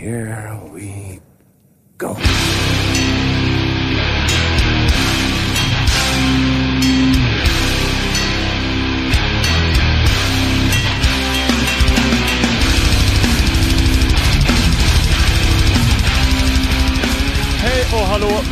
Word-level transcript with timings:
here 0.00 0.58
we 0.72 1.20
go. 1.98 2.16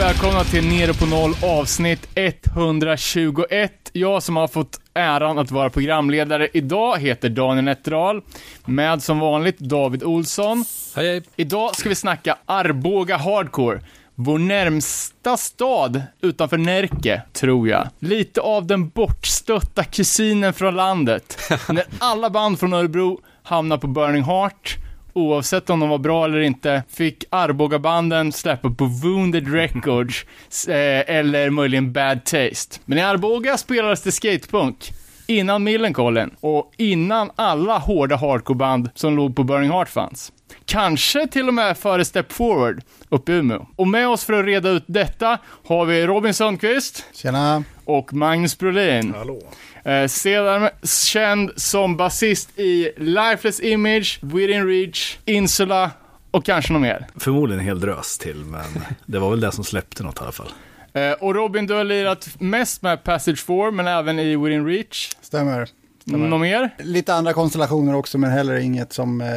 Välkomna 0.09 0.45
till 0.45 0.69
Nere 0.69 0.95
på 0.95 1.07
Noll 1.07 1.35
avsnitt 1.43 2.09
121. 2.15 3.73
Jag 3.93 4.23
som 4.23 4.37
har 4.37 4.49
fått 4.49 4.81
äran 4.95 5.39
att 5.39 5.51
vara 5.51 5.71
programledare 5.71 6.49
idag 6.53 6.99
heter 6.99 7.29
Daniel 7.29 7.65
Nätterdal, 7.65 8.23
med 8.65 9.03
som 9.03 9.19
vanligt 9.19 9.59
David 9.59 10.03
Olsson. 10.03 10.65
Hej, 10.97 11.07
hej. 11.07 11.23
Idag 11.37 11.77
ska 11.77 11.89
vi 11.89 11.95
snacka 11.95 12.39
Arboga 12.47 13.17
Hardcore. 13.17 13.81
Vår 14.15 14.39
närmsta 14.39 15.37
stad 15.37 16.03
utanför 16.21 16.59
Närke, 16.59 17.23
tror 17.33 17.69
jag. 17.69 17.89
Lite 17.99 18.41
av 18.41 18.67
den 18.67 18.89
bortstötta 18.89 19.85
kusinen 19.85 20.53
från 20.53 20.75
landet. 20.75 21.39
När 21.69 21.85
alla 21.99 22.31
band 22.31 22.61
från 22.61 22.73
Örebro 22.73 23.21
hamnar 23.43 23.79
på 23.79 23.87
Burning 23.87 24.25
Heart, 24.25 24.77
oavsett 25.19 25.71
om 25.71 25.81
de 25.81 25.89
var 25.89 25.99
bra 25.99 26.25
eller 26.25 26.41
inte, 26.41 26.83
fick 26.89 27.25
Arboga-banden 27.31 28.33
släppa 28.33 28.71
på 28.71 28.85
Wounded 28.85 29.53
Records, 29.53 30.25
eh, 30.69 31.17
eller 31.17 31.51
möjligen 31.51 31.93
Bad 31.93 32.25
Taste. 32.25 32.81
Men 32.85 32.99
i 32.99 33.03
Arboga 33.03 33.57
spelades 33.57 34.03
det 34.03 34.13
skatepunk. 34.13 34.91
Innan 35.27 35.65
Millencolin 35.65 36.31
och 36.41 36.73
innan 36.77 37.31
alla 37.37 37.79
hårda 37.79 38.17
hardcoreband 38.17 38.91
som 38.95 39.17
låg 39.17 39.37
på 39.37 39.45
Burning 39.45 39.71
Heart 39.71 39.89
fanns. 39.89 40.33
Kanske 40.65 41.27
till 41.27 41.49
och 41.49 41.55
med 41.55 41.79
före 41.79 42.05
Step 42.05 42.33
Forward 42.33 42.83
uppe 43.09 43.33
i 43.33 43.35
Umeå. 43.35 43.67
Och 43.77 43.89
med 43.89 44.09
oss 44.09 44.25
för 44.25 44.33
att 44.33 44.45
reda 44.45 44.69
ut 44.69 44.85
detta 44.87 45.39
har 45.67 45.85
vi 45.85 46.07
Robin 46.07 46.35
Sundqvist 46.35 47.05
Tjena. 47.15 47.65
och 47.85 48.13
Magnus 48.13 48.59
Brolin. 48.59 49.15
Hallå. 49.19 49.41
Eh, 49.89 50.07
sedan 50.07 50.69
känd 50.83 51.51
som 51.57 51.97
basist 51.97 52.59
i 52.59 52.93
Lifeless 52.97 53.61
Image, 53.61 54.19
Within 54.23 54.67
Reach, 54.67 55.19
Insula 55.25 55.91
och 56.31 56.45
kanske 56.45 56.73
något 56.73 56.83
mer. 56.83 57.07
Förmodligen 57.17 57.61
en 57.61 57.67
hel 57.67 57.81
drös 57.81 58.19
till, 58.19 58.45
men 58.45 58.65
det 59.07 59.19
var 59.19 59.31
väl 59.31 59.41
det 59.41 59.53
som 59.53 59.65
släppte 59.65 60.03
något 60.03 60.21
i 60.21 60.23
alla 60.23 60.33
fall. 60.33 60.53
Eh, 60.93 61.13
och 61.13 61.35
Robin, 61.35 61.67
du 61.67 61.75
har 61.75 61.85
lirat 61.85 62.29
mest 62.39 62.83
med 62.83 63.05
Passage 63.05 63.45
4, 63.47 63.71
men 63.71 63.87
även 63.87 64.19
i 64.19 64.37
Within 64.37 64.67
Reach. 64.67 65.11
Stämmer. 65.21 65.69
Något 66.05 66.41
mer? 66.41 66.71
Lite 66.79 67.15
andra 67.15 67.33
konstellationer 67.33 67.95
också, 67.95 68.19
men 68.19 68.31
heller 68.31 68.55
inget 68.55 68.93
som 68.93 69.21
eh, 69.21 69.29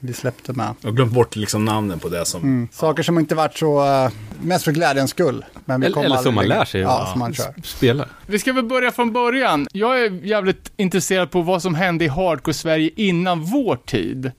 vi 0.00 0.12
släppte 0.12 0.52
med. 0.52 0.74
Jag 0.80 0.88
har 0.88 0.94
glömt 0.96 1.12
bort 1.12 1.36
liksom 1.36 1.64
namnen 1.64 1.98
på 1.98 2.08
det 2.08 2.24
som... 2.24 2.42
Mm. 2.42 2.68
Saker 2.72 3.02
som 3.02 3.18
inte 3.18 3.34
varit 3.34 3.58
så, 3.58 3.86
eh, 3.86 4.10
mest 4.42 4.64
för 4.64 4.72
glädjens 4.72 5.10
skull. 5.10 5.44
Men 5.64 5.80
vi 5.80 5.86
Eller, 5.86 6.04
eller 6.04 6.16
som 6.16 6.34
man 6.34 6.46
lär 6.46 6.64
sig 6.64 6.80
Ja, 6.80 7.08
som 7.10 7.18
man 7.18 7.34
kör. 7.34 7.54
spela. 7.64 8.08
Vi 8.26 8.38
ska 8.38 8.52
väl 8.52 8.64
börja 8.64 8.92
från 8.92 9.12
början. 9.12 9.66
Jag 9.72 10.00
är 10.04 10.10
jävligt 10.26 10.72
intresserad 10.76 11.30
på 11.30 11.42
vad 11.42 11.62
som 11.62 11.74
hände 11.74 12.04
i 12.04 12.08
Hardcore-Sverige 12.08 12.90
innan 12.96 13.40
vår 13.44 13.76
tid. 13.76 14.32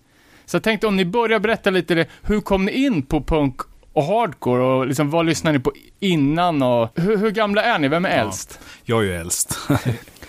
Så 0.45 0.55
jag 0.55 0.63
tänkte 0.63 0.87
om 0.87 0.95
ni 0.97 1.05
börjar 1.05 1.39
berätta 1.39 1.69
lite, 1.69 1.95
det, 1.95 2.07
hur 2.21 2.41
kom 2.41 2.65
ni 2.65 2.71
in 2.71 3.01
på 3.01 3.23
punk 3.23 3.61
och 3.93 4.03
hardcore 4.03 4.63
och 4.63 4.87
liksom 4.87 5.09
vad 5.09 5.25
lyssnade 5.25 5.57
ni 5.57 5.63
på 5.63 5.73
innan 5.99 6.61
och 6.63 6.89
hur, 6.95 7.17
hur 7.17 7.31
gamla 7.31 7.63
är 7.63 7.79
ni? 7.79 7.87
Vem 7.87 8.05
är 8.05 8.09
äldst? 8.09 8.59
Jag 8.83 8.99
är 8.99 9.03
ju 9.03 9.15
äldst. 9.15 9.57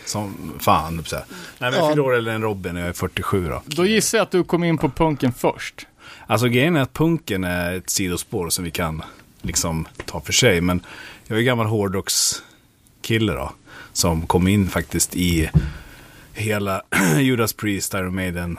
som 0.07 0.53
fan, 0.61 1.05
så 1.07 1.17
här. 1.17 1.25
Nej, 1.29 1.71
men 1.71 1.73
Ja. 1.73 1.79
jag 1.79 1.89
fyller 1.91 2.03
år 2.03 2.15
äldre 2.15 2.33
än 2.35 2.43
Robin 2.43 2.77
och 2.77 2.83
jag 2.83 2.89
är 2.89 2.93
47 2.93 3.49
då. 3.49 3.63
Då 3.67 3.87
gissar 3.87 4.19
jag 4.19 4.23
att 4.23 4.31
du 4.31 4.45
kom 4.45 4.65
in 4.65 4.79
på 4.79 4.89
punken 4.91 5.33
först. 5.33 5.87
Alltså 6.27 6.49
grejen 6.49 6.77
är 6.77 6.81
att 6.81 6.93
punken 6.93 7.45
är 7.45 7.73
ett 7.77 7.91
sidospår 7.91 8.51
som 8.51 8.65
vi 8.65 8.71
kan 8.71 9.03
liksom 9.43 9.89
ta 10.07 10.21
för 10.21 10.33
sig. 10.33 10.61
Men 10.61 10.81
jag 11.27 11.39
är 11.39 11.43
gammal 11.43 11.67
hårdrockskille 11.67 13.33
då. 13.33 13.53
Som 13.93 14.27
kom 14.27 14.49
in 14.49 14.69
faktiskt 14.69 15.17
i 15.17 15.51
hela 16.33 16.83
Judas 17.21 17.53
Priest, 17.53 17.95
Iron 17.95 18.15
Maiden, 18.15 18.59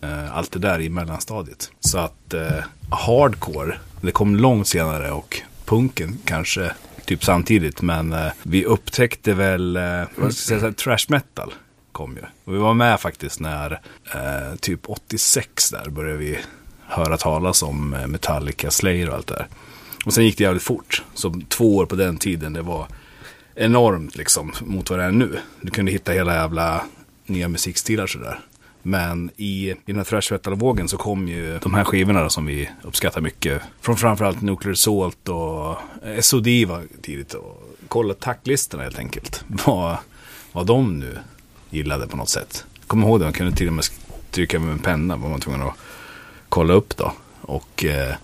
eh, 0.00 0.36
allt 0.36 0.52
det 0.52 0.58
där 0.58 0.80
i 0.80 0.88
mellanstadiet. 0.88 1.70
Så 1.80 1.98
att 1.98 2.34
eh, 2.34 2.64
hardcore, 2.90 3.78
det 4.00 4.12
kom 4.12 4.36
långt 4.36 4.68
senare 4.68 5.10
och 5.10 5.40
punken 5.64 6.18
kanske 6.24 6.72
typ 7.10 7.24
samtidigt. 7.24 7.82
Men 7.82 8.12
eh, 8.12 8.32
vi 8.42 8.64
upptäckte 8.64 9.34
väl, 9.34 9.76
eh, 9.76 9.82
vad 10.16 10.34
ska 10.34 10.54
jag 10.54 10.60
säga, 10.60 10.72
trash 10.72 11.06
metal 11.08 11.54
kom 11.92 12.16
ju. 12.16 12.22
Och 12.44 12.54
vi 12.54 12.58
var 12.58 12.74
med 12.74 13.00
faktiskt 13.00 13.40
när 13.40 13.80
eh, 14.14 14.56
typ 14.60 14.80
86 14.86 15.70
där 15.70 15.90
började 15.90 16.18
vi 16.18 16.38
höra 16.86 17.16
talas 17.16 17.62
om 17.62 17.94
eh, 17.94 18.06
Metallica, 18.06 18.70
Slayer 18.70 19.08
och 19.08 19.14
allt 19.14 19.26
det 19.26 19.34
där. 19.34 19.46
Och 20.04 20.14
sen 20.14 20.24
gick 20.24 20.38
det 20.38 20.44
jävligt 20.44 20.62
fort. 20.62 21.02
Så 21.14 21.40
två 21.48 21.76
år 21.76 21.86
på 21.86 21.96
den 21.96 22.16
tiden, 22.16 22.52
det 22.52 22.62
var 22.62 22.86
enormt 23.54 24.16
liksom 24.16 24.52
mot 24.60 24.90
vad 24.90 24.98
det 24.98 25.04
är 25.04 25.10
nu. 25.10 25.38
Du 25.60 25.70
kunde 25.70 25.92
hitta 25.92 26.12
hela 26.12 26.34
jävla 26.34 26.84
nya 27.26 27.48
musikstilar 27.48 28.06
sådär. 28.06 28.40
Men 28.82 29.30
i, 29.36 29.70
i 29.70 29.76
den 29.86 29.96
här 29.96 30.04
thrash 30.04 30.32
metal-vågen 30.32 30.88
så 30.88 30.96
kom 30.96 31.28
ju 31.28 31.58
de 31.58 31.74
här 31.74 31.84
skivorna 31.84 32.30
som 32.30 32.46
vi 32.46 32.70
uppskattar 32.82 33.20
mycket. 33.20 33.62
Från 33.80 33.96
framförallt 33.96 34.42
Nuclear 34.42 34.74
Salt 34.74 35.28
och 35.28 35.76
SOD 36.24 36.46
var 36.66 36.82
tidigt. 37.02 37.34
Och 37.34 37.76
kolla 37.88 38.14
tacklistorna 38.14 38.82
helt 38.82 38.98
enkelt. 38.98 39.44
Vad, 39.66 39.96
vad 40.52 40.66
de 40.66 40.98
nu 40.98 41.18
gillade 41.70 42.06
på 42.06 42.16
något 42.16 42.28
sätt. 42.28 42.64
Kommer 42.86 43.06
ihåg 43.06 43.20
det, 43.20 43.24
man 43.24 43.32
kunde 43.32 43.56
till 43.56 43.66
och 43.66 43.72
med 43.72 43.84
trycka 44.30 44.58
med 44.58 44.72
en 44.72 44.78
penna. 44.78 45.16
Var 45.16 45.28
man 45.28 45.40
tvungen 45.40 45.62
att 45.62 45.74
kolla 46.48 46.74
upp 46.74 46.96
då. 46.96 47.12
Och 47.40 47.84
eh, 47.84 48.14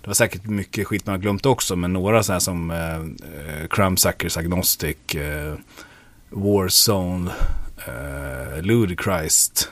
det 0.00 0.06
var 0.06 0.14
säkert 0.14 0.46
mycket 0.46 0.86
skit 0.86 1.06
man 1.06 1.12
har 1.12 1.20
glömt 1.20 1.46
också. 1.46 1.76
Men 1.76 1.92
några 1.92 2.22
så 2.22 2.32
här 2.32 2.40
som 2.40 2.70
eh, 2.70 2.96
eh, 2.96 3.66
Crumbsuckers 3.70 4.36
Agnostic, 4.36 5.14
eh, 5.14 5.54
Warzone, 6.30 7.30
eh, 7.86 8.62
Ludichrist 8.62 9.70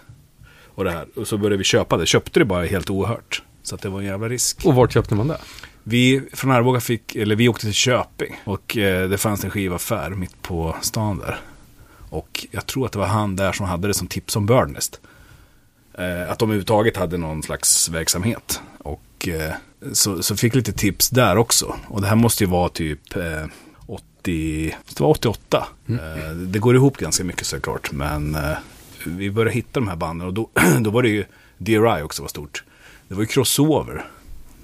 och 0.78 0.84
det 0.84 0.90
här. 0.90 1.06
Och 1.16 1.28
så 1.28 1.38
började 1.38 1.56
vi 1.56 1.64
köpa 1.64 1.96
det. 1.96 2.06
Köpte 2.06 2.40
det 2.40 2.44
bara 2.44 2.64
helt 2.64 2.90
oerhört. 2.90 3.42
Så 3.62 3.76
det 3.76 3.88
var 3.88 4.00
en 4.00 4.06
jävla 4.06 4.28
risk. 4.28 4.60
Och 4.64 4.74
vart 4.74 4.92
köpte 4.92 5.14
man 5.14 5.28
det? 5.28 5.38
Vi 5.82 6.22
från 6.32 6.50
Arboga 6.50 6.80
fick, 6.80 7.16
eller 7.16 7.36
vi 7.36 7.48
åkte 7.48 7.66
till 7.66 7.74
Köping. 7.74 8.40
Och 8.44 8.76
eh, 8.76 9.08
det 9.08 9.18
fanns 9.18 9.44
en 9.44 9.50
skivaffär 9.50 10.10
mitt 10.10 10.42
på 10.42 10.76
stan 10.80 11.18
där. 11.18 11.40
Och 12.10 12.46
jag 12.50 12.66
tror 12.66 12.86
att 12.86 12.92
det 12.92 12.98
var 12.98 13.06
han 13.06 13.36
där 13.36 13.52
som 13.52 13.66
hade 13.66 13.88
det 13.88 13.94
som 13.94 14.06
tips 14.06 14.36
om 14.36 14.46
Birdnest. 14.46 15.00
Eh, 15.94 16.30
att 16.30 16.38
de 16.38 16.48
överhuvudtaget 16.48 16.96
hade 16.96 17.16
någon 17.16 17.42
slags 17.42 17.88
verksamhet. 17.88 18.60
Och 18.78 19.28
eh, 19.28 19.52
så, 19.92 20.22
så 20.22 20.36
fick 20.36 20.54
lite 20.54 20.72
tips 20.72 21.10
där 21.10 21.36
också. 21.36 21.76
Och 21.88 22.00
det 22.00 22.06
här 22.06 22.16
måste 22.16 22.44
ju 22.44 22.50
vara 22.50 22.68
typ 22.68 23.16
eh, 23.16 23.46
80, 23.86 24.76
det 24.88 25.00
var 25.00 25.10
88. 25.10 25.66
Eh, 25.88 26.34
det 26.34 26.58
går 26.58 26.74
ihop 26.74 26.96
ganska 26.96 27.24
mycket 27.24 27.46
såklart. 27.46 27.92
Men 27.92 28.34
eh, 28.34 28.56
vi 29.06 29.30
började 29.30 29.50
hitta 29.54 29.80
de 29.80 29.88
här 29.88 29.96
banden 29.96 30.26
och 30.28 30.34
då, 30.34 30.48
då 30.80 30.90
var 30.90 31.02
det 31.02 31.08
ju 31.08 31.24
DRI 31.58 32.02
också 32.02 32.22
var 32.22 32.28
stort. 32.28 32.64
Det 33.08 33.14
var 33.14 33.20
ju 33.22 33.26
crossover 33.26 34.04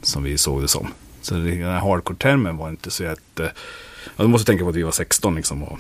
som 0.03 0.23
vi 0.23 0.39
såg 0.39 0.63
det 0.63 0.69
som. 0.69 0.89
Så 1.23 1.35
det- 1.35 1.41
den 1.51 1.63
här 1.73 1.81
hardcore-termen 1.81 2.57
var 2.57 2.69
inte 2.69 2.91
så 2.91 3.07
att... 3.07 3.21
Ja, 3.37 4.23
du 4.25 4.27
måste 4.29 4.47
tänka 4.47 4.65
på 4.65 4.71
att 4.71 4.77
vi 4.77 4.83
var 4.83 4.91
16 4.93 5.35
liksom 5.37 5.63
och 5.63 5.79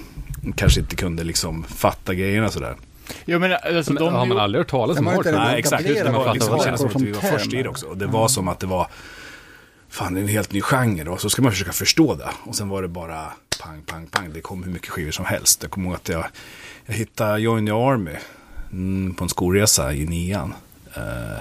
kanske 0.56 0.81
inte 0.81 0.97
kunde 0.97 1.25
liksom 1.25 1.64
fatta 1.64 2.14
grejerna 2.14 2.50
sådär. 2.50 2.76
Jag 3.25 3.41
menar, 3.41 3.56
alltså 3.56 3.93
Men, 3.93 4.03
de... 4.04 4.14
har 4.14 4.26
man 4.26 4.38
aldrig 4.38 4.60
hört 4.60 4.70
talas 4.70 4.94
Ja, 4.94 4.98
om 4.98 5.04
men 5.04 5.14
hardcore? 5.14 5.37
det- 5.37 5.44
Nej, 5.44 5.59
exakt. 5.59 5.84
Det 5.84 6.03
var 6.12 6.34
liksom, 6.34 6.56
det 6.59 6.62
kändes 6.64 6.81
som 6.81 6.91
att 6.91 7.03
vi 7.03 7.12
var 7.12 7.20
först 7.20 7.53
i 7.53 7.62
det 7.62 7.69
också. 7.69 7.87
Och 7.87 7.97
det 7.97 8.06
var 8.06 8.28
som 8.28 8.48
att 8.48 8.60
det 8.60 8.66
var... 8.66 8.87
Fan, 9.88 10.14
det 10.14 10.20
är 10.20 10.22
en 10.22 10.28
helt 10.28 10.53
ny 10.53 10.60
genre 10.60 11.09
och 11.09 11.20
så 11.20 11.31
ska 11.31 11.43
man 11.43 11.53
försöka 11.53 11.72
förstå 11.72 12.14
det. 12.14 12.28
Och 12.44 12.54
sen 12.56 12.69
var 12.69 12.82
det 12.82 12.88
bara 12.88 13.25
pang, 13.62 13.82
pang, 13.87 14.06
pang. 14.06 14.32
Det 14.32 14.41
kom 14.41 14.62
hur 14.64 14.72
mycket 14.72 14.88
skivor 14.88 15.10
som 15.10 15.25
helst. 15.25 15.62
Jag 15.62 15.70
kommer 15.70 15.87
ihåg 15.87 15.94
att 15.94 16.09
jag, 16.09 16.25
jag 16.87 16.94
hittade 16.94 17.41
Join 17.41 17.66
the 17.66 17.72
Army 17.72 18.10
mm, 18.10 18.22
Mm, 18.74 19.14
på 19.14 19.24
en 19.24 19.28
skolresa 19.28 19.92
i 19.94 20.06
nian. 20.06 20.54
Eh, 20.94 21.40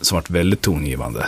som 0.00 0.16
varit 0.16 0.30
väldigt 0.30 0.60
tongivande. 0.60 1.26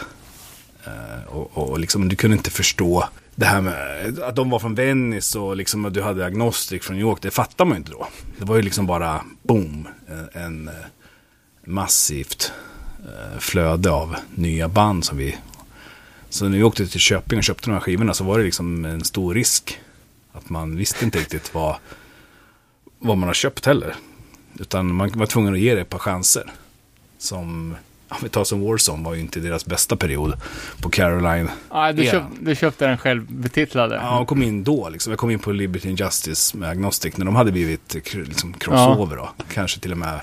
Eh, 0.85 1.25
och, 1.29 1.71
och 1.71 1.79
liksom, 1.79 2.09
du 2.09 2.17
kunde 2.17 2.37
inte 2.37 2.51
förstå 2.51 3.09
det 3.35 3.47
här 3.47 3.61
med 3.61 4.19
att 4.19 4.37
de 4.37 4.51
var 4.51 4.59
från 4.59 4.75
Venice 4.75 5.39
och 5.39 5.57
liksom 5.57 5.85
att 5.85 5.95
du 5.95 6.03
hade 6.03 6.27
Agnostic 6.27 6.83
från 6.83 6.97
New 6.97 7.07
York. 7.07 7.19
Det 7.23 7.31
fattar 7.31 7.65
man 7.65 7.75
ju 7.75 7.79
inte 7.79 7.93
då. 7.93 8.09
Det 8.39 8.45
var 8.45 8.57
ju 8.57 8.63
liksom 8.63 8.87
bara 8.87 9.25
boom. 9.43 9.89
Eh, 10.09 10.43
en, 10.43 10.69
en 11.65 11.75
massivt 11.75 12.53
eh, 12.99 13.39
flöde 13.39 13.91
av 13.91 14.17
nya 14.35 14.69
band 14.69 15.05
som 15.05 15.19
vi... 15.19 15.37
Så 16.29 16.49
när 16.49 16.57
vi 16.57 16.63
åkte 16.63 16.87
till 16.87 17.01
Köping 17.01 17.39
och 17.39 17.45
köpte 17.45 17.67
de 17.67 17.73
här 17.73 17.81
skivorna 17.81 18.15
så 18.15 18.25
var 18.25 18.39
det 18.39 18.45
liksom 18.45 18.85
en 18.85 19.05
stor 19.05 19.35
risk. 19.35 19.81
Att 20.33 20.51
man 20.51 20.77
visste 20.77 21.05
inte 21.05 21.19
riktigt 21.19 21.55
vad, 21.55 21.77
vad 22.99 23.19
man 23.19 23.29
har 23.29 23.35
köpt 23.35 23.67
heller. 23.67 23.97
Utan 24.59 24.95
man 24.95 25.11
var 25.15 25.27
tvungen 25.27 25.55
att 25.55 25.61
ge 25.61 25.75
det 25.75 25.81
ett 25.81 25.89
par 25.89 25.99
chanser. 25.99 26.53
Som, 27.19 27.77
om 28.09 28.17
vi 28.23 28.29
tar 28.29 28.45
som 28.45 28.61
Warzone 28.65 29.05
var 29.05 29.15
ju 29.15 29.21
inte 29.21 29.41
deras 29.41 29.67
bästa 29.67 29.97
period 29.97 30.35
på 30.83 30.91
Caroline. 30.91 31.51
Nej, 31.73 31.95
du, 31.95 32.05
Ja. 32.05 32.11
köp, 32.13 32.23
du 32.41 32.55
köpte 32.57 32.87
den 32.87 32.99
själv 32.99 33.27
betitlade. 33.33 33.95
Ja, 33.95 34.19
jag 34.19 34.27
kom 34.27 34.43
in 34.43 34.65
då 34.65 34.89
liksom. 34.89 35.11
Jag 35.11 35.19
kom 35.19 35.31
in 35.31 35.39
på 35.39 35.53
Liberty 35.53 35.89
and 35.89 36.01
Justice 36.01 36.57
med 36.57 36.69
Agnostic 36.71 37.17
när 37.17 37.25
de 37.27 37.37
hade 37.37 37.53
blivit 37.53 37.95
liksom 38.15 38.53
crossover 38.53 39.17
då. 39.17 39.31
Kanske 39.55 39.81
till 39.81 39.93
och 39.93 39.99
med 39.99 40.21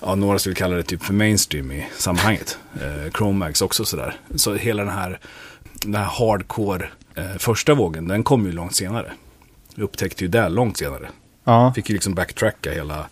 ja, 0.00 0.14
några 0.14 0.38
skulle 0.38 0.54
kalla 0.54 0.76
det 0.76 0.82
typ 0.82 1.02
för 1.02 1.12
mainstream 1.14 1.72
i 1.72 1.86
sammanhanget. 1.98 2.58
Eh, 2.74 3.12
Chromax 3.12 3.62
också 3.62 3.84
sådär. 3.84 4.16
Så 4.34 4.54
hela 4.54 4.84
den 4.84 4.92
här, 4.94 5.18
den 5.82 5.94
här 5.94 6.04
hardcore 6.04 6.88
eh, 7.14 7.36
första 7.38 7.74
vågen, 7.74 8.08
den 8.08 8.22
kom 8.22 8.46
ju 8.46 8.52
långt 8.52 8.74
senare. 8.76 9.12
Vi 9.74 9.82
upptäckte 9.82 10.24
ju 10.24 10.28
det 10.28 10.48
långt 10.48 10.76
senare. 10.76 11.08
Ja. 11.44 11.72
Fick 11.74 11.88
ju 11.90 11.94
liksom 11.94 12.14
backtracka 12.14 12.72
hela, 12.72 13.06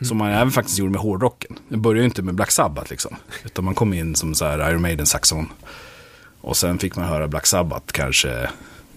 som 0.00 0.16
man 0.16 0.30
även 0.30 0.50
faktiskt 0.50 0.78
gjorde 0.78 0.92
med 0.92 1.00
hårdrocken. 1.00 1.58
Det 1.68 1.76
började 1.76 2.00
ju 2.00 2.04
inte 2.04 2.22
med 2.22 2.34
Black 2.34 2.50
Sabbath 2.50 2.90
liksom. 2.90 3.16
Utan 3.44 3.64
man 3.64 3.74
kom 3.74 3.92
in 3.92 4.14
som 4.14 4.34
så 4.34 4.44
här 4.44 4.70
Iron 4.70 4.82
Maiden 4.82 5.06
saxon. 5.06 5.48
Och 6.40 6.56
sen 6.56 6.78
fick 6.78 6.96
man 6.96 7.04
höra 7.04 7.28
Black 7.28 7.46
Sabbath 7.46 7.86
kanske, 7.92 8.48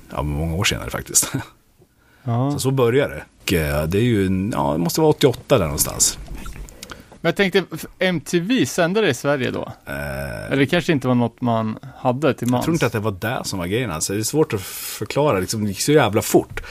ja 0.10 0.24
många 0.24 0.56
år 0.56 0.64
senare 0.64 0.90
faktiskt. 0.90 1.32
ja. 2.24 2.52
Så 2.52 2.60
så 2.60 2.72
började 2.72 3.16
det. 3.16 3.24
Och 3.44 3.54
eh, 3.54 3.88
det 3.88 3.98
är 3.98 4.02
ju, 4.02 4.50
ja 4.54 4.72
det 4.72 4.80
måste 4.80 5.02
vara 5.02 5.10
88 5.10 5.58
där 5.58 5.66
någonstans. 5.66 6.18
Men 7.22 7.30
jag 7.30 7.36
tänkte, 7.36 7.64
MTV 8.00 8.66
sände 8.66 9.02
det 9.02 9.10
i 9.10 9.14
Sverige 9.14 9.52
då? 9.52 9.72
Eh, 9.86 10.46
Eller 10.46 10.58
det 10.58 10.66
kanske 10.66 10.92
inte 10.92 11.08
var 11.08 11.16
något 11.16 11.42
man 11.42 11.78
hade 11.98 12.34
till 12.34 12.48
mans? 12.48 12.60
Jag 12.60 12.64
tror 12.64 12.76
inte 12.76 12.86
att 12.86 12.92
det 12.92 13.00
var 13.00 13.12
det 13.12 13.42
som 13.44 13.60
var 13.60 13.66
grejen. 13.66 13.92
Alltså, 13.92 14.14
det 14.14 14.20
är 14.20 14.24
svårt 14.24 14.54
att 14.54 14.62
förklara. 14.62 15.40
Liksom, 15.40 15.64
det 15.64 15.70
gick 15.70 15.82
så 15.82 15.92
jävla 15.92 16.22
fort. 16.22 16.62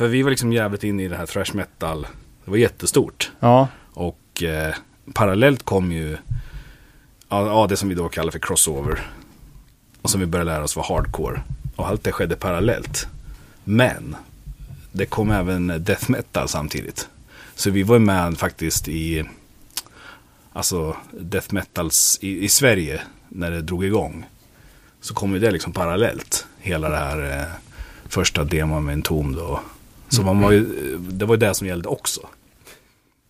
För 0.00 0.08
vi 0.08 0.22
var 0.22 0.30
liksom 0.30 0.52
jävligt 0.52 0.84
inne 0.84 1.02
i 1.02 1.08
det 1.08 1.16
här 1.16 1.26
thrash 1.26 1.54
metal. 1.54 2.06
Det 2.44 2.50
var 2.50 2.56
jättestort. 2.56 3.30
Ja. 3.40 3.68
Och 3.92 4.42
eh, 4.42 4.74
parallellt 5.12 5.62
kom 5.62 5.92
ju 5.92 6.16
ja, 7.28 7.46
ja, 7.46 7.66
det 7.66 7.76
som 7.76 7.88
vi 7.88 7.94
då 7.94 8.08
kallar 8.08 8.30
för 8.30 8.38
crossover. 8.38 9.10
Och 10.02 10.10
som 10.10 10.20
vi 10.20 10.26
började 10.26 10.50
lära 10.50 10.64
oss 10.64 10.76
var 10.76 10.84
hardcore. 10.84 11.40
Och 11.76 11.88
allt 11.88 12.04
det 12.04 12.12
skedde 12.12 12.36
parallellt. 12.36 13.08
Men 13.64 14.16
det 14.92 15.06
kom 15.06 15.30
även 15.30 15.84
death 15.84 16.10
metal 16.10 16.48
samtidigt. 16.48 17.08
Så 17.54 17.70
vi 17.70 17.82
var 17.82 17.94
ju 17.94 18.00
med 18.00 18.38
faktiskt 18.38 18.88
i 18.88 19.24
alltså 20.52 20.96
death 21.12 21.54
metals 21.54 22.18
i, 22.22 22.44
i 22.44 22.48
Sverige 22.48 23.02
när 23.28 23.50
det 23.50 23.62
drog 23.62 23.84
igång. 23.84 24.26
Så 25.00 25.14
kom 25.14 25.32
ju 25.32 25.38
det 25.38 25.50
liksom 25.50 25.72
parallellt. 25.72 26.46
Hela 26.58 26.88
det 26.88 26.96
här 26.96 27.40
eh, 27.40 27.46
första 28.08 28.44
demon 28.44 28.84
med 28.84 28.92
en 28.92 29.02
tom 29.02 29.34
då. 29.34 29.60
Så 30.10 30.22
man 30.22 30.40
var 30.40 30.50
ju, 30.52 30.64
det 30.98 31.24
var 31.24 31.34
ju 31.34 31.38
det 31.38 31.54
som 31.54 31.66
gällde 31.66 31.88
också. 31.88 32.20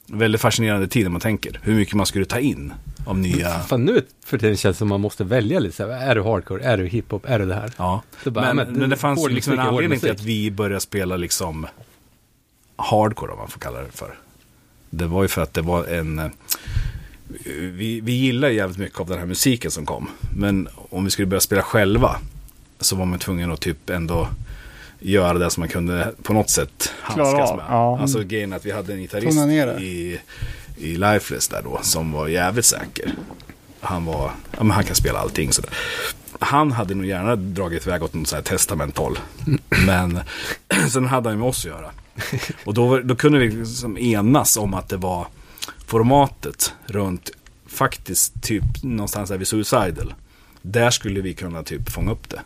Väldigt 0.07 0.41
fascinerande 0.41 0.89
tid 0.89 1.03
när 1.03 1.11
man 1.11 1.21
tänker. 1.21 1.61
Hur 1.63 1.75
mycket 1.75 1.95
man 1.95 2.07
skulle 2.07 2.25
ta 2.25 2.39
in 2.39 2.73
av 3.07 3.19
nya... 3.19 3.59
Fan 3.61 3.85
nu 3.85 4.03
för 4.25 4.39
tiden 4.39 4.57
känns 4.57 4.77
det 4.77 4.79
som 4.79 4.89
man 4.89 5.01
måste 5.01 5.25
välja 5.25 5.59
lite 5.59 5.77
så 5.77 5.91
här, 5.91 6.11
är 6.11 6.15
du 6.15 6.23
hardcore, 6.23 6.65
är 6.65 6.79
du 6.79 6.87
hiphop, 6.87 7.25
är 7.27 7.39
du 7.39 7.47
det 7.47 7.55
här? 7.55 7.73
Ja, 7.77 8.03
bara, 8.25 8.55
men, 8.55 8.57
men 8.57 8.79
men 8.79 8.91
det 8.91 8.97
fanns 8.97 9.19
ju 9.19 9.23
hård 9.23 9.33
liksom 9.33 9.53
en 9.53 9.59
anledning 9.59 10.01
till 10.01 10.11
att 10.11 10.23
vi 10.23 10.51
började 10.51 10.81
spela 10.81 11.17
liksom 11.17 11.67
hardcore 12.77 13.33
om 13.33 13.39
man 13.39 13.49
får 13.49 13.61
kalla 13.61 13.81
det 13.81 13.91
för. 13.93 14.15
Det 14.91 15.07
var 15.07 15.23
ju 15.23 15.29
för 15.29 15.43
att 15.43 15.55
det 15.55 15.63
var 15.63 15.85
en... 15.85 16.19
eh, 16.19 16.31
Vi, 17.73 18.01
vi 18.01 18.13
gillar 18.13 18.49
jävligt 18.49 18.79
mycket 18.79 19.01
av 19.01 19.07
den 19.07 19.19
här 19.19 19.27
musiken 19.27 19.71
som 19.71 19.87
kom. 19.87 20.09
Men 20.37 20.69
om 20.75 21.05
vi 21.05 21.11
skulle 21.11 21.27
börja 21.27 21.41
spela 21.41 21.63
själva 21.63 22.17
så 22.81 22.97
var 22.97 23.05
man 23.07 23.19
tvungen 23.19 23.53
att 23.53 23.61
typ 23.61 23.91
ändå 23.91 24.29
göra 25.01 25.39
det 25.39 25.51
som 25.51 25.61
man 25.61 25.69
kunde 25.69 26.15
på 26.23 26.33
något 26.33 26.51
sätt 26.51 26.93
handskas 27.01 27.57
med. 27.57 27.65
ja. 27.69 27.99
Alltså 28.01 28.23
grejen 28.23 28.53
att 28.53 28.67
vi 28.67 28.71
hade 28.71 28.93
en 28.93 29.01
gitarrist 29.01 29.39
i, 29.81 30.21
i 30.77 30.97
Lifeless 30.97 31.49
där 31.49 31.63
då 31.63 31.79
som 31.83 32.13
var 32.13 32.29
jävligt 32.29 32.65
säker. 32.65 33.15
Han 33.81 34.05
var, 34.05 34.31
ja 34.51 34.59
men 34.65 34.71
han 34.71 34.85
kan 34.85 34.97
spela 34.97 35.19
allting 35.19 35.53
sådär. 35.53 35.71
Han 36.39 36.73
hade 36.73 36.95
nog 36.95 37.07
gärna 37.07 37.37
dragit 37.37 37.87
iväg 37.87 38.03
åt 38.03 38.15
något 38.15 38.29
sånt 38.29 38.49
här 38.49 38.57
testamenthåll. 38.57 39.19
Men 39.87 40.21
sen 40.91 41.07
hade 41.07 41.29
han 41.29 41.37
ju 41.37 41.41
med 41.41 41.49
oss 41.49 41.59
att 41.59 41.71
göra. 41.71 41.91
Och 42.65 42.75
då, 42.75 42.99
då 43.01 43.17
kunde 43.17 43.39
vi 43.39 43.51
liksom 43.51 43.99
enas 43.99 44.57
om 44.57 44.75
att 44.75 44.89
det 44.89 44.97
var 44.97 45.27
formatet 45.87 46.73
runt 46.87 47.31
faktiskt 47.67 48.43
typ 48.43 48.65
någonstans 48.83 49.31
där 49.31 49.39
vid 49.39 49.49
Suicidal. 49.49 50.15
Där 50.63 50.91
skulle 50.91 51.21
vi 51.21 51.35
kunna 51.35 51.63
typ 51.63 51.91
fånga 51.91 52.13
upp 52.13 52.29
det. 52.29 52.41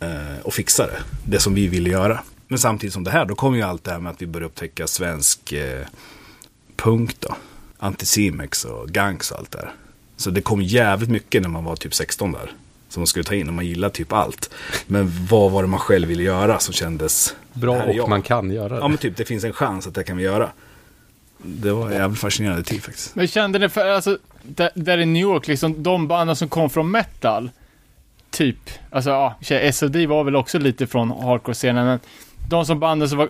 Eh, 0.00 0.40
och 0.42 0.54
fixa 0.54 0.86
det. 0.86 0.98
Det 1.24 1.38
som 1.38 1.54
vi 1.54 1.68
ville 1.68 1.90
göra. 1.90 2.20
Men 2.48 2.58
samtidigt 2.58 2.94
som 2.94 3.04
det 3.04 3.10
här, 3.10 3.24
då 3.24 3.34
kom 3.34 3.56
ju 3.56 3.62
allt 3.62 3.84
det 3.84 3.90
här 3.90 3.98
med 3.98 4.12
att 4.12 4.22
vi 4.22 4.26
började 4.26 4.46
upptäcka 4.46 4.86
svensk 4.86 5.52
eh, 5.52 5.86
punk 6.76 7.20
då. 7.20 7.36
Anticimex 7.78 8.64
och 8.64 8.88
Gangs 8.88 9.30
och 9.30 9.38
allt 9.38 9.50
det 9.50 9.58
där. 9.58 9.72
Så 10.16 10.30
det 10.30 10.40
kom 10.40 10.62
jävligt 10.62 11.10
mycket 11.10 11.42
när 11.42 11.48
man 11.48 11.64
var 11.64 11.76
typ 11.76 11.94
16 11.94 12.32
där. 12.32 12.52
Som 12.88 13.00
man 13.00 13.06
skulle 13.06 13.24
ta 13.24 13.34
in 13.34 13.48
och 13.48 13.54
man 13.54 13.66
gillade 13.66 13.94
typ 13.94 14.12
allt. 14.12 14.50
Men 14.86 15.26
vad 15.30 15.50
var 15.52 15.62
det 15.62 15.68
man 15.68 15.80
själv 15.80 16.08
ville 16.08 16.22
göra 16.22 16.58
som 16.58 16.74
kändes 16.74 17.34
Bra 17.52 17.74
här 17.78 17.88
och 17.88 17.94
jag. 17.94 18.08
man 18.08 18.22
kan 18.22 18.50
göra 18.50 18.68
det. 18.68 18.80
Ja 18.80 18.88
men 18.88 18.98
typ 18.98 19.16
det 19.16 19.24
finns 19.24 19.44
en 19.44 19.52
chans 19.52 19.86
att 19.86 19.94
det 19.94 20.04
kan 20.04 20.16
vi 20.16 20.22
göra. 20.22 20.50
Det 21.38 21.72
var 21.72 21.86
en 21.86 21.92
jävligt 21.92 22.20
fascinerande 22.20 22.62
tid 22.62 22.82
faktiskt. 22.82 23.14
Men 23.14 23.28
kände 23.28 23.58
ni 23.58 23.68
för, 23.68 23.88
alltså, 23.88 24.18
där, 24.42 24.70
där 24.74 24.98
i 24.98 25.06
New 25.06 25.22
York, 25.22 25.46
liksom, 25.46 25.82
de 25.82 26.08
banden 26.08 26.36
som 26.36 26.48
kom 26.48 26.70
från 26.70 26.90
metal, 26.90 27.50
typ, 28.34 28.70
alltså 28.90 29.10
ja, 29.10 29.72
SOD 29.72 29.96
var 29.96 30.24
väl 30.24 30.36
också 30.36 30.58
lite 30.58 30.86
från 30.86 31.10
hardcore-scenen, 31.10 31.86
men 31.86 32.00
de 32.50 32.66
som 32.66 32.80
banden 32.80 33.08
som 33.08 33.18
var, 33.18 33.28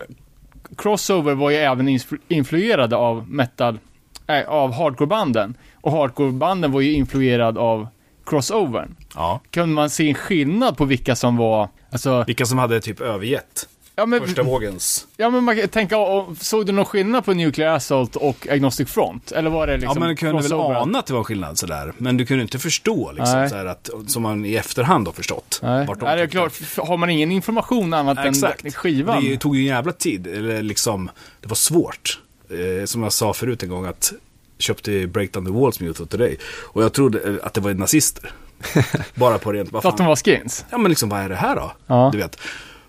Crossover 0.77 1.35
var 1.35 1.51
ju 1.51 1.57
även 1.57 1.89
influ- 1.89 2.21
influerade 2.29 2.97
av 2.97 3.31
metal, 3.31 3.79
äh, 4.27 4.49
av 4.49 4.73
hardcore-banden. 4.73 5.55
Och 5.81 5.93
hardcore-banden 5.93 6.73
var 6.73 6.81
ju 6.81 6.93
influerad 6.93 7.59
av 7.59 7.89
crossovern. 8.27 8.97
Ja. 9.15 9.41
Kunde 9.51 9.75
man 9.75 9.91
se 9.91 10.09
en 10.09 10.15
skillnad 10.15 10.77
på 10.77 10.85
vilka 10.85 11.17
som 11.17 11.37
var, 11.37 11.69
alltså, 11.91 12.25
Vilka 12.27 12.47
som 12.47 12.59
hade 12.59 12.81
typ 12.81 13.01
övergett 13.01 13.69
ja 13.97 14.07
men, 14.07 14.21
första 14.21 14.43
vågens. 14.43 15.07
ja 15.17 15.31
men 15.31 15.45
man 15.45 15.57
kan 15.57 15.69
tänka, 15.69 15.97
såg 16.41 16.67
du 16.67 16.73
någon 16.73 16.85
skillnad 16.85 17.25
på 17.25 17.35
Nuclear 17.35 17.75
Assault 17.75 18.17
och 18.17 18.49
Agnostic 18.51 18.91
Front? 18.91 19.33
Eller 19.33 19.51
var 19.51 19.67
det 19.67 19.77
liksom 19.77 19.93
ja 19.95 20.01
men 20.01 20.09
du 20.09 20.17
kunde 20.17 20.43
väl 20.43 20.53
ana 20.53 20.99
att 20.99 21.07
det 21.07 21.13
var 21.15 21.25
skillnad 21.25 21.59
sådär. 21.59 21.93
Men 21.99 22.17
du 22.17 22.27
kunde 22.27 22.43
inte 22.43 22.59
förstå 22.59 23.13
liksom 23.13 23.39
Nej. 23.39 23.51
så 23.51 23.57
här 23.57 23.67
att, 23.67 23.91
som 24.07 24.23
man 24.23 24.45
i 24.45 24.55
efterhand 24.55 25.07
har 25.07 25.13
förstått. 25.13 25.61
Nej, 25.63 25.87
vart 25.87 26.01
de 26.01 26.05
Nej 26.05 26.17
det 26.17 26.23
är 26.23 26.27
klart. 26.27 26.53
Har 26.79 26.97
man 26.97 27.11
ingen 27.11 27.33
information 27.33 27.95
annat 27.95 28.27
Exakt. 28.27 28.65
än 28.65 28.73
skivan? 28.73 29.25
Det 29.25 29.37
tog 29.37 29.57
ju 29.57 29.61
en 29.61 29.69
jävla 29.69 29.93
tid. 29.93 30.27
Eller 30.27 30.63
liksom, 30.63 31.11
det 31.41 31.49
var 31.49 31.57
svårt. 31.57 32.21
Eh, 32.51 32.85
som 32.85 33.03
jag 33.03 33.13
sa 33.13 33.33
förut 33.33 33.63
en 33.63 33.69
gång 33.69 33.87
att 33.87 34.13
köpte 34.59 35.07
Breakdown 35.07 35.47
the 35.47 35.53
Walls 35.53 35.81
med 35.81 35.87
Youth 35.87 36.05
Today. 36.05 36.39
Och 36.45 36.83
jag 36.83 36.93
trodde 36.93 37.29
eh, 37.29 37.35
att 37.43 37.55
det 37.55 37.61
var 37.61 37.75
nazister. 37.75 38.33
Bara 39.15 39.39
på 39.39 39.53
rent, 39.53 39.73
vad 39.73 39.83
För 39.83 39.89
att 39.89 39.97
de 39.97 39.99
fan. 39.99 40.09
var 40.09 40.17
skins? 40.17 40.65
Ja 40.71 40.79
men 40.79 40.89
liksom 40.89 41.09
vad 41.09 41.21
är 41.21 41.29
det 41.29 41.35
här 41.35 41.57
då? 41.57 41.73
Ja. 41.87 42.09
Du 42.13 42.19
vet. 42.19 42.39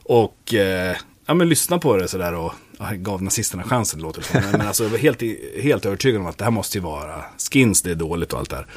Och 0.06 0.54
eh, 0.54 0.96
ja 1.26 1.34
men 1.34 1.50
lyssna 1.50 1.80
på 1.80 1.98
det 1.98 2.08
sådär 2.08 2.34
och 2.34 2.54
ja, 2.80 2.90
gav 2.94 3.24
nazisterna 3.24 3.64
chansen 3.64 4.00
låter 4.02 4.22
det 4.22 4.28
som. 4.28 4.42
Men, 4.42 4.52
men 4.52 4.68
alltså 4.68 4.84
jag 4.84 4.90
var 4.90 4.98
helt, 4.98 5.22
helt 5.62 5.86
övertygad 5.86 6.22
om 6.22 6.28
att 6.28 6.38
det 6.38 6.44
här 6.44 6.52
måste 6.52 6.78
ju 6.78 6.84
vara 6.84 7.26
skins, 7.52 7.82
det 7.82 7.92
är 7.92 7.96
dåligt 7.96 8.34
och 8.34 8.40
allt 8.40 8.50
det 8.50 8.56
här. 8.56 8.68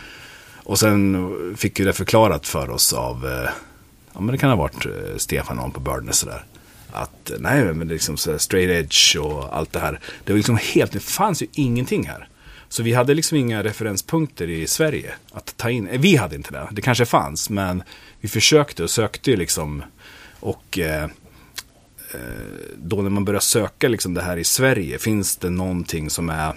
Och 0.65 0.79
sen 0.79 1.57
fick 1.57 1.79
ju 1.79 1.85
det 1.85 1.93
förklarat 1.93 2.47
för 2.47 2.71
oss 2.71 2.93
av, 2.93 3.27
eh, 3.27 3.51
ja 4.13 4.21
men 4.21 4.27
det 4.27 4.39
kan 4.39 4.51
ha 4.51 4.57
varit 4.57 4.87
eh, 4.87 5.17
Stefan 5.17 5.57
någon 5.57 5.71
på 5.71 5.81
Birdness 5.81 6.19
sådär. 6.19 6.45
Att 6.93 7.31
nej 7.39 7.65
men 7.65 7.79
det 7.89 7.93
är 7.93 7.95
liksom 7.95 8.17
så 8.17 8.39
straight 8.39 8.71
edge 8.71 9.17
och 9.17 9.57
allt 9.57 9.73
det 9.73 9.81
här. 9.81 10.01
Det 10.25 10.33
var 10.33 10.37
liksom 10.37 10.59
helt, 10.63 10.93
det 10.93 11.01
fanns 11.01 11.43
ju 11.43 11.47
ingenting 11.53 12.07
här. 12.07 12.29
Så 12.69 12.83
vi 12.83 12.93
hade 12.93 13.15
liksom 13.15 13.39
inga 13.39 13.63
referenspunkter 13.63 14.51
i 14.51 14.67
Sverige 14.67 15.15
att 15.33 15.57
ta 15.57 15.71
in. 15.71 15.89
Eh, 15.89 16.01
vi 16.01 16.17
hade 16.17 16.37
inte 16.37 16.53
det, 16.53 16.69
det 16.71 16.83
kanske 16.83 17.07
fanns, 17.07 17.51
men 17.51 17.83
vi 18.21 18.29
försökte 18.29 18.83
och 18.83 18.91
sökte 18.91 19.31
ju 19.31 19.37
liksom. 19.37 19.83
Och 20.41 20.79
eh, 20.79 21.05
eh, 22.15 22.21
då 22.77 23.03
när 23.03 23.11
man 23.11 23.25
börjar 23.25 23.41
söka 23.41 23.89
liksom 23.89 24.15
det 24.15 24.23
här 24.23 24.37
i 24.37 24.45
Sverige, 24.45 24.99
finns 24.99 25.37
det 25.37 25.51
någonting 25.51 26.11
som 26.11 26.31
är 26.31 26.55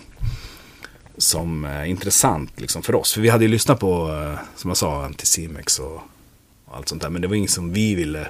som 1.17 1.65
är 1.65 1.85
intressant 1.85 2.61
liksom 2.61 2.83
för 2.83 2.95
oss. 2.95 3.13
För 3.13 3.21
vi 3.21 3.29
hade 3.29 3.43
ju 3.43 3.51
lyssnat 3.51 3.79
på, 3.79 4.09
eh, 4.09 4.39
som 4.55 4.69
jag 4.69 4.77
sa, 4.77 5.05
Anticimex 5.05 5.79
och, 5.79 6.01
och 6.65 6.75
allt 6.75 6.89
sånt 6.89 7.01
där. 7.01 7.09
Men 7.09 7.21
det 7.21 7.27
var 7.27 7.35
inget 7.35 7.51
som 7.51 7.73
vi 7.73 7.95
ville 7.95 8.21
eh, 8.21 8.27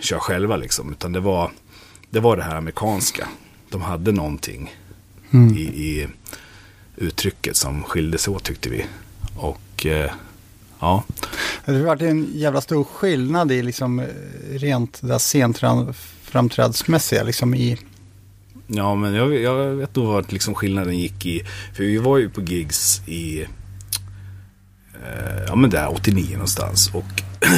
köra 0.00 0.20
själva 0.20 0.56
liksom. 0.56 0.92
Utan 0.92 1.12
det 1.12 1.20
var 1.20 1.50
det, 2.10 2.20
var 2.20 2.36
det 2.36 2.42
här 2.42 2.56
amerikanska. 2.56 3.28
De 3.70 3.82
hade 3.82 4.12
någonting 4.12 4.74
i, 5.56 5.60
i 5.62 6.08
uttrycket 6.96 7.56
som 7.56 7.82
skilde 7.82 8.18
sig 8.18 8.34
åt 8.34 8.44
tyckte 8.44 8.68
vi. 8.68 8.86
Och 9.36 9.86
eh, 9.86 10.12
ja, 10.82 11.04
Det 11.64 11.72
har 11.72 11.80
varit 11.80 12.02
en 12.02 12.28
jävla 12.34 12.60
stor 12.60 12.84
skillnad 12.84 13.52
i 13.52 13.62
liksom 13.62 13.98
eh, 13.98 14.06
rent 14.50 15.00
det 15.02 15.18
scenframträdesmässiga 15.18 17.22
liksom 17.22 17.54
i 17.54 17.78
Ja, 18.66 18.94
men 18.94 19.14
jag, 19.14 19.34
jag 19.34 19.68
vet 19.68 19.96
nog 19.96 20.06
vad 20.06 20.32
liksom 20.32 20.54
skillnaden 20.54 20.98
gick 20.98 21.26
i. 21.26 21.42
För 21.74 21.84
vi 21.84 21.98
var 21.98 22.18
ju 22.18 22.30
på 22.30 22.40
gigs 22.40 23.08
i, 23.08 23.42
eh, 24.94 25.42
ja 25.46 25.56
men 25.56 25.70
där 25.70 25.94
89 25.94 26.32
någonstans. 26.32 26.90
Och 26.94 27.22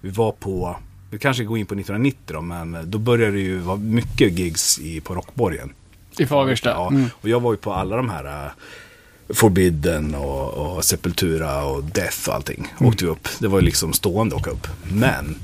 vi 0.00 0.10
var 0.10 0.32
på, 0.32 0.76
vi 1.10 1.18
kanske 1.18 1.44
går 1.44 1.58
in 1.58 1.66
på 1.66 1.74
1990 1.74 2.20
då, 2.26 2.40
men 2.40 2.90
då 2.90 2.98
började 2.98 3.32
det 3.32 3.40
ju 3.40 3.58
vara 3.58 3.76
mycket 3.76 4.38
gigs 4.38 4.78
i, 4.78 5.00
på 5.00 5.14
Rockborgen. 5.14 5.72
I 6.18 6.26
Fagersta? 6.26 6.70
Ja, 6.70 6.92
och 7.12 7.28
jag 7.28 7.40
var 7.40 7.52
ju 7.52 7.56
på 7.56 7.72
alla 7.72 7.96
de 7.96 8.10
här 8.10 8.24
uh, 8.24 8.50
Forbidden 9.34 10.14
och, 10.14 10.48
och 10.76 10.84
Sepultura 10.84 11.64
och 11.64 11.84
Death 11.84 12.28
och 12.28 12.34
allting. 12.34 12.72
Åkte 12.80 13.04
vi 13.04 13.10
upp. 13.10 13.28
Det 13.38 13.48
var 13.48 13.58
ju 13.58 13.64
liksom 13.64 13.92
stående 13.92 14.34
att 14.36 14.40
åka 14.40 14.50
upp. 14.50 14.66
Men 14.92 15.38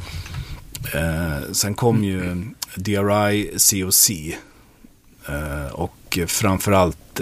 eh, 0.95 1.53
sen 1.53 1.75
kom 1.75 2.05
ju 2.05 2.45
DRI 2.75 3.51
COC. 3.71 4.11
Eh, 5.29 5.73
och 5.73 6.19
framförallt 6.27 7.21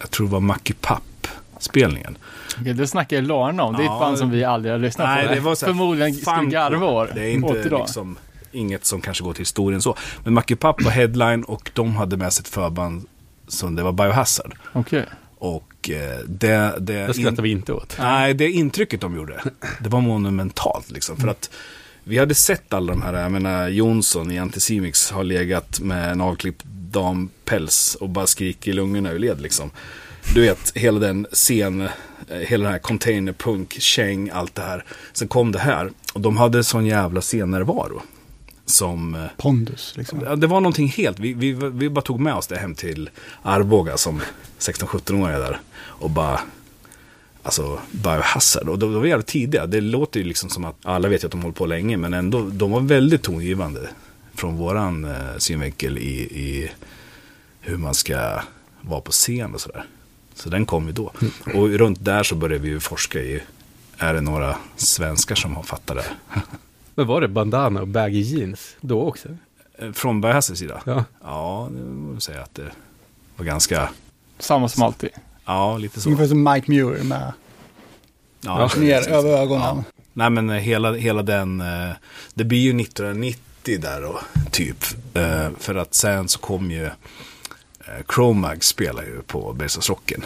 jag 0.00 0.10
tror 0.10 0.26
det 0.26 0.32
var 0.32 0.40
Mackie 0.40 0.76
Papp-spelningen. 0.80 2.18
Okej, 2.60 2.74
det 2.74 2.86
snackar 2.86 3.22
Larna 3.22 3.62
om. 3.62 3.76
Det 3.76 3.82
är 3.82 3.84
Ja, 3.84 3.94
ett 3.94 4.00
band 4.00 4.18
som 4.18 4.30
vi 4.30 4.44
aldrig 4.44 4.72
har 4.74 4.78
lyssnat 4.78 5.08
Nej, 5.08 5.28
på. 5.28 5.34
det 5.34 5.40
var 5.40 5.54
så 5.54 5.66
här, 5.66 5.72
Förmodligen 5.72 6.14
skulle 6.14 6.50
garva 6.50 6.86
år. 6.86 7.10
Det 7.14 7.20
är 7.24 7.30
inte 7.32 7.68
liksom 7.78 8.16
inget 8.52 8.84
som 8.84 9.00
kanske 9.00 9.24
går 9.24 9.32
till 9.32 9.42
historien 9.42 9.82
så. 9.82 9.96
Men 10.24 10.34
Mackie 10.34 10.56
Papp 10.56 10.82
var 10.82 10.90
headline 10.90 11.44
och 11.44 11.70
de 11.74 11.96
hade 11.96 12.16
med 12.16 12.32
sig 12.32 12.42
ett 12.42 12.48
förband 12.48 13.06
som 13.48 13.74
det 13.74 13.82
var 13.82 13.92
Biohazard. 13.92 14.54
Okej. 14.72 15.04
Och 15.38 15.69
eh, 15.88 16.18
det... 16.26 16.74
det 16.80 17.06
Det 17.06 17.14
skrattar 17.14 17.42
vi 17.42 17.50
inte 17.50 17.72
åt. 17.72 17.96
Nej, 17.98 18.34
det 18.34 18.50
intrycket 18.50 19.00
de 19.00 19.16
gjorde, 19.16 19.40
det 19.80 19.88
var 19.88 20.00
monumentalt 20.00 20.90
liksom. 20.90 21.16
För 21.16 21.28
att 21.28 21.50
vi 22.04 22.18
hade 22.18 22.34
sett 22.34 22.72
alla 22.72 22.92
de 22.92 23.02
här, 23.02 23.22
jag 23.22 23.32
menar 23.32 23.68
Jonsson 23.68 24.30
i 24.30 24.38
Anticimex 24.38 25.10
har 25.10 25.24
legat 25.24 25.80
med 25.80 26.12
en 26.12 26.20
avklippt 26.20 26.64
dampäls 26.64 27.94
och 28.00 28.08
bara 28.08 28.26
skrikit 28.26 28.68
i 28.68 28.72
lungorna 28.72 29.12
ur 29.12 29.18
led 29.18 29.40
liksom. 29.40 29.70
Du 30.34 30.40
vet, 30.40 30.72
hela 30.74 30.98
den 30.98 31.26
scen, 31.32 31.80
eh, 31.80 31.88
hela 32.38 32.64
den 32.64 32.72
här 32.72 32.78
containerpunk, 32.78 33.76
käng, 33.80 34.30
allt 34.30 34.54
det 34.54 34.62
här. 34.62 34.84
Sen 35.12 35.28
kom 35.28 35.52
det 35.52 35.58
här 35.58 35.90
och 36.12 36.20
de 36.20 36.36
hade 36.36 36.64
sån 36.64 36.86
jävla 36.86 37.20
scennärvaro. 37.20 38.02
Som, 38.70 39.14
eh, 39.14 39.24
Pondus 39.36 39.96
liksom. 39.96 40.40
Det 40.40 40.46
var 40.46 40.60
någonting 40.60 40.88
helt, 40.88 41.18
vi, 41.18 41.32
vi, 41.32 41.52
vi 41.52 41.90
bara 41.90 42.00
tog 42.00 42.20
med 42.20 42.34
oss 42.34 42.46
det 42.46 42.58
hem 42.58 42.74
till 42.74 43.10
Arboga 43.42 43.96
som 43.96 44.20
16-17-åriga 44.58 45.38
där. 45.38 45.60
Och 45.76 46.10
bara, 46.10 46.40
alltså 47.42 47.80
biohazard. 47.90 48.68
Och 48.68 48.78
de, 48.78 48.92
de 48.92 49.00
var 49.00 49.06
jävligt 49.06 49.26
tidiga. 49.26 49.66
Det 49.66 49.80
låter 49.80 50.20
ju 50.20 50.26
liksom 50.26 50.50
som 50.50 50.64
att, 50.64 50.76
alla 50.82 51.08
vet 51.08 51.22
ju 51.22 51.26
att 51.26 51.32
de 51.32 51.40
håller 51.40 51.54
på 51.54 51.66
länge, 51.66 51.96
men 51.96 52.14
ändå, 52.14 52.50
de 52.52 52.70
var 52.70 52.80
väldigt 52.80 53.22
tongivande. 53.22 53.88
Från 54.34 54.56
våran 54.56 55.04
eh, 55.04 55.36
synvinkel 55.38 55.98
i, 55.98 56.20
i 56.20 56.70
hur 57.60 57.76
man 57.76 57.94
ska 57.94 58.40
vara 58.80 59.00
på 59.00 59.10
scen 59.10 59.54
och 59.54 59.60
sådär. 59.60 59.84
Så 60.34 60.48
den 60.48 60.66
kom 60.66 60.86
ju 60.86 60.92
då. 60.92 61.12
Och 61.54 61.68
runt 61.68 62.04
där 62.04 62.22
så 62.22 62.34
började 62.34 62.62
vi 62.62 62.68
ju 62.68 62.80
forska 62.80 63.20
i, 63.20 63.42
är 63.98 64.14
det 64.14 64.20
några 64.20 64.56
svenskar 64.76 65.34
som 65.34 65.56
har 65.56 65.62
fattat 65.62 65.96
det? 65.96 66.04
Men 67.00 67.06
var 67.06 67.20
det 67.20 67.28
bandana 67.28 67.80
och 67.80 67.88
baggy 67.88 68.20
jeans 68.20 68.76
då 68.80 69.02
också? 69.02 69.28
Eh, 69.78 69.92
Från 69.92 70.20
Biohazards 70.20 70.60
sida? 70.60 70.82
Ja. 70.86 71.04
Ja, 71.24 71.68
det 71.72 71.80
må 71.84 72.12
jag 72.12 72.22
säga 72.22 72.42
att 72.42 72.54
det 72.54 72.70
var 73.36 73.44
ganska, 73.44 73.88
Samma 74.38 74.68
som 74.68 74.82
alltid. 74.82 75.10
ja 75.44 75.76
lite 75.78 76.00
så. 76.00 76.08
Ungefär 76.08 76.26
som 76.28 76.42
Mike 76.52 76.70
Muir 76.70 77.02
med 77.04 77.32
Ja, 78.40 78.58
ner 78.58 78.68
precis. 78.96 79.06
över 79.12 79.30
ögonen. 79.30 79.84
Nej 80.12 80.30
men 80.30 80.50
eh, 80.50 80.56
hela, 80.56 80.92
hela 80.92 81.22
den, 81.22 81.60
eh, 81.60 81.90
det 82.34 82.44
blir 82.44 82.58
ju 82.58 82.80
1990 82.80 83.78
där 83.80 84.00
då, 84.02 84.20
typ. 84.50 84.84
För 85.58 85.74
att 85.74 85.94
sen 85.94 86.28
så 86.28 86.38
kom 86.38 86.70
ju, 86.70 86.90
Chromag 88.14 88.64
spelar 88.64 89.02
ju 89.02 89.22
på 89.22 89.52
Bergslagsrocken. 89.52 90.24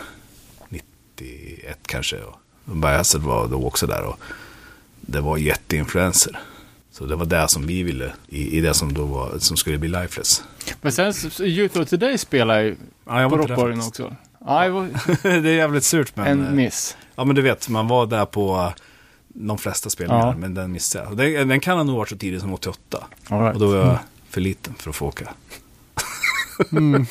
91 0.69 1.79
kanske. 1.87 2.17
Och 2.65 2.77
Biohazard 2.77 3.23
var 3.23 3.49
då 3.49 3.67
också 3.67 3.87
där 3.87 4.03
och 4.03 4.19
det 5.01 5.21
var 5.21 5.37
jätteinfluenser. 5.39 6.41
Så 6.99 7.07
det 7.07 7.17
var 7.17 7.27
det 7.27 7.49
som 7.49 7.67
vi 7.67 7.83
ville, 7.83 8.13
i, 8.29 8.59
i 8.59 8.61
det 8.61 8.75
som 8.75 8.95
då 8.95 9.05
var, 9.05 9.39
som 9.39 9.57
skulle 9.57 9.79
bli 9.79 9.89
lifeless. 9.89 10.43
Men 10.81 10.93
sen, 10.93 11.13
Youth 11.41 11.81
of 11.81 11.89
Today 11.89 12.19
spelar 12.19 12.61
ju 12.61 12.77
Ja, 13.07 13.21
jag 13.21 13.31
på 13.31 13.37
Rockborgen 13.37 13.81
också. 13.81 14.17
Ja, 14.47 14.63
det 14.65 14.71
var 14.71 14.89
det 15.43 15.51
är 15.51 15.55
jävligt 15.55 15.85
surt 15.85 16.17
men. 16.17 16.27
eh, 16.27 16.49
en 16.49 16.57
miss. 16.57 16.97
Ja 17.17 17.25
men 17.25 17.37
du 17.37 17.43
vet, 17.43 17.69
man 17.69 17.89
var 17.89 18.07
där 18.07 18.27
på 18.27 18.55
eh, 18.57 18.73
de 19.29 19.59
flesta 19.59 19.91
spelningar, 19.91 20.27
Ja. 20.27 20.35
men 20.39 20.55
den 20.55 20.73
missade 20.73 21.05
jag. 21.05 21.17
Den, 21.17 21.49
den 21.49 21.61
kan 21.61 21.77
ha 21.77 21.85
nog 21.85 21.97
varit 21.97 22.09
så 22.09 22.17
tidigt 22.17 22.41
som 22.41 22.55
88. 22.55 23.05
All 23.29 23.41
right. 23.41 23.55
Och 23.55 23.61
då 23.61 23.67
var 23.67 23.77
jag 23.77 23.99
för 24.31 24.41
liten 24.41 24.75
för 24.75 24.91
att 24.91 24.97
få 24.97 25.07
åka. 25.07 25.29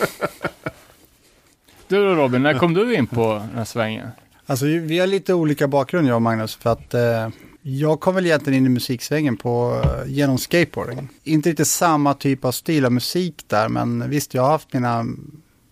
Du 1.88 2.06
då 2.06 2.16
Robin, 2.16 2.44
när 2.44 2.54
kom 2.60 2.74
du 2.74 2.96
in 2.96 3.08
på 3.08 3.34
den 3.34 3.58
här 3.58 3.66
svängen? 3.66 4.08
Alltså 4.46 4.66
vi 4.66 5.00
har 5.00 5.08
lite 5.08 5.34
olika 5.34 5.68
bakgrund 5.68 6.08
jag 6.08 6.16
och 6.16 6.22
Magnus 6.22 6.56
för 6.56 6.70
att 6.70 6.94
eh, 6.94 7.30
jag 7.64 8.00
kom 8.00 8.16
väl 8.16 8.26
egentligen 8.26 8.58
in 8.58 8.66
i 8.66 8.70
musiksvängen 8.70 9.38
på, 9.38 9.82
eh, 9.84 10.12
genom 10.12 10.38
skateboarding. 10.38 11.10
Inte 11.24 11.50
riktigt 11.50 11.68
samma 11.68 12.14
typ 12.14 12.46
av 12.46 12.52
stil 12.52 12.86
av 12.86 12.92
musik 12.92 13.46
där 13.48 13.70
men 13.70 14.10
visst 14.10 14.34
jag 14.34 14.42
har 14.42 14.50
haft 14.50 14.74
mina, 14.74 15.06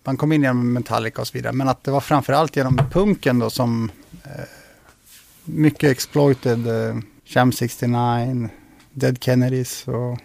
man 0.04 0.16
kom 0.16 0.32
in 0.32 0.42
genom 0.42 0.72
Metallica 0.72 1.20
och 1.20 1.26
så 1.26 1.38
vidare 1.38 1.52
men 1.52 1.68
att 1.68 1.84
det 1.84 1.90
var 1.90 2.00
framförallt 2.00 2.56
genom 2.56 2.76
punken 2.92 3.38
då 3.38 3.50
som 3.50 3.90
eh, 4.24 4.44
mycket 5.44 5.90
exploited, 5.90 6.66
eh, 6.66 6.96
Sham 7.24 7.52
69, 7.52 8.48
Dead 8.92 9.22
Kennedys 9.22 9.88
och 9.88 10.18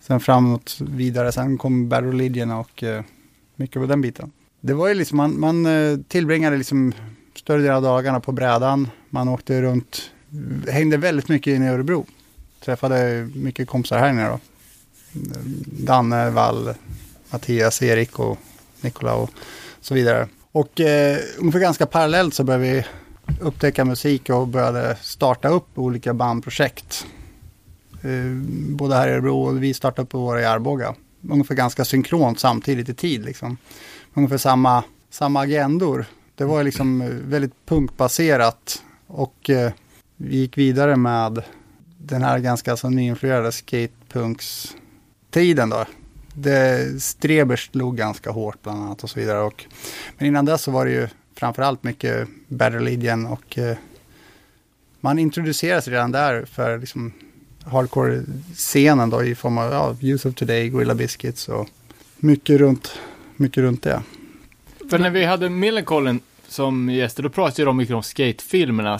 sen 0.00 0.20
framåt 0.20 0.78
vidare. 0.80 1.32
Sen 1.32 1.58
kom 1.58 1.88
Bad 1.88 2.04
Religion 2.04 2.50
och 2.50 2.82
eh, 2.82 3.04
mycket 3.56 3.82
på 3.82 3.86
den 3.86 4.00
biten. 4.00 4.32
Det 4.60 4.74
var 4.74 4.88
ju 4.88 4.94
liksom, 4.94 5.16
man, 5.16 5.40
man 5.40 5.66
eh, 5.66 5.98
tillbringade 6.08 6.56
liksom 6.56 6.92
större 7.34 7.62
delen 7.62 7.76
av 7.76 7.82
dagarna 7.82 8.20
på 8.20 8.32
brädan. 8.32 8.88
Man 9.10 9.28
åkte 9.28 9.62
runt, 9.62 10.10
hängde 10.68 10.96
väldigt 10.96 11.28
mycket 11.28 11.50
inne 11.50 11.66
i 11.66 11.68
Örebro. 11.68 12.06
Träffade 12.64 13.28
mycket 13.34 13.68
kompisar 13.68 13.98
här 13.98 14.12
nere 14.12 14.28
då. 14.28 14.40
Danne, 15.66 16.30
Wall, 16.30 16.74
Mattias, 17.30 17.82
Erik 17.82 18.18
och 18.18 18.38
Nikola 18.80 19.14
och 19.14 19.30
så 19.80 19.94
vidare. 19.94 20.28
Och 20.52 20.80
eh, 20.80 21.18
ungefär 21.38 21.60
ganska 21.60 21.86
parallellt 21.86 22.34
så 22.34 22.44
började 22.44 22.64
vi 22.64 22.84
upptäcka 23.40 23.84
musik 23.84 24.30
och 24.30 24.48
började 24.48 24.96
starta 25.00 25.48
upp 25.48 25.78
olika 25.78 26.14
bandprojekt. 26.14 27.06
Eh, 28.02 28.32
både 28.68 28.94
här 28.94 29.08
i 29.08 29.12
Örebro 29.12 29.42
och 29.42 29.62
vi 29.62 29.74
startade 29.74 30.02
upp 30.02 30.14
våra 30.14 30.40
i 30.40 30.44
Arboga. 30.44 30.94
Ungefär 31.30 31.54
ganska 31.54 31.84
synkront 31.84 32.40
samtidigt 32.40 32.88
i 32.88 32.94
tid 32.94 33.24
liksom. 33.24 33.56
Ungefär 34.14 34.38
samma, 34.38 34.84
samma 35.10 35.40
agendor. 35.40 36.04
Det 36.34 36.44
var 36.44 36.64
liksom 36.64 37.02
eh, 37.02 37.08
väldigt 37.08 37.66
punkbaserat 37.66 38.82
och 39.06 39.50
eh, 39.50 39.72
vi 40.22 40.36
gick 40.36 40.58
vidare 40.58 40.96
med 40.96 41.42
den 41.98 42.22
här 42.22 42.38
ganska 42.38 42.76
så 42.76 42.90
nyinfluerade 42.90 43.52
skatepunks-tiden 43.52 45.70
då. 45.70 45.84
Det 46.34 46.86
Strebers 47.02 47.70
slog 47.70 47.96
ganska 47.96 48.30
hårt 48.30 48.62
bland 48.62 48.82
annat 48.82 49.04
och 49.04 49.10
så 49.10 49.20
vidare. 49.20 49.40
Och, 49.40 49.64
men 50.18 50.28
innan 50.28 50.44
dess 50.44 50.62
så 50.62 50.70
var 50.70 50.86
det 50.86 50.92
ju 50.92 51.08
framförallt 51.34 51.82
mycket 51.82 52.28
Better 52.48 52.80
Legion 52.80 53.26
och 53.26 53.58
eh, 53.58 53.76
man 55.00 55.18
introducerades 55.18 55.88
redan 55.88 56.12
där 56.12 56.44
för 56.44 56.78
liksom 56.78 57.12
hardcore-scenen 57.64 59.10
då 59.10 59.24
i 59.24 59.34
form 59.34 59.58
av 59.58 59.72
ja, 59.72 59.96
Use 60.00 60.28
of 60.28 60.34
Today, 60.34 60.68
Gorilla 60.68 60.94
Biscuits 60.94 61.48
och 61.48 61.68
mycket 62.16 62.58
runt, 62.58 62.92
mycket 63.36 63.62
runt 63.62 63.82
det. 63.82 64.02
För 64.90 64.98
när 64.98 65.10
vi 65.10 65.24
hade 65.24 65.50
Millencolin 65.50 66.20
som 66.50 66.90
gäster, 66.90 67.22
då 67.22 67.28
pratade 67.28 67.64
de 67.64 67.76
mycket 67.76 67.94
om 67.94 68.02
skatefilmerna. 68.02 68.98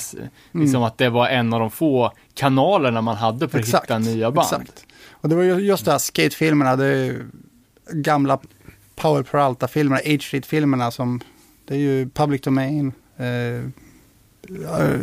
Liksom 0.52 0.82
att 0.82 0.98
det 0.98 1.08
var 1.08 1.28
en 1.28 1.52
av 1.52 1.60
de 1.60 1.70
få 1.70 2.12
kanalerna 2.34 3.00
man 3.00 3.16
hade 3.16 3.48
för 3.48 3.58
att 3.58 3.66
hitta 3.66 3.98
nya 3.98 4.30
band. 4.30 4.62
Exakt. 4.62 4.86
Och 5.10 5.28
det 5.28 5.34
var 5.34 5.42
ju 5.42 5.54
just 5.54 5.84
det 5.84 5.90
här 5.90 5.98
skatefilmerna, 5.98 6.76
det 6.76 7.16
gamla 7.92 8.38
Power 8.96 9.22
Peralta-filmerna, 9.22 10.00
H-Street-filmerna 10.04 10.90
som, 10.90 11.20
det 11.64 11.74
är 11.74 11.78
ju 11.78 12.08
Public 12.08 12.40
Domain, 12.40 12.92
eh, 13.16 13.64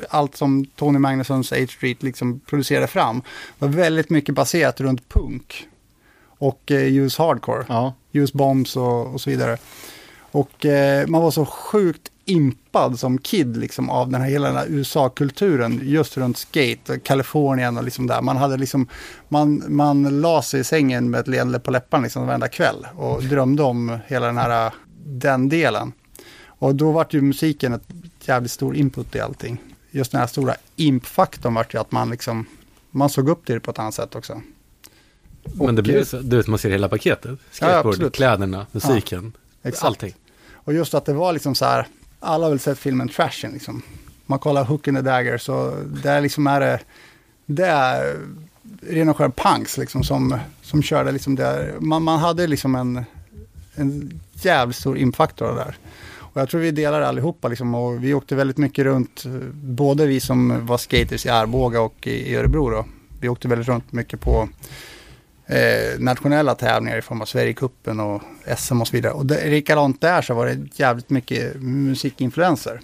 allt 0.09 0.35
som 0.35 0.65
Tony 0.65 0.99
Magnussons 0.99 1.51
H-Street 1.51 2.03
liksom 2.03 2.39
producerade 2.39 2.87
fram. 2.87 3.21
var 3.59 3.67
väldigt 3.67 4.09
mycket 4.09 4.35
baserat 4.35 4.81
runt 4.81 5.09
punk 5.09 5.67
och 6.27 6.71
eh, 6.71 6.97
US 6.97 7.17
Hardcore. 7.17 7.65
Ja. 7.67 7.93
US 8.11 8.33
Bombs 8.33 8.75
och, 8.75 9.13
och 9.13 9.21
så 9.21 9.29
vidare. 9.29 9.57
Och 10.31 10.65
eh, 10.65 11.07
man 11.07 11.21
var 11.21 11.31
så 11.31 11.45
sjukt 11.45 12.11
impad 12.27 12.99
som 12.99 13.17
kid 13.17 13.57
liksom 13.57 13.89
av 13.89 14.09
den 14.09 14.21
här 14.21 14.29
hela 14.29 14.47
den 14.47 14.57
här 14.57 14.67
USA-kulturen 14.69 15.81
just 15.83 16.17
runt 16.17 16.37
skate, 16.37 16.99
Kalifornien 16.99 17.77
och 17.77 17.83
liksom 17.83 18.07
där. 18.07 18.21
Man 18.21 18.37
hade 18.37 18.57
liksom, 18.57 18.87
man, 19.29 19.63
man 19.67 20.21
la 20.21 20.41
sig 20.41 20.59
i 20.59 20.63
sängen 20.63 21.09
med 21.09 21.19
ett 21.19 21.27
leende 21.27 21.59
på 21.59 21.71
läpparna 21.71 22.03
liksom 22.03 22.27
varenda 22.27 22.47
kväll 22.47 22.87
och 22.95 23.23
drömde 23.23 23.63
om 23.63 23.97
hela 24.07 24.25
den 24.25 24.37
här, 24.37 24.73
den 25.05 25.49
delen. 25.49 25.91
Och 26.45 26.75
då 26.75 26.91
var 26.91 27.07
ju 27.09 27.21
musiken 27.21 27.73
ett 27.73 27.87
jävligt 28.21 28.51
stor 28.51 28.75
input 28.75 29.15
i 29.15 29.19
allting. 29.19 29.57
Just 29.91 30.11
den 30.11 30.19
här 30.19 30.27
stora 30.27 30.55
imp-faktorn 30.75 31.53
var 31.53 31.65
ju 31.69 31.79
att 31.79 31.91
man 31.91 32.09
liksom, 32.09 32.45
man 32.91 33.09
såg 33.09 33.29
upp 33.29 33.45
till 33.45 33.55
det 33.55 33.61
på 33.61 33.71
ett 33.71 33.79
annat 33.79 33.93
sätt 33.93 34.15
också. 34.15 34.41
Men 35.53 35.75
det 35.75 35.81
blir 35.81 36.03
så, 36.03 36.17
du 36.17 36.37
vet, 36.37 36.47
man 36.47 36.59
ser 36.59 36.69
hela 36.69 36.89
paketet. 36.89 37.39
Skateboard, 37.51 37.93
absolut. 37.93 38.13
kläderna, 38.13 38.67
musiken, 38.71 39.33
Exakt. 39.63 39.85
allting. 39.85 40.13
Och 40.53 40.73
just 40.73 40.93
att 40.93 41.05
det 41.05 41.13
var 41.13 41.33
liksom 41.33 41.55
så 41.55 41.65
här, 41.65 41.87
alla 42.19 42.45
har 42.45 42.49
väl 42.49 42.59
sett 42.59 42.79
filmen 42.79 43.09
Trashen 43.09 43.51
liksom. 43.51 43.81
Man 44.25 44.39
kollar 44.39 44.63
Hook 44.63 44.87
in 44.87 44.95
the 44.95 45.01
Dagger 45.01 45.37
så 45.37 45.73
där 46.03 46.21
liksom 46.21 46.47
är 46.47 46.59
det, 46.59 46.79
det 47.45 47.65
är 47.65 48.17
ren 48.81 49.09
och 49.09 49.17
skär 49.17 49.29
punks 49.29 49.77
liksom 49.77 50.03
som, 50.03 50.37
som 50.61 50.83
körde 50.83 51.11
liksom 51.11 51.35
där. 51.35 51.75
Man, 51.79 52.03
man 52.03 52.19
hade 52.19 52.47
liksom 52.47 52.75
en, 52.75 53.05
en 53.75 54.19
jävligt 54.33 54.77
stor 54.77 54.97
infaktor 54.97 55.55
där. 55.55 55.77
Och 56.37 56.41
jag 56.41 56.49
tror 56.49 56.61
vi 56.61 56.71
delar 56.71 57.01
allihopa 57.01 57.47
liksom 57.47 57.75
och 57.75 58.03
vi 58.03 58.13
åkte 58.13 58.35
väldigt 58.35 58.57
mycket 58.57 58.85
runt, 58.85 59.23
både 59.53 60.05
vi 60.05 60.19
som 60.19 60.65
var 60.65 60.77
skaters 60.77 61.25
i 61.25 61.29
Arboga 61.29 61.81
och 61.81 62.07
i 62.07 62.35
Örebro 62.35 62.69
då. 62.69 62.85
Vi 63.19 63.29
åkte 63.29 63.47
väldigt 63.47 63.67
runt 63.67 63.91
mycket 63.91 64.21
på 64.21 64.49
eh, 65.47 65.99
nationella 65.99 66.55
tävlingar 66.55 66.97
i 66.97 67.01
form 67.01 67.21
av 67.21 67.25
Sverigecupen 67.25 67.99
och 67.99 68.21
SM 68.57 68.81
och 68.81 68.87
så 68.87 68.91
vidare. 68.91 69.13
Och 69.13 69.25
det, 69.25 69.49
likadant 69.49 70.01
där 70.01 70.21
så 70.21 70.33
var 70.33 70.45
det 70.45 70.79
jävligt 70.79 71.09
mycket 71.09 71.61
musikinfluenser. 71.61 72.79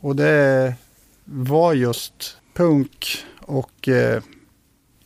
Och 0.00 0.16
det 0.16 0.74
var 1.24 1.74
just 1.74 2.36
punk 2.54 3.24
och 3.40 3.88
eh, 3.88 4.22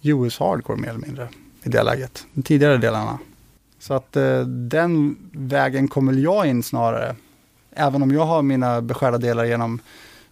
US 0.03 0.39
hardcore 0.39 0.81
mer 0.81 0.89
eller 0.89 1.07
mindre 1.07 1.29
i 1.63 1.69
det 1.69 1.83
läget. 1.83 2.27
De 2.35 2.43
tidigare 2.43 2.77
delarna. 2.77 3.19
Så 3.79 3.95
att 3.95 4.17
eh, 4.17 4.41
den 4.41 5.17
vägen 5.33 5.89
kommer 5.89 6.13
jag 6.13 6.47
in 6.47 6.63
snarare. 6.63 7.17
Även 7.73 8.03
om 8.03 8.13
jag 8.13 8.27
har 8.27 8.43
mina 8.43 8.83
beskärda 8.83 9.19
delar 9.19 9.45
genom 9.45 9.81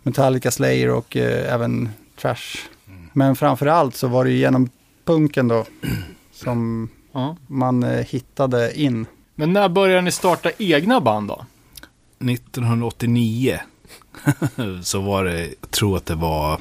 Metallica, 0.02 0.50
Slayer 0.50 0.90
och 0.90 1.16
eh, 1.16 1.54
även 1.54 1.88
Trash. 2.20 2.58
Men 3.12 3.36
framför 3.36 3.66
allt 3.66 3.96
så 3.96 4.08
var 4.08 4.24
det 4.24 4.30
genom 4.30 4.70
punken 5.04 5.48
då 5.48 5.64
som 6.36 6.88
Ja. 7.12 7.36
man 7.46 7.82
eh, 7.82 8.04
hittade 8.06 8.80
in. 8.80 9.06
Men 9.34 9.52
när 9.52 9.68
började 9.68 10.00
ni 10.02 10.10
starta 10.10 10.50
egna 10.58 11.00
band 11.00 11.28
då? 11.28 11.44
1989 12.30 13.60
så 14.82 15.00
var 15.00 15.24
det, 15.24 15.40
jag 15.60 15.70
tror 15.70 15.96
att 15.96 16.06
det 16.06 16.14
var 16.14 16.60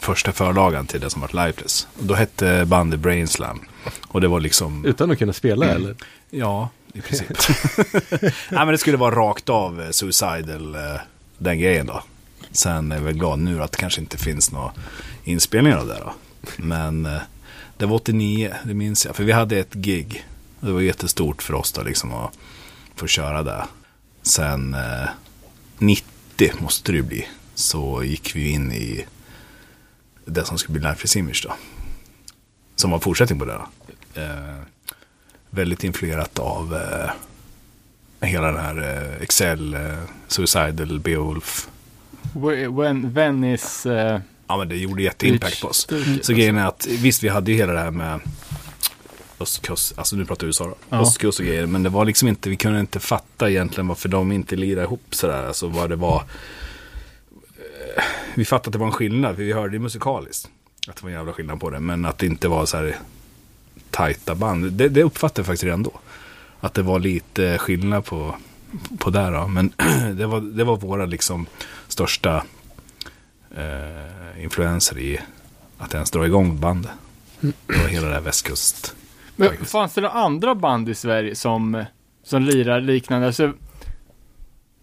första 0.00 0.32
förlagan 0.32 0.86
till 0.86 1.00
det 1.00 1.10
som 1.10 1.20
var 1.20 1.46
Lifeless. 1.46 1.86
Och 1.98 2.04
Då 2.04 2.14
hette 2.14 2.64
bandet 2.66 3.00
Brainslam. 3.00 3.60
Och 4.08 4.20
det 4.20 4.28
var 4.28 4.40
liksom, 4.40 4.84
Utan 4.84 5.10
att 5.10 5.18
kunna 5.18 5.32
spela 5.32 5.66
eller? 5.66 5.96
ja, 6.30 6.68
i 6.92 7.00
princip. 7.00 7.28
Nej 8.22 8.32
men 8.50 8.68
det 8.68 8.78
skulle 8.78 8.96
vara 8.96 9.14
rakt 9.14 9.48
av 9.48 9.82
eh, 9.82 9.90
Suicidal, 9.90 10.74
eh, 10.74 10.80
den 11.38 11.58
grejen 11.58 11.86
då. 11.86 12.02
Sen 12.50 12.92
är 12.92 12.96
jag 12.96 13.02
väl 13.02 13.14
glad 13.18 13.38
nu 13.38 13.62
att 13.62 13.72
det 13.72 13.78
kanske 13.78 14.00
inte 14.00 14.18
finns 14.18 14.52
några 14.52 14.72
inspelningar 15.24 15.78
av 15.78 15.86
det 15.86 15.98
då. 16.04 16.12
Men 16.56 17.06
eh, 17.06 17.18
det 17.78 17.86
var 17.86 17.96
89, 17.96 18.54
det 18.64 18.74
minns 18.74 19.06
jag. 19.06 19.16
För 19.16 19.24
vi 19.24 19.32
hade 19.32 19.58
ett 19.58 19.74
gig. 19.74 20.26
Det 20.60 20.72
var 20.72 20.80
jättestort 20.80 21.42
för 21.42 21.54
oss 21.54 21.72
då 21.72 21.82
liksom 21.82 22.14
att 22.14 22.38
få 22.94 23.06
köra 23.06 23.42
det. 23.42 23.66
Sen 24.22 24.74
eh, 24.74 25.08
90 25.78 26.52
måste 26.58 26.92
det 26.92 26.96
ju 26.96 27.02
bli. 27.02 27.28
Så 27.54 28.04
gick 28.04 28.36
vi 28.36 28.50
in 28.50 28.72
i 28.72 29.06
det 30.24 30.44
som 30.44 30.58
skulle 30.58 30.78
bli 30.78 30.88
Life 30.88 31.04
is 31.04 31.16
Image 31.16 31.46
då. 31.48 31.54
Som 32.76 32.90
var 32.90 32.98
fortsättning 32.98 33.38
på 33.38 33.44
det. 33.44 33.52
Då. 33.52 33.68
Eh, 34.20 34.56
väldigt 35.50 35.84
influerat 35.84 36.38
av 36.38 36.74
eh, 36.74 37.10
hela 38.28 38.46
den 38.52 38.60
här 38.60 38.76
eh, 38.78 39.22
Excel, 39.22 39.74
eh, 39.74 39.98
Suicidal, 40.28 41.00
Beowulf. 41.00 41.68
When, 42.32 43.12
When 43.12 43.44
is... 43.44 43.86
Uh... 43.86 44.20
Ja 44.48 44.56
men 44.56 44.68
det 44.68 44.76
gjorde 44.76 45.02
jätteimpact 45.02 45.60
på 45.60 45.68
oss. 45.68 45.88
Så 46.22 46.32
grejen 46.32 46.56
är 46.56 46.66
att 46.66 46.86
visst 46.86 47.22
vi 47.22 47.28
hade 47.28 47.50
ju 47.52 47.56
hela 47.56 47.72
det 47.72 47.80
här 47.80 47.90
med 47.90 48.20
östkust, 49.40 49.98
alltså 49.98 50.16
nu 50.16 50.24
pratar 50.24 50.40
vi 50.42 50.46
USA 50.48 50.64
då, 50.64 50.74
Ja. 50.90 51.00
östkust 51.02 51.40
och 51.40 51.46
grejer. 51.46 51.66
Men 51.66 51.82
det 51.82 51.88
var 51.88 52.04
liksom 52.04 52.28
inte, 52.28 52.50
vi 52.50 52.56
kunde 52.56 52.80
inte 52.80 53.00
fatta 53.00 53.50
egentligen 53.50 53.88
varför 53.88 54.08
de 54.08 54.32
inte 54.32 54.56
lirade 54.56 54.84
ihop 54.86 55.02
sådär. 55.10 55.46
Alltså 55.46 55.66
vad 55.68 55.90
det 55.90 55.96
var. 55.96 56.22
Eh, 57.96 58.02
Vi 58.34 58.44
fattade 58.44 58.68
att 58.68 58.72
det 58.72 58.78
var 58.78 58.86
en 58.86 58.92
skillnad, 58.92 59.36
för 59.36 59.42
vi 59.42 59.52
hörde 59.52 59.72
det 59.72 59.78
musikaliskt. 59.78 60.48
Att 60.88 60.96
det 60.96 61.02
var 61.02 61.10
en 61.10 61.16
jävla 61.16 61.32
skillnad 61.32 61.60
på 61.60 61.70
det, 61.70 61.80
men 61.80 62.04
att 62.04 62.18
det 62.18 62.26
inte 62.26 62.48
var 62.48 62.66
så 62.66 62.76
här 62.76 62.96
tajta 63.90 64.34
band. 64.34 64.72
Det, 64.72 64.88
det 64.88 65.02
uppfattade 65.02 65.40
jag 65.40 65.46
faktiskt 65.46 65.64
redan 65.64 65.82
då. 65.82 65.92
Att 66.60 66.74
det 66.74 66.82
var 66.82 66.98
lite 66.98 67.58
skillnad 67.58 68.04
på, 68.04 68.34
på 68.98 69.10
där 69.10 69.32
då. 69.32 69.46
Men 69.46 69.72
det 70.16 70.26
var, 70.26 70.40
det 70.40 70.64
var 70.64 70.76
våra 70.76 71.06
liksom 71.06 71.46
största 71.88 72.44
eh, 73.56 74.17
influenser 74.38 74.98
i 74.98 75.20
att 75.78 75.94
ens 75.94 76.10
dra 76.10 76.26
igång 76.26 76.60
bandet. 76.60 76.90
Det 77.40 77.52
var 77.82 77.88
hela 77.88 78.08
det 78.08 78.14
här 78.14 78.20
västkust. 78.20 78.94
men 79.36 79.48
Faktiskt. 79.48 79.70
fanns 79.70 79.94
det 79.94 80.00
några 80.00 80.14
andra 80.14 80.54
band 80.54 80.88
i 80.88 80.94
Sverige 80.94 81.34
som, 81.34 81.84
som 82.24 82.42
lirar 82.42 82.80
liknande? 82.80 83.26
Alltså, 83.26 83.52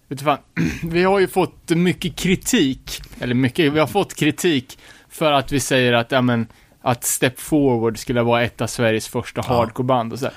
vet 0.08 0.22
fan, 0.22 0.38
vi 0.84 1.04
har 1.04 1.20
ju 1.20 1.28
fått 1.28 1.70
mycket 1.70 2.16
kritik, 2.16 3.02
eller 3.20 3.36
mycket, 3.36 3.74
vi 3.74 3.80
har 3.80 3.88
fått 3.88 4.16
kritik 4.16 4.80
för 5.10 5.32
att 5.32 5.52
vi 5.52 5.60
säger 5.60 5.94
att, 5.94 6.12
ja 6.12 6.22
men, 6.22 6.48
att 6.82 7.04
Step 7.04 7.40
Forward 7.40 7.98
skulle 7.98 8.22
vara 8.22 8.44
ett 8.44 8.62
av 8.62 8.68
Sveriges 8.68 9.08
första 9.08 9.42
Ja. 9.48 9.54
hardcoreband 9.56 10.14
och 10.14 10.20
så. 10.20 10.26
här. 10.26 10.34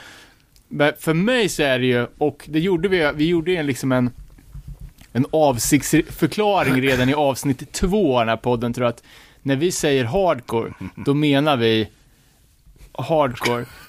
Men 0.68 0.92
för 0.98 1.14
mig 1.14 1.48
så 1.48 1.62
är 1.62 1.78
det 1.78 1.86
ju, 1.86 2.06
och 2.18 2.44
det 2.48 2.60
gjorde 2.60 2.88
vi, 2.88 3.12
vi 3.14 3.26
gjorde 3.28 3.50
ju 3.50 3.62
liksom 3.62 3.92
en, 3.92 4.10
en 5.12 5.26
avsiktsförklaring 5.30 6.82
redan 6.82 7.08
i 7.08 7.14
avsnitt 7.14 7.72
två 7.72 8.14
av 8.14 8.20
den 8.20 8.28
här 8.28 8.36
podden 8.36 8.72
tror 8.72 8.84
jag 8.84 8.90
att 8.90 9.02
när 9.42 9.56
vi 9.56 9.72
säger 9.72 10.04
hardcore, 10.04 10.72
då 10.96 11.14
menar 11.14 11.56
vi 11.56 11.88
hardcore. 12.92 13.66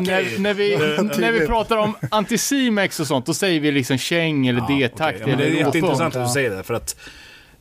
när, 0.00 0.38
när, 0.38 0.54
vi, 0.54 0.78
när 1.20 1.32
vi 1.32 1.46
pratar 1.46 1.76
om 1.76 1.96
anticimex 2.10 3.00
och 3.00 3.06
sånt, 3.06 3.26
då 3.26 3.34
säger 3.34 3.60
vi 3.60 3.72
liksom 3.72 3.98
käng 3.98 4.46
eller 4.46 4.60
D-takt 4.60 5.18
okej. 5.22 5.30
Ja, 5.30 5.36
det 5.36 5.44
är 5.44 5.50
jätteintressant 5.50 6.16
att 6.16 6.26
du 6.26 6.32
säger 6.32 6.50
det. 6.50 6.62
För 6.62 6.74
att 6.74 6.96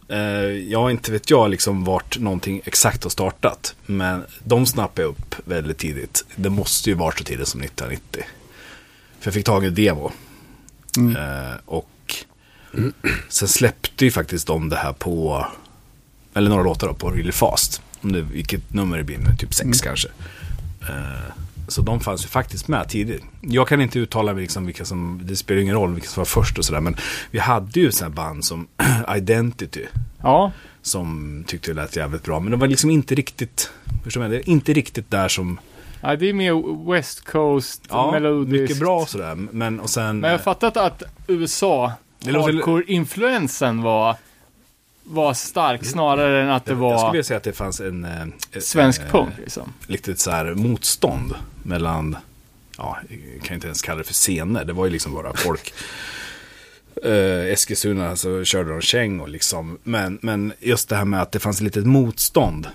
eh, 0.07 0.19
jag 0.71 0.91
inte 0.91 1.11
vet 1.11 1.29
jag 1.29 1.49
liksom 1.49 1.83
vart 1.83 2.19
någonting 2.19 2.61
exakt 2.65 3.03
har 3.03 3.09
startat. 3.09 3.75
Men 3.85 4.23
de 4.43 4.65
snappade 4.65 5.01
jag 5.01 5.09
upp 5.09 5.35
väldigt 5.45 5.77
tidigt. 5.77 6.25
Det 6.35 6.49
måste 6.49 6.89
ju 6.89 6.95
vara 6.95 7.11
så 7.11 7.23
tidigt 7.23 7.47
som 7.47 7.61
1990. 7.61 8.23
För 9.19 9.27
jag 9.27 9.33
fick 9.33 9.45
tag 9.45 9.65
i 9.65 9.69
demo. 9.69 10.11
Eh, 10.97 11.55
och 11.65 11.89
sen 13.29 13.47
släppte 13.47 14.05
ju 14.05 14.11
faktiskt 14.11 14.47
de 14.47 14.69
det 14.69 14.75
här 14.75 14.93
på, 14.93 15.45
eller 16.33 16.49
några 16.49 16.63
låtar 16.63 16.87
då, 16.87 16.93
på 16.93 17.09
Really 17.11 17.31
Fast. 17.31 17.81
Om 18.01 18.11
det, 18.11 18.21
vilket 18.21 18.73
nummer 18.73 18.97
det 18.97 19.03
blir 19.03 19.17
nu, 19.17 19.35
typ 19.39 19.53
sex 19.53 19.81
kanske. 19.81 20.07
Eh, 20.81 21.33
så 21.67 21.81
de 21.81 21.99
fanns 21.99 22.23
ju 22.23 22.27
faktiskt 22.27 22.67
med 22.67 22.89
tidigt. 22.89 23.23
Jag 23.41 23.67
kan 23.67 23.81
inte 23.81 23.99
uttala 23.99 24.33
mig 24.33 24.41
liksom 24.41 24.65
vilka 24.65 24.85
som, 24.85 25.21
det 25.23 25.35
spelar 25.35 25.61
ingen 25.61 25.75
roll 25.75 25.93
vilka 25.93 26.07
som 26.09 26.21
var 26.21 26.25
först 26.25 26.57
och 26.57 26.65
sådär. 26.65 26.81
Men 26.81 26.95
vi 27.31 27.39
hade 27.39 27.79
ju 27.79 27.91
sådana 27.91 28.15
band 28.15 28.45
som 28.45 28.67
Identity. 29.17 29.85
Ja, 30.21 30.51
Som 30.81 31.43
tyckte 31.47 31.71
det 31.71 31.75
lät 31.75 31.95
jävligt 31.95 32.23
bra. 32.23 32.39
Men 32.39 32.51
det 32.51 32.57
var 32.57 32.67
liksom 32.67 32.89
inte 32.89 33.15
riktigt, 33.15 33.69
förstår 34.03 34.21
du? 34.21 34.27
Det 34.29 34.49
inte 34.49 34.73
riktigt 34.73 35.11
där 35.11 35.27
som, 35.27 35.59
ja, 36.01 36.15
det 36.15 36.29
är 36.29 36.33
mer 36.33 36.91
West 36.91 37.25
Coast, 37.25 37.81
ja, 37.89 38.11
melodiskt. 38.11 38.61
mycket 38.61 38.79
bra 38.79 39.01
och 39.01 39.09
sådär. 39.09 39.35
Men 39.35 39.79
och 39.79 39.89
sen, 39.89 40.19
Men 40.19 40.31
jag 40.31 40.37
har 40.37 40.43
fattat 40.43 40.77
att 40.77 41.03
USA, 41.27 41.91
hardcore-influensen 42.23 43.81
var, 43.81 44.15
var 45.03 45.33
stark 45.33 45.85
snarare 45.85 46.41
än 46.43 46.49
att 46.49 46.65
det 46.65 46.71
jag 46.71 46.77
skulle 46.77 46.95
var 46.95 47.11
vilja 47.11 47.23
säga 47.23 47.37
att 47.37 47.43
det 47.43 47.53
fanns 47.53 47.79
en, 47.79 48.05
eh, 48.05 48.59
svensk 48.59 49.01
eh, 49.01 49.07
punk 49.11 49.29
liksom. 49.37 49.73
lite 49.87 50.15
så 50.15 50.31
här 50.31 50.53
motstånd 50.53 51.33
mellan, 51.63 52.17
ja, 52.77 52.97
jag 53.09 53.43
kan 53.43 53.55
inte 53.55 53.67
ens 53.67 53.81
kalla 53.81 53.97
det 53.97 54.03
för 54.03 54.13
scener. 54.13 54.65
Det 54.65 54.73
var 54.73 54.85
ju 54.85 54.91
liksom 54.91 55.13
bara 55.13 55.33
folk. 55.33 55.73
Eh, 57.03 57.51
Eskilstuna 57.53 58.15
så 58.15 58.43
körde 58.43 58.69
de 58.69 58.81
käng 58.81 59.19
och 59.19 59.29
liksom, 59.29 59.77
men, 59.83 60.19
men 60.21 60.53
just 60.59 60.89
det 60.89 60.95
här 60.95 61.05
med 61.05 61.21
att 61.21 61.31
det 61.31 61.39
fanns 61.39 61.57
ett 61.57 61.63
litet 61.63 61.85
motstånd. 61.85 62.67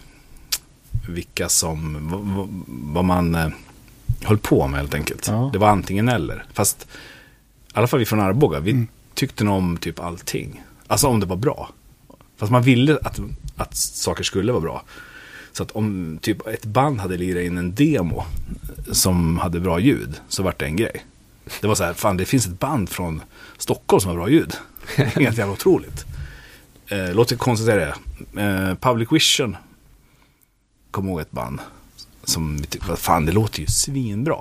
Vilka 1.09 1.49
som, 1.49 1.99
vad, 2.67 3.05
man 3.05 3.35
eh, 3.35 3.49
höll 4.23 4.39
på 4.39 4.67
med 4.67 4.81
helt 4.81 4.95
enkelt. 4.95 5.27
Ja. 5.27 5.51
Det 5.53 5.59
var 5.59 5.69
antingen 5.69 6.09
eller. 6.09 6.45
Fast, 6.53 6.83
i 6.83 7.73
alla 7.73 7.87
fall 7.87 7.99
vi 7.99 8.07
från 8.07 8.21
Arboga, 8.21 8.61
vi 8.61 8.87
tyckte 9.21 9.45
nog 9.45 9.55
om 9.55 9.77
typ 9.77 10.01
allting. 10.01 10.63
Alltså 10.87 11.07
om 11.07 11.21
det 11.21 11.27
var 11.27 11.37
bra. 11.37 11.71
Fast 12.37 12.53
man 12.53 12.63
ville 12.63 12.99
att, 13.03 13.21
att 13.57 13.77
saker 13.77 14.25
skulle 14.25 14.53
vara 14.53 14.63
bra. 14.63 14.83
Så 15.53 15.63
att 15.63 15.71
om 15.71 16.19
typ 16.23 16.47
ett 16.47 16.65
band 16.65 17.01
hade 17.01 17.17
lirat 17.17 17.43
in 17.43 17.59
en 17.59 17.75
demo 17.75 18.25
som 18.93 19.39
hade 19.39 19.61
bra 19.61 19.81
ljud 19.81 20.21
så 20.29 20.43
vart 20.43 20.59
det 20.59 20.65
en 20.67 20.77
grej. 20.77 21.05
Det 21.61 21.67
var 21.67 21.75
så 21.75 21.85
här, 21.85 21.93
fan 21.93 22.17
det 22.17 22.25
finns 22.25 22.47
ett 22.47 22.59
band 22.59 22.89
från 22.89 23.23
Stockholm 23.59 24.01
som 24.01 24.09
har 24.09 24.17
bra 24.17 24.29
ljud. 24.29 24.55
Helt 24.97 25.39
jävla 25.39 25.53
otroligt. 25.53 26.05
Eh, 26.87 27.15
låter 27.15 27.37
konstigt 27.37 27.69
att 27.69 27.75
säga 27.75 27.97
det. 28.35 28.43
Eh, 28.43 28.75
Public 28.75 29.13
Vision. 29.13 29.57
Kom 30.91 31.09
ihåg 31.09 31.21
ett 31.21 31.31
band. 31.31 31.61
Som 32.25 32.57
vi 32.57 32.67
tyckte, 32.67 32.97
fan 32.97 33.27
det 33.27 33.33
låter 33.33 33.61
ju 33.61 33.67
svinbra. 33.67 34.39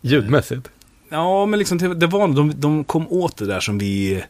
Ljudmässigt. 0.00 0.68
Ja, 1.08 1.46
men 1.46 1.58
liksom 1.58 1.78
det, 1.78 2.06
var, 2.06 2.28
de, 2.28 2.60
de 2.60 2.84
kom 2.84 3.12
åt 3.12 3.36
det 3.36 3.46
där 3.46 3.60
som 3.60 3.78
vi 3.78 4.22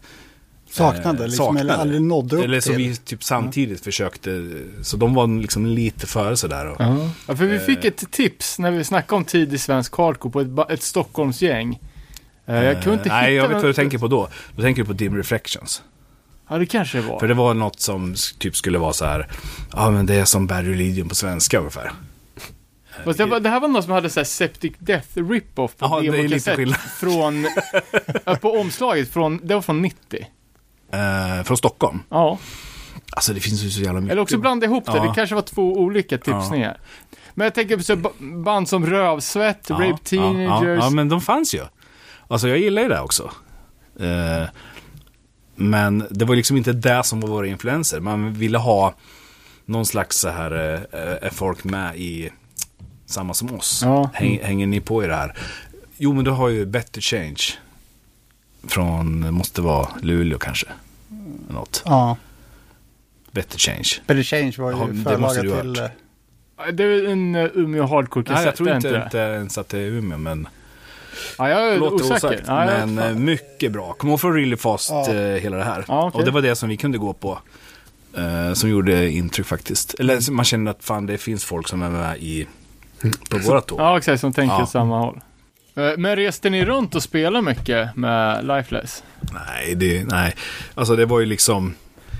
Saknade, 0.70 1.22
eh, 1.24 1.28
liksom, 1.28 1.56
eller 1.56 1.74
aldrig 1.74 2.02
nådde 2.02 2.36
upp 2.36 2.44
Eller 2.44 2.60
som 2.60 2.74
till. 2.74 2.88
vi 2.88 2.96
typ 2.96 3.24
samtidigt 3.24 3.84
försökte, 3.84 4.50
så 4.82 4.96
de 4.96 5.14
var 5.14 5.40
liksom 5.40 5.66
lite 5.66 6.06
före 6.06 6.36
sådär. 6.36 6.66
Och, 6.66 6.76
Ja, 7.26 7.36
för 7.36 7.46
vi 7.46 7.58
fick 7.58 7.84
ett 7.84 8.10
tips 8.10 8.58
när 8.58 8.70
vi 8.70 8.84
snackade 8.84 9.16
om 9.16 9.24
tidig 9.24 9.60
svensk 9.60 9.96
hardcore 9.96 10.32
på 10.32 10.40
ett, 10.62 10.70
ett 10.70 10.82
Stockholmsgäng. 10.82 11.80
Eh, 12.46 12.54
Jag 12.64 12.82
kunde 12.82 12.98
inte 12.98 13.08
Eh, 13.08 13.12
Nej, 13.14 13.22
hitta 13.32 13.32
jag 13.42 13.48
vet 13.48 13.56
vad 13.56 13.64
du 13.64 13.72
tänker 13.72 13.98
på 13.98 14.08
då. 14.08 14.28
Då 14.56 14.62
tänker 14.62 14.82
du 14.82 14.86
på 14.86 14.92
Dim 14.92 15.16
Reflections. 15.16 15.82
Ja, 16.48 16.58
det 16.58 16.66
kanske 16.66 16.98
det 16.98 17.08
var. 17.08 17.20
För 17.20 17.28
det 17.28 17.34
var 17.34 17.54
något 17.54 17.80
som 17.80 18.14
typ 18.38 18.56
skulle 18.56 18.78
vara 18.78 18.92
så 18.92 19.04
här, 19.04 19.28
ja 19.72 19.90
men 19.90 20.06
det 20.06 20.14
är 20.14 20.24
som 20.24 20.46
Bad 20.46 20.64
Religion 20.66 21.08
på 21.08 21.14
svenska 21.14 21.58
ungefär. 21.58 21.92
Fast 23.04 23.18
det, 23.18 23.24
var, 23.26 23.40
det 23.40 23.48
här 23.48 23.60
var 23.60 23.68
någon 23.68 23.82
som 23.82 23.92
hade 23.92 24.10
så 24.10 24.24
Septic 24.24 24.72
Death 24.78 25.08
rip-off 25.18 25.76
på 25.76 26.00
lite 26.00 26.16
demokassett 26.16 26.76
från, 27.00 27.46
ja, 28.24 28.34
på 28.36 28.50
omslaget 28.52 29.12
från, 29.12 29.40
det 29.42 29.54
var 29.54 29.62
från 29.62 29.82
90. 29.82 30.26
Eh, 30.92 31.44
från 31.44 31.56
Stockholm. 31.56 32.02
Ja, 32.08 32.38
Alltså 33.10 33.32
det 33.34 33.40
finns 33.40 33.62
ju 33.62 33.70
så 33.70 33.80
jävla 33.80 34.00
mycket. 34.00 34.12
eller 34.12 34.22
också 34.22 34.38
blanda 34.38 34.66
ihop 34.66 34.84
det, 34.86 34.92
Ja. 34.96 35.02
det 35.08 35.12
kanske 35.14 35.34
var 35.34 35.42
två 35.42 35.72
olika 35.72 36.18
tipsningar. 36.18 36.78
Men 37.34 37.44
jag 37.44 37.54
tänker 37.54 37.76
på 37.76 37.82
så 37.82 37.96
band 38.44 38.68
som 38.68 38.86
Rövsvett, 38.86 39.70
Rape 39.70 39.84
Ja, 39.86 39.98
Teenagers. 40.04 40.78
Ja, 40.78 40.84
ja, 40.84 40.90
men 40.90 41.08
de 41.08 41.20
fanns 41.20 41.54
ju. 41.54 41.60
Alltså 42.28 42.48
jag 42.48 42.58
gillar 42.58 42.82
ju 42.82 42.88
det 42.88 43.00
också. 43.00 43.30
Eh, 44.00 44.48
men 45.54 46.06
det 46.10 46.24
var 46.24 46.36
liksom 46.36 46.56
inte 46.56 46.72
det 46.72 47.02
som 47.04 47.20
var 47.20 47.28
våra 47.28 47.46
influenser. 47.46 48.00
Man 48.00 48.32
ville 48.34 48.58
ha 48.58 48.94
någon 49.64 49.86
slags 49.86 50.16
så 50.18 50.28
här, 50.28 50.74
eh, 50.92 51.26
är 51.26 51.30
folk 51.32 51.64
med 51.64 51.96
i 51.96 52.30
samma 53.06 53.34
som 53.34 53.54
oss? 53.54 53.80
Ja. 53.84 54.10
Häng, 54.14 54.40
hänger 54.42 54.66
ni 54.66 54.80
på 54.80 55.04
i 55.04 55.06
det 55.06 55.14
här? 55.14 55.34
Jo, 55.96 56.12
men 56.12 56.24
du 56.24 56.30
har 56.30 56.48
ju 56.48 56.66
Better 56.66 57.00
Change. 57.00 57.36
Från, 58.68 59.34
måste 59.34 59.60
vara 59.62 59.88
Luleå 60.02 60.38
kanske. 60.38 60.66
Något. 61.48 61.82
Ja, 61.84 62.16
Better 63.30 63.58
Change. 63.58 63.88
Better 64.06 64.22
Change 64.22 64.52
var 64.58 64.70
ju 64.72 64.76
Ja, 64.78 64.86
det 65.10 65.18
måste 65.18 65.42
du 65.42 65.48
förlaget 65.50 65.74
till... 65.74 65.82
hört. 65.82 65.90
eh, 66.68 66.74
Det 66.74 66.84
är 66.84 67.08
en 67.08 67.34
uh, 67.36 67.50
Umeå 67.54 67.86
hardcore-kassett, 67.86 68.34
Nej, 68.36 68.44
jag 68.44 68.56
tror 68.56 68.76
inte, 68.76 69.02
inte 69.04 69.18
ens 69.18 69.58
att 69.58 69.68
det 69.68 69.78
är 69.78 69.82
Umeå, 69.86 70.18
men 70.18 70.48
Ja, 71.38 71.48
jag 71.50 71.68
är 71.72 71.78
låter 71.78 71.94
osäker. 71.94 72.14
osagt. 72.16 72.42
Ja, 72.46 72.72
jag- 72.72 72.88
men 72.88 72.98
eh, 73.10 73.14
mycket 73.18 73.72
bra. 73.72 73.92
Kom 73.92 74.08
ihåg 74.10 74.20
från 74.20 74.34
Really 74.34 74.56
Fast, 74.56 74.90
Ja. 74.90 75.12
eh, 75.14 75.40
hela 75.40 75.56
det 75.56 75.64
här. 75.64 75.84
Ja, 75.88 76.06
okej. 76.08 76.18
Och 76.18 76.24
det 76.24 76.30
var 76.30 76.42
det 76.42 76.56
som 76.56 76.68
vi 76.68 76.76
kunde 76.76 76.98
gå 76.98 77.12
på. 77.12 77.38
eh, 78.16 78.52
som 78.52 78.70
gjorde 78.70 79.10
intryck 79.10 79.46
faktiskt. 79.46 79.94
Eller 79.94 80.30
man 80.30 80.44
kände 80.44 80.70
att 80.70 80.84
fan, 80.84 81.06
det 81.06 81.18
finns 81.18 81.44
folk 81.44 81.68
som 81.68 81.82
är 81.82 81.90
med 81.90 82.18
i, 82.18 82.46
på 83.30 83.38
våra 83.38 83.60
tåg. 83.60 83.80
Ja, 83.80 83.98
exakt, 83.98 84.20
som 84.20 84.32
tänker 84.32 84.56
Ja. 84.58 84.66
samma 84.66 84.98
håll. 84.98 85.20
Eh, 85.74 85.90
Men 85.98 86.16
reste 86.16 86.50
ni 86.50 86.64
runt 86.64 86.94
och 86.94 87.02
spelade 87.02 87.42
mycket 87.44 87.96
med 87.96 88.46
Lifeless? 88.46 89.02
Nej, 89.32 89.74
det, 89.74 90.04
nej, 90.04 90.34
alltså 90.74 90.96
det 90.96 91.06
var 91.06 91.20
ju 91.20 91.26
liksom, 91.26 91.74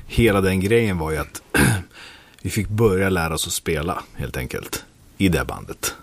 hela 0.07 0.41
den 0.41 0.61
grejen 0.61 0.99
var 0.99 1.11
ju 1.11 1.17
att 1.19 1.43
vi 2.43 2.51
fick 2.51 2.69
börja 2.69 3.09
lära 3.09 3.35
oss 3.35 3.47
att 3.47 3.53
spela 3.53 4.03
helt 4.17 4.37
enkelt 4.37 4.85
i 5.19 5.29
det 5.29 5.45
bandet. 5.45 5.95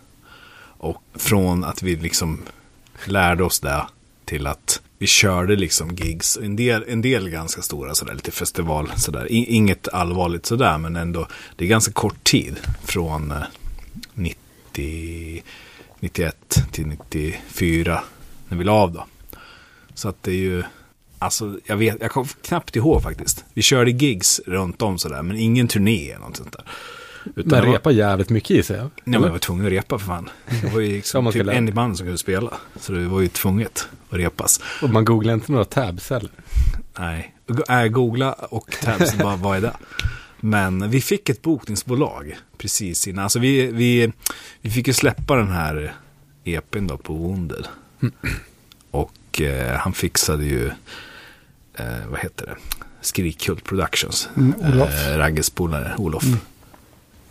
Och 0.78 1.04
från 1.15 1.63
att 1.63 1.84
vi 1.84 1.96
liksom 1.96 2.41
lärde 3.06 3.43
oss 3.43 3.60
det 3.60 3.86
till 4.26 4.48
att 4.48 4.82
vi 4.98 5.08
körde 5.08 5.56
liksom 5.56 5.96
gigs, 5.96 6.38
en 6.43 6.56
del, 6.56 6.86
en 6.88 7.02
del 7.02 7.30
ganska 7.30 7.62
stora 7.62 7.96
sådär, 7.96 8.13
lite 8.13 8.32
festival 8.32 8.91
sådär. 8.96 9.28
Inget 9.30 9.88
allvarligt 9.88 10.46
sådär, 10.46 10.78
men 10.78 10.96
ändå, 10.96 11.28
det 11.56 11.65
är 11.65 11.69
ganska 11.69 11.93
kort 11.93 12.24
tid 12.24 12.58
från 12.84 13.32
eh, 13.32 13.38
90, 14.77 15.43
91 15.99 16.36
till 16.71 16.88
94 16.88 18.03
när 18.47 18.57
vi 18.57 18.63
la 18.63 18.71
av 18.73 18.91
då. 18.91 19.05
Så 19.93 20.09
att 20.09 20.23
det 20.23 20.31
är 20.31 20.36
ju, 20.36 20.63
alltså 21.19 21.57
jag 21.65 21.77
vet, 21.77 21.97
jag 22.01 22.12
kommer 22.12 22.29
knappt 22.41 22.75
ihåg 22.75 23.01
faktiskt. 23.03 23.45
Vi 23.53 23.62
körde 23.62 23.91
gigs 23.91 24.41
runt 24.45 24.81
om 24.81 24.97
sådär, 24.97 25.21
men 25.21 25.38
ingen 25.38 25.67
turné 25.67 26.09
eller 26.12 26.25
något 26.25 26.38
sånt 26.38 26.51
där. 26.51 26.63
Utan 27.36 27.43
Men 27.51 27.62
det 27.62 27.67
var- 27.67 27.73
repa 27.73 27.91
jävligt 27.91 28.29
mycket 28.29 28.51
i 28.51 28.63
sig. 28.63 28.77
Ja, 28.77 28.89
men 29.03 29.21
jag 29.23 29.29
var 29.29 29.39
tvungen 29.39 29.65
att 29.65 29.71
repa 29.71 29.99
för 29.99 30.05
fan. 30.05 30.29
Det 30.62 30.73
var 30.73 30.79
ju 30.79 30.88
liksom 30.95 31.31
typ 31.31 31.47
en 31.47 31.69
i 31.69 31.71
bandet 31.71 31.97
som 31.97 32.05
kunde 32.05 32.17
spela. 32.17 32.53
Så 32.79 32.91
det 32.93 33.07
var 33.07 33.21
ju 33.21 33.27
tvunget 33.27 33.88
att 34.09 34.17
repas. 34.19 34.59
Och 34.81 34.89
man 34.89 35.05
googlar 35.05 35.33
inte 35.33 35.51
några 35.51 35.65
tabs 35.65 36.09
heller. 36.09 36.31
Nej, 36.99 37.33
äh, 37.69 37.86
googla 37.88 38.33
och 38.33 38.75
tabs, 38.81 39.13
vad, 39.23 39.39
vad 39.39 39.57
är 39.57 39.62
det? 39.62 39.73
Men 40.45 40.89
vi 40.89 41.01
fick 41.01 41.29
ett 41.29 41.41
bokningsbolag 41.41 42.38
precis 42.58 43.08
innan. 43.08 43.23
Alltså 43.23 43.39
vi, 43.39 43.65
vi, 43.71 44.13
vi 44.62 44.69
fick 44.69 44.88
ju 44.88 44.93
släppa 44.93 45.36
den 45.36 45.51
här 45.51 45.95
EPn 46.43 46.88
då 46.88 46.97
på 46.97 47.13
Wounded. 47.13 47.67
Och 48.91 49.41
eh, 49.41 49.77
han 49.77 49.93
fixade 49.93 50.45
ju, 50.45 50.67
eh, 51.73 52.08
vad 52.10 52.19
heter 52.19 52.45
det? 52.45 52.56
Skrikkult 53.01 53.63
Productions. 53.63 54.29
Mm, 54.38 54.53
Olof. 54.60 55.08
Eh, 55.08 55.17
Ragges 55.17 55.49
polare, 55.49 55.95
Olof. 55.97 56.23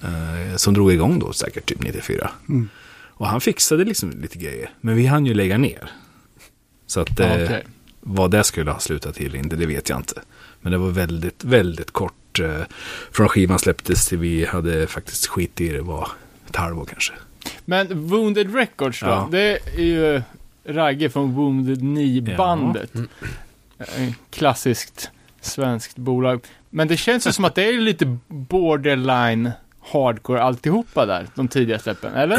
Eh, 0.03 0.57
som 0.57 0.75
drog 0.75 0.93
igång 0.93 1.19
då 1.19 1.33
säkert 1.33 1.67
typ 1.67 1.83
94. 1.83 2.31
Mm. 2.49 2.69
Och 2.95 3.29
han 3.29 3.41
fixade 3.41 3.85
liksom 3.85 4.11
lite 4.11 4.39
grejer. 4.39 4.71
Men 4.81 4.97
vi 4.97 5.07
hann 5.07 5.27
ju 5.27 5.35
lägga 5.35 5.59
ner. 5.59 5.91
Så 6.87 7.01
att 7.01 7.21
eh, 7.21 7.33
okej. 7.33 7.67
vad 8.01 8.31
det 8.31 8.45
skulle 8.45 8.71
ha 8.71 8.79
slutat 8.79 9.15
till 9.15 9.35
inte, 9.35 9.57
det 9.57 9.67
vet 9.67 9.89
jag 9.89 9.99
inte. 9.99 10.23
Men 10.61 10.73
det 10.73 10.79
var 10.79 10.91
väldigt, 10.91 11.45
väldigt 11.45 11.91
kort. 11.91 12.15
Eh, 12.41 12.63
från 13.13 13.29
skivan 13.29 13.59
släpptes 13.59 14.07
till 14.07 14.19
vi 14.19 14.45
hade 14.47 14.87
faktiskt 14.87 15.27
skit 15.27 15.61
i 15.61 15.69
det 15.69 15.83
var 15.83 16.09
ett 16.49 16.57
halvår 16.57 16.85
kanske. 16.85 17.13
Men 17.65 18.07
Wounded 18.09 18.55
Records 18.55 19.01
då? 19.01 19.07
Ja. 19.07 19.29
Det 19.31 19.59
är 19.77 19.81
ju 19.83 20.23
Ragge 20.67 21.11
från 21.11 21.35
Wounded 21.35 21.79
Knee-bandet. 21.79 22.91
Eh, 23.79 24.13
Klassiskt 24.31 25.11
svenskt 25.41 25.97
bolag. 25.97 26.41
Men 26.71 26.89
det 26.89 26.97
känns 26.97 27.27
ju 27.27 27.33
som 27.33 27.45
att 27.45 27.55
det 27.55 27.69
är 27.69 27.81
lite 27.81 28.19
borderline 28.29 29.51
hardcore 29.93 30.43
alltihopa 30.43 31.07
där, 31.07 31.27
de 31.35 31.49
tidiga 31.49 31.79
släppen, 31.79 32.15
eller? 32.15 32.39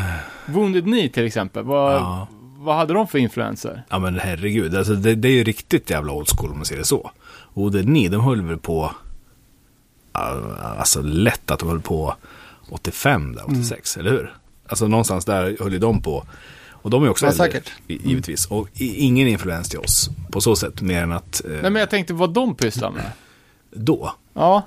Wounded 0.46 0.84
Knee 0.84 1.08
till 1.08 1.26
exempel, 1.26 1.64
vad, 1.64 1.94
Ja. 1.94 2.28
vad 2.56 2.76
hade 2.76 2.94
de 2.94 3.06
för 3.08 3.18
influenser? 3.18 3.82
Ja 3.88 3.98
men 3.98 4.18
herregud, 4.18 4.76
alltså 4.76 4.94
det, 4.94 5.14
det 5.14 5.28
är 5.28 5.32
ju 5.32 5.44
riktigt 5.44 5.90
jävla 5.90 6.12
old 6.12 6.28
school 6.28 6.50
om 6.50 6.56
man 6.56 6.64
ser 6.66 6.76
det 6.76 6.84
så. 6.84 7.10
Och 7.32 7.72
det, 7.72 7.82
ni, 7.82 8.08
de 8.08 8.20
höll 8.24 8.42
väl 8.42 8.58
på, 8.58 8.94
alltså 10.12 11.02
lätt 11.02 11.50
att 11.50 11.58
de 11.58 11.68
höll 11.68 11.80
på 11.80 12.14
85 12.70 13.34
där, 13.34 13.44
86, 13.50 13.96
eller 13.96 14.10
hur? 14.10 14.36
Alltså 14.68 14.86
någonstans 14.88 15.24
där 15.24 15.56
höll 15.60 15.72
ju 15.72 15.78
de 15.78 16.02
på. 16.02 16.24
Och 16.82 16.90
de 16.90 17.04
är 17.04 17.08
också 17.08 17.26
Ja, 17.26 17.30
äldre, 17.32 17.46
säkert. 17.46 17.72
givetvis. 17.86 18.46
Och 18.46 18.68
ingen 18.74 19.28
influens 19.28 19.68
till 19.68 19.78
oss 19.78 20.10
på 20.32 20.40
så 20.40 20.56
sätt, 20.56 20.82
mer 20.82 21.02
än 21.02 21.12
att 21.12 21.44
eh, 21.44 21.50
Nej 21.50 21.62
men 21.70 21.74
jag 21.76 21.90
tänkte 21.90 22.14
vad 22.14 22.30
de 22.32 22.54
pysslar 22.54 22.90
med. 22.90 23.10
då, 23.70 24.14
Ja, 24.34 24.62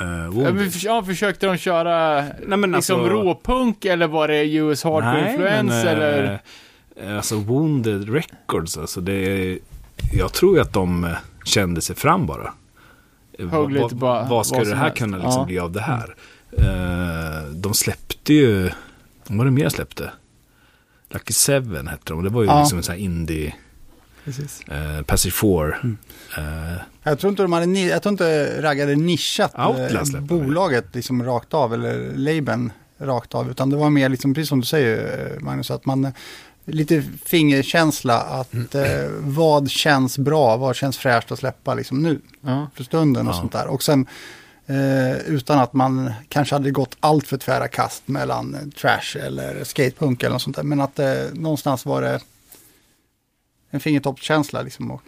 eh, 0.00 0.40
ja, 0.82 1.02
försökte 1.04 1.46
de 1.46 1.56
köra 1.56 2.20
Nej, 2.46 2.58
men 2.58 2.72
liksom 2.72 3.00
alltså- 3.00 3.14
råpunk 3.14 3.84
eller 3.84 4.06
var 4.06 4.28
det 4.28 4.44
US 4.54 4.84
hardcore-influens 4.84 5.84
eh, 5.84 5.92
eller? 5.92 6.40
eh, 6.96 7.16
Alltså 7.16 7.36
Wounded 7.36 8.08
Records, 8.08 8.78
alltså 8.78 9.00
det 9.00 9.12
är, 9.12 9.58
jag 10.12 10.32
tror 10.32 10.56
ju 10.56 10.62
att 10.62 10.72
de 10.72 11.04
eh, 11.04 11.10
kände 11.44 11.80
sig 11.80 11.96
fram 11.96 12.26
bara. 12.26 12.52
Högg 13.38 13.50
vad- 13.50 13.72
lite 13.72 13.82
vad- 13.82 13.96
bara 13.96 14.24
Vad 14.28 14.46
ska 14.46 14.56
vad 14.56 14.66
det 14.66 14.74
här 14.76 14.82
helst. 14.84 14.98
kunna 14.98 15.16
liksom 15.16 15.40
Ja. 15.40 15.44
bli 15.46 15.58
av 15.58 15.72
det 15.72 15.80
här? 15.80 16.14
Eh, 16.58 17.50
de 17.52 17.74
släppte 17.74 18.34
ju, 18.34 18.70
vad 19.26 19.38
var 19.38 19.44
det 19.44 19.50
mer 19.50 19.68
släppte? 19.68 20.10
Lucky 21.10 21.32
Seven 21.32 21.88
hette 21.88 22.12
de, 22.12 22.24
det 22.24 22.30
var 22.30 22.42
ju 22.42 22.48
Ja. 22.48 22.60
liksom 22.60 22.78
en 22.78 22.84
sån 22.84 22.92
här 22.94 23.00
indie, 23.02 23.54
Precis. 24.24 24.60
eh, 24.68 25.02
Passage 25.02 25.34
4. 25.34 25.76
Mm. 25.82 25.96
Eh, 26.38 26.80
Jag 27.02 27.18
tror 27.18 27.30
inte 27.30 27.42
de 27.42 27.52
hade, 27.52 27.80
jag 27.80 28.02
tror 28.02 28.10
inte 28.12 28.62
Ragge 28.62 28.82
hade 28.82 28.94
nischat 28.96 29.54
Outlast 29.58 30.18
bolaget 30.18 30.94
liksom 30.94 31.22
rakt 31.24 31.54
av 31.54 31.74
eller 31.74 32.12
labeln 32.16 32.72
rakt 32.98 33.34
av. 33.34 33.50
Utan 33.50 33.70
det 33.70 33.76
var 33.76 33.90
mer 33.90 34.08
liksom, 34.08 34.34
precis 34.34 34.48
som 34.48 34.60
du 34.60 34.66
säger 34.66 35.38
Magnus, 35.40 35.70
att 35.70 35.86
man 35.86 36.12
lite 36.64 37.02
fingerkänsla 37.24 38.20
att 38.20 38.54
Mm. 38.54 38.68
eh, 38.72 39.10
vad 39.20 39.70
känns 39.70 40.18
bra, 40.18 40.56
vad 40.56 40.76
känns 40.76 40.98
fräscht 40.98 41.32
att 41.32 41.38
släppa 41.38 41.74
liksom 41.74 42.02
nu 42.02 42.20
Ja. 42.40 42.70
för 42.74 42.84
stunden 42.84 43.28
och 43.28 43.34
Ja. 43.34 43.38
sånt 43.40 43.52
där. 43.52 43.66
Och 43.66 43.82
sen 43.82 44.06
eh, 44.66 45.16
utan 45.18 45.58
att 45.58 45.72
man 45.72 46.12
kanske 46.28 46.54
hade 46.54 46.70
gått 46.70 46.96
allt 47.00 47.28
för 47.28 47.36
tvära 47.36 47.68
kast 47.68 48.08
mellan 48.08 48.54
eh, 48.54 48.60
trash 48.80 49.16
eller 49.26 49.64
skatepunk 49.64 50.22
eller 50.22 50.32
något 50.32 50.42
sånt 50.42 50.56
där. 50.56 50.62
Men 50.62 50.80
att 50.80 50.98
eh, 50.98 51.14
någonstans 51.32 51.84
var 51.86 52.02
det 52.02 52.20
en 53.70 53.80
fingertoppskänsla 53.80 54.62
liksom. 54.62 54.90
Och, 54.90 55.02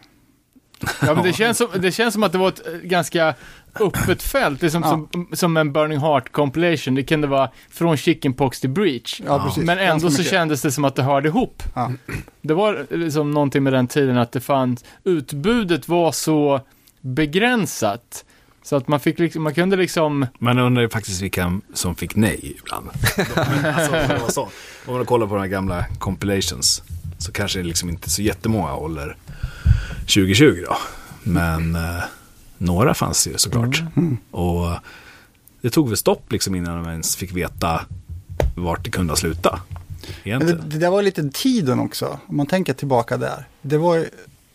Ja, 1.03 1.15
men 1.15 1.25
det 1.25 1.33
känns, 1.37 1.59
som, 1.59 1.69
det 1.79 1.93
känns 1.93 2.15
som 2.15 2.23
att 2.23 2.33
det 2.33 2.39
var 2.39 2.49
ett 2.49 2.67
eh, 2.67 2.73
ganska 2.73 3.35
öppet 3.81 4.23
fält. 4.23 4.61
Det 4.61 4.67
är 4.67 4.71
som, 4.71 4.83
Ja. 4.83 4.89
som, 5.13 5.29
som 5.33 5.57
en 5.57 5.73
Burning 5.73 5.99
Heart 5.99 6.33
compilation. 6.33 6.95
Det 6.95 7.03
kunde 7.03 7.27
vara 7.27 7.51
från 7.71 7.97
Chickenpox 7.97 8.61
till 8.61 8.71
Breach. 8.71 9.21
ja. 9.27 9.55
Men 9.57 9.79
ändå 9.79 10.11
så 10.11 10.23
kändes 10.23 10.63
det 10.63 10.73
som 10.73 10.85
att 10.85 10.95
det 10.97 11.03
hörde 11.03 11.29
ihop. 11.29 11.63
Ja. 11.75 11.93
Det 12.43 12.55
var 12.55 12.87
liksom 12.91 13.31
någonting 13.31 13.63
med 13.63 13.73
den 13.73 13.87
tiden 13.89 14.19
att 14.19 14.33
det 14.33 14.41
fanns, 14.41 14.85
utbudet 15.05 15.89
var 15.89 16.13
så 16.13 16.61
begränsat. 17.01 18.25
Så 18.63 18.77
att 18.77 18.89
man 18.89 19.01
fick 19.01 19.19
liksom, 19.19 19.43
man 19.43 19.55
kunde 19.55 19.77
liksom, 19.77 20.27
Man 20.39 20.59
undrar 20.59 20.83
ju 20.83 20.89
faktiskt 20.89 21.23
vilka 21.23 21.61
som 21.75 21.95
fick 21.95 22.17
nej 22.17 22.57
ibland. 22.61 22.89
alltså, 23.77 23.93
det 23.93 24.19
var 24.23 24.29
så. 24.31 24.49
Om 24.87 24.95
man 24.95 25.05
kollar 25.07 25.27
på 25.27 25.35
de 25.35 25.41
här 25.41 25.49
gamla 25.49 25.85
compilations 25.99 26.83
så 27.19 27.33
kanske 27.33 27.59
det 27.59 27.65
liksom 27.65 27.89
inte 27.89 28.11
så 28.11 28.23
jättemånga 28.23 28.69
håller 28.73 29.17
2020 30.01 30.65
då. 30.69 30.77
Men 31.23 31.77
eh, 31.77 32.03
några 32.59 32.95
fanns 32.95 33.27
ju 33.27 33.39
såklart. 33.39 33.83
Och 34.31 34.67
det 35.61 35.71
tog 35.71 35.89
väl 35.89 35.97
stopp 35.97 36.33
liksom 36.33 36.55
innan 36.55 36.83
man 36.83 36.91
ens 36.91 37.17
fick 37.17 37.33
veta 37.33 37.81
vart 38.57 38.85
det 38.85 38.91
kunde 38.91 39.17
slutat. 39.17 39.61
Men 39.71 39.77
det, 40.25 40.31
Egentligen. 40.31 40.69
det 40.69 40.79
där 40.79 40.91
var 40.91 41.03
lite 41.03 41.31
tiden 41.31 41.81
också, 41.81 42.19
om 42.27 42.37
man 42.37 42.47
tänker 42.47 42.73
tillbaka 42.73 43.17
där. 43.17 43.49
Det 43.63 43.77
var 43.79 44.07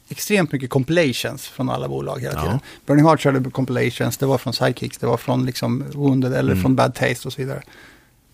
extremt 0.10 0.52
mycket 0.52 0.69
compilations 0.69 1.47
från 1.47 1.69
alla 1.69 1.88
bolag 1.88 2.19
hela 2.21 2.34
Ja. 2.34 2.41
tiden. 2.41 2.60
Burning 2.86 3.06
Heart 3.06 3.19
körde 3.21 3.50
compilations, 3.52 4.17
det 4.17 4.26
var 4.26 4.38
från 4.38 4.54
Sidekicks, 4.54 4.97
det 4.97 5.08
var 5.08 5.17
från 5.17 5.45
liksom 5.45 5.84
Wounded 5.93 6.34
eller 6.34 6.56
från 6.56 6.76
Bad 6.76 6.95
Taste 6.95 7.28
och 7.28 7.34
så 7.34 7.41
vidare. 7.41 7.62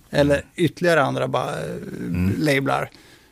Eller 0.09 0.41
ytterligare 0.55 1.03
andra 1.03 1.27
bara, 1.27 1.51
eh, 1.51 1.75
lablar. 2.37 2.89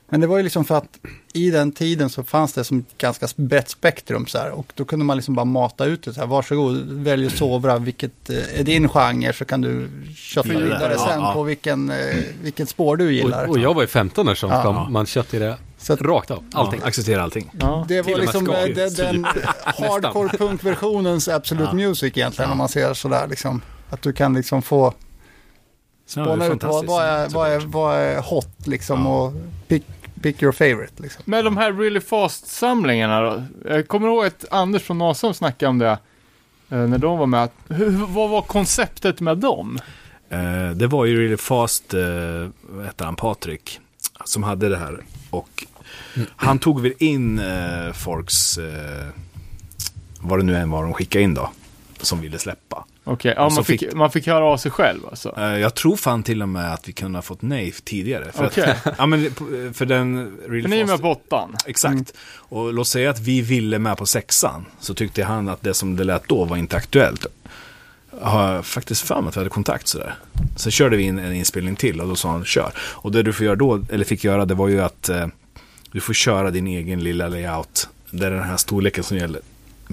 Men 0.09 0.21
det 0.21 0.27
var 0.27 0.37
ju 0.37 0.43
liksom 0.43 0.65
för 0.65 0.75
att 0.77 0.97
i 1.33 1.49
den 1.51 1.71
tiden 1.71 2.09
så 2.09 2.23
fanns 2.23 2.53
det 2.53 2.63
som 2.63 2.79
ett 2.79 2.97
ganska 2.97 3.27
brett 3.35 3.69
spektrum 3.69 4.25
så 4.27 4.37
här. 4.37 4.51
Och 4.51 4.71
då 4.75 4.85
kunde 4.85 5.05
man 5.05 5.17
liksom 5.17 5.35
bara 5.35 5.45
mata 5.45 5.85
ut 5.85 6.03
det 6.03 6.13
så 6.13 6.19
här. 6.19 6.27
Varsågod, 6.27 6.83
välj 6.87 7.29
sovra, 7.29 7.77
vilket 7.77 8.29
eh, 8.29 8.59
är 8.59 8.63
din 8.63 8.89
genre 8.89 9.33
så 9.33 9.45
kan 9.45 9.61
du 9.61 9.89
kötta 10.15 10.49
vidare 10.49 10.93
Ja, 10.97 11.05
sen 11.07 11.21
ja. 11.21 11.33
på 11.33 11.43
vilken, 11.43 11.89
eh, 11.89 12.15
vilket 12.41 12.69
spår 12.69 12.97
du 12.97 13.13
gillar. 13.13 13.43
Och, 13.45 13.49
och 13.49 13.59
jag 13.59 13.73
var 13.73 13.81
ju 13.81 13.87
15 13.87 14.29
år 14.29 14.35
som 14.35 14.49
Ja. 14.49 14.63
kom, 14.63 14.93
man 14.93 15.05
köpte 15.05 15.39
det 15.39 15.57
Så 15.77 15.93
att- 15.93 16.01
rakt 16.01 16.31
av, 16.31 16.43
allting. 16.53 16.79
Ja, 16.81 16.87
acceptera 16.87 17.23
allting. 17.23 17.51
Ja. 17.59 17.85
Det 17.87 18.01
var 18.01 18.13
och 18.13 18.19
liksom 18.19 18.49
eh, 18.49 18.63
den, 18.65 18.93
den 18.95 19.25
hardcore 19.63 20.37
punkversionens 20.37 21.27
Absolute 21.27 21.75
Music 21.75 22.17
egentligen 22.17 22.51
om 22.51 22.57
man 22.57 22.69
ser 22.69 22.93
sådär 22.93 23.27
liksom. 23.27 23.61
Att 23.89 24.01
du 24.01 24.13
kan 24.13 24.33
liksom 24.33 24.61
få 24.61 24.93
Spåna 26.05 26.33
ut 26.33 26.39
vad, 26.39 26.47
fantastiskt, 26.47 26.89
vad, 26.89 27.05
är, 27.05 27.29
vad, 27.29 27.49
är, 27.51 27.59
vad 27.59 27.97
är 27.97 28.21
hot 28.21 28.67
liksom 28.67 29.07
och 29.07 29.33
pick, 29.67 29.83
pick 30.21 30.41
your 30.43 30.51
favorite 30.51 31.03
liksom. 31.03 31.23
Med 31.25 31.45
de 31.45 31.57
här 31.57 31.73
Really 31.73 31.99
Fast-samlingarna 32.01 33.21
då? 33.21 33.43
Jag 33.69 33.87
kommer 33.87 34.07
ihåg 34.07 34.25
att 34.25 34.45
Anders 34.51 34.83
från 34.83 34.97
Nasum 34.97 35.33
snackade 35.33 35.69
om 35.69 35.79
det 35.79 35.97
eh, 36.69 36.77
när 36.77 36.97
de 36.97 37.17
var 37.17 37.25
med. 37.25 37.49
Hur, 37.67 38.05
vad 38.05 38.29
var 38.29 38.41
konceptet 38.41 39.19
med 39.19 39.37
dem? 39.37 39.79
Eh, 40.29 40.69
det 40.69 40.87
var 40.87 41.05
ju 41.05 41.21
Really 41.21 41.37
Fast, 41.37 41.93
eh, 41.93 42.01
hette 42.85 43.03
han, 43.03 43.15
Patrik, 43.15 43.79
som 44.25 44.43
hade 44.43 44.69
det 44.69 44.77
här. 44.77 45.03
Och 45.29 45.65
han 46.35 46.59
tog 46.59 46.81
väl 46.81 46.93
in 46.99 47.39
eh, 47.39 47.93
folks, 47.93 48.57
eh, 48.57 49.07
vad 50.19 50.39
det 50.39 50.43
nu 50.43 50.55
än 50.57 50.69
var 50.69 50.83
de 50.83 50.93
skickade 50.93 51.23
in 51.23 51.33
då, 51.33 51.49
som 52.01 52.21
ville 52.21 52.39
släppa. 52.39 52.85
Okej, 53.07 53.33
ja, 53.37 53.45
Och 53.45 53.51
så 53.51 53.55
man, 53.55 53.65
fick, 53.65 53.79
fick- 53.79 53.93
man 53.93 54.11
fick 54.11 54.27
höra 54.27 54.45
av 54.45 54.57
sig 54.57 54.71
själv 54.71 55.05
alltså? 55.09 55.33
Eh, 55.37 55.43
jag 55.43 55.75
tror 55.75 55.95
fan 55.95 56.23
till 56.23 56.41
och 56.41 56.49
med 56.49 56.73
att 56.73 56.87
vi 56.89 56.93
kunde 56.93 57.17
ha 57.17 57.21
fått 57.21 57.41
nej 57.41 57.71
tidigare. 57.83 58.31
För, 58.31 58.45
Okej. 58.45 58.75
att, 58.85 58.93
ja, 58.97 59.05
men, 59.05 59.31
för 59.73 59.85
den 59.85 60.37
Really 60.47 60.61
För 60.61 60.69
ni 60.69 60.79
är 60.79 60.85
med 60.85 61.01
på 61.01 61.11
åttan? 61.11 61.55
Exakt. 61.65 62.13
Och 62.37 62.73
låt 62.73 62.87
säga 62.87 63.09
att 63.09 63.19
vi 63.19 63.41
ville 63.41 63.79
med 63.79 63.97
på 63.97 64.05
sexan. 64.05 64.65
Så 64.79 64.93
tyckte 64.93 65.23
han 65.23 65.49
att 65.49 65.61
det 65.61 65.73
som 65.73 65.95
det 65.95 66.03
lät 66.03 66.27
då 66.27 66.45
var 66.45 66.57
inte 66.57 66.77
aktuellt. 66.77 67.25
Har 68.21 68.53
jag 68.53 68.65
faktiskt 68.65 69.01
för 69.01 69.21
mig 69.21 69.29
att 69.29 69.35
vi 69.35 69.39
hade 69.39 69.49
kontakt 69.49 69.87
sådär. 69.87 70.15
Sen 70.55 70.71
körde 70.71 70.97
vi 70.97 71.03
in 71.03 71.19
en 71.19 71.33
inspelning 71.33 71.75
till 71.75 72.01
och 72.01 72.07
då 72.07 72.15
sa 72.15 72.29
han 72.31 72.45
kör. 72.45 72.71
Och 72.77 73.11
det 73.11 73.23
du 73.23 73.33
får 73.33 73.45
göra 73.45 73.55
då, 73.55 73.81
eller 73.89 74.05
fick 74.05 74.23
göra, 74.23 74.45
det 74.45 74.53
var 74.53 74.67
ju 74.67 74.81
att 74.81 75.09
eh, 75.09 75.27
du 75.91 75.99
får 76.01 76.13
köra 76.13 76.51
din 76.51 76.67
egen 76.67 77.03
lilla 77.03 77.27
layout. 77.27 77.89
Det 78.11 78.25
är 78.25 78.31
den 78.31 78.43
här 78.43 78.57
storleken 78.57 79.03
som 79.03 79.17
gäller 79.17 79.41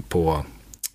på... 0.09 0.45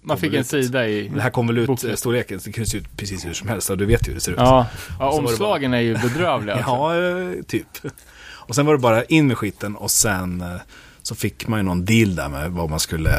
Man 0.09 0.19
fick 0.19 0.35
en 0.35 0.45
sida 0.45 0.89
i... 0.89 1.09
Det 1.09 1.21
här 1.21 1.31
kom 1.31 1.47
väl 1.47 1.59
ut, 1.59 1.99
storleken, 1.99 2.41
det 2.45 2.53
kan 2.53 2.67
se 2.67 2.79
ut 2.79 2.97
precis 2.97 3.27
hur 3.27 3.33
som 3.33 3.49
helst. 3.49 3.71
Och 3.71 3.79
du 3.79 3.87
vet 3.87 4.09
ju 4.09 4.11
hur 4.11 4.15
det 4.15 4.21
ser 4.21 4.33
ut. 4.33 4.39
Ja, 4.39 4.67
ja 4.99 5.11
omslagen 5.11 5.75
är 5.75 5.81
ju 5.81 5.95
bedrövliga. 5.95 6.55
Alltså. 6.69 6.71
Ja, 6.71 7.33
eh, 7.33 7.43
typ. 7.43 7.67
Och 8.31 8.55
sen 8.55 8.67
var 8.67 8.73
det 8.73 8.79
bara 8.79 9.05
in 9.05 9.27
med 9.27 9.39
skiten 9.39 9.77
och 9.77 9.91
sen 9.91 10.41
eh, 10.41 10.61
så 11.03 11.15
fick 11.15 11.49
man 11.49 11.59
ju 11.59 11.63
någon 11.63 11.85
deal 11.85 12.15
där 12.15 12.29
med 12.29 12.51
vad 12.51 12.71
man 12.71 12.81
skulle 12.81 13.17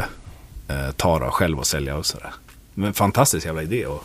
eh, 0.68 0.92
ta 0.96 1.20
då 1.20 1.26
själv 1.26 1.60
och 1.60 1.68
sälja 1.68 1.98
och 1.98 2.06
sådär. 2.06 2.34
Men 2.74 2.94
fantastisk 2.94 3.46
jävla 3.46 3.62
idé. 3.62 3.86
Och, 3.86 4.04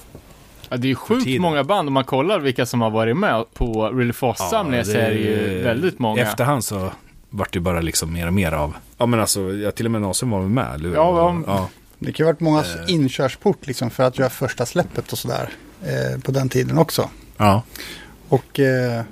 Ja, 0.69 0.77
det 0.77 0.87
är 0.87 0.89
ju 0.89 0.95
sjukt 0.95 1.41
många 1.41 1.65
band. 1.65 1.89
Om 1.89 1.95
man 1.95 2.05
kollar 2.05 2.39
vilka 2.39 2.67
som 2.67 2.81
har 2.81 2.91
varit 2.91 3.17
med 3.17 3.45
på 3.55 3.89
Really 3.89 4.13
Fast-samlingen 4.13 4.85
så 4.85 4.93
är 4.93 5.11
det 5.11 5.19
ju 5.19 5.63
väldigt 5.63 5.99
många. 5.99 6.21
I 6.21 6.25
efterhand 6.25 6.65
så 6.65 6.91
vart 7.31 7.53
det 7.53 7.61
bara 7.61 7.81
liksom 7.81 8.13
mer 8.13 8.27
och 8.27 8.33
mer 8.33 8.53
av. 8.53 8.75
Ja 8.99 9.07
men 9.07 9.21
alltså, 9.21 9.53
ja, 9.53 9.71
till 9.71 9.87
och 9.87 9.93
med 9.93 10.01
Nasum 10.03 10.31
var 10.31 10.41
väl 10.41 10.49
med, 10.49 10.75
eller? 10.75 10.95
Ja, 10.95 11.19
ja. 11.19 11.43
ja. 11.47 11.69
Det 11.99 12.13
kan 12.13 12.25
ju 12.25 12.25
ha 12.25 12.33
varit 12.33 12.41
många 12.41 12.61
Eh. 12.61 12.67
inkörsport 12.95 13.67
liksom 13.67 13.91
för 13.91 14.03
att 14.03 14.19
göra 14.19 14.31
första 14.31 14.67
släppet 14.67 15.13
och 15.13 15.19
sådär 15.19 15.51
eh, 15.85 16.21
på 16.21 16.33
den 16.33 16.49
tiden 16.49 16.79
också. 16.79 17.11
ja. 17.37 17.63
Och 18.29 18.61
eh, 18.61 19.03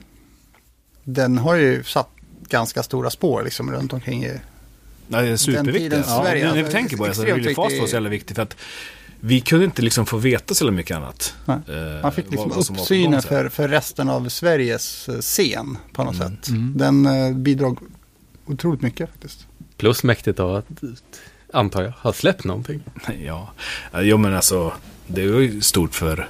den 1.04 1.38
har 1.38 1.54
ju 1.54 1.84
satt 1.84 2.08
ganska 2.48 2.82
stora 2.82 3.10
spår 3.10 3.42
liksom 3.42 3.72
runt 3.72 3.92
omkring. 3.92 4.24
i- 4.24 4.40
Ja, 5.08 5.20
det 5.22 5.28
är 5.28 5.36
superviktigt. 5.36 5.78
tidens 5.78 6.06
Ja, 6.08 6.22
Sverige, 6.24 6.42
nu 6.42 6.48
när 6.48 6.54
vi 6.54 6.60
alltså, 6.60 6.72
tänker 6.72 6.96
på 6.96 7.06
det 7.06 7.14
så 7.14 7.22
är 7.22 7.26
Really 7.26 7.54
Fast 7.54 7.78
var 7.80 7.86
så 7.86 7.94
jävla 7.94 8.08
viktigt 8.08 8.36
för 8.36 8.42
att 8.42 8.56
vi 9.20 9.40
kunde 9.40 9.64
inte 9.64 9.82
liksom 9.82 10.06
få 10.06 10.16
veta 10.16 10.54
så 10.54 10.70
mycket 10.70 10.96
annat. 10.96 11.34
Nej. 11.44 11.56
eh, 11.68 12.02
Man 12.02 12.12
fick 12.12 12.30
liksom 12.30 12.52
uppsynen 12.52 13.22
för, 13.22 13.48
för 13.48 13.68
resten 13.68 14.08
av 14.08 14.28
Sveriges 14.28 15.08
eh, 15.08 15.18
scen 15.18 15.78
på 15.92 16.04
något 16.04 16.14
Mm. 16.14 16.28
sätt. 16.28 16.48
Den 16.78 17.06
eh, 17.06 17.32
bidrog 17.36 17.78
otroligt 18.46 18.82
mycket 18.82 19.10
faktiskt. 19.10 19.46
Plus 19.76 20.02
mäktigt 20.04 20.40
av 20.40 20.54
att, 20.56 20.66
antar 21.52 21.82
jag, 21.82 21.90
ha 21.90 22.12
släppt 22.12 22.44
någonting. 22.44 22.80
Ja, 23.26 23.48
Eh, 23.92 24.00
jo 24.00 24.16
men 24.18 24.34
alltså 24.36 24.72
det 25.06 25.20
är 25.22 25.24
ju 25.40 25.60
stort 25.60 25.94
för 25.94 26.28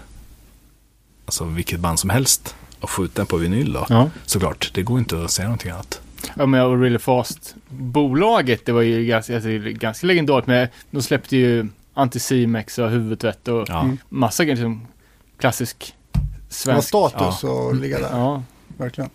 alltså, 1.24 1.44
vilket 1.44 1.80
band 1.80 1.98
som 1.98 2.10
helst 2.10 2.54
att 2.80 2.90
få 2.90 3.04
ut 3.04 3.14
den 3.14 3.26
på 3.26 3.36
vinyl 3.36 3.72
då. 3.72 3.86
Ja. 3.88 4.10
Såklart, 4.26 4.70
det 4.74 4.82
går 4.82 4.98
inte 4.98 5.24
att 5.24 5.30
säga 5.30 5.48
någonting 5.48 5.70
annat. 5.70 6.00
Ja 6.36 6.46
men 6.46 6.62
och 6.62 6.80
Really 6.80 6.98
Fast-bolaget, 6.98 8.66
det 8.66 8.72
var 8.72 8.82
ju 8.82 9.04
ganska, 9.06 9.34
alltså, 9.34 9.48
ganska 9.58 10.06
legendariskt. 10.06 10.46
Men 10.46 10.68
de 10.90 11.02
släppte 11.02 11.36
ju 11.36 11.68
Anticimex 11.94 12.78
och 12.78 12.90
Huvudtvätt 12.90 13.48
och 13.48 13.64
Ja. 13.68 13.80
Mm. 13.82 13.98
massa 14.08 14.44
grejer 14.44 14.62
som 14.62 14.86
klassisk 15.38 15.94
Det 16.12 16.18
var 16.18 16.28
svensk. 16.48 16.88
status 16.88 17.44
att 17.44 17.76
ligga 17.76 17.98
där, 17.98 18.08
Ja. 18.10 18.42
verkligen. 18.76 19.10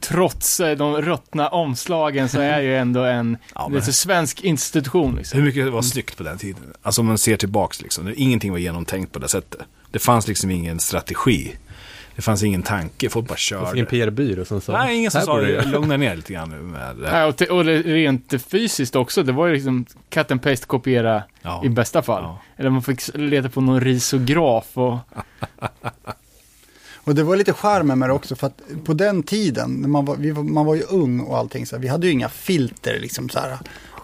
Trots 0.00 0.60
eh, 0.60 0.76
de 0.76 1.02
ruttna 1.02 1.48
omslagen 1.48 2.28
så 2.28 2.40
är 2.40 2.60
ju 2.60 2.76
ändå 2.76 3.04
en 3.04 3.36
Ja, 3.54 3.68
men- 3.68 3.78
lite 3.78 3.92
svensk 3.92 4.40
institution 4.40 5.16
liksom. 5.16 5.38
Hur 5.38 5.46
mycket 5.46 5.72
var 5.72 5.82
snyggt 5.82 6.16
på 6.16 6.22
den 6.22 6.38
tiden? 6.38 6.62
Alltså 6.82 7.00
om 7.00 7.06
man 7.06 7.18
ser 7.18 7.36
tillbaks 7.36 7.82
liksom, 7.82 8.04
det- 8.04 8.14
ingenting 8.14 8.50
var 8.52 8.58
genomtänkt 8.58 9.12
på 9.12 9.18
det 9.18 9.28
sättet. 9.28 9.60
Det 9.90 9.98
fanns 9.98 10.28
liksom 10.28 10.50
ingen 10.50 10.78
strategi. 10.80 11.56
Det 12.16 12.22
fanns 12.22 12.42
ingen 12.42 12.62
tanke, 12.62 13.10
folk 13.10 13.28
bara 13.28 13.36
Jag 13.50 13.70
fick 13.70 13.80
en 13.80 13.86
körde. 13.86 13.90
PR-byrå 13.90 14.44
som 14.44 14.60
sa 14.60 14.72
Nej, 14.72 14.96
ingen 14.96 15.10
som 15.10 15.18
"Här 15.18 15.26
sa 15.26 15.40
det. 15.40 15.50
jag." 15.50 15.66
Lugna 15.68 15.96
ner 15.96 16.16
lite 16.16 16.32
grann 16.32 16.50
nu 16.50 16.56
med 16.56 16.96
det. 16.96 17.08
Ja, 17.18 17.26
och, 17.26 17.36
te- 17.36 17.46
och 17.46 17.64
det- 17.64 17.82
rent 17.82 18.34
fysiskt 18.48 18.96
också, 18.96 19.22
det 19.22 19.32
var 19.32 19.46
ju 19.46 19.54
liksom 19.54 19.84
cut 20.10 20.30
and 20.30 20.42
paste 20.42 20.66
kopiera 20.66 21.22
Ja. 21.42 21.62
i 21.64 21.68
bästa 21.68 22.02
fall. 22.02 22.22
Ja. 22.22 22.38
Eller 22.56 22.70
man 22.70 22.82
fick 22.82 23.00
leta 23.14 23.48
på 23.48 23.60
någon 23.60 23.80
risograf 23.80 24.66
och... 24.74 24.98
Och 27.04 27.14
det 27.14 27.22
var 27.22 27.36
lite 27.36 27.52
charmen 27.52 27.98
med 27.98 28.08
det 28.08 28.12
också 28.12 28.36
för 28.36 28.46
att 28.46 28.60
på 28.84 28.92
den 28.94 29.22
tiden, 29.22 29.74
när 29.74 29.88
man 29.88 30.04
var, 30.04 30.16
vi 30.16 30.30
var, 30.30 30.42
man 30.42 30.66
var 30.66 30.74
ju 30.74 30.82
ung 30.82 31.20
och 31.20 31.38
allting 31.38 31.66
så 31.66 31.76
här, 31.76 31.82
vi 31.82 31.88
hade 31.88 32.06
ju 32.06 32.12
inga 32.12 32.28
filter 32.28 32.98
liksom 33.00 33.28
så 33.28 33.38
här. 33.38 33.58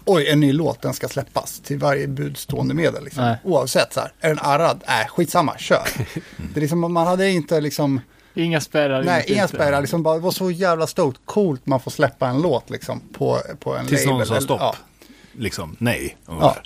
Oj, 0.05 0.27
en 0.29 0.41
ny 0.41 0.53
låt, 0.53 0.83
den 0.83 0.95
ska 0.95 1.09
släppas 1.09 1.61
till 1.61 1.79
varje 1.79 2.07
budstående 2.09 2.75
medel. 2.75 3.05
Liksom. 3.05 3.25
Nej. 3.25 3.37
Oavsett 3.45 3.93
så 3.93 4.01
här, 4.01 4.13
är 4.21 4.29
den 4.29 4.39
arrad? 4.39 4.85
Nej, 4.89 5.07
skitsamma, 5.09 5.59
kör. 5.59 5.83
det 6.37 6.59
är 6.59 6.61
liksom, 6.61 6.93
man 6.93 7.07
hade 7.07 7.31
inte 7.31 7.61
liksom, 7.61 8.01
Inga 8.35 8.61
spärrar. 8.61 9.03
nej, 9.03 9.25
inga 9.27 9.49
spärrar, 9.49 9.81
liksom 9.81 10.03
bara, 10.03 10.15
det 10.15 10.21
var 10.21 10.31
så 10.31 10.51
jävla 10.51 10.87
stort, 10.87 11.15
coolt 11.25 11.67
man 11.67 11.81
får 11.81 11.91
släppa 11.91 12.29
en 12.29 12.43
låt 12.43 12.71
liksom 12.71 13.01
på, 13.13 13.39
på 13.61 13.77
en 13.77 13.87
Tills 13.87 14.05
label. 14.05 14.19
någon 14.19 14.27
sa 14.27 14.41
stopp. 14.41 14.61
Ja, 14.61 14.75
Liksom, 15.39 15.77
nej. 15.79 16.17
ungefär. 16.27 16.63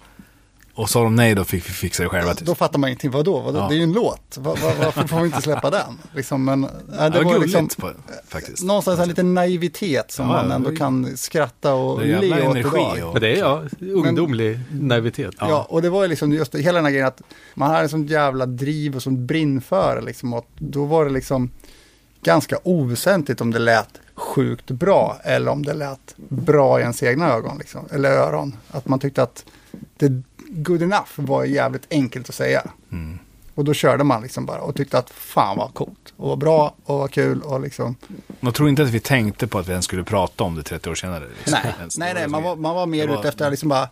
Och 0.81 0.90
sa 0.90 1.03
de 1.05 1.14
nej, 1.16 1.35
då 1.35 1.45
fick 1.45 1.66
vi 1.69 1.73
fixa 1.73 2.03
det 2.03 2.09
själva. 2.09 2.35
Då 2.40 2.55
fattar 2.55 2.79
man 2.79 2.88
ingenting, 2.90 3.11
vadå? 3.11 3.40
vadå? 3.40 3.59
Ja. 3.59 3.69
Det 3.69 3.75
är 3.75 3.77
ju 3.77 3.83
en 3.83 3.93
låt, 3.93 4.38
var, 4.38 4.57
var, 4.57 4.85
varför 4.85 5.07
får 5.09 5.21
vi 5.21 5.27
inte 5.27 5.43
släppa 5.43 5.71
den? 5.81 5.99
Liksom, 6.14 6.45
men, 6.45 6.61
nej, 6.61 6.71
Ja, 6.99 7.09
det 7.11 7.23
var 7.25 7.33
gulligt 7.33 7.53
liksom, 7.61 7.69
på, 7.81 7.90
faktiskt. 8.29 8.62
någonstans 8.62 9.01
en 9.01 9.09
liten 9.09 9.35
naivitet 9.35 10.11
som 10.11 10.27
Ja, 10.27 10.33
man 10.33 10.49
ja, 10.49 10.55
ändå 10.55 10.71
det- 10.71 10.77
kan 10.77 11.16
skratta 11.16 11.75
och 11.75 12.01
Det 12.01 12.07
le 12.21 12.33
åt 12.49 12.57
energi 12.57 12.69
idag. 12.97 13.09
och- 13.09 13.12
Men 13.14 13.23
det 13.23 13.29
är 13.37 13.38
ja, 13.38 13.62
ungdomlig 13.81 14.61
naivitet. 14.73 15.35
Ja. 15.38 15.66
och 15.69 15.83
det 15.83 15.90
var 15.90 16.03
ju 16.03 16.09
liksom 16.09 16.33
just 16.33 16.53
det, 16.53 16.59
hela 16.61 16.79
den 16.79 16.85
här 16.85 16.93
grejen 16.93 17.07
att 17.09 17.23
man 17.55 17.71
hade 17.71 17.83
en 17.83 17.88
sån 17.88 18.07
jävla 18.07 18.47
driv 18.47 18.97
och 18.97 19.03
sån 19.03 19.27
brinn 19.27 19.61
för 19.61 19.97
det 19.97 20.03
liksom. 20.03 20.35
Och 20.35 20.47
då 20.59 20.85
var 20.85 21.05
det 21.05 21.11
liksom 21.11 21.51
ganska 22.23 22.59
oväsentligt 22.62 23.40
om 23.40 23.51
det 23.51 23.59
lät 23.59 23.88
sjukt 24.14 24.71
bra 24.71 25.16
eller 25.25 25.51
om 25.51 25.62
det 25.64 25.75
lät 25.75 26.14
bra 26.29 26.79
i 26.79 26.83
ens 26.83 27.03
egna 27.03 27.29
ögon 27.33 27.59
liksom, 27.59 27.81
eller 27.93 28.11
öron. 28.11 28.57
Att 28.71 28.88
man 28.88 28.99
tyckte 28.99 29.23
att 29.23 29.45
det 29.97 30.23
good 30.50 30.82
enough 30.82 31.08
var 31.16 31.44
jävligt 31.44 31.86
enkelt 31.90 32.28
att 32.28 32.34
säga. 32.34 32.62
Mm. 32.92 33.18
Och 33.54 33.64
då 33.64 33.74
körde 33.74 34.04
man 34.04 34.22
liksom 34.22 34.46
bara 34.46 34.60
och 34.60 34.74
tyckte 34.74 34.98
att 34.98 35.10
fan 35.10 35.56
vad 35.56 35.74
coolt 35.74 36.12
och 36.16 36.28
vad 36.28 36.38
bra 36.38 36.74
och 36.84 36.98
vad 36.98 37.10
kul 37.10 37.42
och 37.42 37.60
liksom. 37.60 37.96
Jag 38.40 38.54
tror 38.54 38.68
inte 38.68 38.82
att 38.82 38.88
vi 38.90 39.00
tänkte 39.00 39.46
på 39.46 39.58
att 39.58 39.66
vi 39.68 39.70
ens 39.72 39.84
skulle 39.84 40.04
prata 40.04 40.44
om 40.44 40.54
det 40.54 40.62
30 40.62 40.90
år 40.90 40.94
senare. 40.94 41.24
Liksom. 41.38 41.58
Nej, 41.64 41.74
nej, 41.98 42.14
nej 42.14 42.28
man, 42.28 42.42
så- 42.42 42.48
var, 42.48 42.56
man 42.56 42.74
var 42.74 42.86
mer 42.86 43.06
det 43.06 43.12
var- 43.12 43.18
ute 43.20 43.28
efter 43.28 43.44
att 43.44 43.50
liksom 43.52 43.68
bara, 43.68 43.88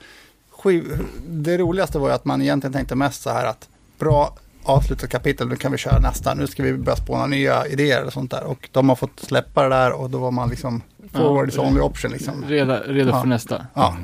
skiv, 0.51 1.07
det 1.29 1.59
roligaste 1.59 1.99
var 1.99 2.09
ju 2.09 2.15
att 2.15 2.25
man 2.25 2.43
egentligen 2.43 2.73
tänkte 2.73 2.95
mest 2.95 3.23
så 3.23 3.31
här 3.31 3.45
att 3.47 3.69
bra 3.99 4.37
avslutat 4.63 5.11
kapitel, 5.11 5.49
nu 5.49 5.57
kan 5.57 5.73
vi 5.73 5.79
köra 5.79 5.99
nästa, 6.01 6.35
nu 6.35 6.47
ska 6.47 6.63
vi 6.63 6.73
börja 6.73 6.97
spåna 6.97 7.27
nya 7.27 7.67
idéer 7.67 8.05
och 8.05 8.13
sånt 8.13 8.31
där. 8.31 8.45
Och 8.45 8.69
de 8.73 8.89
har 8.89 8.97
fått 8.97 9.21
släppa 9.21 9.63
det 9.63 9.69
där 9.69 9.93
och 9.93 10.11
då 10.11 10.19
var 10.19 10.31
man 10.31 10.49
liksom 10.51 10.83
forward 11.13 11.49
is 11.49 11.59
only 11.59 11.81
option 11.81 12.11
liksom. 12.11 12.45
Redo, 12.49 12.77
redo 12.87 13.11
Ja. 13.11 13.21
för 13.21 13.29
nästa. 13.29 13.67
Ja, 13.75 13.97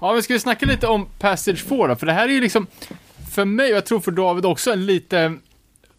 Ja, 0.00 0.12
men 0.12 0.22
ska 0.22 0.32
vi 0.32 0.40
snacka 0.40 0.66
lite 0.66 0.86
om 0.86 1.06
Passage 1.18 1.64
4 1.64 1.86
då? 1.86 1.96
För 1.96 2.06
det 2.06 2.12
här 2.12 2.28
är 2.28 2.32
ju 2.32 2.40
liksom, 2.40 2.66
för 3.34 3.44
mig 3.44 3.70
och 3.70 3.76
jag 3.76 3.86
tror 3.86 4.00
för 4.00 4.10
David 4.12 4.46
också, 4.46 4.72
en 4.72 4.86
lite 4.86 5.34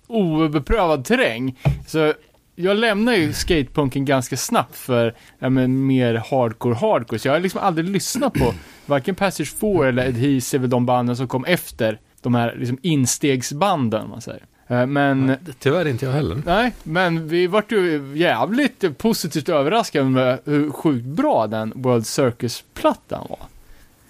obeprövad 0.08 1.06
terräng. 1.06 1.60
Så 1.88 2.14
jag 2.56 2.78
lämnar 2.78 3.14
ju 3.14 3.34
skatepunken 3.34 4.06
ganska 4.06 4.38
snabbt 4.38 4.76
för 4.76 5.16
ja, 5.40 5.50
men, 5.50 5.86
mer 5.86 6.14
hardcore 6.16 6.76
hardcore. 6.76 7.20
Så 7.20 7.28
jag 7.28 7.34
har 7.34 7.40
liksom 7.40 7.60
aldrig 7.64 7.90
lyssnat 7.90 8.34
på 8.34 8.54
varken 8.86 9.16
Passage 9.16 9.54
4 9.60 9.88
eller 9.90 10.08
Adhesive, 10.08 10.68
de 10.68 10.86
banden 10.86 11.18
som 11.18 11.28
kom 11.28 11.46
efter 11.46 12.00
de 12.22 12.36
här 12.36 12.56
liksom 12.58 12.78
instegsbanden, 12.82 14.10
man 14.10 14.22
säger. 14.22 14.44
Eh, 14.68 14.86
Men, 14.86 15.36
Tyvärr 15.60 15.88
inte 15.88 16.06
jag 16.06 16.14
heller. 16.14 16.42
nej, 16.46 16.74
men 16.84 17.28
vi 17.28 17.48
vart 17.48 17.72
ju 17.72 18.12
jävligt 18.16 18.98
positivt 18.98 19.50
överraskade 19.50 20.06
med 20.10 20.40
hur 20.46 20.72
sjukt 20.72 21.06
bra 21.06 21.48
den 21.48 21.74
World 21.76 22.08
Circus-plattan 22.08 23.28
var. 23.30 23.40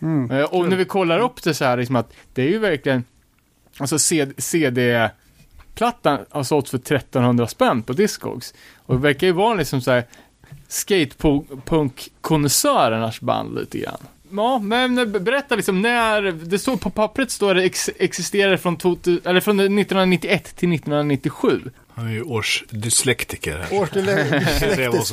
Mm. 0.04 0.32
Eh, 0.32 0.44
Och 0.46 0.70
när 0.70 0.78
vi 0.78 0.86
kollar 0.86 1.20
upp 1.20 1.44
det 1.44 1.54
så 1.54 1.66
här, 1.66 1.78
liksom 1.78 1.96
att 1.96 2.14
det 2.34 2.42
är 2.44 2.50
ju 2.50 2.60
verkligen, 2.60 3.04
alltså 3.78 4.00
CD- 4.00 4.34
CD-plattan 4.42 6.20
har 6.30 6.44
sålts 6.44 6.72
för 6.72 6.78
1300 6.78 7.48
spänn 7.48 7.84
på 7.84 7.94
Discogs. 7.94 8.54
Och 8.86 8.96
det 8.96 9.02
verkar 9.02 9.28
ju 9.28 9.34
vara 9.34 9.54
liksom 9.54 9.82
så 9.82 9.92
här 9.92 10.04
skatepunk-konnässörernas 10.68 13.22
band 13.22 13.56
lite 13.60 13.78
grann. 13.80 13.98
Ja, 14.36 14.60
men 14.60 15.12
berätta 15.24 15.56
liksom 15.56 15.82
när, 15.82 16.22
det 16.32 16.60
står 16.60 16.78
på 16.78 16.90
pappret 16.90 17.32
står 17.32 17.56
det 17.56 17.64
ex, 17.64 17.90
existerar 18.00 18.58
från, 18.58 18.78
2000, 18.78 19.22
eller 19.26 19.42
från 19.42 19.60
1991 19.60 20.44
till 20.44 20.74
1997. 20.74 21.62
Han 21.96 22.08
är 22.08 22.12
ju 22.12 22.22
årsdyslektiker 22.22 23.58
här. 23.58 23.68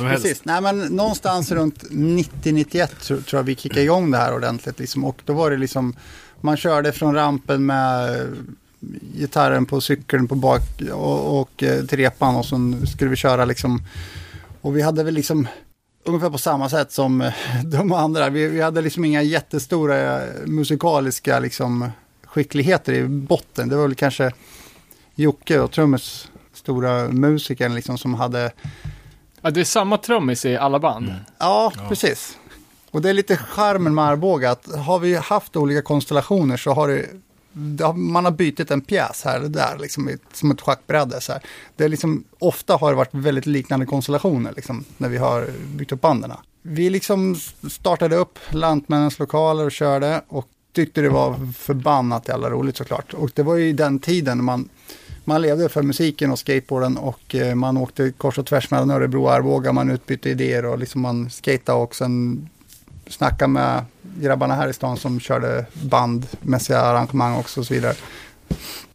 Helst. 0.07 0.23
precis. 0.23 0.45
Nej, 0.45 0.61
men 0.61 0.79
någonstans 0.79 1.51
runt 1.51 1.83
90-91 1.83 2.87
tror, 2.87 3.23
jag 3.31 3.43
vi 3.43 3.55
kickade 3.55 3.81
igång 3.81 4.11
det 4.11 4.17
här 4.17 4.35
ordentligt. 4.35 4.79
Liksom. 4.79 5.05
Och 5.05 5.21
då 5.25 5.33
var 5.33 5.51
det 5.51 5.57
liksom, 5.57 5.95
man 6.41 6.57
körde 6.57 6.91
från 6.91 7.15
rampen 7.15 7.65
med 7.65 8.27
gitarren 9.17 9.65
på 9.65 9.81
cykeln 9.81 10.27
på 10.27 10.35
bak 10.35 10.61
och, 10.91 11.41
och 11.41 11.63
eh, 11.63 11.85
till 11.85 11.97
repan 11.97 12.35
och 12.35 12.45
så 12.45 12.73
skulle 12.93 13.09
vi 13.09 13.15
köra 13.15 13.45
liksom. 13.45 13.83
Och 14.61 14.77
vi 14.77 14.81
hade 14.81 15.03
väl 15.03 15.13
liksom 15.13 15.47
ungefär 16.03 16.29
på 16.29 16.37
samma 16.37 16.69
sätt 16.69 16.91
som 16.91 17.21
eh, 17.21 17.33
de 17.65 17.91
andra. 17.91 18.29
Vi, 18.29 18.47
vi 18.47 18.61
hade 18.61 18.81
liksom 18.81 19.05
inga 19.05 19.21
jättestora 19.21 20.23
eh, 20.23 20.29
musikaliska 20.45 21.39
liksom 21.39 21.89
skickligheter 22.25 22.93
i 22.93 23.07
botten. 23.07 23.69
Det 23.69 23.75
var 23.75 23.83
väl 23.83 23.95
kanske 23.95 24.31
Jocke 25.15 25.59
och 25.59 25.71
trummis 25.71 26.27
stora 26.53 27.07
musikern 27.07 27.75
liksom 27.75 27.97
som 27.97 28.13
hade 28.13 28.51
Ja, 29.41 29.51
det 29.51 29.59
är 29.59 29.63
samma 29.63 29.97
trummis 29.97 30.45
i 30.45 30.57
alla 30.57 30.79
band. 30.79 31.09
Mm. 31.09 31.19
Ja, 31.37 31.73
precis. 31.89 32.37
Och 32.91 33.01
det 33.01 33.09
är 33.09 33.13
lite 33.13 33.37
charmen 33.37 33.95
med 33.95 34.05
Arboga 34.05 34.51
att 34.51 34.75
har 34.75 34.99
vi 34.99 35.15
haft 35.15 35.55
olika 35.55 35.81
konstellationer 35.81 36.57
så 36.57 36.71
har 36.71 36.87
det, 36.87 37.05
man 37.95 38.25
har 38.25 38.31
bytt 38.31 38.71
en 38.71 38.81
pjäs 38.81 39.21
här 39.25 39.37
eller 39.37 39.49
där, 39.49 39.77
liksom, 39.79 40.17
som 40.33 40.51
ett 40.51 40.61
schackbräde. 40.61 41.21
Så 41.21 41.31
här. 41.31 41.41
Det 41.75 41.83
är 41.83 41.89
liksom, 41.89 42.23
ofta 42.39 42.75
har 42.75 42.89
det 42.89 42.95
varit 42.95 43.13
väldigt 43.13 43.45
liknande 43.45 43.85
konstellationer 43.85 44.53
liksom, 44.55 44.83
när 44.97 45.09
vi 45.09 45.17
har 45.17 45.47
byggt 45.75 45.91
upp 45.91 46.01
banden. 46.01 46.31
Vi 46.61 46.89
liksom 46.89 47.35
startade 47.69 48.15
upp 48.15 48.39
Lantmännens 48.49 49.19
lokaler 49.19 49.65
och 49.65 49.71
körde 49.71 50.21
och 50.27 50.47
tyckte 50.73 51.01
det 51.01 51.09
var 51.09 51.53
förbannat 51.53 52.27
jävla 52.27 52.49
roligt 52.49 52.77
såklart. 52.77 53.13
Och 53.13 53.31
det 53.35 53.43
var 53.43 53.55
ju 53.55 53.73
den 53.73 53.99
tiden 53.99 54.43
man, 54.43 54.69
man 55.25 55.41
levde 55.41 55.69
för 55.69 55.81
musiken 55.81 56.31
och 56.31 56.39
skateboarden 56.39 56.97
och 56.97 57.35
eh, 57.35 57.55
man 57.55 57.77
åkte 57.77 58.11
kors 58.11 58.37
och 58.37 58.45
tvärs 58.45 58.71
mellan 58.71 58.91
Örebro 58.91 59.23
och 59.23 59.33
Arboga. 59.33 59.71
Man 59.71 59.89
utbytte 59.89 60.29
idéer 60.29 60.65
och 60.65 60.79
liksom 60.79 61.01
man 61.01 61.29
skatade 61.29 61.77
och 61.77 61.95
sen 61.95 62.49
Snacka 63.11 63.47
med 63.47 63.85
grabbarna 64.01 64.55
här 64.55 64.67
i 64.67 64.73
stan 64.73 64.97
som 64.97 65.19
körde 65.19 65.65
bandmässiga 65.73 66.79
arrangemang 66.79 67.35
också 67.35 67.59
och 67.59 67.65
så 67.65 67.73
vidare. 67.73 67.95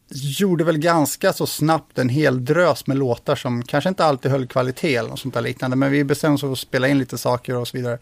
Gjorde 0.08 0.64
väl 0.64 0.78
ganska 0.78 1.32
så 1.32 1.46
snabbt 1.46 1.98
en 1.98 2.08
hel 2.08 2.44
drös 2.44 2.86
med 2.86 2.96
låtar 2.96 3.36
som 3.36 3.62
kanske 3.62 3.88
inte 3.88 4.04
alltid 4.04 4.30
höll 4.30 4.46
kvalitet 4.46 4.96
eller 4.96 5.10
något 5.10 5.18
sånt 5.18 5.34
där 5.34 5.40
liknande. 5.40 5.76
Men 5.76 5.92
vi 5.92 6.04
bestämde 6.04 6.34
oss 6.34 6.40
för 6.40 6.52
att 6.52 6.58
spela 6.58 6.88
in 6.88 6.98
lite 6.98 7.18
saker 7.18 7.56
och 7.56 7.68
så 7.68 7.76
vidare. 7.76 7.98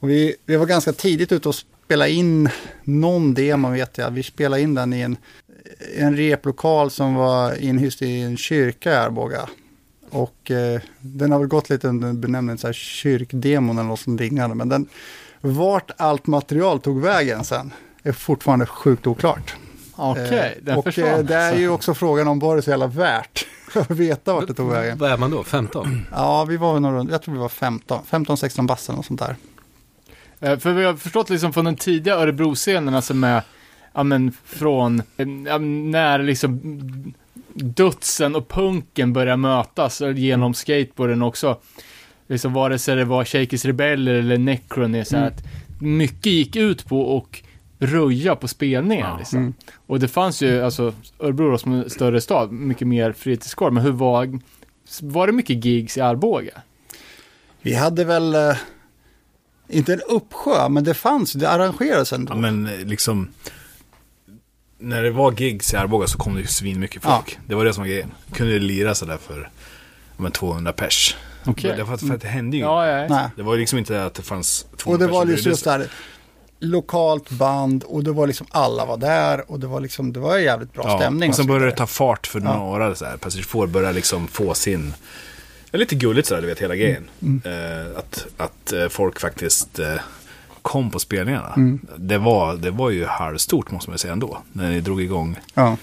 Och 0.00 0.10
vi, 0.10 0.36
vi 0.46 0.56
var 0.56 0.66
ganska 0.66 0.92
tidigt 0.92 1.32
ute 1.32 1.48
och 1.48 1.54
spela 1.54 2.08
in 2.08 2.48
någon 2.84 3.34
demo 3.34 3.70
vet 3.70 3.98
jag. 3.98 4.10
Vi 4.10 4.22
spelade 4.22 4.62
in 4.62 4.74
den 4.74 4.92
i 4.92 5.00
en, 5.00 5.16
en 5.96 6.16
replokal 6.16 6.90
som 6.90 7.14
var 7.14 7.62
inhyst 7.62 8.02
i 8.02 8.20
en 8.20 8.36
kyrka 8.36 8.92
i 8.92 8.96
Arboga. 8.96 9.48
Och 10.10 10.50
eh, 10.50 10.80
den 11.00 11.32
har 11.32 11.38
väl 11.38 11.48
gått 11.48 11.70
lite 11.70 11.88
under 11.88 12.12
benämningen 12.12 12.58
så 12.58 12.66
här 12.66 12.72
kyrkdemon 12.72 13.78
eller 13.78 13.88
något 13.88 14.00
som 14.00 14.16
liknande. 14.16 14.56
Men 14.56 14.68
den, 14.68 14.88
vart 15.40 15.90
allt 15.96 16.26
material 16.26 16.80
tog 16.80 17.00
vägen 17.00 17.44
sen 17.44 17.72
är 18.02 18.12
fortfarande 18.12 18.66
sjukt 18.66 19.06
oklart. 19.06 19.54
Okej, 19.96 20.54
Eh, 20.58 20.64
den 20.64 20.78
och 20.78 20.84
försvann. 20.84 21.06
eh, 21.08 21.18
det 21.18 21.34
är 21.34 21.56
ju 21.56 21.68
också 21.68 21.94
frågan 21.94 22.28
om 22.28 22.38
var 22.38 22.56
det 22.56 22.62
så 22.62 22.70
jävla 22.70 22.86
värt 22.86 23.46
att 23.74 23.90
veta 23.90 24.32
vart 24.34 24.46
det 24.46 24.54
tog 24.54 24.70
vägen. 24.70 24.98
Vad 24.98 25.10
är 25.12 25.16
man 25.16 25.30
då? 25.30 25.42
15? 25.44 26.06
Ja, 26.12 26.44
vi 26.44 26.56
var 26.56 26.80
nog 26.80 26.92
runt, 26.92 27.10
jag 27.10 27.22
tror 27.22 27.34
vi 27.34 27.40
var 27.40 27.48
15, 27.48 28.02
15-16 28.10 28.66
bassen 28.66 28.94
och 28.96 29.04
sånt 29.04 29.20
där. 29.20 29.36
Eh, 30.40 30.58
För 30.58 30.72
vi 30.72 30.84
har 30.84 30.94
förstått 30.94 31.30
liksom 31.30 31.52
från 31.52 31.64
den 31.64 31.76
tidiga 31.76 32.14
Örebro-scenen, 32.14 32.94
alltså 32.94 33.14
med, 33.14 33.42
ja 33.92 34.02
men 34.02 34.32
från, 34.44 35.02
ja, 35.46 35.58
när 35.58 36.18
liksom 36.18 36.60
dödsen 37.54 38.36
och 38.36 38.48
punken 38.48 39.12
börjar 39.12 39.36
mötas 39.36 40.00
genom 40.14 40.54
skateboarden 40.54 41.22
också. 41.22 41.56
Liksom 42.30 42.52
vare 42.52 42.78
sig 42.78 42.96
det 42.96 43.04
var 43.04 43.24
Shakers 43.24 43.64
Rebeller 43.64 44.14
eller 44.14 44.38
Necron, 44.38 45.04
så 45.04 45.16
här 45.16 45.22
Mm. 45.22 45.34
att 45.34 45.44
mycket 45.82 46.26
gick 46.26 46.56
ut 46.56 46.86
på 46.86 47.00
och 47.16 47.42
röja 47.78 48.36
på 48.36 48.48
spelningar 48.48 49.18
liksom. 49.18 49.38
Mm. 49.38 49.54
Och 49.86 50.00
det 50.00 50.08
fanns 50.08 50.42
ju, 50.42 50.62
alltså, 50.64 50.94
Örebro 51.20 51.58
som 51.58 51.72
en 51.72 51.90
större 51.90 52.20
stad, 52.20 52.52
mycket 52.52 52.88
mer 52.88 53.12
fritidsgård, 53.12 53.72
men 53.72 53.82
hur 53.84 53.90
var, 53.92 54.38
var 55.02 55.26
det 55.26 55.32
mycket 55.32 55.64
gigs 55.64 55.96
i 55.96 56.00
Arboga? 56.00 56.62
Vi 57.62 57.74
hade 57.74 58.04
väl, 58.04 58.34
eh, 58.34 58.56
inte 59.68 59.92
en 59.92 60.00
uppsjö, 60.08 60.68
men 60.68 60.84
det 60.84 60.94
fanns, 60.94 61.32
det 61.32 61.50
arrangerades 61.50 62.12
ändå. 62.12 62.32
Ja, 62.32 62.36
men 62.36 62.66
eh, 62.66 62.78
liksom, 62.86 63.28
när 64.78 65.02
det 65.02 65.10
var 65.10 65.32
gigs 65.32 65.74
i 65.74 65.76
Arboga 65.76 66.06
så 66.06 66.18
kom 66.18 66.34
det 66.34 66.40
ju 66.40 66.46
svin 66.46 66.80
mycket 66.80 67.02
folk. 67.02 67.38
Det 67.46 67.54
var 67.54 67.64
det 67.64 67.72
som 67.74 67.82
var 67.82 67.88
grejen. 67.88 68.10
Kunde 68.32 68.58
lira 68.58 68.94
sådär 68.94 69.16
för 69.16 69.40
ja, 70.16 70.22
men 70.22 70.32
200 70.32 70.72
pers. 70.72 71.16
Okej. 71.44 71.76
Det, 71.76 71.86
för, 71.86 71.94
att, 71.94 72.00
för 72.00 72.14
att 72.14 72.20
det 72.20 72.28
hände 72.28 72.56
ju. 72.56 72.62
Ja, 72.62 72.86
ja, 72.86 73.06
ja. 73.08 73.30
Det 73.36 73.42
var 73.42 73.54
ju 73.54 73.60
liksom 73.60 73.78
inte 73.78 74.04
att 74.04 74.14
det 74.14 74.22
fanns 74.22 74.66
200 74.76 74.92
Och 74.92 74.98
det 75.10 75.12
var 75.18 75.36
som 75.36 75.50
just, 75.50 75.64
sig. 75.64 75.78
där, 75.78 75.88
lokalt 76.62 77.30
band 77.30 77.82
och 77.84 78.04
det 78.04 78.12
var 78.12 78.26
liksom 78.26 78.46
alla 78.50 78.84
var 78.84 78.96
där 78.96 79.50
och 79.50 79.60
det 79.60 79.66
var 79.66 79.80
liksom, 79.80 80.12
det 80.12 80.20
var 80.20 80.36
en 80.36 80.42
jävligt 80.42 80.72
bra 80.72 80.98
stämning. 80.98 81.28
Och 81.30 81.34
sen 81.36 81.44
så 81.44 81.48
började 81.48 81.64
det 81.64 81.70
vidare. 81.70 81.78
ta 81.78 81.86
fart 81.86 82.26
för 82.26 82.40
Ja. 82.40 82.56
några 82.56 82.94
så 82.94 83.04
här. 83.04 83.16
Passage 83.16 83.46
4 83.46 83.66
började 83.66 83.92
liksom 83.94 84.28
få 84.28 84.54
sin... 84.54 84.94
Ja, 85.70 85.78
lite 85.78 85.94
gulligt 85.94 86.28
sådär, 86.28 86.40
du 86.42 86.46
vet, 86.48 86.58
hela 86.62 86.76
grejen. 86.76 87.08
Mm. 87.22 87.42
Eh, 87.44 87.98
att 87.98 88.26
att 88.36 88.72
eh, 88.72 88.88
folk 88.88 89.20
faktiskt 89.20 89.78
eh, 89.78 89.94
kom 90.62 90.90
på 90.90 90.98
spelningarna. 90.98 91.52
Mm. 91.56 91.80
Det, 91.96 92.18
var, 92.18 92.54
det 92.56 92.70
var 92.70 92.90
ju 92.90 93.06
halvstort 93.06 93.70
måste 93.70 93.90
man 93.90 93.98
säga 93.98 94.12
ändå. 94.12 94.38
När 94.52 94.70
ni 94.70 94.80
drog 94.80 95.02
igång, 95.02 95.38
Ja, 95.54 95.76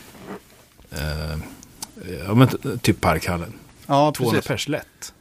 eh, 0.92 1.38
ja 2.28 2.34
men 2.34 2.48
typ 2.82 3.02
Parkhallen. 3.02 3.54
ja 3.88 4.14
200 4.18 4.32
precis. 4.36 4.48
pers 4.48 4.68
lätt. 4.68 5.14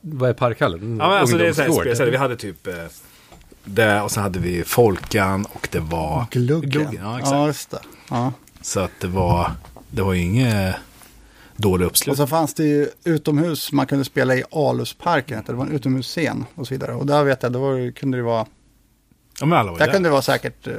Vad 0.00 0.30
är 0.30 0.34
Parkhallen? 0.34 0.96
Ja 1.00 1.08
men 1.08 1.18
alltså 1.18 1.36
det 1.38 1.48
är 1.48 1.52
så 1.52 1.60
här, 1.60 1.68
Ungdomsgård. 1.68 1.94
spel, 1.96 2.06
så 2.06 2.10
vi 2.10 2.16
hade 2.16 2.36
typ 2.36 2.66
eh, 2.66 2.74
det 3.64 4.00
och 4.00 4.10
sen 4.10 4.22
hade 4.22 4.38
vi 4.38 4.64
Folkan 4.64 5.46
och 5.52 5.68
det 5.72 5.80
var 5.80 6.26
Gluggen. 6.30 6.88
Ja, 7.02 7.18
exakt. 7.18 7.32
Ja, 7.34 7.46
just 7.46 7.70
det. 7.70 7.80
Ja. 8.10 8.32
Så 8.60 8.80
att 8.80 8.90
det 9.00 9.06
var, 9.06 9.50
det 9.90 10.02
var 10.02 10.12
ju 10.12 10.20
inget 10.20 10.74
dålig 11.56 11.84
Och 11.86 11.90
uppslutning. 11.90 12.16
så 12.16 12.26
fanns 12.30 12.54
det 12.54 12.64
ju 12.64 12.88
utomhus, 13.04 13.72
man 13.72 13.86
kunde 13.86 14.04
spela 14.04 14.34
i 14.36 14.44
Alusparken, 14.52 15.42
det 15.46 15.52
var 15.52 15.66
en 15.66 15.72
utomhusscen 15.72 16.44
och 16.54 16.66
så 16.66 16.74
vidare. 16.74 16.94
Och 16.94 17.06
där 17.06 17.24
vet 17.24 17.42
jag, 17.42 17.52
då 17.52 17.60
var, 17.60 17.74
det- 17.78 17.92
kunde 17.92 18.16
det 18.16 18.22
vara, 18.22 18.46
Ja 19.40 19.46
men 19.46 19.58
alla 19.58 19.70
var 19.70 19.78
ju 19.78 19.78
där 19.78 19.86
där. 19.86 19.92
kunde 19.92 20.08
det 20.08 20.12
vara 20.12 20.22
säkert, 20.22 20.66
eh, 20.66 20.74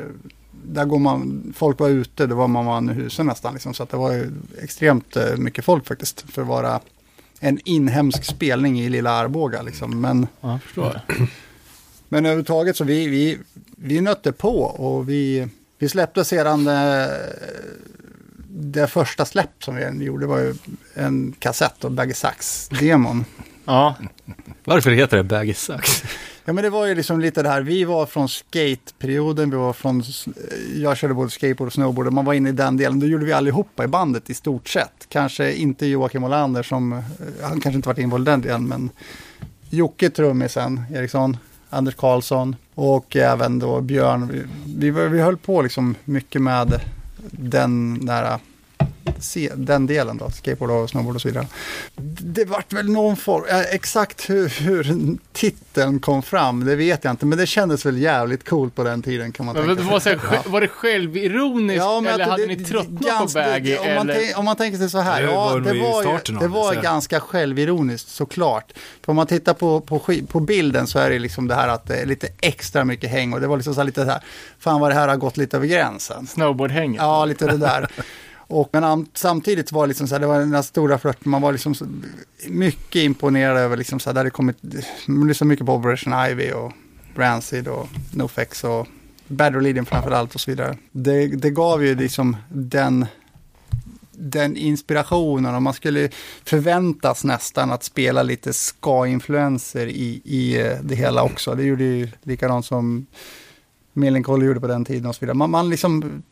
där 0.67 0.85
går 0.85 0.99
man, 0.99 1.53
folk 1.57 1.79
var 1.79 1.89
ute, 1.89 2.25
det 2.27 2.35
var 2.35 2.47
man 2.47 2.65
var 2.65 2.91
i 2.91 2.93
husen 2.93 3.25
nästan 3.25 3.53
liksom. 3.53 3.73
Så 3.73 3.83
att 3.83 3.89
det 3.89 3.97
var 3.97 4.11
ju 4.11 4.31
extremt 4.61 5.15
eh, 5.15 5.35
mycket 5.37 5.65
folk 5.65 5.87
faktiskt 5.87 6.25
för 6.31 6.41
att 6.41 6.47
vara 6.47 6.79
en 7.39 7.59
inhemsk 7.65 8.23
spelning 8.23 8.79
i 8.79 8.89
lilla 8.89 9.11
Arboga 9.11 9.61
liksom. 9.61 10.01
Men, 10.01 10.27
Ja, 10.41 10.59
men 12.09 12.25
överhuvudtaget 12.25 12.77
så 12.77 12.83
vi, 12.83 13.07
vi, 13.07 13.37
vi 13.77 14.01
nötte 14.01 14.31
på 14.31 14.61
och 14.63 15.09
vi, 15.09 15.47
vi 15.77 15.89
släppte 15.89 16.25
sedan 16.25 16.67
eh, 16.67 17.07
det 18.47 18.87
första 18.87 19.25
släpp 19.25 19.63
som 19.63 19.75
vi 19.75 20.05
gjorde 20.05 20.25
var 20.25 20.39
ju 20.39 20.53
en 20.93 21.35
kassett 21.39 21.83
och 21.83 21.91
Baggy 21.91 22.13
Sax-demon. 22.13 23.25
Ja, 23.65 23.95
Varför 24.63 24.91
heter 24.91 25.17
det 25.17 25.23
Baggy 25.23 25.53
Sax? 25.53 26.03
Ja 26.47 26.53
men 26.53 26.63
det 26.63 26.69
var 26.69 26.85
ju 26.85 26.95
liksom 26.95 27.19
lite 27.19 27.43
det 27.43 27.49
här, 27.49 27.61
vi 27.61 27.83
var 27.83 28.05
från 28.05 28.29
skateperioden, 28.29 29.49
vi 29.49 29.55
var 29.55 29.73
från, 29.73 29.99
eh, 29.99 30.81
jag 30.81 30.97
körde 30.97 31.13
både 31.13 31.29
skateboard 31.29 31.67
och 31.67 31.73
snowboard, 31.73 32.07
och 32.07 32.13
man 32.13 32.25
var 32.25 32.33
inne 32.33 32.49
i 32.49 32.51
den 32.51 32.77
delen, 32.77 32.99
då 32.99 33.07
gjorde 33.07 33.25
vi 33.25 33.33
allihopa 33.33 33.83
i 33.83 33.87
bandet 33.87 34.29
i 34.29 34.33
stort 34.33 34.67
sett. 34.67 35.05
Kanske 35.09 35.53
inte 35.53 35.85
Joakim 35.85 36.23
Olander 36.23 36.63
som, 36.63 36.93
eh, 36.93 36.99
han 37.41 37.61
kanske 37.61 37.75
inte 37.75 37.89
varit 37.89 37.97
involverad 37.97 38.39
i 38.39 38.41
den 38.41 38.41
delen, 38.41 38.67
men 38.67 38.89
Jocke 39.69 40.09
trummisen, 40.09 40.81
Eriksson, 40.93 41.37
Anders 41.69 41.95
Karlsson 41.95 42.55
och 42.75 43.15
även 43.15 43.59
då 43.59 43.81
Björn. 43.81 44.27
Vi, 44.65 44.89
vi, 44.89 45.07
vi 45.07 45.21
höll 45.21 45.37
på 45.37 45.61
liksom 45.61 45.95
mycket 46.05 46.41
med 46.41 46.81
den 47.31 48.05
där 48.05 48.39
se, 49.19 49.51
den 49.55 49.85
delen 49.87 50.17
då, 50.17 50.29
skateboard 50.31 50.71
och 50.71 50.89
snowboard 50.89 51.15
och 51.15 51.21
så 51.21 51.27
vidare. 51.27 51.47
Det 52.19 52.45
vart 52.45 52.73
väl 52.73 52.89
någon 52.89 53.15
form, 53.15 53.43
eh, 53.49 53.59
exakt 53.61 54.29
hur, 54.29 54.49
hur 54.49 55.17
titeln 55.33 55.99
kom 55.99 56.23
fram, 56.23 56.65
det 56.65 56.75
vet 56.75 57.03
jag 57.03 57.11
inte, 57.11 57.25
men 57.25 57.37
det 57.37 57.47
kändes 57.47 57.85
väl 57.85 57.97
jävligt 57.97 58.49
coolt 58.49 58.75
på 58.75 58.83
den 58.83 59.01
tiden 59.01 59.31
kan 59.31 59.45
man 59.45 59.55
Men 59.55 59.65
tänka 59.65 59.81
det 59.83 59.89
var, 59.91 59.99
här, 59.99 60.19
Ja. 60.33 60.43
var 60.51 60.61
det 60.61 60.67
självironiskt 60.67 61.77
Ja, 61.77 62.01
men 62.01 62.13
eller 62.13 62.23
att 62.23 62.29
hade 62.31 62.45
det- 62.47 62.55
ni 62.55 62.63
tröttnat 62.65 63.33
på 63.33 63.39
baggy? 63.39 63.77
om, 63.77 63.95
man 63.95 64.07
tänk, 64.07 64.37
om 64.37 64.45
man 64.45 64.55
tänker 64.55 64.77
sig 64.77 64.89
så 64.89 64.99
här, 64.99 65.21
Det 65.21 65.27
ja, 65.31 65.35
var 65.35 65.59
det 65.59 65.67
var, 65.67 66.03
ju, 66.03 66.17
det 66.33 66.39
det, 66.39 66.47
var 66.47 66.73
så- 66.73 66.81
ganska 66.81 67.19
självironiskt 67.19 68.09
såklart. 68.09 68.73
För 69.01 69.11
om 69.11 69.15
man 69.15 69.27
tittar 69.27 69.53
på, 69.53 69.81
på, 69.81 70.01
på 70.27 70.39
bilden 70.39 70.87
så 70.87 70.99
är 70.99 71.09
det 71.09 71.19
liksom 71.19 71.47
det 71.47 71.55
här 71.55 71.67
att 71.67 71.87
det 71.87 71.95
är 71.95 72.05
lite 72.05 72.27
extra 72.39 72.85
mycket 72.85 73.09
häng 73.09 73.33
och 73.33 73.41
det 73.41 73.47
var 73.47 73.57
liksom 73.57 73.73
så 73.73 73.79
här 73.79 73.85
lite 73.85 74.05
så 74.05 74.11
här, 74.11 74.21
fan 74.59 74.79
vad 74.81 74.91
det 74.91 74.95
här 74.95 75.07
har 75.07 75.15
gått 75.17 75.37
lite 75.37 75.57
över 75.57 75.67
gränsen. 75.67 76.27
Snowboardhänget? 76.27 77.01
Ja, 77.01 77.25
lite 77.25 77.45
det 77.47 77.57
där. 77.57 77.87
Och, 78.47 78.69
men 78.71 79.07
samtidigt 79.13 79.71
var 79.71 79.83
det 79.83 79.87
liksom 79.87 80.07
så 80.07 80.15
här, 80.15 80.19
det 80.19 80.27
var 80.27 80.39
den 80.39 80.53
här 80.53 80.61
stora 80.61 80.97
flörten, 80.97 81.31
man 81.31 81.41
var 81.41 81.51
liksom 81.51 81.75
så, 81.75 81.85
mycket 82.47 83.03
imponerad 83.03 83.57
över 83.57 83.77
liksom 83.77 83.99
så 83.99 84.09
här, 84.09 84.15
där 84.15 84.23
det 84.23 84.29
kommit, 84.29 84.57
man 85.05 85.27
lyssnade 85.27 85.47
mycket 85.47 85.65
på 85.65 85.73
Operation 85.73 86.13
Ivy 86.31 86.51
och 86.51 86.71
Rancid 87.15 87.67
och 87.67 87.87
Nofex 88.13 88.63
och 88.63 88.87
Bad 89.27 89.55
Religion 89.55 89.85
framförallt 89.85 90.35
och 90.35 90.41
så 90.41 90.51
vidare. 90.51 90.77
Det, 90.91 91.27
det 91.27 91.49
gav 91.49 91.85
ju 91.85 91.95
liksom 91.95 92.37
den, 92.49 93.05
den 94.11 94.57
inspirationen 94.57 95.55
och 95.55 95.61
man 95.61 95.73
skulle 95.73 96.09
förväntas 96.43 97.23
nästan 97.23 97.71
att 97.71 97.83
spela 97.83 98.23
lite 98.23 98.53
ska-influenser 98.53 99.87
i, 99.87 100.21
i 100.23 100.61
eh, 100.61 100.77
det 100.83 100.95
hela 100.95 101.23
också. 101.23 101.55
Det 101.55 101.63
gjorde 101.63 101.83
ju 101.83 102.09
likadant 102.23 102.65
som 102.65 103.05
Millencolin 103.93 104.47
gjorde 104.47 104.59
på 104.59 104.67
den 104.67 104.85
tiden 104.85 105.05
och 105.05 105.15
så 105.15 105.19
vidare. 105.19 105.37
Man, 105.37 105.49
man 105.49 105.69
liksom, 105.69 106.23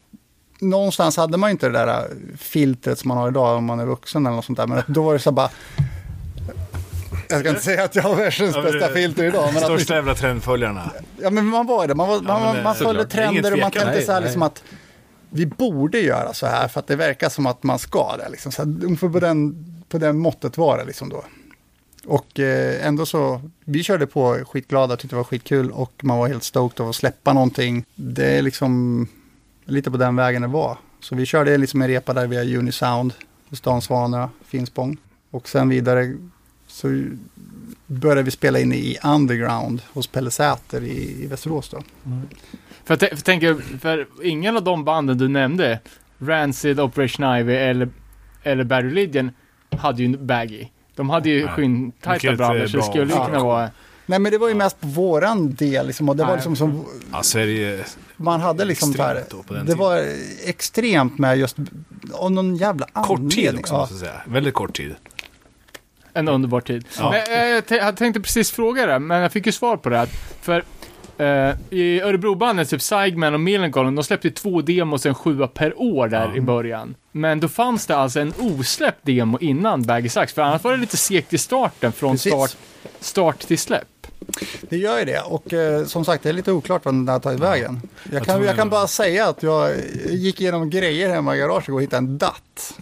någonstans 0.70 1.18
hade 1.18 1.38
man 1.38 1.50
inte 1.50 1.66
det 1.70 1.74
där 1.74 1.88
äh, 1.88 2.04
filtret 2.38 3.00
som 3.00 3.08
man 3.08 3.18
har 3.18 3.28
idag 3.30 3.58
om 3.58 3.66
man 3.66 3.80
är 3.80 3.86
vuxen 3.86 4.26
eller 4.26 4.36
något 4.36 4.46
sånt 4.46 4.58
där. 4.58 4.68
Men 4.68 4.84
då 4.88 5.04
var 5.04 5.14
det 5.14 5.20
så 5.20 5.32
bara, 5.32 5.50
jag 7.30 7.40
ska 7.40 7.50
inte 7.50 7.62
säga 7.62 7.84
att 7.84 7.96
jag 7.96 8.04
har 8.04 8.16
världens 8.16 8.56
Ja, 8.56 8.62
bästa 8.62 8.88
det- 8.88 8.94
filter 8.94 9.24
idag. 9.24 9.46
Men 9.54 9.58
att, 9.58 9.64
Största 9.64 9.96
jävla 9.96 10.16
trendföljarna. 10.16 10.92
ja 11.22 11.30
men 11.30 11.46
man 11.46 11.68
var 11.68 11.88
det, 11.88 11.96
man, 11.96 12.08
var, 12.10 12.22
man, 12.22 12.42
men 12.42 12.56
det- 12.56 12.64
man 12.64 12.76
följde 12.76 13.06
trender 13.06 13.54
och 13.54 13.60
man 13.60 13.72
tänkte 13.72 13.92
Nej, 13.92 14.04
så 14.06 14.12
här 14.12 14.20
nej. 14.20 14.28
liksom 14.28 14.42
att 14.42 14.64
vi 15.30 15.46
borde 15.46 16.00
göra 16.00 16.34
så 16.34 16.46
här 16.48 16.68
för 16.68 16.80
att 16.80 16.88
det 16.88 16.96
verkar 16.96 17.30
som 17.30 17.46
att 17.46 17.64
man 17.64 17.80
ska 17.80 18.18
det. 18.18 18.30
Liksom. 18.30 18.52
Så 18.52 18.62
här, 18.64 18.70
ungefär 18.86 19.10
på, 19.10 19.20
den, 19.20 19.66
på 19.90 19.98
den 19.98 20.18
måttet 20.18 20.58
var 20.58 20.78
det 20.78 20.86
liksom 20.86 21.10
då. 21.10 21.24
Och 22.06 22.40
eh, 22.40 22.88
ändå 22.88 23.06
så, 23.06 23.42
vi 23.66 23.84
körde 23.84 24.08
på 24.08 24.40
skitglada, 24.52 24.96
tyckte 24.96 25.16
det 25.16 25.18
var 25.18 25.24
skitkul 25.24 25.72
och 25.72 25.92
man 26.04 26.18
var 26.18 26.28
helt 26.28 26.44
stoked 26.44 26.82
av 26.84 26.90
att 26.90 26.96
släppa 26.96 27.34
någonting. 27.34 27.86
Det 27.96 28.26
är 28.38 28.42
liksom 28.42 29.08
lite 29.66 29.92
på 29.92 29.98
den 29.98 30.16
vägen 30.16 30.42
det 30.42 30.48
var. 30.48 30.78
Så 31.00 31.16
vi 31.16 31.26
körde 31.26 31.58
liksom 31.58 31.82
en 31.82 31.88
repa 31.88 32.14
där 32.14 32.28
via 32.28 32.60
Unisound 32.60 33.14
hos 33.50 33.62
Dan 33.62 33.82
Svanö, 33.82 34.28
Finspång. 34.46 34.98
Och 35.32 35.50
sen 35.50 35.70
vidare 35.70 36.16
så 36.68 37.04
började 37.88 38.24
vi 38.24 38.32
spela 38.32 38.60
in 38.60 38.74
i 38.74 38.98
Underground 39.04 39.82
hos 39.94 40.08
Pelle 40.08 40.32
Säter 40.32 40.84
i, 40.84 41.24
i 41.24 41.28
Västerås 41.28 41.70
då. 41.70 41.84
För 42.86 42.94
jag 42.94 43.00
tän- 43.00 43.16
för 43.16 43.24
tänker, 43.24 43.80
för 43.80 44.08
ingen 44.24 44.58
av 44.58 44.64
de 44.64 44.84
banden 44.84 45.18
du 45.18 45.28
nämnde, 45.28 45.80
Rancid, 46.20 46.80
Operation 46.80 47.38
Ivy 47.38 47.54
eller, 47.54 47.90
eller 48.44 48.64
Bad 48.64 48.84
Religion, 48.84 49.32
hade 49.78 50.04
ju 50.04 50.06
en 50.06 50.28
baggy. 50.28 50.68
De 50.96 51.10
hade 51.10 51.30
ju 51.30 51.48
skinntajta 51.48 52.36
brallor, 52.36 52.68
så 52.68 52.78
det 52.78 52.78
bra 52.78 52.90
skulle 52.90 53.04
ju 53.04 53.26
kunna 53.26 53.44
vara... 53.44 53.70
Nej 54.06 54.20
men 54.20 54.32
det 54.32 54.38
var 54.38 54.50
ju 54.50 54.56
mest 54.56 54.82
på 54.82 54.88
våran 54.88 55.54
del 55.54 55.88
liksom, 55.88 56.10
och 56.10 56.16
det 56.16 56.24
var 56.24 56.30
Nej. 56.30 56.38
liksom 56.38 56.56
som 56.56 56.86
Ja, 57.12 57.24
Sverige, 57.24 57.86
man 58.24 58.42
hade 58.42 58.66
liksom 58.66 58.94
så 58.94 59.04
här, 59.04 59.24
det 59.66 59.76
var 59.76 60.06
extremt 60.46 61.18
med 61.20 61.38
just 61.38 61.58
av 62.14 62.32
någon 62.32 62.56
jävla 62.56 62.86
kort 62.86 63.18
tid 63.20 63.26
anledning. 63.26 63.60
också 63.60 63.74
Ja. 63.74 63.80
måste 63.80 63.94
jag 63.96 64.00
säga. 64.00 64.22
Väldigt 64.26 64.54
kort 64.54 64.78
tid. 64.78 64.96
En 66.14 66.28
underbar 66.28 66.62
tid. 66.62 66.86
Ja. 66.98 67.12
Men, 67.12 67.40
eh, 67.40 67.48
jag 67.48 67.64
jag 67.70 67.98
tänkte 67.98 68.22
precis 68.22 68.52
fråga 68.52 68.86
det, 68.86 69.00
men 69.00 69.22
jag 69.22 69.32
fick 69.32 69.46
ju 69.46 69.52
svar 69.52 69.78
på 69.78 69.90
det. 69.90 69.98
här. 69.98 70.10
För 70.42 70.64
eh, 71.18 71.56
i 71.70 72.02
Örebrobandet, 72.02 72.70
typ 72.70 72.82
Seigman 72.82 73.34
och 73.34 73.40
Millencolin, 73.40 73.96
de 73.96 74.04
släppte 74.04 74.32
två 74.32 74.62
demos, 74.62 75.06
en 75.06 75.16
sjua 75.16 75.48
per 75.48 75.82
år 75.82 76.08
där 76.08 76.28
Ja. 76.30 76.36
i 76.36 76.42
början. 76.42 76.96
Men 77.12 77.40
då 77.40 77.48
fanns 77.48 77.86
det 77.86 77.96
alltså 77.96 78.20
en 78.20 78.34
osläppt 78.40 79.00
demo 79.06 79.38
innan 79.42 79.82
Baggy 79.84 80.10
Sax, 80.10 80.34
för 80.34 80.42
annars 80.42 80.64
var 80.64 80.72
det 80.72 80.78
lite 80.78 80.98
segt 80.98 81.34
i 81.34 81.38
starten, 81.38 81.92
från 81.92 82.12
Precis. 82.12 82.34
start, 82.34 82.56
start 83.00 83.40
till 83.40 83.58
släpp. 83.58 83.88
Det 84.70 84.78
gör 84.78 85.00
ju 85.00 85.06
det 85.06 85.20
och 85.22 85.54
eh, 85.54 85.86
som 85.86 86.06
sagt 86.06 86.24
det 86.24 86.30
är 86.30 86.34
lite 86.34 86.52
oklart 86.52 86.86
vad 86.86 86.94
den 86.94 87.08
har 87.08 87.20
tagit 87.20 87.40
vägen. 87.40 87.82
Jag 88.04 88.14
Jag 88.14 88.26
kan, 88.26 88.44
jag 88.44 88.56
kan 88.56 88.70
bara 88.70 88.88
säga 88.88 89.28
att 89.28 89.44
jag 89.44 89.72
gick 90.10 90.42
igenom 90.42 90.70
grejer 90.70 91.10
hemma 91.10 91.36
i 91.36 91.40
garaget 91.40 91.70
och 91.70 91.82
hittade 91.82 91.98
en 91.98 92.18
datt. 92.18 92.74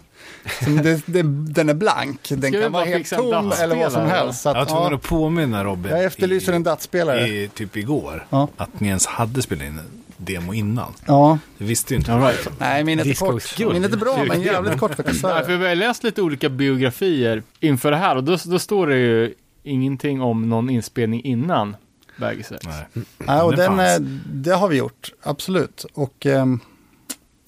Det, 0.83 1.03
det, 1.05 1.21
den 1.53 1.69
är 1.69 1.73
blank, 1.73 2.19
den 2.29 2.51
kan 2.51 2.71
vara 2.71 2.85
helt 2.85 3.09
tom 3.09 3.51
eller 3.59 3.75
vad 3.75 3.91
som 3.91 4.05
helst. 4.05 4.45
Att, 4.45 4.55
Jag 4.55 4.65
var 4.65 4.71
tvungen 4.71 4.93
att 4.93 5.01
påminna 5.01 5.63
Robin. 5.63 5.91
jag 5.91 6.03
efterlyser 6.03 6.53
i, 6.53 6.55
en 6.55 6.63
dattspelare. 6.63 7.27
i, 7.27 7.49
typ 7.53 7.77
igår. 7.77 8.27
Ja. 8.29 8.47
Att 8.57 8.79
ni 8.79 8.87
ens 8.87 9.05
hade 9.05 9.41
spelat 9.41 9.63
in 9.63 9.79
en 9.79 10.01
demo 10.17 10.53
innan. 10.53 10.93
Ja, 11.05 11.37
Det 11.57 11.63
visste 11.63 11.93
ju 11.93 11.97
inte. 11.97 12.13
All 12.13 12.21
right. 12.21 12.47
nej 12.59 12.83
minnet 12.83 13.05
är 13.05 13.13
kort. 13.13 13.73
Minnet 13.73 13.93
är 13.93 13.97
bra 13.97 14.23
men 14.27 14.41
jävligt 14.41 14.79
kort 14.79 14.95
faktiskt. 14.95 15.23
Nej, 15.23 15.45
för 15.45 15.57
vi 15.57 15.67
har 15.67 15.75
läst 15.75 16.03
lite 16.03 16.21
olika 16.21 16.49
biografier 16.49 17.43
inför 17.59 17.91
det 17.91 17.97
här 17.97 18.15
och 18.15 18.23
då, 18.23 18.37
då 18.45 18.59
står 18.59 18.87
det 18.87 18.97
ju 18.97 19.33
ingenting 19.63 20.21
om 20.21 20.49
någon 20.49 20.69
inspelning 20.69 21.23
innan 21.23 21.75
Sax. 22.19 22.65
Nej. 22.65 23.05
Nej, 23.17 23.41
och 23.41 23.51
Det 23.51 23.57
den, 23.57 23.77
fanns. 23.77 23.99
eh, 23.99 24.01
det 24.25 24.51
har 24.55 24.67
vi 24.67 24.77
gjort, 24.77 25.11
absolut. 25.23 25.85
Och 25.93 26.25
ehm, 26.25 26.59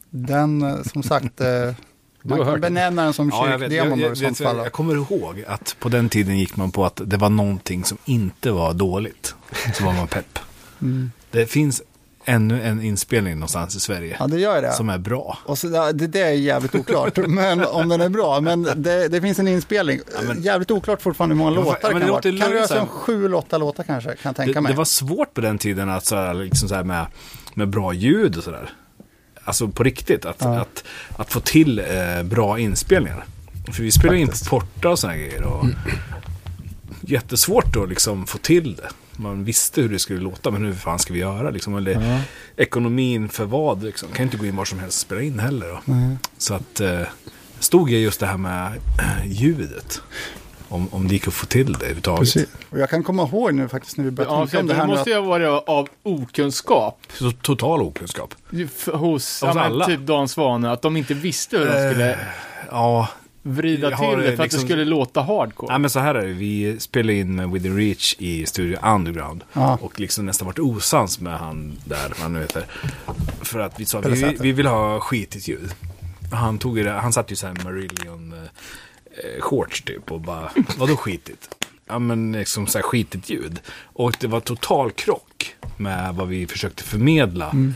den, 0.09 0.61
eh, 0.61 0.81
som 0.83 1.03
sagt, 1.03 1.41
eh, 1.41 1.47
man 2.23 2.37
kan 2.37 2.47
hört 2.47 2.53
den. 2.53 2.61
benämna 2.61 3.03
den 3.03 3.13
som 3.13 3.29
Ja, 3.29 3.49
jag, 3.49 3.57
vet, 3.59 3.71
jag, 3.71 3.85
kyrkdemon 3.85 4.13
i 4.13 4.15
sånt 4.15 4.37
fall. 4.37 4.57
jag 4.57 4.71
kommer 4.71 4.95
ihåg 4.95 5.43
att 5.47 5.75
på 5.79 5.89
den 5.89 6.09
tiden 6.09 6.37
gick 6.39 6.55
man 6.55 6.71
på 6.71 6.85
att 6.85 7.01
det 7.05 7.17
var 7.17 7.29
någonting 7.29 7.83
som 7.83 7.97
inte 8.05 8.51
var 8.51 8.73
dåligt. 8.73 9.35
Så 9.73 9.85
var 9.85 9.93
man 9.93 10.07
pepp. 10.07 10.39
Mm. 10.81 11.11
Det 11.31 11.45
finns 11.45 11.81
ännu 12.25 12.61
en 12.63 12.81
inspelning 12.81 13.33
någonstans 13.33 13.75
i 13.75 13.79
Sverige 13.79 14.15
Ja, 14.19 14.27
det 14.27 14.39
gör 14.39 14.61
det. 14.61 14.71
som 14.73 14.89
är 14.89 14.97
bra. 14.97 15.37
Och 15.45 15.57
så, 15.57 15.67
ja, 15.67 15.91
det, 15.93 16.07
det 16.07 16.19
är 16.21 16.31
jävligt 16.31 16.75
oklart, 16.75 17.17
men 17.27 17.65
om 17.65 17.89
den 17.89 18.01
är 18.01 18.09
bra. 18.09 18.39
Men 18.41 18.63
det, 18.75 19.07
det 19.07 19.21
finns 19.21 19.39
en 19.39 19.47
inspelning. 19.47 19.99
men- 20.27 20.41
jävligt 20.41 20.71
oklart 20.71 21.01
fortfarande 21.01 21.35
hur 21.35 21.39
många 21.43 21.55
Ja, 21.55 21.63
låtar 21.63 21.91
men 21.91 21.93
det 21.93 21.99
kan 22.05 22.09
vara. 22.11 22.21
Kan 22.21 22.35
det 22.35 22.59
röra 22.59 22.67
sig 22.67 22.79
om 22.79 22.87
sju 22.87 23.25
eller 23.25 23.37
åtta 23.37 23.57
låtar 23.57 23.83
kanske, 23.83 24.09
kan 24.09 24.17
jag 24.29 24.35
tänka 24.35 24.53
Det, 24.53 24.61
mig. 24.61 24.71
det 24.71 24.77
var 24.77 24.85
svårt 24.85 25.33
på 25.33 25.41
den 25.41 25.57
tiden 25.57 25.89
att 25.89 26.05
så 26.05 26.15
här, 26.15 26.33
liksom 26.33 26.69
så 26.69 26.75
här 26.75 26.83
med, 26.83 27.05
med 27.53 27.69
bra 27.69 27.93
ljud 27.93 28.37
och 28.37 28.43
sådär. 28.43 28.69
Alltså 29.45 29.67
på 29.67 29.83
riktigt, 29.83 30.25
att, 30.25 30.37
Ja. 30.39 30.59
att, 30.59 30.83
att 31.17 31.31
få 31.31 31.39
till 31.39 31.79
eh, 31.79 32.23
bra 32.23 32.59
inspelningar. 32.59 33.25
För 33.71 33.83
vi 33.83 33.91
spelade 33.91 34.19
in 34.19 34.27
på 34.27 34.33
Porta 34.49 34.89
och 34.89 34.99
sådana 34.99 35.17
grejer. 35.17 35.43
Och 35.43 35.65
Jättesvårt 37.01 37.75
att 37.75 37.89
liksom 37.89 38.25
få 38.27 38.37
till 38.37 38.75
det. 38.75 38.89
Man 39.15 39.43
visste 39.43 39.81
hur 39.81 39.89
det 39.89 39.99
skulle 39.99 40.19
låta, 40.19 40.51
men 40.51 40.65
hur 40.65 40.73
fan 40.73 40.99
ska 40.99 41.13
vi 41.13 41.19
göra? 41.19 41.49
Liksom? 41.49 41.75
Eller, 41.75 42.21
Ekonomin 42.57 43.29
för 43.29 43.45
vad? 43.45 43.83
Liksom. 43.83 44.09
Kan 44.09 44.23
inte 44.25 44.37
gå 44.37 44.45
in 44.45 44.55
var 44.55 44.65
som 44.65 44.79
helst 44.79 44.97
och 44.97 45.01
spela 45.07 45.21
in 45.21 45.39
heller. 45.39 45.67
Då. 45.67 45.93
Så 46.37 46.53
att 46.53 46.79
eh, 46.79 47.01
stod 47.59 47.89
jag 47.89 48.01
just 48.01 48.19
det 48.19 48.25
här 48.25 48.37
med 48.37 48.67
eh, 48.99 49.31
ljudet. 49.31 50.01
Om, 50.69 50.87
om 50.91 51.07
det 51.07 51.13
gick 51.13 51.27
att 51.27 51.33
få 51.33 51.45
till 51.45 51.65
det 51.73 51.77
överhuvudtaget. 51.77 52.19
Precis. 52.19 52.47
Och 52.69 52.79
jag 52.79 52.89
kan 52.89 53.03
komma 53.03 53.23
ihåg 53.23 53.53
nu 53.53 53.67
faktiskt 53.67 53.97
när 53.97 54.05
vi 54.05 54.11
började 54.11 54.35
Ja, 54.35 54.47
tänka 54.47 54.59
om 54.59 54.67
det 54.67 54.73
det 54.73 54.77
här 54.79 54.87
nu. 54.87 54.93
måste 54.93 55.01
Att, 55.01 55.07
ju 55.07 55.21
ha 55.21 55.21
varit 55.29 55.63
av 55.67 55.87
okunskap 56.03 56.99
Så 57.13 57.31
total 57.31 57.81
okunskap. 57.81 58.35
f- 58.53 58.87
hos, 58.93 59.39
ja, 59.41 59.47
Hos 59.47 59.57
alla. 59.57 59.85
typ 59.85 59.99
Dan 59.99 60.27
Svane, 60.27 60.71
att 60.71 60.81
de 60.81 60.97
inte 60.97 61.13
visste 61.13 61.57
hur 61.57 61.65
de 61.65 61.71
skulle 61.91 62.17
Ja, 62.71 63.07
vrida 63.43 63.97
till 63.97 64.07
det 64.07 64.23
för 64.23 64.33
att 64.33 64.39
liksom- 64.39 64.59
det 64.61 64.65
skulle 64.65 64.85
låta 64.85 65.21
hardcore. 65.21 65.71
Nej 65.71 65.79
men 65.79 65.89
så 65.89 65.99
här 65.99 66.15
är 66.15 66.27
det, 66.27 66.33
vi 66.33 66.79
spelade 66.79 67.13
in 67.13 67.35
med 67.35 67.51
Within 67.51 67.77
Reach 67.77 68.15
i 68.19 68.45
Studio 68.45 68.77
Underground. 68.83 69.43
Ja. 69.53 69.77
Och 69.81 69.99
liksom 69.99 70.25
nästan 70.25 70.45
varit 70.45 70.59
osams 70.59 71.19
med 71.19 71.39
han 71.39 71.77
där, 71.85 72.09
vad 72.09 72.17
han 72.17 72.33
nu 72.33 72.39
heter. 72.39 72.65
För 73.41 73.59
att 73.59 73.79
vi 73.79 73.85
sa, 73.85 73.99
vi, 73.99 74.37
vi 74.39 74.51
vill 74.51 74.65
ha 74.67 74.99
skitigt 74.99 75.47
ljud. 75.47 75.73
Han 76.31 76.57
tog 76.57 76.75
det, 76.75 76.91
han 76.91 77.13
satt 77.13 77.31
ju 77.31 77.35
såhär 77.35 77.55
Marillion 77.63 78.33
eh, 78.33 79.41
shorts 79.41 79.81
typ 79.81 80.11
och 80.11 80.21
bara, 80.21 80.51
vadå 80.77 80.95
skitigt? 80.97 81.49
Ja 81.85 81.99
men 81.99 82.31
liksom 82.31 82.67
såhär 82.67 82.83
skitigt 82.83 83.29
ljud. 83.29 83.59
Och 83.83 84.15
det 84.19 84.27
var 84.27 84.39
total 84.39 84.91
krock 84.91 85.55
med 85.77 86.15
vad 86.15 86.27
vi 86.27 86.47
försökte 86.47 86.83
förmedla. 86.83 87.49
Mm. 87.49 87.75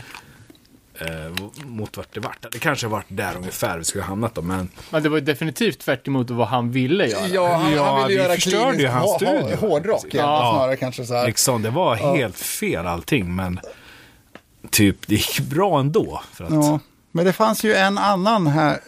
Eh, 1.00 1.64
mot 1.66 1.96
vart 1.96 2.14
det 2.14 2.20
vart. 2.20 2.52
Det 2.52 2.58
kanske 2.58 2.86
varit 2.86 3.06
där 3.08 3.36
ungefär 3.36 3.78
vi 3.78 3.84
skulle 3.84 4.04
ha 4.04 4.08
hamnat 4.08 4.34
då, 4.34 4.42
men 4.42 4.68
Men 4.90 5.02
det 5.02 5.08
var 5.08 5.16
ju 5.18 5.24
definitivt 5.24 5.78
tvärt 5.78 6.08
emot 6.08 6.30
vad 6.30 6.48
han 6.48 6.70
ville 6.72 7.06
göra. 7.06 7.26
ja, 7.28 7.56
han, 7.56 7.72
Ja, 7.72 7.84
han 7.84 7.96
ville 8.08 8.08
vi 8.20 8.24
göra 8.24 8.34
förstörde 8.34 8.78
ju 8.78 8.86
hans 8.88 9.04
ha- 9.04 9.10
ha- 9.12 9.18
studio. 9.18 9.56
Hårdrock 9.56 10.04
Ja. 10.12 10.20
ja. 10.20 10.52
snarare 10.54 10.76
kanske 10.76 11.04
så 11.06 11.14
här. 11.14 11.26
Liksom, 11.26 11.62
det 11.62 11.70
var 11.70 11.94
helt 11.94 12.36
fel 12.36 12.86
allting, 12.86 13.36
men 13.36 13.60
typ 14.70 15.06
det 15.06 15.14
gick 15.14 15.40
bra 15.40 15.80
ändå. 15.80 16.22
För 16.32 16.44
att, 16.44 16.50
Ja, 16.52 16.78
men 17.12 17.24
det 17.24 17.32
fanns 17.32 17.64
ju 17.64 17.74
en 17.74 17.98
annan 17.98 18.46
här. 18.46 18.78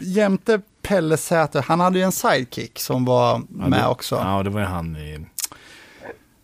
Jämte 0.00 0.60
Pelle 0.82 1.16
Säter, 1.16 1.62
han 1.68 1.80
hade 1.80 1.98
ju 1.98 2.04
en 2.04 2.12
sidekick 2.12 2.78
som 2.78 3.04
var 3.04 3.32
Ja, 3.32 3.42
med 3.68 3.80
det, 3.80 3.86
också. 3.86 4.14
Ja, 4.24 4.42
det 4.42 4.50
var 4.50 4.60
ju 4.60 4.66
han 4.66 4.96
i... 4.96 5.26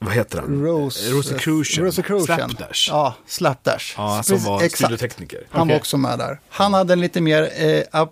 vad 0.05 0.15
heter 0.15 0.41
han? 0.41 0.63
Rose, 0.63 1.11
Rosicrucian. 1.11 1.87
Rosicrucian. 1.87 2.51
Slapdash. 2.51 2.89
Ja, 2.91 3.15
Slapdash. 3.27 3.95
Ja, 3.97 4.23
som 4.23 4.39
var 4.39 4.63
exakt. 4.63 4.75
studiotekniker. 4.77 5.41
Han 5.51 5.69
var 5.69 5.77
också 5.77 5.97
med 5.97 6.19
där. 6.19 6.41
Han 6.49 6.75
hade 6.75 6.93
en 6.93 7.01
lite 7.01 7.21
mer 7.21 7.43
eh, 7.43 8.07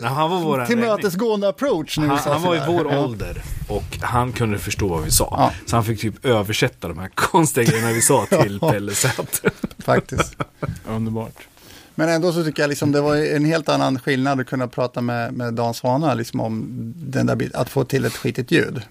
Nej, 0.00 0.10
han 0.10 0.30
var 0.30 0.40
vår 0.40 0.66
tillmötesgående 0.66 1.48
approach. 1.48 1.98
När 1.98 2.04
vi 2.04 2.10
Han, 2.10 2.22
sa 2.22 2.32
han 2.32 2.42
var 2.42 2.56
i 2.56 2.60
vår 2.66 2.98
ålder 2.98 3.42
och 3.68 3.98
han 4.00 4.32
kunde 4.32 4.58
förstå 4.58 4.88
vad 4.88 5.02
vi 5.02 5.10
sa. 5.10 5.34
Ja. 5.38 5.52
Så 5.66 5.76
han 5.76 5.84
fick 5.84 6.00
typ 6.00 6.24
översätta 6.24 6.88
de 6.88 6.98
här 6.98 7.10
konstiga 7.14 7.70
grejerna 7.70 7.92
vi 7.92 8.02
sa 8.02 8.26
till 8.26 8.60
Pelle 8.70 8.94
Zätt. 8.94 9.42
Faktiskt. 9.78 10.36
Underbart. 10.88 11.48
Men 11.94 12.08
ändå 12.08 12.32
så 12.32 12.44
tycker 12.44 12.62
jag 12.62 12.68
liksom 12.68 12.92
det 12.92 13.00
var 13.00 13.16
en 13.16 13.44
helt 13.44 13.68
annan 13.68 13.98
skillnad 13.98 14.40
att 14.40 14.46
kunna 14.46 14.68
prata 14.68 15.00
med, 15.00 15.32
med 15.32 15.54
Dan 15.54 15.74
Svana 15.74 16.14
liksom 16.14 16.40
om 16.40 16.66
den 16.96 17.26
där 17.26 17.36
biten, 17.36 17.60
att 17.60 17.68
få 17.68 17.84
till 17.84 18.04
ett 18.04 18.16
skitigt 18.16 18.50
ljud. 18.50 18.82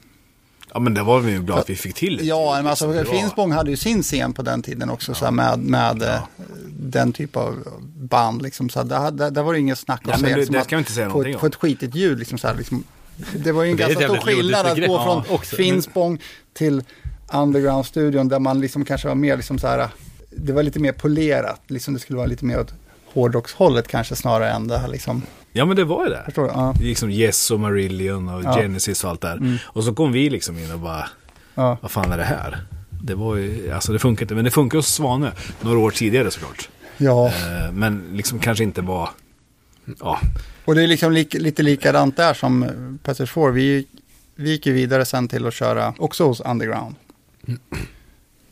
Ja 0.74 0.80
men 0.80 0.93
det 0.93 1.03
var 1.03 1.19
vi 1.19 1.32
ju 1.32 1.41
glada 1.43 1.61
att 1.61 1.69
vi 1.69 1.76
fick 1.76 1.95
till 1.95 2.17
det. 2.17 2.24
Ja, 2.24 2.53
men 2.57 2.67
alltså 2.67 2.91
det 2.93 3.05
Finspång 3.05 3.51
hade 3.51 3.69
ju 3.72 3.78
sin 3.78 4.03
scen 4.03 4.34
på 4.34 4.41
den 4.41 4.61
tiden 4.61 4.89
också 4.89 5.13
så 5.13 5.26
här, 5.26 5.32
med, 5.32 5.59
med 5.59 6.01
eh, 6.03 6.19
den 6.80 7.13
typ 7.13 7.36
av 7.38 7.55
band 7.95 8.41
liksom. 8.41 8.69
Så 8.69 8.84
där, 8.84 9.11
där, 9.11 9.32
där 9.32 9.43
var 9.43 9.53
det 9.53 9.59
inget 9.59 9.78
snack 9.78 10.01
Ja, 10.07 10.15
om 10.15 10.22
det- 10.22 10.36
liksom 10.38 10.53
det 10.53 10.61
att 10.61 10.97
någonting 11.07 11.34
ett- 11.34 11.39
få 11.39 11.45
ett 11.47 11.55
skitigt 11.55 11.95
ljud 11.95 12.19
liksom 12.19 12.38
så 12.38 12.47
här, 12.47 12.55
liksom. 12.55 12.84
Det 13.36 13.51
var 13.51 13.63
ju 13.63 13.72
en 13.72 13.78
ganska 13.78 14.03
stor 14.03 14.17
skillnad 14.17 14.65
att 14.65 14.78
gå 14.78 15.03
från 15.03 15.24
Ja, 15.28 15.36
också. 15.36 15.55
Finspång 15.55 16.19
till 16.53 16.84
Underground-studion 17.34 18.30
där 18.30 18.39
man 18.39 18.61
liksom 18.61 18.86
kanske 18.86 19.07
var 19.07 19.15
mer 19.15 19.38
liksom 19.38 19.59
så 19.59 19.67
här, 19.67 19.88
det 20.30 20.53
var 20.53 20.63
lite 20.63 20.80
mer 20.80 20.91
polerat, 20.91 21.61
liksom 21.67 21.93
det 21.93 21.99
skulle 21.99 22.17
vara 22.17 22.28
lite 22.28 22.45
mer 22.45 22.59
åt 22.59 22.74
hårdrockshållet 23.13 23.88
kanske 23.88 24.15
snarare 24.15 24.51
än 24.51 24.67
det 24.67 24.78
här 24.78 24.88
liksom. 24.88 25.22
Ja 25.54 25.66
men 25.66 25.76
det 25.76 25.84
var 25.84 26.04
ju 26.06 26.10
det. 26.10 26.22
Förstår 26.26 26.43
du? 26.43 26.49
Ja. 26.49 26.74
Det 26.78 26.84
gick 26.86 26.97
som 26.97 27.10
Yes 27.10 27.52
och 27.52 27.60
Marillion 27.60 28.30
och 28.30 28.43
Ja. 28.43 28.56
Genesis 28.56 29.04
och 29.04 29.10
allt 29.10 29.22
där. 29.22 29.60
Och 29.64 29.84
så 29.84 29.93
kom 29.93 30.12
vi 30.12 30.30
liksom 30.30 30.58
in 30.58 30.72
och 30.72 30.80
bara, 30.80 31.10
Ja. 31.56 31.78
vad 31.82 31.91
fan 31.91 32.12
är 32.12 32.18
det 32.18 32.24
här? 32.24 32.58
Det 33.04 33.16
var 33.16 33.36
ju, 33.36 33.72
alltså 33.72 33.93
det 33.93 33.99
funkar 33.99 34.24
inte. 34.24 34.36
Men 34.36 34.45
det 34.45 34.52
funkar 34.52 34.78
hos 34.78 34.88
Svanö. 34.88 35.32
Några 35.62 35.78
år 35.80 35.91
tidigare 35.91 36.32
såklart. 36.32 36.70
ja, 36.97 37.28
Eh, 37.28 37.72
Men 37.72 38.04
liksom 38.14 38.39
kanske 38.39 38.64
inte 38.64 38.82
var, 38.82 39.10
ja. 39.99 40.20
och 40.66 40.76
det 40.76 40.84
är 40.84 40.88
liksom 40.88 41.12
lik, 41.12 41.34
lite 41.34 41.64
likadant 41.64 42.18
där 42.18 42.34
som 42.34 42.66
Passage 43.04 43.30
4. 43.34 43.49
Vi, 43.52 43.88
vi 44.36 44.49
gick 44.52 44.66
ju 44.66 44.74
vidare 44.74 45.06
sen 45.06 45.28
till 45.28 45.47
att 45.47 45.54
köra 45.54 45.93
också 45.97 46.28
hos 46.28 46.39
Underground. 46.39 46.95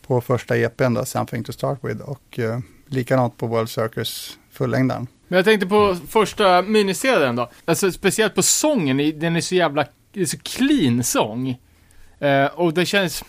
På 0.07 0.21
första 0.21 0.57
EPn 0.57 0.93
då, 0.93 1.05
Something 1.05 1.43
to 1.43 1.51
Start 1.51 1.79
With. 1.81 2.01
Och 2.01 2.39
eh, 2.39 2.59
likadant 2.87 3.37
på 3.37 3.47
World 3.47 3.69
Circus 3.69 4.37
fullängdaren. 4.59 5.07
Men 5.27 5.37
jag 5.37 5.45
tänkte 5.45 5.67
på 5.67 5.97
första 6.09 6.61
miniserien 6.61 7.35
då. 7.35 7.49
Alltså 7.65 7.91
speciellt 7.91 8.35
på 8.35 8.43
sången, 8.43 9.19
den 9.19 9.35
är 9.35 9.41
så 9.41 9.55
jävla, 9.55 9.85
det 10.13 10.21
är 10.21 10.25
så 10.25 10.37
clean 10.37 11.03
sång. 11.03 11.57
Eh, 12.19 12.45
och 12.45 12.73
det 12.73 12.85
känns, 12.85 13.23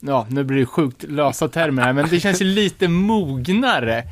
ja 0.00 0.26
nu 0.30 0.44
blir 0.44 0.58
det 0.58 0.66
sjukt 0.66 1.02
lösa 1.02 1.48
termer 1.48 1.82
här, 1.82 1.92
men 1.92 2.08
det 2.10 2.20
känns 2.20 2.40
lite 2.40 2.88
mognare 2.88 4.04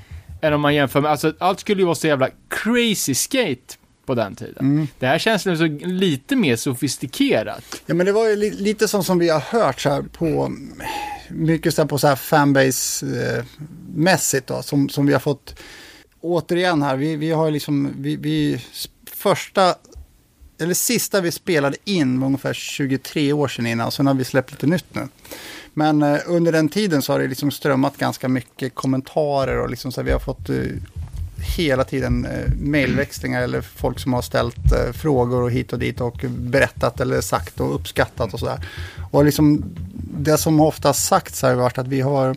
än 0.43 0.53
om 0.53 0.61
man 0.61 0.75
jämför 0.75 1.01
med, 1.01 1.11
alltså 1.11 1.33
allt 1.39 1.61
skulle 1.61 1.83
ju 1.83 1.87
vara 1.87 1.95
så 1.95 2.07
jävla 2.07 2.29
crazy 2.49 3.15
skate 3.15 3.75
på 4.07 4.15
den 4.15 4.35
tiden. 4.35 4.59
Mm. 4.59 4.87
Det 4.99 5.07
här 5.07 5.19
känns 5.19 5.43
så 5.43 5.67
lite 5.81 6.37
mer 6.37 6.57
sofistikerat. 6.57 7.83
Ja 7.87 7.95
men 7.95 8.07
det 8.07 8.13
var 8.13 8.29
ju 8.29 8.37
li, 8.37 8.51
lite 8.51 8.89
som, 8.89 9.05
som 9.05 9.19
vi 9.19 9.29
har 9.29 9.41
hört 9.41 9.81
så 9.81 9.91
här 9.91 10.03
på, 10.03 10.53
mycket 11.29 11.75
så 11.75 11.83
här 11.83 11.89
på 11.89 11.99
så 11.99 12.07
här 12.07 12.17
fanbase-mässigt 12.17 14.47
då, 14.47 14.63
som, 14.63 14.89
som 14.89 15.07
vi 15.07 15.13
har 15.13 15.21
fått, 15.21 15.61
återigen 16.25 16.83
här, 16.83 16.97
vi, 16.97 17.17
vi 17.17 17.31
har 17.31 17.47
ju 17.47 17.51
liksom, 17.51 17.93
vi, 17.99 18.17
vi 18.17 18.61
första, 19.07 19.75
eller 20.61 20.75
sista 20.75 21.21
vi 21.21 21.31
spelade 21.31 21.77
in 21.85 22.21
var 22.21 22.27
ungefär 22.27 22.55
23 22.55 23.33
år 23.33 23.49
sedan 23.49 23.67
innan, 23.67 23.93
sen 23.93 24.07
har 24.07 24.15
vi 24.15 24.25
släppt 24.25 24.51
lite 24.51 24.67
nytt 24.67 24.95
nu. 24.95 25.09
Men 25.75 26.03
eh, 26.03 26.21
under 26.27 26.53
den 26.53 26.69
tiden 26.69 27.03
så 27.03 27.13
har 27.13 27.19
det 27.19 27.29
liksom 27.29 27.51
strömmat 27.51 27.97
ganska 27.97 28.29
mycket 28.29 28.75
kommentarer 28.75 29.59
och 29.59 29.71
liksom 29.71 29.93
så 29.93 30.01
här, 30.01 30.07
vi 30.07 30.13
har 30.13 30.19
fått 30.19 30.49
eh, 30.49 30.57
hela 31.57 31.85
tiden 31.85 32.27
eh, 32.27 32.53
mejlväxlingar 32.59 33.43
eller 33.43 33.61
folk 33.61 33.99
som 33.99 34.13
har 34.13 34.23
ställt 34.23 34.73
eh, 34.73 34.93
frågor 34.93 35.43
och 35.43 35.51
hit 35.51 35.73
och 35.73 35.79
dit 35.79 36.01
och 36.01 36.25
berättat 36.29 37.01
eller 37.01 37.21
sagt 37.21 37.61
och 37.61 37.75
uppskattat 37.75 38.35
och 38.35 38.41
sådär. 38.41 38.69
Och 39.11 39.25
liksom 39.25 39.65
det 40.19 40.39
som 40.39 40.61
ofta 40.61 40.93
sagts 40.93 41.43
har 41.43 41.55
varit 41.55 41.79
att 41.79 41.89
vi 41.89 42.01
har 42.01 42.37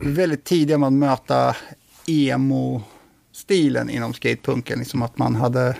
väldigt 0.00 0.44
tidiga 0.44 0.78
med 0.78 0.86
att 0.86 0.92
möta 0.92 1.56
emo-stilen 2.06 3.90
inom 3.90 4.14
skatepunken. 4.14 4.78
Liksom 4.78 5.02
att 5.02 5.18
man 5.18 5.34
hade 5.36 5.76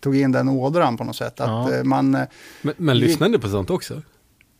tog 0.00 0.16
in 0.16 0.32
den 0.32 0.48
ådran 0.48 0.96
på 0.96 1.04
något 1.04 1.16
sätt. 1.16 1.40
Att 1.40 1.48
Ja. 1.70 1.74
eh, 1.74 1.84
man, 1.84 2.14
eh, 2.14 2.24
Men, 2.62 2.74
men 2.76 2.98
lyssnade 2.98 3.38
på 3.38 3.48
sånt 3.48 3.70
också? 3.70 4.02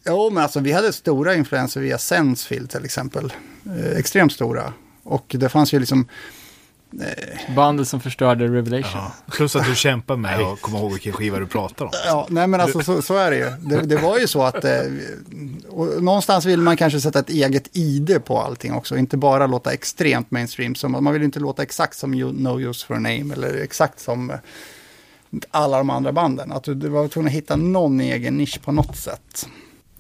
Jo, 0.07 0.31
men 0.31 0.43
alltså 0.43 0.61
vi 0.61 0.73
hade 0.73 0.93
stora 0.93 1.35
influenser 1.35 1.81
via 1.81 1.99
Sensefield 1.99 2.71
till 2.71 2.85
exempel. 2.85 3.33
Eh, 3.67 3.97
extremt 3.99 4.33
stora. 4.33 4.73
Och 5.03 5.37
det 5.39 5.49
fanns 5.49 5.75
ju 5.75 5.79
liksom, 5.79 6.07
Bandet 7.57 7.89
som 7.89 8.01
förstörde 8.01 8.45
Revelation. 8.49 9.01
Plus 9.33 9.57
att 9.57 9.67
du 9.67 9.75
kämpar 9.75 10.17
med 10.17 10.41
att 10.41 10.61
komma 10.61 10.79
ihåg 10.79 10.93
vilken 10.93 11.13
skiva 11.13 11.39
du 11.39 11.47
pratar 11.47 11.85
om. 11.85 11.91
ja, 12.07 12.27
nej 12.31 12.47
men 12.47 12.61
alltså 12.61 12.81
så, 12.81 13.03
så 13.03 13.17
är 13.17 13.31
det 13.31 13.37
ju. 13.37 13.51
Det, 13.61 13.81
det 13.87 13.97
var 13.97 14.19
ju 14.19 14.27
så 14.27 14.43
att, 14.43 14.65
eh, 14.65 14.73
någonstans 16.01 16.45
vill 16.45 16.61
man 16.61 16.77
kanske 16.77 17.01
sätta 17.01 17.19
ett 17.19 17.31
eget 17.31 17.77
ID 17.77 18.25
på 18.25 18.39
allting 18.41 18.73
också. 18.75 18.97
Inte 18.97 19.17
bara 19.17 19.47
låta 19.47 19.73
extremt 19.73 20.31
mainstream. 20.31 20.75
Som, 20.75 20.93
man 20.93 21.13
vill 21.13 21.23
inte 21.23 21.41
låta 21.41 21.63
exakt 21.63 21.97
som 21.99 22.15
You- 22.15 22.41
No 22.43 22.61
Use 22.61 22.87
for 22.87 22.95
a 22.95 22.99
Name 22.99 23.35
eller 23.35 23.63
exakt 23.63 24.01
som 24.01 24.33
alla 25.51 25.79
de 25.79 25.91
andra 25.91 26.13
banden. 26.13 26.53
Att 26.53 26.65
du, 26.65 26.75
du 26.75 26.89
var 26.89 27.09
tvungen 27.09 27.29
att 27.29 27.35
hitta 27.35 27.57
någon 27.57 28.01
egen 28.01 28.37
nisch 28.37 28.61
på 28.63 28.73
något 28.73 28.97
sätt. 28.97 29.49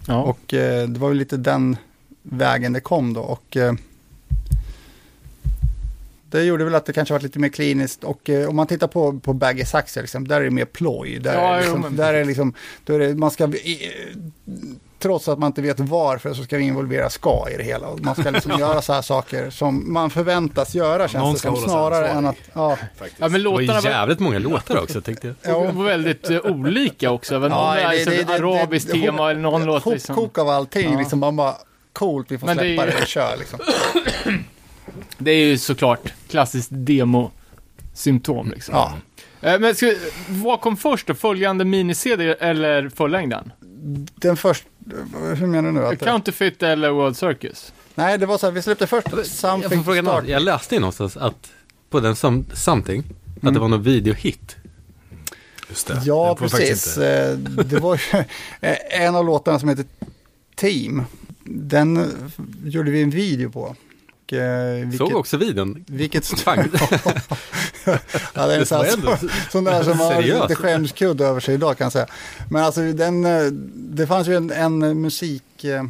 Ja. 0.06 0.22
Och 0.22 0.54
eh, 0.54 0.88
det 0.88 1.00
var 1.00 1.08
ju 1.08 1.14
lite 1.14 1.36
den 1.36 1.76
vägen 2.22 2.72
det 2.72 2.80
kom 2.80 3.12
då. 3.12 3.20
Och 3.20 3.56
eh, 3.56 3.72
det 6.30 6.42
gjorde 6.44 6.64
väl 6.64 6.74
att 6.74 6.86
det 6.86 6.92
kanske 6.92 7.14
var 7.14 7.20
lite 7.20 7.38
mer 7.38 7.48
kliniskt. 7.48 8.04
Och 8.04 8.30
eh, 8.30 8.48
om 8.48 8.56
man 8.56 8.66
tittar 8.66 8.86
på, 8.86 9.18
på 9.20 9.32
Baggy 9.32 9.64
Sax 9.64 9.96
exempel, 9.96 10.28
där 10.28 10.40
är 10.40 10.44
det 10.44 10.50
mer 10.50 10.64
ploj. 10.64 11.18
Där 11.18 11.34
Ja, 11.34 11.40
är 11.40 11.50
det 11.52 11.56
jo, 11.56 11.62
liksom, 11.62 11.80
men 11.80 11.96
där 11.96 12.14
är 12.14 12.18
det 12.18 12.24
liksom, 12.24 12.54
då 12.84 12.94
är 12.94 12.98
det, 12.98 13.14
man 13.14 13.30
ska, 13.30 13.44
i, 13.46 13.90
trots 14.98 15.28
att 15.28 15.38
man 15.38 15.46
inte 15.46 15.62
vet 15.62 15.80
varför 15.80 16.34
så 16.34 16.42
ska 16.42 16.56
vi 16.56 16.64
involvera 16.64 17.10
ska 17.10 17.46
i 17.54 17.56
det 17.56 17.62
hela. 17.62 17.86
Och 17.86 18.00
man 18.00 18.14
ska 18.14 18.30
liksom 18.30 18.52
göra 18.60 18.82
så 18.82 18.92
här 18.92 19.02
saker 19.02 19.50
som 19.50 19.92
man 19.92 20.10
förväntas 20.10 20.74
göra 20.74 21.08
känns 21.08 21.22
Någon 21.22 21.32
det 21.34 21.38
som. 21.40 21.56
Snarare 21.56 22.08
än 22.08 22.26
att, 22.26 22.36
ja. 22.52 22.76
ja, 22.98 23.06
men 23.18 23.32
Det 23.32 23.38
var 23.38 23.38
låtarna 23.38 23.78
ju 23.80 23.84
var, 23.84 23.90
jävligt 23.90 24.18
många 24.18 24.38
låtar 24.38 24.82
också 24.82 25.00
tänkte 25.00 25.34
jag. 25.42 25.66
de 25.66 25.76
var 25.76 25.84
väldigt 25.84 26.30
eh, 26.30 26.38
olika 26.44 27.10
också. 27.10 27.34
Även 27.34 27.50
Ja, 27.50 27.56
någon 27.74 27.76
är 27.76 27.88
det- 27.88 27.94
liksom 27.94 28.12
det- 28.14 28.24
det- 28.24 28.34
arabiskt 28.34 28.86
det- 28.92 29.00
tema 29.00 29.30
eller 29.30 29.40
någon 29.40 29.64
låt 29.64 29.86
liksom. 29.86 30.14
Hopkok 30.14 30.38
av 30.38 30.48
allting, 30.48 30.92
Ja. 30.92 30.98
liksom 30.98 31.18
man 31.18 31.36
bara 31.36 31.54
coolt, 31.92 32.26
vi 32.30 32.38
får 32.38 32.46
Men 32.46 32.56
det 32.56 32.62
är 32.66 32.76
släppa 32.76 32.86
ju- 32.86 32.96
det 32.96 33.02
och 33.02 33.06
kör 33.08 33.36
liksom. 33.38 33.58
Det 35.20 35.30
är 35.30 35.44
ju 35.46 35.58
såklart 35.58 36.12
klassiskt 36.28 36.70
demo-symptom 36.72 38.50
liksom. 38.50 38.74
Ja. 38.74 38.92
Eh, 39.40 39.60
Men 39.60 39.74
ska, 39.74 39.94
vad 40.28 40.60
kom 40.60 40.76
först 40.76 41.06
då? 41.06 41.14
Följande 41.14 41.64
miniserie 41.64 42.34
eller 42.34 42.88
fullängden? 42.88 43.52
Den 44.14 44.36
första, 44.36 44.68
hur 45.34 45.46
menar 45.46 45.68
du 45.68 45.72
nu? 45.74 45.86
Att, 45.86 45.98
Counterfeit 46.00 46.62
eller 46.62 46.90
World 46.90 47.16
Circus? 47.16 47.72
nej, 47.94 48.18
det 48.18 48.26
var 48.26 48.38
så 48.38 48.46
här, 48.46 48.52
vi 48.52 48.62
släppte 48.62 48.86
först 48.86 49.06
Jag 49.12 49.26
Something 49.26 49.78
får 49.78 49.84
fråga 49.84 50.02
to 50.02 50.08
Start. 50.08 50.24
Jag 50.28 50.42
läste 50.42 50.74
ju 50.74 50.80
någonstans 50.80 51.16
att 51.16 51.52
på 51.90 52.00
den 52.00 52.16
som, 52.16 52.44
Something, 52.54 53.04
att 53.42 53.54
det 53.54 53.60
var 53.60 53.68
någon 53.68 53.82
videohit. 53.82 54.56
Just 55.68 55.86
det. 55.86 56.00
Ja, 56.04 56.36
precis. 56.38 56.98
Eh, 56.98 57.36
Det 57.38 57.78
var 57.78 58.00
en 58.90 59.14
av 59.14 59.24
låtarna 59.24 59.58
som 59.58 59.68
heter 59.68 59.84
Team. 60.54 61.02
Den 61.44 62.12
gjorde 62.64 62.90
vi 62.90 63.02
en 63.02 63.10
video 63.10 63.50
på. 63.50 63.76
Och, 64.32 64.38
eh, 64.38 64.74
vilket, 64.74 64.98
Såg 64.98 65.16
också 65.16 65.36
videon. 65.36 65.84
vilket 65.86 66.26
Fan. 66.40 66.58
ja, 68.34 68.46
det 68.46 68.54
är 68.54 68.58
Det 68.58 68.66
sån, 69.50 69.64
där 69.64 69.82
som 69.82 70.00
har 70.00 70.22
lite 70.22 70.54
skämskudd 70.54 71.20
över 71.20 71.40
sig 71.40 71.54
idag 71.54 71.78
kan 71.78 71.84
jag 71.84 71.92
säga. 71.92 72.06
Men 72.50 72.64
alltså 72.64 72.80
den, 72.80 73.24
eh, 73.24 73.44
det 73.74 74.06
fanns 74.06 74.28
ju 74.28 74.36
en, 74.36 74.50
en 74.50 75.00
musik 75.00 75.64
eh, 75.64 75.84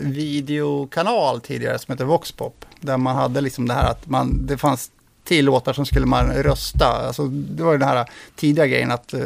videokanal 0.00 1.40
tidigare 1.40 1.78
som 1.78 1.92
heter 1.92 2.04
Voxpop. 2.04 2.64
Där 2.80 2.96
man 2.96 3.16
hade 3.16 3.40
liksom 3.40 3.68
det 3.68 3.74
här 3.74 3.90
att 3.90 4.06
man, 4.08 4.46
det 4.46 4.56
fanns 4.56 4.90
tio 5.24 5.42
låtar 5.42 5.72
som 5.72 5.86
skulle 5.86 6.06
man 6.06 6.32
rösta. 6.32 6.86
Alltså, 6.86 7.26
det 7.26 7.62
var 7.62 7.72
ju 7.72 7.78
den 7.78 7.88
här 7.88 8.06
tidiga 8.36 8.66
grejen 8.66 8.90
att 8.90 9.14
eh, 9.14 9.20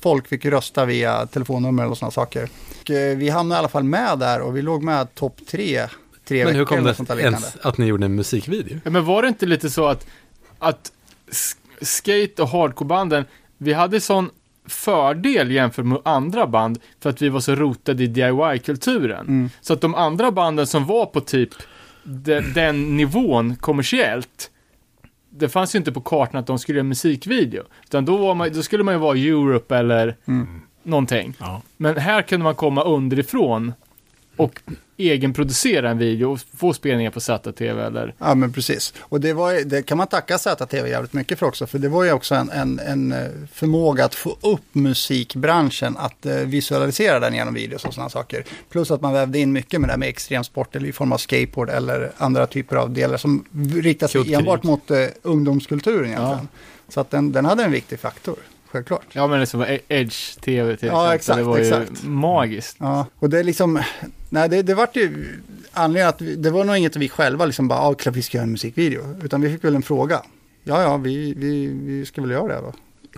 folk 0.00 0.28
fick 0.28 0.44
rösta 0.44 0.84
via 0.84 1.26
telefonnummer 1.26 1.86
och 1.86 1.98
sådana 1.98 2.10
saker. 2.10 2.48
Och, 2.80 2.90
eh, 2.90 3.16
vi 3.16 3.28
hamnade 3.28 3.58
i 3.58 3.58
alla 3.58 3.68
fall 3.68 3.84
med 3.84 4.18
där 4.18 4.40
och 4.40 4.56
vi 4.56 4.62
låg 4.62 4.82
med 4.82 5.14
topp 5.14 5.40
tre. 5.50 5.86
Tre 6.28 6.44
Men 6.44 6.54
hur 6.54 6.60
veckor 6.60 6.64
kom 6.68 6.78
eller 6.78 6.88
det 6.88 6.94
sånt 6.96 7.08
där 7.08 7.16
liknande. 7.16 7.38
ens 7.38 7.56
att 7.56 7.78
ni 7.78 7.86
gjorde 7.86 8.04
en 8.04 8.14
musikvideo? 8.14 8.78
Ja, 8.84 8.90
men 8.90 9.04
var 9.04 9.22
det 9.22 9.28
inte 9.28 9.46
lite 9.46 9.70
så 9.70 9.86
att, 9.86 10.06
att 10.58 10.92
skate 11.80 12.42
och 12.42 12.48
hardcorebanden, 12.48 13.24
vi 13.58 13.72
hade 13.72 14.00
sån 14.00 14.30
fördel 14.68 15.50
jämfört 15.50 15.84
med 15.84 15.98
andra 16.04 16.46
band 16.46 16.78
för 17.00 17.10
att 17.10 17.22
vi 17.22 17.28
var 17.28 17.40
så 17.40 17.54
rotade 17.54 18.02
i 18.04 18.06
DIY-kulturen. 18.06 19.26
Mm. 19.26 19.50
Så 19.60 19.72
att 19.72 19.80
de 19.80 19.94
andra 19.94 20.30
banden 20.30 20.66
som 20.66 20.84
var 20.86 21.06
på 21.06 21.20
typ 21.20 21.50
de, 22.04 22.40
den 22.40 22.96
nivån 22.96 23.56
kommersiellt, 23.56 24.50
det 25.30 25.48
fanns 25.48 25.74
ju 25.74 25.78
inte 25.78 25.92
på 25.92 26.00
kartan 26.00 26.40
att 26.40 26.46
de 26.46 26.58
skulle 26.58 26.78
göra 26.78 26.84
musikvideo. 26.84 27.62
Utan 27.84 28.04
då, 28.04 28.16
var 28.16 28.34
man, 28.34 28.52
då 28.52 28.62
skulle 28.62 28.84
man 28.84 28.94
ju 28.94 29.00
vara 29.00 29.18
Europe 29.18 29.76
eller 29.76 30.16
Mm. 30.26 30.60
någonting. 30.82 31.34
Ja. 31.40 31.62
Men 31.76 31.96
här 31.96 32.22
kunde 32.22 32.44
man 32.44 32.54
komma 32.54 32.82
underifrån 32.84 33.72
och 34.36 34.60
egenproducera 34.98 35.90
en 35.90 35.98
video 35.98 36.32
och 36.32 36.40
få 36.56 36.72
spelningar 36.72 37.10
på 37.10 37.20
ZTV 37.20 37.82
eller... 37.82 38.14
Ja, 38.18 38.34
men 38.34 38.52
precis. 38.52 38.94
Och 39.00 39.20
det, 39.20 39.32
var, 39.32 39.64
det 39.64 39.82
kan 39.82 39.98
man 39.98 40.06
tacka 40.06 40.38
ZTV 40.38 40.88
jävligt 40.88 41.12
mycket 41.12 41.38
för 41.38 41.46
också. 41.46 41.66
För 41.66 41.78
det 41.78 41.88
var 41.88 42.04
ju 42.04 42.12
också 42.12 42.34
en, 42.34 42.50
en, 42.50 42.78
en 42.78 43.12
eh, 43.12 43.28
förmåga 43.52 44.04
att 44.04 44.14
få 44.14 44.36
upp 44.40 44.62
musikbranschen, 44.72 45.96
att 45.96 46.26
eh, 46.26 46.34
visualisera 46.36 47.20
den 47.20 47.34
genom 47.34 47.54
videos 47.54 47.84
och 47.84 47.94
sådana 47.94 48.10
saker. 48.10 48.44
Plus 48.70 48.90
att 48.90 49.00
man 49.00 49.12
vävde 49.12 49.38
in 49.38 49.52
mycket 49.52 49.80
med 49.80 49.88
det 49.88 49.92
här 49.92 49.98
med 49.98 50.08
extremsport 50.08 50.76
eller 50.76 50.88
i 50.88 50.92
form 50.92 51.12
av 51.12 51.18
skateboard 51.18 51.70
eller 51.70 52.12
andra 52.16 52.46
typer 52.46 52.76
av 52.76 52.90
delar 52.90 53.16
som 53.16 53.44
riktar 53.74 54.08
sig 54.08 54.34
enbart 54.34 54.62
mot 54.62 54.90
eh, 54.90 55.06
ungdomskulturen 55.22 56.06
egentligen. 56.06 56.48
Så 56.88 57.00
att 57.00 57.10
den, 57.10 57.32
den 57.32 57.44
hade 57.44 57.64
en 57.64 57.72
viktig 57.72 58.00
faktor, 58.00 58.36
självklart. 58.66 59.06
Ja 59.12 59.26
men 59.26 59.40
det 59.40 59.46
som 59.46 59.60
var 59.60 59.78
Edge 59.88 60.40
TV 60.40 60.76
till 60.76 60.88
Ja, 60.88 61.14
exempel. 61.14 61.16
exakt, 61.16 61.38
det 61.38 61.42
var 61.44 61.58
ju 61.58 61.84
exakt. 61.86 62.04
magiskt. 62.04 62.76
Ja, 62.80 63.06
och 63.18 63.30
det 63.30 63.38
är 63.38 63.44
liksom, 63.44 63.82
nej 64.36 64.48
det, 64.48 64.62
det 64.62 64.74
vart 64.74 64.96
ju 64.96 65.40
anledningen 65.72 66.08
att 66.08 66.42
det 66.42 66.50
var 66.50 66.64
nog 66.64 66.76
inget 66.76 66.96
vi 66.96 67.08
själva 67.08 67.46
liksom 67.46 67.68
bara, 67.68 67.78
ja 67.78 67.94
klart 67.94 68.16
vi 68.16 68.22
ska 68.22 68.36
göra 68.36 68.44
en 68.44 68.52
musikvideo. 68.52 69.16
Utan 69.22 69.40
vi 69.40 69.52
fick 69.52 69.64
väl 69.64 69.76
en 69.76 69.82
fråga. 69.82 70.22
Ja, 70.64 70.82
ja, 70.82 70.96
vi, 70.96 71.34
vi, 71.36 71.66
vi 71.66 72.06
ska 72.06 72.20
väl 72.20 72.30
göra 72.30 72.48
det 72.48 72.60
då. 72.60 72.72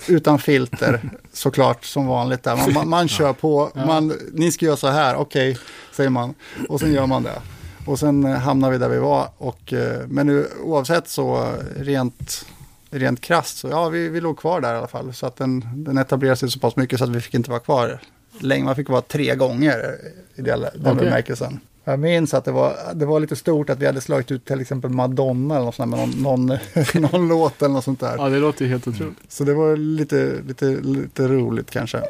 Utan 0.08 0.38
filter, 0.38 1.00
såklart 1.32 1.84
som 1.84 2.06
vanligt 2.06 2.42
där. 2.42 2.56
Man, 2.56 2.72
man, 2.72 2.88
man 2.88 3.08
kör 3.08 3.32
på, 3.32 3.70
man, 3.74 4.12
ni 4.32 4.52
ska 4.52 4.66
göra 4.66 4.76
så 4.76 4.88
här, 4.88 5.16
okej, 5.16 5.58
säger 5.92 6.10
man. 6.10 6.34
Och 6.68 6.80
sen 6.80 6.92
gör 6.92 7.06
man 7.06 7.22
det. 7.22 7.42
Och 7.86 7.98
sen 7.98 8.24
eh, 8.24 8.38
hamnar 8.38 8.70
vi 8.70 8.78
där 8.78 8.88
vi 8.88 8.98
var. 8.98 9.28
Och, 9.38 9.72
eh, 9.72 10.06
men 10.08 10.26
nu, 10.26 10.48
oavsett 10.62 11.08
så 11.08 11.36
eh, 11.36 11.82
rent, 11.82 12.46
rent 12.90 13.20
krasst 13.20 13.58
så 13.58 13.68
ja, 13.68 13.88
vi, 13.88 14.08
vi 14.08 14.20
låg 14.20 14.38
kvar 14.38 14.60
där 14.60 14.74
i 14.74 14.76
alla 14.76 14.86
fall. 14.86 15.14
Så 15.14 15.26
att 15.26 15.36
den, 15.36 15.64
den 15.74 15.98
etablerade 15.98 16.36
sig 16.36 16.50
så 16.50 16.58
pass 16.58 16.76
mycket 16.76 16.98
så 16.98 17.04
att 17.04 17.10
vi 17.10 17.20
fick 17.20 17.34
inte 17.34 17.50
vara 17.50 17.60
kvar 17.60 18.00
länge. 18.42 18.64
Man 18.64 18.76
fick 18.76 18.88
vara 18.88 19.00
tre 19.00 19.34
gånger 19.34 19.98
i 20.36 20.42
den, 20.42 20.64
Okej. 20.64 20.94
bemärkelsen. 20.94 21.60
Jag 21.84 21.98
minns 21.98 22.34
att 22.34 22.44
det 22.44 22.52
var, 22.52 22.76
det 22.94 23.06
var 23.06 23.20
lite 23.20 23.36
stort 23.36 23.70
att 23.70 23.78
vi 23.78 23.86
hade 23.86 24.00
slagit 24.00 24.30
ut 24.30 24.44
till 24.44 24.60
exempel 24.60 24.90
Madonna 24.90 25.54
eller 25.54 25.64
något 25.64 25.74
sånt 25.74 25.90
med 25.90 25.98
någon, 25.98 26.22
någon, 26.22 26.58
någon 27.12 27.28
låt 27.28 27.62
eller 27.62 27.74
något 27.74 27.84
sånt 27.84 28.00
där. 28.00 28.14
Ja 28.18 28.28
det 28.28 28.38
låter 28.38 28.64
ju 28.64 28.70
helt 28.70 28.88
otroligt. 28.88 29.18
Så 29.28 29.44
det 29.44 29.54
var 29.54 29.76
lite, 29.76 30.34
lite, 30.46 30.64
lite 30.66 31.28
roligt 31.28 31.70
kanske. 31.70 32.02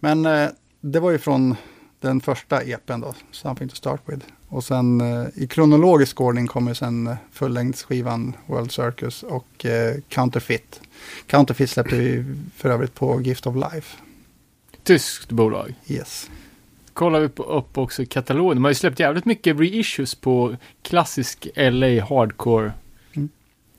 Men 0.00 0.26
eh, 0.26 0.48
det 0.80 1.00
var 1.00 1.10
ju 1.10 1.18
från 1.18 1.56
den 2.00 2.20
första 2.20 2.62
EPen 2.62 3.00
då, 3.00 3.14
Something 3.30 3.68
to 3.68 3.76
start 3.76 4.00
with. 4.06 4.26
Och 4.48 4.64
sen 4.64 5.00
eh, 5.00 5.26
i 5.34 5.46
kronologisk 5.46 6.20
ordning 6.20 6.46
kommer 6.46 6.74
sen 6.74 7.06
eh, 7.06 7.16
fullängdsskivan 7.32 8.32
World 8.46 8.72
Circus 8.72 9.22
och 9.22 9.66
eh, 9.66 9.94
Counterfeit. 10.08 10.80
Counterfeit 11.26 11.70
släppte 11.70 11.96
vi 11.96 12.24
för 12.56 12.70
övrigt 12.70 12.94
på 12.94 13.20
Gift 13.20 13.46
of 13.46 13.54
Life. 13.54 13.96
Tyskt 14.84 15.30
bolag. 15.30 15.74
Yes. 15.88 16.30
Kollar 16.92 17.20
vi 17.20 17.28
på, 17.28 17.42
upp 17.42 17.78
också 17.78 18.04
katalogen. 18.08 18.56
De 18.56 18.64
har 18.64 18.70
ju 18.70 18.74
släppt 18.74 19.00
jävligt 19.00 19.24
mycket 19.24 19.60
reissues 19.60 20.14
på 20.14 20.56
klassisk 20.82 21.48
LA 21.56 22.04
hardcore. 22.04 22.72
Mm. 23.16 23.28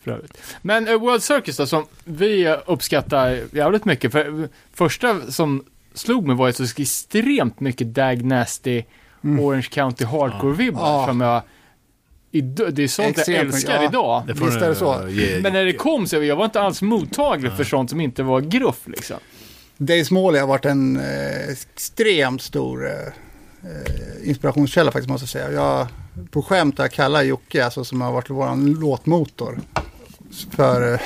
För 0.03 0.11
övrigt. 0.11 0.37
Men 0.61 0.87
eh, 0.87 0.95
World 0.99 1.23
Circus 1.23 1.57
då, 1.57 1.65
som 1.65 1.85
vi 2.03 2.55
uppskattar 2.65 3.39
jävligt 3.53 3.85
mycket. 3.85 4.11
För 4.11 4.41
eh, 4.43 4.47
första 4.73 5.31
som 5.31 5.65
slog 5.93 6.27
mig 6.27 6.35
var 6.35 6.47
ju 6.47 6.53
så 6.53 6.63
extremt 6.81 7.59
mycket 7.59 7.93
Dag 7.95 8.25
Nasty 8.25 8.83
Orange 9.23 9.67
County 9.71 10.05
Hardcore-vibbar 10.05 10.79
Mm. 10.81 10.99
Ja. 11.01 11.05
som 11.07 11.21
jag... 11.21 11.41
I, 12.33 12.41
det 12.41 12.83
är 12.83 12.87
sånt 12.87 13.07
jag 13.07 13.17
Extremt 13.17 13.43
mycket, 13.43 13.53
älskar 13.55 13.75
ja. 13.83 13.89
idag. 13.89 14.23
Det 14.27 14.33
Visst 14.33 14.61
är 14.61 14.69
det 14.69 14.75
så. 14.75 15.03
eh, 15.07 15.09
ge- 15.09 15.39
Men 15.41 15.53
när 15.53 15.65
det 15.65 15.73
kom 15.73 16.07
så 16.07 16.23
jag 16.23 16.35
var 16.35 16.45
inte 16.45 16.61
alls 16.61 16.81
mottaglig 16.81 17.51
för 17.51 17.63
sånt 17.63 17.89
som 17.89 18.01
inte 18.01 18.23
var 18.23 18.41
gruff 18.41 18.87
liksom. 18.87 19.17
Dave 19.81 20.05
Smalley 20.05 20.39
har 20.39 20.47
varit 20.47 20.65
en 20.65 20.97
eh, 20.97 21.49
extremt 21.49 22.41
stor 22.41 22.87
eh, 22.87 22.91
eh, 23.71 24.29
inspirationskälla 24.29 24.91
faktiskt 24.91 25.09
måste 25.09 25.23
jag 25.23 25.29
säga. 25.29 25.51
Jag, 25.51 25.87
på 26.31 26.41
skämt 26.41 26.77
har 26.77 26.85
jag 26.85 26.91
kallat 26.91 27.25
Jocke, 27.25 27.65
alltså, 27.65 27.83
som 27.83 28.01
har 28.01 28.11
varit 28.11 28.29
vår 28.29 28.79
låtmotor, 28.79 29.59
för 30.51 30.93
eh, 30.93 30.99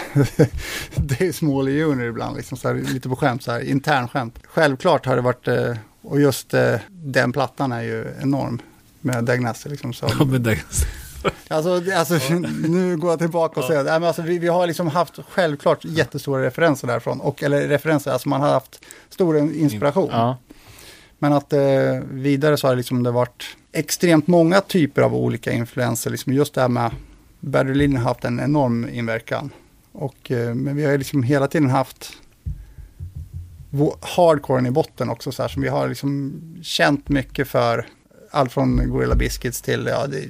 Dave 0.96 1.34
Smalley 1.34 1.74
Junior 1.74 2.08
ibland, 2.08 2.38
liksom, 2.38 2.58
så 2.58 2.68
här, 2.68 2.76
lite 2.76 3.10
på 3.10 3.16
skämt, 3.16 3.44
så 3.44 3.52
här, 3.52 3.60
intern 3.60 4.08
skämt. 4.08 4.40
Självklart 4.44 5.06
har 5.06 5.16
det 5.16 5.22
varit, 5.22 5.48
eh, 5.48 5.76
och 6.02 6.22
just 6.22 6.54
eh, 6.54 6.76
den 6.90 7.32
plattan 7.32 7.72
är 7.72 7.82
ju 7.82 8.06
enorm 8.22 8.62
med 9.02 9.24
Dagnasse. 9.24 9.70
Liksom, 9.70 9.94
som, 9.94 10.10
Ja, 10.20 10.26
med 10.26 10.42
Dagnasse. 10.42 10.86
Alltså, 11.48 11.82
alltså 11.96 12.20
nu 12.68 12.98
går 12.98 13.10
jag 13.10 13.20
tillbaka 13.20 13.60
och 13.60 13.66
säger, 13.66 13.84
nej, 13.84 14.00
men 14.00 14.04
alltså, 14.04 14.22
vi, 14.22 14.40
vi 14.40 14.48
har 14.48 14.68
liksom 14.68 14.88
haft 14.88 15.20
självklart 15.30 15.86
jättestora 15.86 16.44
referenser 16.44 16.88
därifrån. 16.88 17.22
Och, 17.22 17.44
eller 17.44 17.68
referenser, 17.68 18.12
alltså 18.12 18.30
man 18.30 18.42
har 18.42 18.50
haft 18.50 18.86
stor 19.10 19.38
inspiration. 19.38 20.10
Ja. 20.12 20.38
Men 21.20 21.34
att 21.34 21.54
eh, 21.54 21.60
vidare 22.12 22.58
så 22.58 22.68
har 22.68 22.72
det 22.72 22.78
liksom 22.78 23.04
det 23.04 23.12
varit 23.12 23.44
extremt 23.72 24.28
många 24.28 24.62
typer 24.62 25.02
av 25.02 25.16
olika 25.16 25.52
influenser. 25.52 26.12
Liksom 26.12 26.34
just 26.34 26.54
det 26.54 26.62
här 26.62 26.70
med 26.70 26.92
Berlin 27.40 27.98
har 27.98 28.04
haft 28.04 28.26
en 28.26 28.40
enorm 28.40 28.90
inverkan. 28.90 29.50
Och, 29.92 30.32
eh, 30.32 30.56
men 30.56 30.76
vi 30.76 30.86
har 30.86 30.98
liksom 30.98 31.24
hela 31.24 31.48
tiden 31.48 31.70
haft 31.70 32.14
hardcoren 34.02 34.66
i 34.66 34.72
botten 34.72 35.10
också. 35.10 35.32
Så 35.32 35.42
här, 35.42 35.50
som 35.50 35.62
vi 35.62 35.68
har 35.68 35.88
liksom 35.90 36.42
känt 36.64 37.10
mycket 37.10 37.48
för. 37.48 37.88
Allt 38.32 38.52
från 38.52 38.90
Gorilla 38.90 39.16
Biscuits 39.16 39.62
till 39.62 39.86
ja, 39.86 40.08
det, 40.08 40.28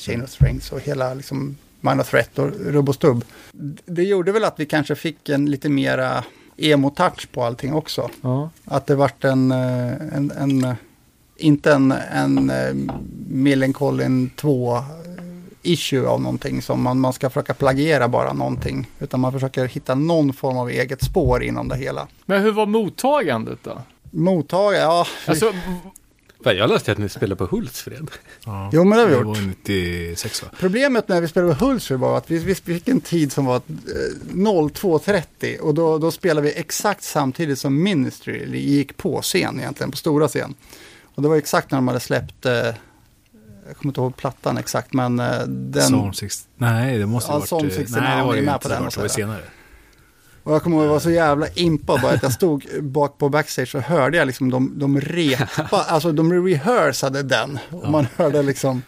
Chain 0.00 0.24
of 0.24 0.30
Strings 0.30 0.72
och 0.72 0.80
hela 0.80 1.14
liksom 1.14 1.56
Minor 1.80 2.02
Threat 2.02 2.38
och 2.38 2.50
Rubb 2.60 2.88
och 2.88 2.94
Stubb. 2.94 3.24
Det 3.86 4.02
gjorde 4.02 4.32
väl 4.32 4.44
att 4.44 4.60
vi 4.60 4.66
kanske 4.66 4.94
fick 4.94 5.28
en 5.28 5.46
lite 5.46 5.68
mera 5.68 6.24
emo-touch 6.56 7.28
på 7.32 7.44
allting 7.44 7.74
också. 7.74 8.10
ja. 8.20 8.50
Att 8.64 8.86
det 8.86 8.94
vart 8.94 9.24
en, 9.24 9.52
eh, 9.52 9.92
en, 9.92 10.30
en 10.30 10.74
inte 11.36 11.72
en, 11.72 11.92
en 12.12 12.50
eh, 12.50 12.74
Millencolin 13.28 14.30
2 14.36 14.78
issue 15.62 16.08
av 16.08 16.20
någonting 16.20 16.62
som 16.62 16.82
man, 16.82 17.00
man 17.00 17.12
ska 17.12 17.30
försöka 17.30 17.54
plagiera 17.54 18.08
bara 18.08 18.32
någonting. 18.32 18.86
Utan 18.98 19.20
man 19.20 19.32
försöker 19.32 19.66
hitta 19.66 19.94
någon 19.94 20.32
form 20.32 20.56
av 20.56 20.70
eget 20.70 21.04
spår 21.04 21.42
inom 21.42 21.68
det 21.68 21.76
hela. 21.76 22.08
Men 22.26 22.42
hur 22.42 22.52
var 22.52 22.66
mottagandet 22.66 23.58
då? 23.62 23.82
Mottagare, 24.10 24.82
ja. 24.82 25.06
Alltså, 25.26 25.52
Fan, 26.44 26.56
Jag 26.56 26.70
läste 26.70 26.92
att 26.92 26.98
ni 26.98 27.08
spelar 27.08 27.36
på 27.36 27.44
Hultsfred. 27.46 28.10
ja. 28.44 28.70
Jo, 28.72 28.84
men 28.84 28.98
det 28.98 29.04
har 29.04 29.08
vi 29.08 29.14
Det 29.14 29.20
gjort. 29.20 29.26
var 29.36 29.42
96 29.46 30.42
va? 30.42 30.48
Problemet 30.58 31.08
när 31.08 31.20
vi 31.20 31.28
spelade 31.28 31.54
Hultsfred 31.54 31.98
var 32.00 32.18
att 32.18 32.30
vi, 32.30 32.38
vi 32.38 32.54
fick 32.54 32.88
en 32.88 33.00
tid 33.00 33.32
som 33.32 33.44
var 33.44 33.56
eh, 33.56 33.60
02.30 34.34 35.58
och 35.58 35.74
då, 35.74 35.98
då 35.98 36.10
spelade 36.10 36.40
vi 36.46 36.52
exakt 36.58 37.02
samtidigt 37.02 37.58
som 37.58 37.82
Ministry 37.82 38.58
gick 38.60 38.96
på 38.96 39.22
scen 39.22 39.58
egentligen, 39.60 39.90
på 39.90 39.96
stora 39.96 40.28
scen. 40.28 40.54
Och 41.14 41.22
det 41.22 41.28
var 41.28 41.36
exakt 41.36 41.70
när 41.70 41.78
de 41.78 41.88
hade 41.88 42.00
släppt, 42.00 42.46
eh, 42.46 42.52
jag 42.52 43.76
kommer 43.76 43.90
inte 43.90 44.00
ihåg 44.00 44.16
plattan 44.16 44.56
exakt, 44.58 44.92
men 44.92 45.18
eh, 45.20 45.38
den... 45.46 45.82
Psalm 45.82 46.12
60. 46.12 46.48
Nej, 46.56 46.98
det 46.98 47.06
måste 47.06 47.30
Ja, 47.32 47.38
ha 47.38 47.44
Psalm 47.44 47.62
varit... 47.62 47.72
eh, 47.72 47.78
69 47.78 48.00
nej, 48.02 48.16
det 48.18 48.22
var 48.24 48.36
det 48.36 48.42
med 48.42 48.54
inte 48.54 48.62
på 48.68 48.74
den, 48.74 48.82
Det 48.84 48.96
var 49.00 49.08
senare. 49.08 49.42
Och 50.50 50.56
jag 50.56 50.62
kommer 50.62 50.76
ihåg, 50.76 50.84
jag 50.86 50.90
var 50.90 51.00
så 51.00 51.10
jävla 51.10 51.48
impad 51.48 52.00
bara 52.00 52.12
att 52.12 52.22
jag 52.22 52.32
stod 52.32 52.66
bak 52.82 53.18
på 53.18 53.28
backstage 53.28 53.74
och 53.74 53.80
hörde 53.82 54.16
jag 54.16 54.26
liksom 54.26 54.50
de, 54.50 54.78
de 54.78 55.00
repa, 55.00 55.78
alltså 55.88 56.12
de 56.12 56.32
rehearsade 56.32 57.22
den. 57.22 57.58
Och 57.70 57.90
man 57.90 58.06
hörde 58.16 58.42
liksom, 58.42 58.82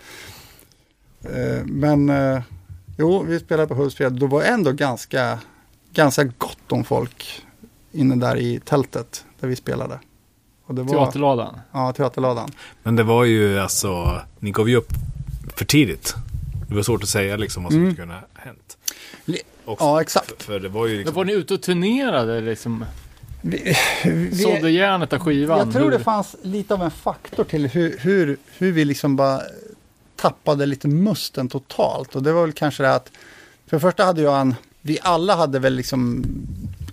eh, 1.25 1.65
men 1.65 2.11
eh, 2.11 2.43
jo, 2.99 3.23
vi 3.23 3.41
spelade 3.41 3.69
på 3.69 3.75
Hultsfred, 3.75 4.13
då 4.13 4.27
var 4.27 4.43
ändå 4.43 4.73
ganska, 4.73 5.39
ganska 5.93 6.25
gott 6.25 6.73
om 6.73 6.85
folk 6.85 7.43
inne 7.93 8.17
där 8.17 8.37
i 8.37 8.61
tältet 8.65 9.25
där 9.41 9.49
vi 9.49 9.57
spelade. 9.57 9.99
Och 10.67 10.75
det 10.75 10.83
var, 10.83 10.93
teaterladan. 11.05 11.59
Ja, 11.73 11.93
teaterladan. 11.93 12.51
Men 12.83 12.97
det 12.97 13.03
var 13.03 13.25
ju 13.25 13.59
alltså, 13.59 14.21
ni 14.39 14.51
gav 14.51 14.69
ju 14.69 14.77
upp 14.77 14.93
för 15.57 15.65
tidigt. 15.65 16.15
Det 16.69 16.75
var 16.75 16.83
svårt 16.83 17.03
att 17.03 17.09
säga 17.09 17.37
liksom 17.37 17.63
vad 17.63 17.73
som 17.73 17.83
Mm. 17.83 17.95
skulle 17.95 18.13
ha 18.13 18.21
hänt. 18.35 18.79
Också. 19.73 19.85
Ja, 19.85 20.01
exakt. 20.01 20.43
För, 20.43 20.53
för 20.53 20.61
det 20.61 20.69
var 20.69 20.87
ju 20.87 20.93
Men 20.93 20.99
liksom... 20.99 21.15
var 21.15 21.25
ni 21.25 21.33
ute 21.33 21.55
och 21.55 21.63
turnerade 21.63 22.41
liksom? 22.41 22.85
Vi, 23.41 23.77
vi, 24.05 24.37
Sålde 24.37 24.71
järnet 24.71 25.13
av 25.13 25.19
skivan? 25.19 25.59
Jag 25.59 25.73
tror 25.73 25.91
det 25.91 25.97
Hur- 25.97 26.05
fanns 26.05 26.37
lite 26.43 26.75
av 26.75 26.83
en 26.83 26.91
faktor 26.91 27.45
till 27.45 27.67
hur, 27.67 27.99
hur, 27.99 28.37
hur 28.59 28.73
vi 28.73 28.85
liksom 28.85 29.17
bara 29.17 29.41
tappade 30.17 30.67
lite 30.67 30.89
musten 30.89 31.49
totalt. 31.49 32.17
Och 32.17 32.23
det 32.23 32.33
var 32.33 32.43
väl 32.43 32.53
kanske 32.53 32.83
det 32.83 32.95
att, 32.95 33.11
för 33.67 33.77
det 33.77 33.81
första 33.81 34.05
hade 34.05 34.23
jag 34.23 34.41
en, 34.41 34.55
vi 34.81 34.99
alla 35.03 35.35
hade 35.35 35.59
väl 35.59 35.75
liksom 35.75 36.25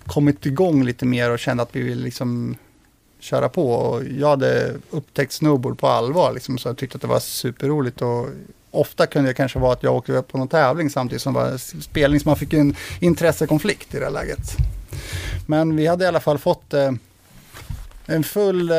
kommit 0.06 0.46
igång 0.46 0.84
lite 0.84 1.04
mer 1.06 1.30
och 1.30 1.38
kände 1.38 1.62
att 1.62 1.76
vi 1.76 1.82
ville 1.82 2.02
liksom 2.02 2.56
köra 3.20 3.48
på. 3.48 3.72
Och 3.72 4.02
jag 4.18 4.28
hade 4.28 4.74
upptäckt 4.90 5.32
snowboard 5.32 5.78
på 5.78 5.86
allvar 5.86 6.32
liksom, 6.32 6.58
så 6.58 6.68
jag 6.68 6.76
tyckte 6.76 6.96
att 6.96 7.02
det 7.02 7.08
var 7.08 7.20
superroligt. 7.20 8.02
Och 8.02 8.26
ofta 8.70 9.06
kunde 9.06 9.30
det 9.30 9.34
kanske 9.34 9.58
vara 9.58 9.72
att 9.72 9.82
jag 9.82 9.94
åkte 9.94 10.22
på 10.22 10.38
någon 10.38 10.48
tävling 10.48 10.90
samtidigt 10.90 11.22
som 11.22 11.34
var 11.34 11.46
en 11.46 11.58
spelning, 11.58 12.20
så 12.20 12.28
man 12.28 12.36
fick 12.36 12.52
en 12.52 12.76
intressekonflikt 13.00 13.94
i 13.94 13.98
det 13.98 14.04
här 14.04 14.12
läget. 14.12 14.56
Men 15.46 15.76
vi 15.76 15.86
hade 15.86 16.04
i 16.04 16.08
alla 16.08 16.20
fall 16.20 16.38
fått 16.38 16.74
eh, 16.74 16.92
en 18.06 18.24
full 18.24 18.70
eh, 18.70 18.76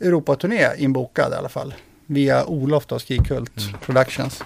Europaturné 0.00 0.68
inbokad 0.78 1.32
i 1.32 1.36
alla 1.36 1.48
fall. 1.48 1.74
Via 2.06 2.44
Olof 2.44 2.86
då, 2.86 2.98
Skikult 2.98 3.82
Productions. 3.82 4.42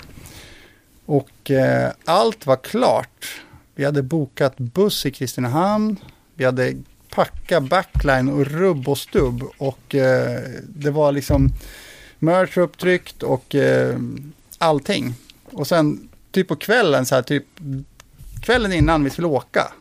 Och 1.06 1.50
eh, 1.50 1.90
allt 2.04 2.46
var 2.46 2.56
klart. 2.56 3.42
Vi 3.74 3.84
hade 3.84 4.02
bokat 4.02 4.58
buss 4.58 5.06
i 5.06 5.10
Kristinehamn. 5.10 5.96
Vi 6.34 6.44
hade 6.44 6.74
packa 7.10 7.60
backline 7.60 8.28
och 8.28 8.46
rubb 8.46 8.88
och 8.88 8.98
stubb. 8.98 9.42
Och 9.58 9.94
eh, 9.94 10.40
det 10.68 10.90
var 10.90 11.12
liksom 11.12 11.52
merch 12.18 12.58
upptryckt 12.58 13.22
och 13.22 13.54
eh, 13.54 13.98
allting. 14.58 15.14
Och 15.52 15.66
sen 15.66 16.08
typ 16.30 16.48
på 16.48 16.56
kvällen 16.56 17.06
så 17.06 17.14
här 17.14 17.22
typ 17.22 17.44
kvällen 18.42 18.72
innan 18.72 19.04
vi 19.04 19.10
skulle 19.10 19.26
åka. 19.26 19.72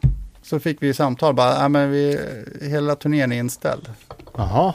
Så 0.43 0.59
fick 0.59 0.83
vi 0.83 0.93
samtal 0.93 1.33
bara, 1.33 1.53
ja 1.53 1.67
men 1.67 1.91
vi, 1.91 2.19
hela 2.61 2.95
turnén 2.95 3.31
är 3.31 3.37
inställd. 3.37 3.89
Jaha. 4.37 4.73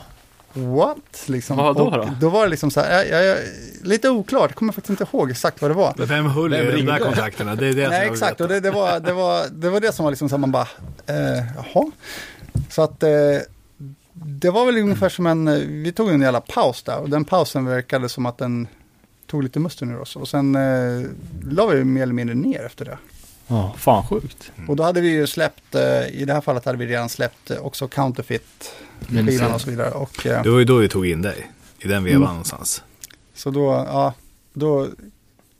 What? 0.52 1.24
Liksom. 1.26 1.56
Vad 1.56 1.76
då 1.76 1.90
då? 1.90 2.08
Då 2.20 2.28
var 2.28 2.44
det 2.44 2.50
liksom 2.50 2.70
så 2.70 2.80
här, 2.80 3.04
jag, 3.04 3.08
jag, 3.08 3.24
jag, 3.24 3.38
lite 3.82 4.10
oklart, 4.10 4.50
jag 4.50 4.56
kommer 4.56 4.72
faktiskt 4.72 5.00
inte 5.00 5.16
ihåg 5.16 5.30
exakt 5.30 5.62
vad 5.62 5.70
det 5.70 5.74
var. 5.74 5.94
Men 5.96 6.06
Vem 6.06 6.26
höll 6.26 6.54
i 6.54 6.56
Vem 6.56 6.76
de 6.76 6.82
där 6.82 6.98
kontakterna? 6.98 7.54
Det 7.54 7.66
är 7.66 7.72
det 7.72 7.88
Nej, 7.88 8.08
exakt. 8.08 8.40
Och 8.40 8.48
det, 8.48 8.60
det, 8.60 8.70
var, 8.70 9.00
det, 9.00 9.12
var, 9.12 9.46
det 9.52 9.70
var 9.70 9.80
det 9.80 9.92
som 9.92 10.04
var 10.04 10.10
liksom 10.10 10.28
så 10.28 10.34
här, 10.34 10.40
man 10.40 10.52
bara, 10.52 10.68
eh, 11.06 11.44
jaha. 11.56 11.90
Så 12.70 12.82
att 12.82 13.02
eh, 13.02 13.10
det 14.26 14.50
var 14.50 14.66
väl 14.66 14.78
ungefär 14.78 15.08
som 15.08 15.26
en, 15.26 15.48
eh, 15.48 15.54
vi 15.58 15.92
tog 15.92 16.08
en 16.10 16.20
jävla 16.20 16.40
paus 16.40 16.82
där 16.82 16.98
och 16.98 17.10
den 17.10 17.24
pausen 17.24 17.64
verkade 17.64 18.08
som 18.08 18.26
att 18.26 18.38
den 18.38 18.66
tog 19.26 19.42
lite 19.42 19.58
musten 19.60 19.90
ur 19.90 20.00
oss. 20.00 20.16
Och 20.16 20.28
sen 20.28 20.54
eh, 20.54 21.06
la 21.50 21.66
vi 21.66 21.84
mer 21.84 22.02
eller 22.02 22.12
mindre 22.14 22.34
ner 22.34 22.64
efter 22.66 22.84
det. 22.84 22.98
Ja, 23.46 23.74
fan 23.78 24.06
sjukt. 24.06 24.52
Och 24.68 24.76
då 24.76 24.82
hade 24.82 25.00
vi 25.00 25.08
ju 25.08 25.26
släppt, 25.26 25.74
eh, 25.74 26.06
i 26.08 26.24
det 26.26 26.32
här 26.32 26.40
fallet 26.40 26.64
hade 26.64 26.78
vi 26.78 26.86
redan 26.86 27.08
släppt 27.08 27.50
eh, 27.50 27.58
också 27.58 27.88
Counterfeit 27.88 28.72
skivan 29.08 29.52
och 29.54 29.60
så 29.60 29.70
vidare. 29.70 29.90
Och, 29.90 30.26
eh, 30.26 30.42
Det 30.42 30.50
var 30.50 30.58
ju 30.58 30.64
då 30.64 30.76
vi 30.76 30.88
tog 30.88 31.06
in 31.06 31.22
dig. 31.22 31.50
I 31.78 31.88
den 31.88 32.04
vevan 32.04 32.16
Mm. 32.16 32.28
någonstans. 32.28 32.82
Så 33.34 33.50
då, 33.50 33.86
ja, 33.88 34.14
då 34.52 34.88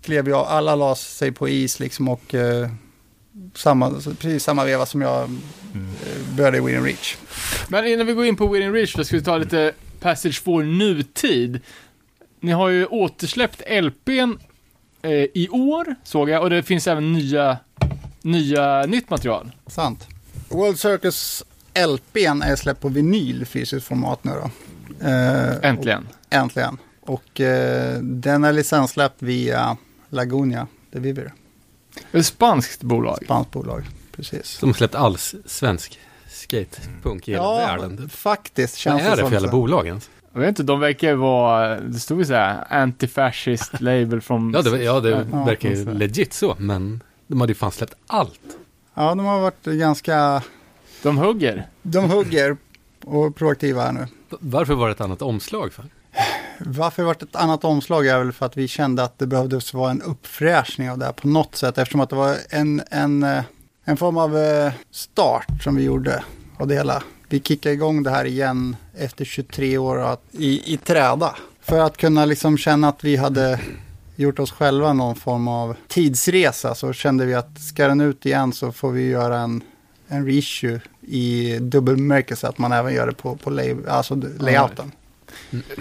klev 0.03 0.29
jag, 0.29 0.47
alla 0.47 0.75
la 0.75 0.95
sig 0.95 1.33
på 1.33 1.49
is 1.49 1.81
liksom 1.81 2.09
och 2.09 2.35
eh, 2.35 2.69
samma, 3.55 3.91
precis 3.91 4.45
samma 4.45 4.65
veva 4.65 4.87
som 4.87 5.01
jag 5.03 5.29
började 6.37 6.57
i 6.57 6.61
Win 6.61 6.85
Reach. 6.85 7.17
Men 7.69 7.87
innan 7.87 8.07
vi 8.07 8.13
går 8.13 8.25
in 8.27 8.37
på 8.37 8.47
Winning 8.47 8.73
Reach, 8.73 8.95
då 8.95 9.05
ska 9.05 9.17
vi 9.17 9.23
ta 9.23 9.37
lite 9.39 9.73
Passage 10.01 10.43
for 10.43 10.63
nutid. 10.63 11.61
Ni 12.41 12.53
har 12.53 12.69
ju 12.69 12.87
återsläppt 12.87 13.63
LPn 13.83 14.39
eh, 15.03 15.11
i 15.13 15.49
år, 15.51 15.95
såg 16.05 16.31
jag, 16.31 16.43
och 16.43 16.51
det 16.51 16.63
finns 16.63 16.87
även 16.87 17.13
nya, 17.13 17.59
nya 18.23 18.87
nytt 18.87 19.11
material. 19.11 19.53
Sant. 19.67 20.07
World 20.49 20.79
Circus 20.79 21.45
LPn 21.75 22.43
är 22.43 22.57
släppt 22.57 22.81
på 22.81 22.89
vinyl 22.89 23.47
fysiskt 23.47 23.87
format 23.87 24.25
nu 24.25 24.31
då. 24.31 24.51
Eh, 25.09 25.55
Äntligen. 25.71 26.07
Och, 26.11 26.35
äntligen. 26.35 26.79
Och 27.01 27.41
eh, 27.41 27.99
den 28.03 28.45
är 28.45 28.53
licenssläppt 28.53 29.23
via 29.23 29.77
Lagunia, 30.09 30.67
det 30.91 30.99
Vivir, 30.99 31.33
Det 32.11 32.19
är 32.19 32.21
ett 32.21 32.27
spanskt 32.27 32.83
bolag. 32.83 33.19
spanskt 33.25 33.53
bolag. 33.53 33.85
Precis. 34.31 34.47
Som 34.51 34.69
har 34.69 34.75
släppt 34.75 34.95
all 34.95 35.19
svensk 35.47 35.99
skatepunk 36.29 37.29
i 37.29 37.33
hela 37.33 37.43
Ja, 37.45 37.57
världen. 37.57 38.09
faktiskt 38.09 38.75
Vad 38.75 38.79
känns 38.79 39.03
är 39.03 39.17
det 39.17 39.23
för 39.29 39.33
jävla 39.33 39.51
bolag 39.51 39.87
ens? 39.87 40.11
Jag 40.33 40.41
vet 40.41 40.49
inte, 40.49 40.63
de 40.63 40.81
verkar 40.81 41.15
vara, 41.15 41.81
det 41.81 41.99
stod 42.01 42.19
ju 42.19 42.25
såhär, 42.25 42.65
antifascist 42.71 43.73
label 43.81 44.21
från... 44.21 44.53
Ja, 44.53 44.63
det, 44.63 44.83
ja, 44.83 45.01
det 45.01 45.27
Ja, 45.33 45.45
verkar 45.45 45.69
ju 45.71 45.95
legit 45.95 46.33
så, 46.33 46.57
men 46.59 47.03
de 47.27 47.41
hade 47.41 47.51
ju 47.51 47.55
fan 47.55 47.73
släppt 47.73 47.95
allt. 48.07 48.41
Ja, 48.95 49.09
de 49.09 49.19
har 49.27 49.41
varit 49.41 49.65
ganska, 49.65 50.43
De 51.03 51.19
hugger. 51.19 51.67
de 51.83 52.11
hugger 52.11 52.57
och 53.05 53.37
proaktiva 53.37 53.83
här 53.83 53.93
nu. 53.93 54.07
Varför 54.31 54.75
var 54.75 54.87
det 54.89 54.93
ett 54.93 55.01
annat 55.01 55.23
omslag 55.23 55.73
för? 55.73 55.85
Varför 56.59 57.03
det 57.03 57.07
varit 57.07 57.23
ett 57.23 57.37
annat 57.37 57.65
omslag 57.65 58.07
är 58.07 58.19
väl 58.19 58.33
för 58.33 58.47
att 58.47 58.57
vi 58.57 58.69
kände 58.69 59.05
att 59.05 59.19
det 59.19 59.27
behövdes 59.27 59.75
vara 59.75 59.91
en 59.91 60.03
uppfräschning 60.03 60.91
av 60.91 60.99
det 60.99 61.05
här 61.05 61.13
på 61.13 61.29
något 61.29 61.57
sätt 61.57 61.79
eftersom 61.79 62.01
att 62.01 62.11
det 62.11 62.17
var 62.17 62.37
en, 62.51 62.83
en, 62.91 63.23
eh, 63.23 63.43
en 63.85 63.97
form 63.97 64.17
av 64.17 64.39
eh, 64.39 64.73
start 64.91 65.47
som 65.63 65.77
vi 65.77 65.83
gjorde 65.83 66.25
av 66.57 66.67
det 66.67 66.75
hela. 66.75 67.03
Vi 67.29 67.41
kickade 67.41 67.75
igång 67.75 68.03
det 68.03 68.11
här 68.11 68.25
igen 68.25 68.77
efter 68.99 69.25
23 69.25 69.79
år 69.79 70.17
i, 70.33 70.75
i 70.75 70.77
träda. 70.77 71.37
För 71.61 71.81
att 71.81 71.97
kunna 71.97 72.25
liksom 72.25 72.59
känna 72.59 72.89
att 72.89 73.05
vi 73.05 73.17
hade 73.17 73.61
gjort 74.17 74.39
oss 74.39 74.53
själva 74.53 74.93
någon 74.93 75.17
form 75.17 75.49
av 75.49 75.77
tidsresa 75.89 76.75
så 76.75 76.93
kände 76.93 77.27
vi 77.27 77.35
att 77.35 77.61
ska 77.61 77.89
den 77.89 78.01
ut 78.01 78.27
igen 78.27 78.53
så 78.53 78.73
får 78.73 78.91
vi 78.91 79.09
göra 79.09 79.39
en, 79.39 79.63
en 80.09 80.27
reissue 80.27 80.81
i 81.01 81.59
dubbelmärkelse 81.59 82.49
att 82.49 82.59
man 82.59 82.73
även 82.73 82.95
gör 82.95 83.07
det 83.07 83.15
på, 83.15 83.37
på 83.37 83.51
lay, 83.51 83.77
alltså 83.89 84.15
layouten. 84.39 84.93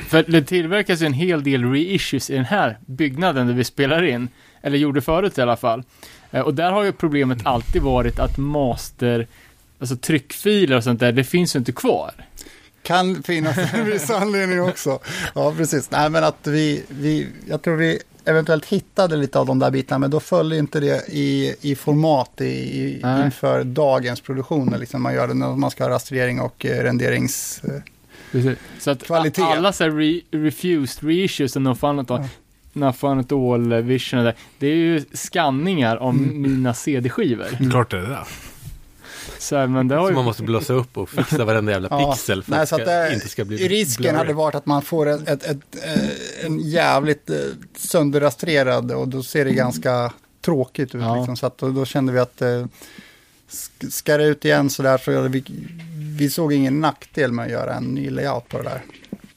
För 0.08 0.24
det 0.24 0.44
tillverkas 0.44 1.02
ju 1.02 1.06
en 1.06 1.14
hel 1.14 1.44
del 1.44 1.72
reissues 1.72 2.30
i 2.30 2.34
den 2.34 2.46
här 2.46 2.80
byggnaden 2.86 3.48
där 3.48 3.54
vi 3.54 3.64
spelar 3.64 4.04
in. 4.04 4.30
Eller 4.62 4.78
gjorde 4.78 5.02
förut 5.02 5.38
i 5.38 5.42
alla 5.42 5.58
fall. 5.58 5.84
Eh, 6.32 6.42
Och 6.42 6.54
där 6.54 6.72
har 6.72 6.84
ju 6.84 6.92
problemet 6.92 7.46
alltid 7.46 7.82
varit 7.82 8.20
att 8.20 8.38
master, 8.38 9.28
alltså 9.80 9.96
tryckfiler 9.96 10.78
och 10.78 10.84
sånt 10.84 11.00
där, 11.00 11.12
det 11.12 11.24
finns 11.24 11.56
ju 11.56 11.60
inte 11.60 11.72
kvar. 11.72 12.12
Kan 12.84 13.24
finnas 13.24 13.58
en 13.74 13.86
viss 13.86 14.10
anledning 14.10 14.62
också. 14.62 15.00
Ja, 15.36 15.54
precis. 15.58 15.92
Nej, 15.92 16.10
men 16.10 16.24
att 16.24 16.48
vi, 16.48 16.84
vi, 16.90 17.28
jag 17.50 17.62
tror 17.62 17.76
vi 17.76 18.00
eventuellt 18.26 18.66
hittade 18.66 19.16
lite 19.16 19.40
av 19.40 19.46
de 19.46 19.60
där 19.60 19.72
bitarna, 19.72 20.00
men 20.00 20.12
då 20.12 20.20
följde 20.20 20.58
inte 20.58 20.80
det 20.80 21.10
i, 21.10 21.56
i 21.62 21.76
format 21.76 22.42
i, 22.42 22.46
i, 22.46 23.02
inför 23.26 23.64
dagens 23.64 24.22
produktioner. 24.22 24.78
Liksom 24.78 25.02
man 25.02 25.14
gör 25.14 25.28
det 25.28 25.34
när 25.34 25.56
man 25.56 25.72
ska 25.72 25.84
ha 25.84 25.90
rastrering 25.92 26.40
och 26.42 26.66
eh, 26.66 26.84
renderings... 26.84 27.62
Eh, 27.64 27.82
Precis. 28.32 28.58
Så 28.80 28.92
att 28.92 29.04
Kvalitet. 29.04 29.42
alla 29.42 29.74
så 29.74 29.84
här 29.84 29.92
re, 29.92 30.22
refused 30.32 31.04
reissues 31.10 31.56
och 31.56 31.62
no 31.62 31.76
fun 31.76 32.00
at 32.00 32.08
no 32.74 32.92
fun 32.94 33.26
all 33.32 33.72
eh, 33.72 33.78
vision 33.80 34.20
och 34.20 34.26
det, 34.26 34.34
det 34.60 34.68
är 34.68 34.76
ju 34.76 35.04
skanningar 35.14 35.98
av 35.98 36.10
Mm. 36.14 36.42
mina 36.42 36.74
CD-skivor. 36.74 37.70
Klart 37.72 37.92
det 37.92 37.98
är 37.98 38.02
det. 38.02 38.20
Så 39.40 39.56
här, 39.58 39.68
men 39.68 39.88
det 39.88 39.96
har 39.96 40.04
Så 40.04 40.10
ju... 40.10 40.16
man 40.16 40.26
måste 40.26 40.44
blåsa 40.44 40.74
upp 40.74 40.98
och 40.98 41.10
fixa 41.10 41.46
varenda 41.46 41.72
jävla 41.72 41.88
Ja, 41.92 42.12
pixel 42.14 42.44
för 42.44 42.52
nej, 42.52 42.60
att 42.62 42.70
så 42.70 42.78
det 42.78 42.84
att 42.84 42.88
ska, 42.90 42.96
det, 43.10 43.14
inte 43.14 43.28
ska 43.30 43.46
bli 43.46 43.68
risken 43.68 44.02
blurry. 44.04 44.18
hade 44.18 44.34
varit 44.34 44.56
att 44.56 44.66
man 44.66 44.82
får 44.82 45.08
ett, 45.10 45.28
ett, 45.30 45.44
ett, 45.44 45.58
eh, 45.86 46.46
en 46.46 46.60
jävligt 46.60 47.30
eh, 47.30 47.36
sönderrastrerad 47.76 48.92
och 48.92 49.08
då 49.08 49.24
ser 49.24 49.46
det 49.46 49.52
ganska 49.54 50.14
tråkigt 50.42 50.96
ut. 50.96 51.02
Ja. 51.02 51.16
Liksom, 51.16 51.38
så 51.38 51.46
att 51.46 51.58
då, 51.58 51.70
då 51.70 51.86
kände 51.86 52.14
vi 52.14 52.20
att 52.20 52.42
sk- 53.50 53.90
ska 53.90 54.18
det 54.18 54.24
ut 54.26 54.46
igen 54.46 54.70
så 54.70 54.84
där 54.84 54.98
så 54.98 55.22
vi, 55.22 55.44
vi 56.18 56.30
såg 56.30 56.54
ingen 56.54 56.80
nackdel 56.82 57.32
med 57.32 57.46
att 57.46 57.52
göra 57.52 57.74
en 57.74 57.84
ny 57.84 58.10
layout 58.10 58.50
på 58.50 58.58
det 58.58 58.64
där. 58.64 58.82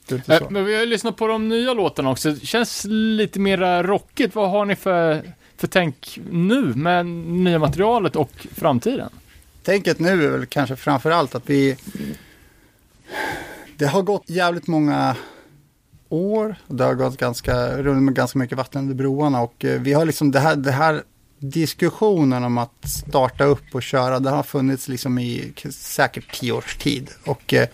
Så. 0.08 0.46
Men 0.50 0.64
vi 0.64 0.74
har 0.74 0.80
ju 0.80 0.86
lyssnat 0.86 1.16
på 1.16 1.26
de 1.26 1.48
nya 1.48 1.74
låtarna 1.74 2.10
också. 2.10 2.30
Det 2.30 2.46
känns 2.46 2.84
lite 2.88 3.40
mera 3.40 3.82
rockigt. 3.82 4.34
Vad 4.34 4.50
har 4.50 4.64
ni 4.64 4.76
för, 4.76 5.22
för 5.56 5.66
tänk 5.66 6.18
nu 6.30 6.62
med 6.74 7.06
nya 7.06 7.58
materialet 7.58 8.16
och 8.16 8.46
framtiden? 8.54 9.10
Tänket 9.62 9.98
nu 9.98 10.24
är 10.24 10.30
väl 10.30 10.46
kanske 10.46 10.76
framför 10.76 11.10
allt 11.10 11.34
att 11.34 11.50
vi... 11.50 11.76
Det 13.76 13.86
har 13.86 14.02
gått 14.02 14.30
jävligt 14.30 14.66
många 14.66 15.16
år. 16.08 16.56
och 16.66 16.74
Det 16.74 16.84
har 16.84 16.94
gått 16.94 17.16
ganska, 17.16 17.76
runt 17.76 18.02
med 18.02 18.14
ganska 18.14 18.38
mycket 18.38 18.58
vatten 18.58 18.82
under 18.82 18.94
broarna 18.94 19.42
och 19.42 19.64
eh, 19.64 19.80
vi 19.80 19.92
har 19.92 20.04
liksom 20.04 20.30
det 20.30 20.40
här, 20.40 20.56
det 20.56 20.72
här 20.72 21.02
diskussionen 21.38 22.44
om 22.44 22.58
att 22.58 22.88
starta 22.88 23.44
upp 23.44 23.74
och 23.74 23.82
köra, 23.82 24.18
det 24.18 24.30
har 24.30 24.42
funnits 24.42 24.88
liksom 24.88 25.18
i 25.18 25.52
säkert 25.70 26.40
tio 26.40 26.52
års 26.52 26.76
tid. 26.76 27.10
Och 27.24 27.54
eh, 27.54 27.68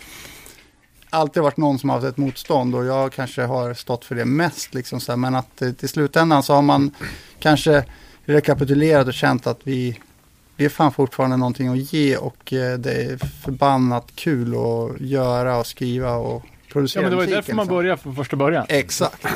alltid 1.10 1.42
varit 1.42 1.56
någon 1.56 1.78
som 1.78 1.88
har 1.88 1.96
haft 1.96 2.08
ett 2.08 2.16
motstånd 2.16 2.74
och 2.74 2.84
jag 2.84 3.12
kanske 3.12 3.42
har 3.42 3.74
stått 3.74 4.04
för 4.04 4.14
det 4.14 4.24
mest. 4.24 4.74
Liksom 4.74 5.00
så 5.00 5.12
här, 5.12 5.16
men 5.16 5.34
att 5.34 5.62
eh, 5.62 5.72
till 5.72 5.88
slutändan 5.88 6.42
så 6.42 6.54
har 6.54 6.62
man 6.62 6.90
kanske 7.38 7.84
rekapitulerat 8.24 9.06
och 9.06 9.14
känt 9.14 9.46
att 9.46 9.60
vi, 9.62 10.00
vi 10.56 10.64
är 10.64 10.68
fan 10.68 10.92
fortfarande 10.92 11.36
någonting 11.36 11.68
att 11.68 11.92
ge 11.92 12.16
och 12.16 12.52
eh, 12.52 12.78
det 12.78 12.92
är 12.92 13.16
förbannat 13.16 14.06
kul 14.14 14.54
att 14.54 15.00
göra 15.00 15.58
och 15.58 15.66
skriva 15.66 16.14
och 16.14 16.44
Ja, 16.70 16.72
producera 16.72 17.02
men 17.02 17.10
det 17.10 17.16
var 17.16 17.24
ju 17.24 17.30
därför 17.30 17.54
man 17.54 17.66
började 17.66 18.02
från 18.02 18.16
första 18.16 18.36
början. 18.36 18.66
Exakt. 18.68 19.26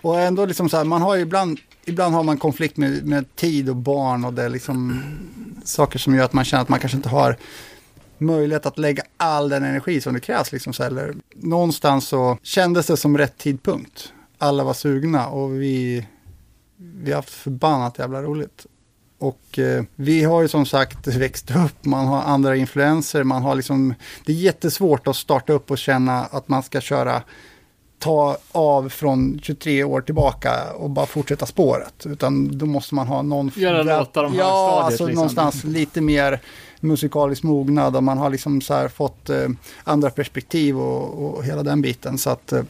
Och 0.00 0.20
ändå 0.20 0.46
liksom 0.46 0.68
så 0.68 0.76
här, 0.76 0.84
man 0.84 1.02
har 1.02 1.16
ju 1.16 1.22
ibland, 1.22 1.58
ibland 1.84 2.14
har 2.14 2.22
man 2.22 2.38
konflikt 2.38 2.76
med, 2.76 3.06
med 3.06 3.36
tid 3.36 3.68
och 3.68 3.76
barn 3.76 4.24
och 4.24 4.32
det 4.32 4.42
är 4.42 4.48
liksom 4.48 5.02
saker 5.64 5.98
som 5.98 6.14
gör 6.14 6.24
att 6.24 6.32
man 6.32 6.44
känner 6.44 6.62
att 6.62 6.68
man 6.68 6.80
kanske 6.80 6.96
inte 6.96 7.08
har 7.08 7.36
möjlighet 8.22 8.66
att 8.66 8.78
lägga 8.78 9.02
all 9.16 9.48
den 9.48 9.64
energi 9.64 10.00
som 10.00 10.14
det 10.14 10.20
krävs. 10.20 10.52
Liksom 10.52 10.72
så 10.72 10.82
här, 10.82 11.14
någonstans 11.34 12.08
så 12.08 12.38
kändes 12.42 12.86
det 12.86 12.96
som 12.96 13.18
rätt 13.18 13.38
tidpunkt. 13.38 14.12
Alla 14.38 14.64
var 14.64 14.74
sugna 14.74 15.26
och 15.26 15.62
vi, 15.62 16.06
vi 16.76 17.10
har 17.10 17.16
haft 17.16 17.30
förbannat 17.30 17.98
jävla 17.98 18.22
roligt. 18.22 18.66
Och 19.18 19.58
eh, 19.58 19.84
vi 19.94 20.24
har 20.24 20.42
ju 20.42 20.48
som 20.48 20.66
sagt 20.66 21.06
växt 21.06 21.50
upp, 21.50 21.84
man 21.84 22.06
har 22.06 22.22
andra 22.22 22.56
influenser, 22.56 23.24
man 23.24 23.42
har 23.42 23.54
liksom, 23.54 23.94
det 24.24 24.32
är 24.32 24.36
jättesvårt 24.36 25.06
att 25.06 25.16
starta 25.16 25.52
upp 25.52 25.70
och 25.70 25.78
känna 25.78 26.24
att 26.24 26.48
man 26.48 26.62
ska 26.62 26.80
köra 26.80 27.22
ta 28.02 28.36
av 28.52 28.88
från 28.88 29.40
23 29.42 29.84
år 29.84 30.00
tillbaka 30.00 30.72
och 30.72 30.90
bara 30.90 31.06
fortsätta 31.06 31.46
spåret. 31.46 32.06
Utan 32.06 32.58
då 32.58 32.66
måste 32.66 32.94
man 32.94 33.06
ha 33.06 33.22
någon... 33.22 33.50
Göra 33.56 33.82
låtar 33.82 34.24
om 34.24 34.34
Ja, 34.34 34.82
alltså 34.84 35.06
liksom. 35.06 35.14
någonstans 35.14 35.64
lite 35.64 36.00
mer 36.00 36.40
musikalisk 36.80 37.42
mognad 37.42 37.96
och 37.96 38.02
man 38.02 38.18
har 38.18 38.30
liksom 38.30 38.60
så 38.60 38.74
här 38.74 38.88
fått 38.88 39.30
eh, 39.30 39.48
andra 39.84 40.10
perspektiv 40.10 40.78
och, 40.78 41.36
och 41.36 41.44
hela 41.44 41.62
den 41.62 41.82
biten. 41.82 42.18
Så 42.18 42.30
att 42.30 42.52
eh, 42.52 42.62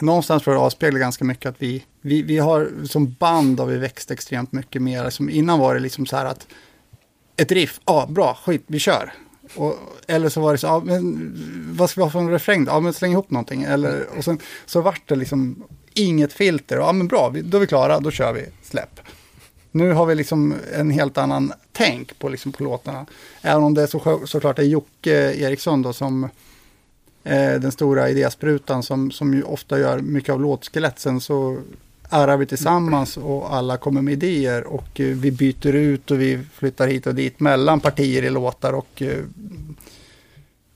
någonstans 0.00 0.42
tror 0.42 0.54
jag 0.54 0.62
det 0.62 0.66
avspeglar 0.66 1.00
ganska 1.00 1.24
mycket 1.24 1.48
att 1.48 1.56
vi, 1.58 1.84
vi, 2.00 2.22
vi 2.22 2.38
har 2.38 2.70
som 2.84 3.12
band 3.18 3.60
har 3.60 3.66
vi 3.66 3.76
växt 3.76 4.10
extremt 4.10 4.52
mycket 4.52 4.82
mer. 4.82 5.10
Som 5.10 5.30
innan 5.30 5.58
var 5.58 5.74
det 5.74 5.80
liksom 5.80 6.06
så 6.06 6.16
här 6.16 6.26
att 6.26 6.46
ett 7.36 7.52
riff, 7.52 7.80
ja 7.86 8.06
bra, 8.10 8.38
skit, 8.44 8.64
vi 8.66 8.78
kör. 8.78 9.12
Och, 9.54 9.74
eller 10.10 10.28
så 10.28 10.40
var 10.40 10.52
det 10.52 10.58
så, 10.58 10.66
ja, 10.66 10.82
men 10.84 11.32
vad 11.76 11.90
ska 11.90 12.00
vi 12.00 12.04
ha 12.04 12.10
för 12.10 12.18
en 12.18 12.30
refräng 12.30 12.64
då? 12.64 12.72
Ja, 12.72 12.80
men 12.80 12.92
släng 12.92 13.12
ihop 13.12 13.30
någonting. 13.30 13.62
Eller, 13.62 14.06
och 14.18 14.24
sen 14.24 14.38
så 14.66 14.80
vart 14.80 15.08
det 15.08 15.16
liksom 15.16 15.62
inget 15.94 16.32
filter. 16.32 16.76
Ja, 16.76 16.92
men 16.92 17.08
bra, 17.08 17.34
då 17.44 17.56
är 17.56 17.60
vi 17.60 17.66
klara, 17.66 18.00
då 18.00 18.10
kör 18.10 18.32
vi, 18.32 18.46
släpp. 18.62 19.00
Nu 19.70 19.92
har 19.92 20.06
vi 20.06 20.14
liksom 20.14 20.54
en 20.74 20.90
helt 20.90 21.18
annan 21.18 21.52
tänk 21.72 22.18
på, 22.18 22.28
liksom, 22.28 22.52
på 22.52 22.64
låtarna. 22.64 23.06
Även 23.42 23.62
om 23.62 23.74
det 23.74 23.82
är 23.82 23.86
så, 23.86 24.20
såklart 24.26 24.58
är 24.58 24.62
Jocke 24.62 25.34
Eriksson 25.34 25.82
då 25.82 25.92
som 25.92 26.24
eh, 27.24 27.54
den 27.60 27.72
stora 27.72 28.10
idésprutan 28.10 28.82
som, 28.82 29.10
som 29.10 29.34
ju 29.34 29.42
ofta 29.42 29.78
gör 29.78 29.98
mycket 29.98 30.32
av 30.32 30.40
låtskeletten 30.40 31.20
så 31.20 31.58
arrar 32.08 32.36
vi 32.36 32.46
tillsammans 32.46 33.16
och 33.16 33.54
alla 33.54 33.76
kommer 33.76 34.02
med 34.02 34.12
idéer 34.12 34.64
och 34.66 35.00
eh, 35.00 35.06
vi 35.06 35.30
byter 35.30 35.74
ut 35.74 36.10
och 36.10 36.20
vi 36.20 36.40
flyttar 36.54 36.88
hit 36.88 37.06
och 37.06 37.14
dit 37.14 37.40
mellan 37.40 37.80
partier 37.80 38.22
i 38.22 38.30
låtar 38.30 38.72
och 38.72 39.02
eh, 39.02 39.24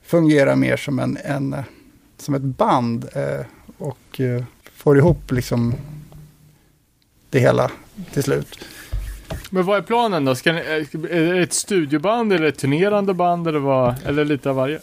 fungerar 0.05 0.55
mer 0.55 0.77
som, 0.77 0.99
en, 0.99 1.17
en, 1.23 1.53
eh, 1.53 1.63
som 2.17 2.33
ett 2.33 2.41
band 2.41 3.09
eh, 3.13 3.45
och 3.77 4.21
eh, 4.21 4.43
får 4.75 4.97
ihop 4.97 5.31
liksom 5.31 5.75
det 7.29 7.39
hela 7.39 7.71
till 8.13 8.23
slut. 8.23 8.59
Men 9.49 9.65
vad 9.65 9.77
är 9.77 9.81
planen 9.81 10.25
då? 10.25 10.35
Ska 10.35 10.53
ni, 10.53 10.59
är 10.59 11.33
det 11.33 11.41
ett 11.41 11.53
studioband 11.53 12.33
eller 12.33 12.45
ett 12.45 12.57
turnerande 12.57 13.13
band 13.13 13.47
eller 13.47 13.59
vad? 13.59 13.95
Eller 14.05 14.25
lite 14.25 14.49
av 14.49 14.55
varje? 14.55 14.79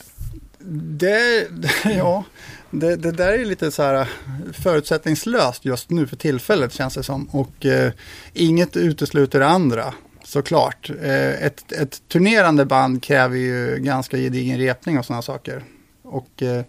Det, 0.58 1.48
ja, 1.84 2.24
det, 2.70 2.96
det 2.96 3.12
där 3.12 3.32
är 3.32 3.44
lite 3.44 3.70
så 3.70 3.82
här 3.82 4.08
förutsättningslöst 4.52 5.64
just 5.64 5.90
nu 5.90 6.06
för 6.06 6.16
tillfället 6.16 6.72
känns 6.72 6.94
det 6.94 7.02
som. 7.02 7.24
Och 7.24 7.66
eh, 7.66 7.92
inget 8.32 8.76
utesluter 8.76 9.38
det 9.38 9.46
andra 9.46 9.94
såklart. 10.32 10.90
Eh, 11.02 11.44
ett, 11.44 11.72
ett 11.72 12.08
turnerande 12.08 12.64
band 12.64 13.02
kräver 13.02 13.36
ju 13.36 13.76
ganska 13.78 14.16
gedigen 14.16 14.58
repning 14.58 14.98
och 14.98 15.04
sådana 15.04 15.22
saker. 15.22 15.64
Och 16.02 16.42
eh, 16.42 16.64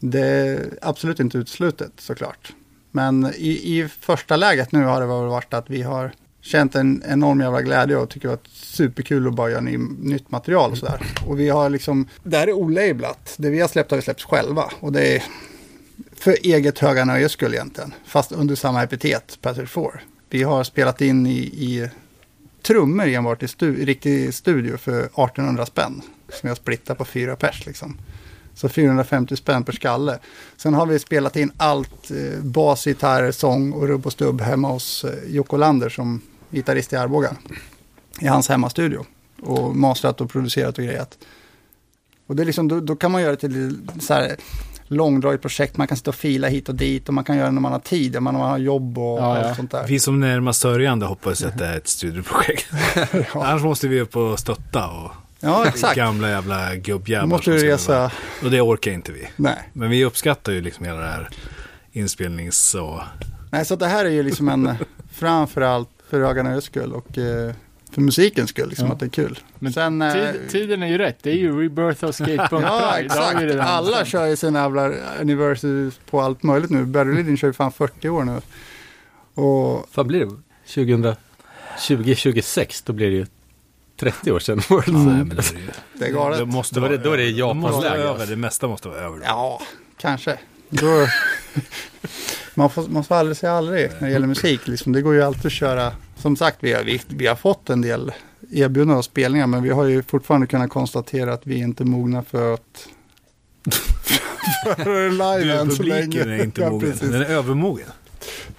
det 0.00 0.20
är 0.20 0.78
absolut 0.82 1.20
inte 1.20 1.38
uteslutet 1.38 1.92
såklart. 1.98 2.52
Men 2.90 3.32
i, 3.36 3.78
i 3.78 3.88
första 3.88 4.36
läget 4.36 4.72
nu 4.72 4.84
har 4.84 5.00
det 5.00 5.06
väl 5.06 5.26
varit 5.26 5.54
att 5.54 5.70
vi 5.70 5.82
har 5.82 6.12
känt 6.40 6.74
en 6.74 7.02
enorm 7.08 7.40
jävla 7.40 7.62
glädje 7.62 7.96
och 7.96 8.10
tycker 8.10 8.28
att 8.28 8.44
det 8.44 8.50
är 8.50 8.66
superkul 8.66 9.26
att 9.26 9.34
bara 9.34 9.50
göra 9.50 9.60
ny, 9.60 9.78
nytt 9.98 10.30
material 10.30 10.70
och 10.70 10.78
sådär. 10.78 11.06
Och 11.26 11.40
vi 11.40 11.48
har 11.48 11.70
liksom, 11.70 12.08
det 12.22 12.36
här 12.36 12.48
är 12.48 12.52
olablat. 12.52 13.34
Det 13.36 13.50
vi 13.50 13.60
har 13.60 13.68
släppt 13.68 13.90
har 13.90 13.98
vi 13.98 14.02
släppt 14.02 14.22
själva. 14.22 14.64
Och 14.80 14.92
det 14.92 15.16
är 15.16 15.22
för 16.16 16.36
eget 16.42 16.78
höga 16.78 17.04
nöjes 17.04 17.32
skull 17.32 17.54
egentligen. 17.54 17.94
Fast 18.04 18.32
under 18.32 18.54
samma 18.54 18.82
epitet, 18.82 19.38
Patrick 19.42 19.68
Four. 19.68 20.04
Vi 20.30 20.42
har 20.42 20.64
spelat 20.64 21.00
in 21.00 21.26
i, 21.26 21.38
i 21.38 21.88
trummor 22.62 23.06
enbart 23.06 23.42
i 23.42 23.48
stu, 23.48 23.84
riktig 23.84 24.34
studio 24.34 24.76
för 24.76 25.00
1800 25.00 25.66
spänn. 25.66 26.02
Som 26.40 26.48
jag 26.48 26.56
splittar 26.56 26.94
på 26.94 27.04
fyra 27.04 27.36
pers 27.36 27.66
liksom. 27.66 27.98
Så 28.54 28.68
450 28.68 29.36
spänn 29.36 29.64
per 29.64 29.72
skalle. 29.72 30.18
Sen 30.56 30.74
har 30.74 30.86
vi 30.86 30.98
spelat 30.98 31.36
in 31.36 31.52
allt, 31.56 32.10
eh, 32.10 32.40
bas, 32.40 32.86
gitarr, 32.86 33.32
sång 33.32 33.72
och 33.72 33.88
rubb 33.88 34.06
och 34.06 34.12
stubb 34.12 34.40
hemma 34.40 34.68
hos 34.68 35.04
eh, 35.04 35.34
Jocke 35.34 35.56
Lander 35.56 35.88
som 35.88 36.20
gitarrist 36.50 36.92
i 36.92 36.96
Arboga. 36.96 37.36
I 38.20 38.26
hans 38.26 38.48
hemmastudio. 38.48 39.04
Och 39.42 39.76
mastrat 39.76 40.20
och 40.20 40.30
producerat 40.30 40.78
och 40.78 40.84
grejat. 40.84 41.18
Och 42.26 42.36
det 42.36 42.42
är 42.42 42.44
liksom, 42.44 42.68
då, 42.68 42.80
då 42.80 42.96
kan 42.96 43.10
man 43.10 43.22
göra 43.22 43.30
det 43.30 43.36
till 43.36 43.88
så 44.00 44.14
här 44.14 44.36
långdraget 44.92 45.42
projekt. 45.42 45.76
Man 45.76 45.86
kan 45.86 45.96
sitta 45.96 46.10
och 46.10 46.14
fila 46.14 46.48
hit 46.48 46.68
och 46.68 46.74
dit 46.74 47.08
och 47.08 47.14
man 47.14 47.24
kan 47.24 47.36
göra 47.36 47.46
det 47.46 47.52
när 47.52 47.60
man 47.60 47.72
har 47.72 47.78
tid, 47.78 48.12
när 48.12 48.20
man 48.20 48.34
har 48.34 48.58
jobb 48.58 48.98
och 48.98 49.18
Ja, 49.18 49.38
ja. 49.38 49.44
allt 49.48 49.56
sånt 49.56 49.70
där. 49.70 49.86
Vi 49.86 50.00
som 50.00 50.20
närmast 50.20 50.60
sörjande 50.60 51.06
hoppas 51.06 51.44
att 51.44 51.58
det 51.58 51.66
är 51.66 51.76
ett 51.76 51.88
studieprojekt. 51.88 52.66
Annars 53.34 53.62
måste 53.62 53.88
vi 53.88 54.00
upp 54.00 54.16
och 54.16 54.38
stötta 54.38 54.86
och 54.88 55.10
Ja, 55.40 55.66
exakt. 55.66 55.96
gamla 55.96 56.28
jävla 56.30 56.76
gubbjävlar. 56.76 57.26
måste 57.28 57.50
du 57.50 57.58
resa, 57.58 58.10
Och 58.44 58.50
det 58.50 58.60
orkar 58.60 58.90
inte 58.90 59.12
vi. 59.12 59.28
nej. 59.36 59.58
Men 59.72 59.90
vi 59.90 60.04
uppskattar 60.04 60.52
ju 60.52 60.60
liksom 60.60 60.84
hela 60.84 60.98
det 60.98 61.06
här 61.06 61.28
inspelnings 61.92 62.74
och... 62.74 63.00
Nej, 63.50 63.64
så 63.64 63.76
det 63.76 63.86
här 63.86 64.04
är 64.04 64.10
ju 64.10 64.22
liksom 64.22 64.48
en, 64.48 64.70
framförallt 65.12 65.88
för 66.10 66.42
nöjes 66.42 66.64
skull 66.64 66.92
och 66.92 67.18
eh, 67.18 67.54
för 67.92 68.00
musikens 68.00 68.50
skull, 68.50 68.68
liksom 68.68 68.86
Ja. 68.86 68.92
att 68.92 69.00
det 69.00 69.06
är 69.06 69.10
kul. 69.10 69.38
Men 69.58 69.72
Sen, 69.72 70.02
eh, 70.02 70.12
Tid, 70.12 70.40
tiden 70.50 70.82
är 70.82 70.86
ju 70.86 70.98
rätt. 70.98 71.18
Det 71.22 71.30
är 71.30 71.34
ju 71.34 71.62
Rebirth 71.62 72.04
of 72.04 72.14
Skatepunk 72.14 72.64
Ja, 72.66 72.98
exakt. 72.98 73.60
Alla 73.60 74.04
kör 74.04 74.26
ju 74.26 74.36
sina 74.36 74.60
jävla 74.62 74.90
anniversary 75.20 75.90
på 76.10 76.20
allt 76.20 76.42
möjligt 76.42 76.70
nu. 76.70 76.84
Berlin 76.84 77.36
kör 77.36 77.48
ju 77.48 77.52
fan 77.52 77.72
40 77.72 78.08
år 78.08 78.24
nu. 78.24 78.40
Och 79.42 79.86
Vad 79.94 80.06
blir 80.06 80.20
det? 80.20 80.30
2000, 80.74 81.14
2026, 81.88 82.82
då 82.82 82.92
blir 82.92 83.10
det 83.10 83.16
ju 83.16 83.26
30 84.00 84.32
år 84.32 84.38
sedan 84.38 84.60
World 84.68 84.88
Nej, 84.88 85.18
Cup. 85.18 85.26
men 85.28 85.36
det 85.36 85.50
är 85.50 85.52
ju... 85.60 85.66
det 85.94 86.04
är 86.06 86.12
galet. 86.12 86.38
Det 86.38 86.46
måste 86.46 86.80
Då 86.80 86.86
är 86.86 86.90
det- 86.90 86.96
vara 86.96 87.04
då 87.06 87.12
är 87.12 87.16
det. 87.18 87.30
Japans 87.30 87.62
måste 87.62 87.76
vara 87.80 87.90
läge, 87.90 88.02
över. 88.02 88.10
alltså. 88.12 88.26
Det 88.26 88.36
mesta 88.36 88.68
måste 88.68 88.88
vara 88.88 88.98
över. 88.98 89.18
Ja, 89.24 89.60
kanske. 89.96 90.38
Då, 90.68 91.06
man, 92.54 92.70
får, 92.70 92.88
man 92.88 93.04
får 93.04 93.14
aldrig 93.14 93.36
säga 93.36 93.52
aldrig 93.52 93.90
när 94.00 94.06
det 94.08 94.12
gäller 94.12 94.26
musik. 94.26 94.66
Liksom. 94.68 94.92
Det 94.92 95.02
går 95.02 95.14
ju 95.14 95.22
alltid 95.22 95.46
att 95.46 95.52
köra. 95.52 95.92
Som 96.22 96.36
sagt, 96.36 96.58
vi 96.60 96.72
har, 96.72 96.84
vi, 96.84 97.00
vi 97.08 97.26
har 97.26 97.36
fått 97.36 97.70
en 97.70 97.80
del 97.80 98.12
erbjudanden 98.52 98.96
och 98.96 99.04
spelningar. 99.04 99.46
Men 99.46 99.62
vi 99.62 99.70
har 99.70 99.84
ju 99.84 100.02
fortfarande 100.02 100.46
kunnat 100.46 100.70
konstatera 100.70 101.32
att 101.32 101.46
vi 101.46 101.58
inte 101.58 101.82
är 101.82 101.86
mogna 101.86 102.22
för 102.22 102.54
att 102.54 102.88
för 104.76 105.10
live 105.10 105.52
än 105.58 105.70
så 105.70 105.76
publiken 105.76 106.28
länge. 106.28 106.40
är 106.40 106.44
inte 106.44 106.60
ja, 106.60 106.70
mogen. 106.70 106.98
Den 107.00 107.14
är 107.14 107.24
övermogen. 107.24 107.86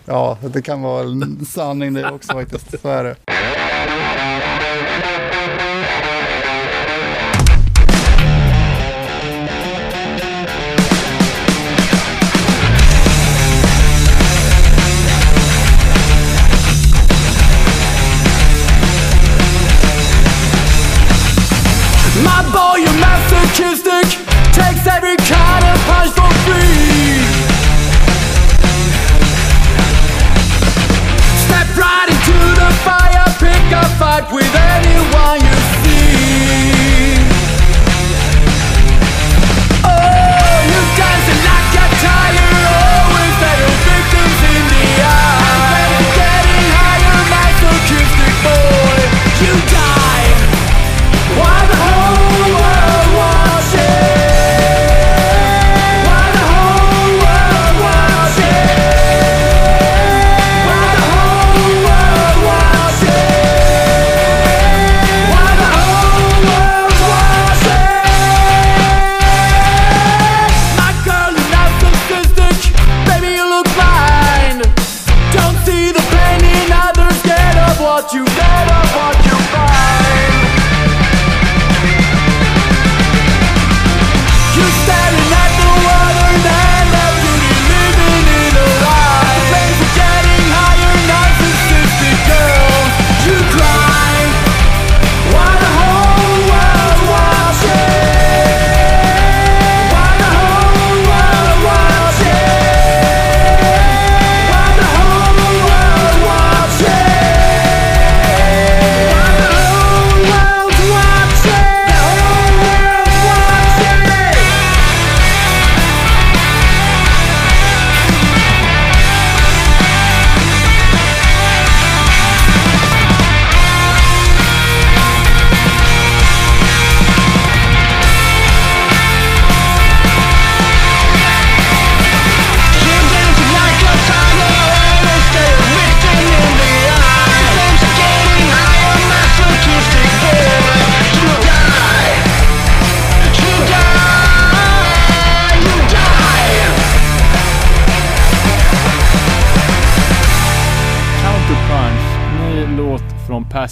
Ja, 0.05 0.37
det 0.53 0.61
kan 0.61 0.81
vara 0.81 1.03
en 1.03 1.45
sanning 1.45 1.93
det 1.93 2.11
också 2.11 2.33
faktiskt. 2.33 2.81
Så 2.81 2.89
är 2.89 3.03
det. 3.03 3.15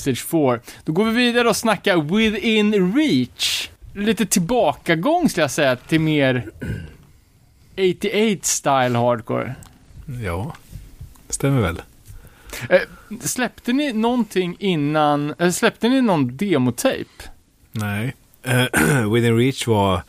Passage 0.01 0.25
4. 0.25 0.59
Då 0.85 0.91
går 0.93 1.05
vi 1.05 1.11
vidare 1.11 1.49
och 1.49 1.55
snackar 1.57 2.15
Within 2.15 2.95
Reach. 2.95 3.69
Lite 3.93 4.25
tillbakagång 4.25 5.29
skulle 5.29 5.43
jag 5.43 5.51
säga 5.51 5.75
till 5.75 6.01
mer 6.01 6.49
88 7.73 8.39
style 8.43 8.97
hardcore. 8.97 9.55
Ja, 10.23 10.55
stämmer 11.29 11.61
väl. 11.61 11.81
Eh, 12.69 12.79
släppte 13.21 13.73
ni 13.73 13.93
någonting 13.93 14.55
innan, 14.59 15.33
eller 15.39 15.51
släppte 15.51 15.89
ni 15.89 16.01
någon 16.01 16.37
demotape? 16.37 17.05
Nej. 17.71 18.15
Eh, 18.43 19.07
Within 19.13 19.37
Reach 19.37 19.67
var... 19.67 20.01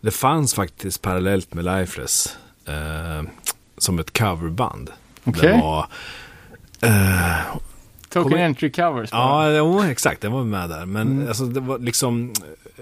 Det 0.00 0.10
fanns 0.10 0.54
faktiskt 0.54 1.02
parallellt 1.02 1.54
med 1.54 1.64
Lifeless. 1.64 2.36
eh, 2.68 3.22
som 3.78 3.98
ett 3.98 4.18
coverband. 4.18 4.90
Okej. 5.24 5.48
Det 5.48 5.60
var... 5.60 5.86
Token 8.12 8.30
Kommer- 8.30 8.44
Entry 8.44 8.72
Covers? 8.72 9.08
ja, 9.12 9.50
jo, 9.50 9.82
exakt. 9.82 10.20
Den 10.20 10.32
var 10.32 10.44
med 10.44 10.70
där. 10.70 10.86
Men 10.86 11.28
alltså, 11.28 11.44
det 11.44 11.60
var 11.60 11.78
liksom... 11.78 12.32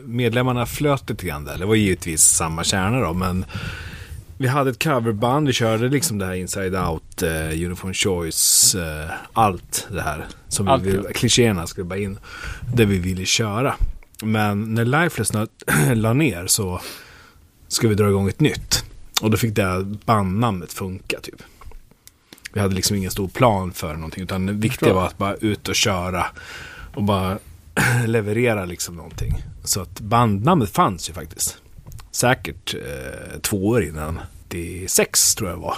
Medlemmarna 0.04 0.66
flöt 0.66 1.10
lite 1.10 1.26
grann 1.26 1.44
där. 1.44 1.58
Det 1.58 1.66
var 1.66 1.74
givetvis 1.74 2.22
samma 2.22 2.64
kärna 2.64 3.00
då, 3.00 3.12
men... 3.12 3.44
Vi 4.38 4.48
hade 4.48 4.70
ett 4.70 4.84
coverband, 4.84 5.46
vi 5.46 5.52
körde 5.52 5.88
liksom 5.88 6.18
det 6.18 6.26
här 6.26 6.34
Inside 6.34 6.74
Out, 6.74 7.22
eh, 7.22 7.66
Uniform 7.66 7.94
Choice, 7.94 8.74
eh, 8.74 9.10
allt 9.32 9.88
det 9.90 10.02
här. 10.02 10.26
Som 10.48 10.68
Allt, 10.68 10.82
vi 10.82 10.90
vill, 10.90 11.00
ja. 11.04 11.10
klichéerna 11.14 11.66
skulle 11.66 11.84
bara 11.84 11.98
in. 11.98 12.18
Det 12.74 12.84
vi 12.84 12.98
ville 12.98 13.24
köra. 13.24 13.74
Men 14.22 14.74
när 14.74 14.84
Lifeless 14.84 15.32
la 15.94 16.12
ner 16.12 16.46
så 16.46 16.80
ska 17.68 17.88
vi 17.88 17.94
dra 17.94 18.08
igång 18.08 18.28
ett 18.28 18.40
nytt. 18.40 18.84
Och 19.22 19.30
då 19.30 19.36
fick 19.36 19.56
det 19.56 19.84
bandnamnet 20.04 20.72
funka 20.72 21.20
typ. 21.20 21.42
Vi 22.52 22.60
hade 22.60 22.74
liksom 22.74 22.96
ingen 22.96 23.10
stor 23.10 23.28
plan 23.28 23.72
för 23.72 23.94
någonting. 23.94 24.22
Utan 24.22 24.46
det 24.46 24.52
viktiga 24.52 24.94
var 24.94 25.06
att 25.06 25.18
bara 25.18 25.34
ut 25.34 25.68
och 25.68 25.74
köra. 25.74 26.26
Och 26.94 27.02
bara 27.02 27.38
leverera 28.06 28.64
liksom 28.64 28.96
någonting. 28.96 29.42
Så 29.64 29.80
att 29.80 30.00
bandnamnet 30.00 30.70
fanns 30.70 31.10
ju 31.10 31.14
faktiskt. 31.14 31.56
Säkert 32.10 32.74
eh, 32.74 33.40
två 33.40 33.66
år 33.68 33.84
innan. 33.84 34.20
Det 34.48 34.84
är 34.84 34.88
sex 34.88 35.34
tror 35.34 35.50
jag 35.50 35.56
var. 35.56 35.76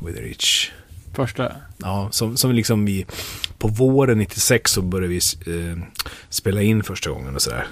With 0.00 0.20
Reach. 0.20 0.70
Första. 1.14 1.52
Ja, 1.76 2.08
som, 2.10 2.36
som 2.36 2.52
liksom 2.52 2.84
vi 2.84 3.06
på 3.58 3.68
våren 3.68 4.18
96 4.18 4.70
så 4.70 4.82
började 4.82 5.08
vi 5.08 5.16
eh, 5.46 5.78
spela 6.28 6.62
in 6.62 6.82
första 6.82 7.10
gången 7.10 7.34
och 7.34 7.42
sådär. 7.42 7.66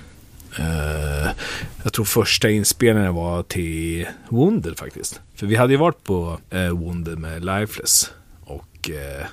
Eh, 0.59 1.31
jag 1.83 1.93
tror 1.93 2.05
första 2.05 2.51
inspelningen 2.51 3.15
var 3.15 3.43
till 3.43 4.07
Wounded 4.29 4.79
faktiskt. 4.79 5.21
För 5.35 5.47
vi 5.47 5.57
hade 5.57 5.73
ju 5.73 5.79
varit 5.79 6.05
på 6.05 6.39
eh, 6.51 6.69
Wounded 6.69 7.19
med 7.19 7.45
Lifeless. 7.45 8.11
Och 8.45 8.91
eh, 8.91 9.27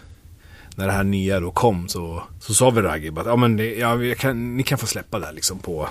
när 0.76 0.86
det 0.88 0.92
här 0.94 1.04
nya 1.04 1.40
då 1.40 1.52
kom 1.52 1.88
så, 1.90 2.24
så 2.40 2.54
sa 2.54 2.70
vi 2.70 2.82
Ragib 2.82 3.20
att 3.20 3.26
ja, 3.26 3.36
men 3.36 3.58
det, 3.58 3.76
ja, 3.76 3.98
kan, 4.18 4.58
ni 4.58 4.64
kan 4.64 4.78
få 4.78 4.88
släppa 4.88 5.20
det 5.20 5.26
här 5.26 5.34
liksom 5.34 5.60
på 5.60 5.90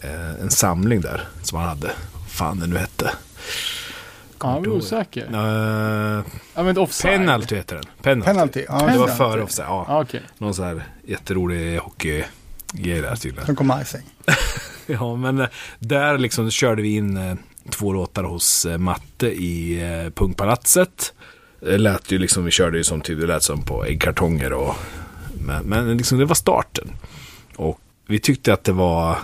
eh, 0.00 0.30
en 0.40 0.50
samling 0.50 1.00
där 1.00 1.28
som 1.42 1.58
han 1.58 1.68
hade. 1.68 1.90
Fan 2.28 2.58
det 2.60 2.66
nu 2.66 2.76
hette. 2.78 3.10
Ja, 4.40 4.54
jag 4.56 4.66
ihåg. 4.66 4.76
osäker. 4.76 5.26
Eh, 5.32 6.24
Ja, 6.54 6.62
men 6.62 6.78
offside. 6.78 7.18
Penalty 7.18 7.56
heter 7.56 7.74
den. 7.76 7.84
Penalty. 8.02 8.32
Penalty. 8.32 8.64
Ja, 8.68 8.86
Det 8.92 8.98
var 8.98 9.08
före 9.08 9.42
offside. 9.42 9.68
Ja. 9.68 9.84
Ja, 9.88 10.02
okej. 10.02 10.22
Någon 10.38 10.54
sån 10.54 10.64
här 10.64 10.84
jätterolig 11.04 11.78
hockeygrej 11.78 13.00
där 13.02 13.16
tydligen. 13.16 13.46
Som 13.46 13.56
kom 13.56 13.72
Icing. 13.82 14.02
Ja, 14.86 15.16
men 15.16 15.40
eh, 15.40 15.46
där 15.78 16.18
liksom 16.18 16.50
körde 16.50 16.82
vi 16.82 16.94
in 16.96 17.16
eh, 17.16 17.34
två 17.70 17.92
låtar 17.92 18.24
hos 18.24 18.66
eh, 18.66 18.78
Matte 18.78 19.26
i 19.26 19.80
Punkpalatset. 20.14 21.14
Det 21.64 21.78
lät 21.78 22.10
ju 22.10 22.18
liksom, 22.18 22.44
vi 22.44 22.50
körde 22.50 22.78
ju 22.78 22.84
som 22.84 23.00
typ, 23.00 23.20
det 23.20 23.26
lät 23.26 23.42
som 23.42 23.62
på 23.62 23.84
äggkartonger 23.84 24.52
och 24.52 24.74
men, 25.46 25.64
men 25.64 25.96
liksom 25.96 26.18
det 26.18 26.24
var 26.24 26.34
starten. 26.34 26.90
Och 27.56 27.80
vi 28.06 28.18
tyckte 28.18 28.52
att 28.52 28.64
det 28.64 28.72
var, 28.72 29.18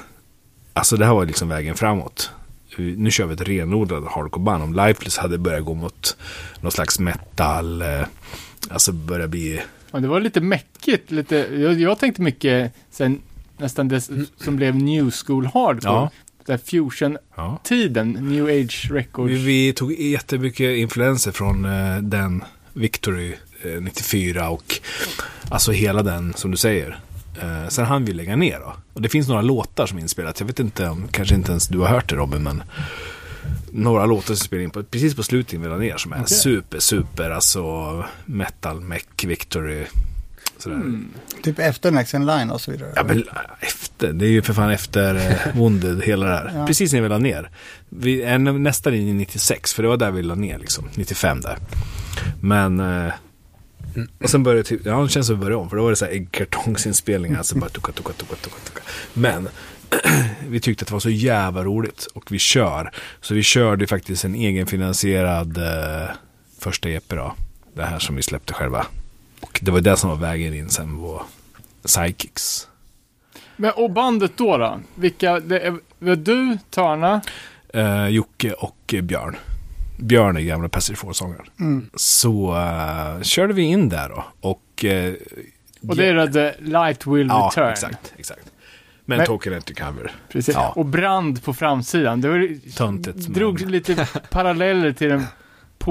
alltså 0.72 0.96
det 0.96 1.06
här 1.06 1.14
var 1.14 1.26
liksom 1.26 1.48
vägen 1.48 1.74
framåt. 1.74 2.30
Nu 2.76 3.10
kör 3.10 3.26
vi 3.26 3.34
ett 3.34 3.48
renodlat 3.48 4.04
hardcore-band. 4.04 4.62
Om 4.62 4.74
Lifeless 4.74 5.18
hade 5.18 5.38
börjat 5.38 5.64
gå 5.64 5.74
mot 5.74 6.16
någon 6.60 6.72
slags 6.72 6.98
metal, 6.98 7.82
eh, 7.82 8.06
alltså 8.70 8.92
börja 8.92 9.28
bli 9.28 9.60
Ja, 9.90 9.98
det 9.98 10.08
var 10.08 10.20
lite 10.20 10.40
mäckigt, 10.40 11.10
lite, 11.10 11.36
jag, 11.36 11.80
jag 11.80 11.98
tänkte 11.98 12.22
mycket 12.22 12.72
sen 12.90 13.22
nästan 13.56 13.88
det 13.88 14.00
som 14.36 14.56
blev 14.56 14.76
new 14.76 15.10
school 15.10 15.46
hardcore. 15.46 15.92
Ja. 15.92 16.10
Där 16.48 16.58
fusion-tiden, 16.58 18.12
Ja. 18.16 18.20
new 18.22 18.44
age 18.46 18.88
records. 18.90 19.32
Vi, 19.34 19.38
vi 19.66 19.72
tog 19.72 19.92
jättemycket 19.92 20.76
influenser 20.76 21.32
från 21.32 21.64
eh, 21.64 21.96
den 21.98 22.44
Victory 22.72 23.34
eh, 23.62 23.80
94 23.80 24.48
och 24.48 24.80
alltså 25.50 25.72
hela 25.72 26.02
den 26.02 26.34
som 26.34 26.50
du 26.50 26.56
säger. 26.56 26.98
Eh, 27.42 27.68
sen 27.68 27.84
hann 27.84 28.04
vi 28.04 28.12
lägga 28.12 28.36
ner 28.36 28.58
då. 28.60 28.76
Och 28.92 29.02
det 29.02 29.08
finns 29.08 29.28
några 29.28 29.42
låtar 29.42 29.86
som 29.86 29.98
är 29.98 30.02
inspelat. 30.02 30.40
Jag 30.40 30.46
vet 30.46 30.60
inte 30.60 30.88
om, 30.88 31.08
kanske 31.10 31.34
inte 31.34 31.50
ens 31.50 31.68
du 31.68 31.78
har 31.78 31.86
hört 31.88 32.08
det 32.08 32.16
Robin, 32.16 32.42
men 32.42 32.62
några 33.72 34.06
låtar 34.06 34.26
som 34.34 34.36
spelar 34.36 34.62
in 34.62 34.70
på, 34.70 34.82
precis 34.82 35.14
på 35.16 35.22
slutet 35.22 35.60
vi 35.60 35.68
la 35.68 35.76
ner 35.76 35.96
som 35.96 36.12
är 36.12 36.16
Okej. 36.22 36.36
super, 36.36 36.78
super, 36.78 37.30
alltså 37.30 38.04
metal, 38.24 38.80
mech, 38.80 39.24
Victory. 39.24 39.84
Sådär. 40.58 40.82
Typ 41.42 41.58
efter 41.58 41.90
Next 41.90 42.14
in 42.14 42.26
Line 42.26 42.50
och 42.50 42.60
så 42.60 42.70
vidare. 42.70 42.92
Ja, 42.96 43.04
men 43.04 43.24
efter. 43.60 44.12
Det 44.12 44.26
är 44.26 44.30
ju 44.30 44.42
för 44.42 44.52
fan 44.54 44.70
efter 44.70 45.14
eh, 45.14 45.54
Wounded, 45.56 46.02
hela 46.02 46.26
det 46.26 46.32
här. 46.32 46.52
Ja. 46.54 46.66
Precis 46.66 46.92
när 46.92 47.00
vi 47.00 47.08
la 47.08 47.18
ner. 47.18 47.50
Vi, 47.88 48.22
är 48.22 48.38
nä- 48.38 48.52
nästan 48.52 48.94
in 48.94 49.08
i 49.08 49.12
96, 49.12 49.74
för 49.74 49.82
det 49.82 49.88
var 49.88 49.96
där 49.96 50.10
vi 50.10 50.22
la 50.22 50.34
ner 50.34 50.58
liksom. 50.58 50.88
95 50.94 51.40
där. 51.40 51.58
Men... 52.40 52.80
Eh, 52.80 53.12
och 54.22 54.30
sen 54.30 54.42
började 54.42 54.62
typ, 54.64 54.80
ja 54.84 55.02
det 55.02 55.08
känns 55.08 55.26
som 55.26 55.36
att 55.36 55.40
vi 55.40 55.44
började 55.44 55.62
om. 55.62 55.70
För 55.70 55.76
då 55.76 55.82
var 55.82 55.90
det 55.90 55.96
så 55.96 56.04
här 56.04 56.12
äggkartongsinspelningar. 56.12 57.38
Alltså 57.38 57.58
bara 57.58 57.70
tuka, 57.70 57.92
tuka, 57.92 58.12
tuka, 58.12 58.34
tuka, 58.34 58.56
tuka. 58.64 58.80
Men 59.14 59.48
vi 60.48 60.60
tyckte 60.60 60.82
att 60.82 60.86
det 60.88 60.92
var 60.92 61.00
så 61.00 61.10
jävla 61.10 61.64
roligt. 61.64 62.08
Och 62.14 62.32
vi 62.32 62.38
kör. 62.38 62.90
Så 63.20 63.34
vi 63.34 63.42
körde 63.42 63.86
faktiskt 63.86 64.24
en 64.24 64.34
egenfinansierad 64.34 65.56
eh, 65.58 66.08
första 66.58 66.88
EP 66.88 67.08
då. 67.08 67.34
Det 67.74 67.82
här 67.84 67.98
som 67.98 68.16
vi 68.16 68.22
släppte 68.22 68.52
själva. 68.52 68.86
Och 69.58 69.64
det 69.64 69.70
var 69.70 69.80
det 69.80 69.96
som 69.96 70.10
var 70.10 70.16
vägen 70.16 70.54
in 70.54 70.68
sen 70.70 70.96
på 70.98 71.22
Psychics. 71.84 72.68
Men, 73.56 73.70
och 73.76 73.90
bandet 73.90 74.32
då 74.36 74.56
då? 74.56 74.80
Vilka, 74.94 75.40
det 75.40 75.60
är, 75.60 75.74
var 75.98 76.16
du, 76.16 76.58
Törna, 76.70 77.20
eh, 77.74 78.06
Jocke 78.08 78.52
och 78.52 78.94
Björn. 79.02 79.36
Björn 79.98 80.36
är 80.36 80.40
gamla 80.40 80.68
Passage 80.68 80.96
4-sångaren. 80.98 81.46
Mm. 81.60 81.90
Så 81.94 82.56
eh, 82.56 83.22
körde 83.22 83.52
vi 83.52 83.62
in 83.62 83.88
där 83.88 84.08
då. 84.08 84.24
Och, 84.40 84.84
eh, 84.84 85.14
och 85.88 85.96
det 85.96 86.06
är 86.06 86.14
då 86.14 86.26
The 86.32 86.52
Light 86.60 87.06
Will 87.06 87.26
Ja, 87.28 87.50
Return. 87.52 87.70
exakt. 87.72 88.12
exakt. 88.16 88.44
Men, 89.04 89.18
Men- 89.18 89.26
Token 89.26 89.54
Entry 89.54 89.74
Cover. 89.74 90.12
Precis. 90.32 90.54
Ja. 90.54 90.72
Och 90.76 90.86
brand 90.86 91.44
på 91.44 91.54
framsidan. 91.54 92.20
Det 92.20 92.28
var, 92.28 92.70
Töntigt 92.76 93.18
drog 93.18 93.60
namn. 93.60 93.72
lite 93.72 94.08
paralleller 94.30 94.92
till 94.92 95.08
den 95.08 95.24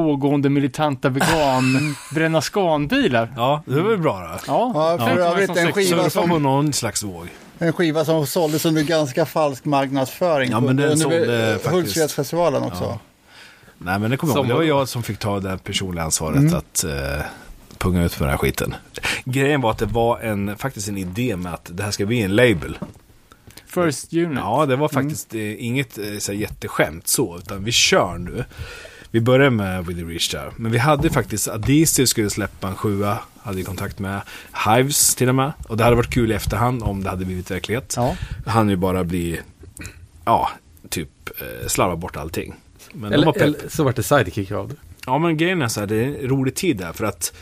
pågående 0.02 0.50
militanta 0.50 1.10
vegan 1.10 1.96
bränna 2.14 2.42
skan-bilar. 2.42 3.34
Ja, 3.36 3.64
det 3.66 3.82
var 3.82 3.90
väl 3.90 3.98
bra 4.00 4.20
då. 4.20 4.40
Ja, 4.48 4.72
Ja, 5.00 5.08
för 5.08 5.18
övrigt 5.18 5.50
en 5.50 5.56
sex- 5.56 5.74
skiva 5.76 6.10
som, 6.10 6.30
någon 6.44 6.74
slags 6.74 7.04
våg. 7.04 7.28
en 7.60 7.74
skiva 7.74 8.06
som 8.06 8.28
såldes 8.28 8.66
under 8.66 8.84
ganska 8.84 9.26
falsk 9.26 9.66
marknadsföring. 9.66 10.52
Ja, 10.52 10.60
men 10.60 10.76
den 10.76 10.86
under 10.90 11.04
sålde 11.04 11.52
faktiskt- 11.54 11.74
Hultsfredsfestivalen 11.74 12.64
också. 12.64 12.84
Ja. 12.84 13.00
Nej, 13.78 14.00
men 14.00 14.12
det 14.12 14.18
kommer 14.18 14.34
jag 14.34 14.38
ihåg. 14.40 14.48
Det 14.48 14.54
var 14.54 14.64
jag 14.64 14.90
som 14.90 15.04
fick 15.04 15.20
ta 15.20 15.40
det 15.40 15.58
personliga 15.64 16.04
ansvaret 16.04 16.38
Mm. 16.38 16.54
att 16.56 16.84
eh, 16.84 17.26
punga 17.78 18.04
ut 18.04 18.14
för 18.14 18.20
den 18.26 18.30
här 18.32 18.38
skiten. 18.38 18.76
Grejen 19.26 19.62
var 19.62 19.72
att 19.72 19.78
det 19.78 19.86
var 19.86 20.20
en, 20.20 20.58
faktiskt 20.58 20.88
en 20.88 20.98
idé 20.98 21.36
med 21.36 21.54
att 21.54 21.70
det 21.74 21.84
här 21.84 21.92
ska 21.92 22.06
bli 22.06 22.22
en 22.22 22.36
label. 22.36 22.78
First 23.68 24.14
Unit. 24.14 24.38
Ja, 24.44 24.66
det 24.66 24.76
var 24.76 24.88
faktiskt 24.90 25.34
eh, 25.36 25.66
inget 25.66 25.98
eh, 25.98 26.04
så 26.20 26.32
här, 26.32 26.40
jätteskämt 26.40 27.08
så, 27.08 27.38
utan 27.38 27.64
vi 27.64 27.72
kör 27.72 28.18
nu. 28.18 28.46
Vi 29.12 29.22
börjar 29.22 29.50
med 29.50 29.86
With 29.86 30.00
the 30.00 30.06
Reach 30.06 30.30
där. 30.30 30.52
Men 30.56 30.72
vi 30.72 30.78
hade 30.78 31.10
faktiskt, 31.10 31.48
Adisi 31.48 32.08
skulle 32.08 32.30
släppa 32.30 32.68
en 32.68 32.76
sjua, 32.76 33.20
hade 33.42 33.58
vi 33.58 33.64
kontakt 33.64 34.00
med. 34.00 34.22
Hives 34.66 35.16
till 35.16 35.30
och 35.30 35.36
med. 35.36 35.52
Och 35.68 35.78
det 35.78 35.84
hade 35.84 35.96
varit 35.96 36.14
kul 36.14 36.32
i 36.32 36.36
efterhand 36.36 36.84
om 36.84 37.04
det 37.04 37.10
hade 37.10 37.26
blivit 37.26 37.52
verklighet. 37.52 37.94
Ja. 37.98 38.16
Hann 38.46 38.70
ju 38.70 38.76
bara 38.76 39.04
bli, 39.04 39.40
ja, 40.26 40.50
typ 40.90 41.10
eh, 41.42 41.68
slarva 41.68 41.96
bort 41.96 42.16
allting. 42.16 42.54
Men 42.94 43.14
Eller, 43.14 43.26
var 43.26 43.38
eller 43.38 43.60
så 43.70 43.84
vart 43.84 43.96
det 43.96 44.04
sidekick 44.04 44.52
av 44.52 44.70
det. 44.70 44.76
Ja 45.06 45.18
men 45.18 45.38
grejen 45.38 45.62
är 45.62 45.68
så 45.68 45.80
här, 45.80 45.88
det 45.88 45.96
är 45.96 46.04
en 46.04 46.30
rolig 46.30 46.56
tid 46.56 46.78
där 46.78 46.94
för 46.94 47.06
att 47.06 47.34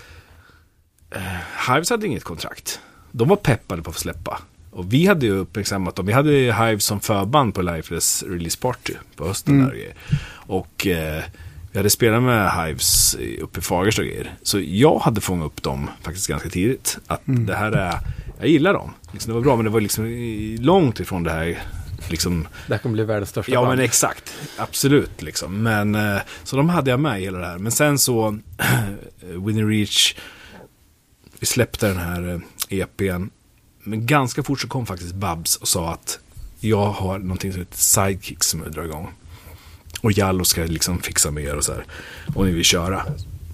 eh, 1.11 1.73
Hives 1.73 1.89
hade 1.89 2.07
inget 2.07 2.23
kontrakt. 2.23 2.79
De 3.11 3.27
var 3.27 3.35
peppade 3.35 3.81
på 3.81 3.89
att 3.89 3.97
släppa. 3.97 4.41
Och 4.71 4.93
vi 4.93 5.05
hade 5.05 5.25
ju 5.25 5.31
uppmärksammat 5.31 5.95
dem. 5.95 6.05
Vi 6.05 6.13
hade 6.13 6.31
ju 6.31 6.51
Hives 6.51 6.83
som 6.83 6.99
förband 6.99 7.53
på 7.53 7.61
Lifeless 7.61 8.23
Release 8.23 8.57
Party 8.59 8.93
på 9.15 9.27
hösten 9.27 9.59
där 9.59 9.65
och 9.65 9.71
grejer. 9.71 9.93
Och 10.31 10.87
eh, 10.87 11.23
vi 11.75 11.79
hade 11.79 11.89
spelat 11.89 12.23
med 12.23 12.51
Hives 12.51 13.15
uppe 13.41 13.59
i 13.59 13.63
Fagersta 13.63 14.01
och 14.01 14.07
grejer. 14.07 14.33
Så 14.43 14.59
jag 14.59 14.99
hade 14.99 15.21
fångat 15.21 15.45
upp 15.45 15.63
dem 15.63 15.89
faktiskt 16.01 16.27
ganska 16.27 16.49
tidigt. 16.49 16.97
Att 17.07 17.21
det 17.25 17.55
här 17.55 17.71
är, 17.71 17.99
jag 18.39 18.47
gillar 18.49 18.73
dem. 18.73 18.93
Liksom, 19.11 19.29
det 19.29 19.33
var 19.33 19.41
bra 19.41 19.55
men 19.55 19.65
det 19.65 19.71
var 19.71 19.81
liksom 19.81 20.05
långt 20.59 20.99
ifrån 20.99 21.23
det 21.23 21.31
här 21.31 21.63
liksom 22.09 22.47
Det 22.67 22.73
här 22.73 22.81
kommer 22.81 22.93
bli 22.93 23.03
världens 23.03 23.29
största 23.29 23.51
Ja 23.51 23.61
band. 23.61 23.75
men 23.77 23.85
exakt, 23.85 24.33
absolut 24.57 25.21
liksom. 25.21 25.63
Men, 25.63 25.95
eh, 25.95 26.17
så 26.43 26.55
de 26.55 26.69
hade 26.69 26.91
jag 26.91 26.99
med 26.99 27.21
i 27.21 27.23
hela 27.23 27.37
det 27.37 27.45
här. 27.45 27.57
Men 27.57 27.71
sen 27.71 27.99
så, 27.99 28.37
Winnie 29.21 29.63
Reach, 29.63 30.15
vi 31.39 31.45
släppte 31.45 31.87
den 31.87 31.97
här 31.97 32.41
eh, 32.69 32.79
EPn. 32.79 33.29
Men 33.83 34.05
ganska 34.05 34.43
fort 34.43 34.61
så 34.61 34.67
kom 34.67 34.85
faktiskt 34.85 35.15
Babs 35.15 35.55
och 35.55 35.67
sa 35.67 35.93
att 35.93 36.19
jag 36.59 36.85
har 36.85 37.19
någonting 37.19 37.51
som 37.51 37.61
heter 37.61 37.77
Sidekick 37.77 38.43
som 38.43 38.63
jag 38.63 38.71
drar 38.71 38.83
igång. 38.83 39.13
Och 40.01 40.11
Jallo 40.11 40.45
ska 40.45 40.63
liksom 40.63 40.99
fixa 41.01 41.31
med 41.31 41.43
er 41.43 41.55
och 41.55 41.63
så 41.63 41.73
här. 41.73 41.85
Och 42.35 42.45
ni 42.45 42.51
vill 42.51 42.63
köra. 42.63 43.05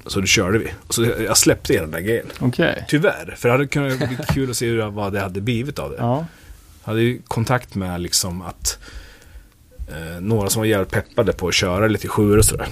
Så 0.06 0.20
då 0.20 0.26
körde 0.26 0.58
vi. 0.58 0.74
Och 0.88 0.94
så 0.94 1.04
jag 1.04 1.38
släppte 1.38 1.74
hela 1.74 1.86
den 1.86 1.92
där 1.92 2.00
grejen. 2.00 2.26
Okej. 2.40 2.86
Tyvärr, 2.88 3.36
för 3.38 3.50
det 3.50 3.54
hade 3.54 3.68
kunnat 3.68 3.98
bli 3.98 4.18
kul 4.28 4.50
att 4.50 4.58
se 4.58 4.66
hur, 4.66 4.90
vad 4.90 5.14
det 5.14 5.20
hade 5.20 5.42
blivit 5.42 5.80
av 5.80 5.92
det. 5.92 5.98
Ja. 6.00 6.26
Jag 6.84 6.88
hade 6.92 7.02
ju 7.02 7.22
kontakt 7.28 7.76
med 7.76 8.02
liksom 8.02 8.42
att 8.42 8.80
eh, 9.88 10.22
några 10.22 10.50
som 10.50 10.60
var 10.60 10.68
jävligt 10.68 10.92
peppade 10.92 11.34
på 11.34 11.48
att 11.48 11.54
köra 11.54 11.88
lite 11.88 12.08
sjuor 12.08 12.38
och 12.38 12.46
sådär. 12.46 12.68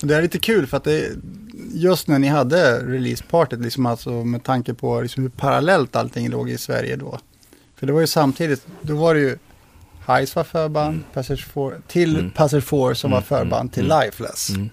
Det 0.00 0.14
är 0.14 0.22
lite 0.22 0.38
kul 0.38 0.66
för 0.66 0.76
att 0.76 0.84
det, 0.84 1.10
just 1.72 2.08
när 2.08 2.18
ni 2.18 2.28
hade 2.28 2.80
releasepartyt, 2.86 3.60
liksom 3.60 3.86
alltså 3.86 4.10
med 4.10 4.44
tanke 4.44 4.74
på 4.74 5.00
liksom 5.00 5.22
hur 5.22 5.30
parallellt 5.30 5.96
allting 5.96 6.30
låg 6.30 6.50
i 6.50 6.58
Sverige 6.58 6.96
då. 6.96 7.18
För 7.76 7.86
det 7.86 7.92
var 7.92 8.00
ju 8.00 8.06
samtidigt, 8.06 8.66
då 8.82 8.94
var 8.96 9.14
det 9.14 9.20
ju 9.20 9.38
Highs 10.08 10.36
var 10.36 10.44
förband, 10.44 11.02
Passage 11.14 11.46
4, 11.46 11.72
till 11.88 12.16
Mm. 12.18 12.30
Passage 12.30 12.64
4 12.64 12.94
som 12.94 13.10
var 13.10 13.18
Mm, 13.18 13.26
förband 13.26 13.72
till 13.72 13.90
mm, 13.90 14.00
Lifeless. 14.04 14.50
mm. 14.50 14.70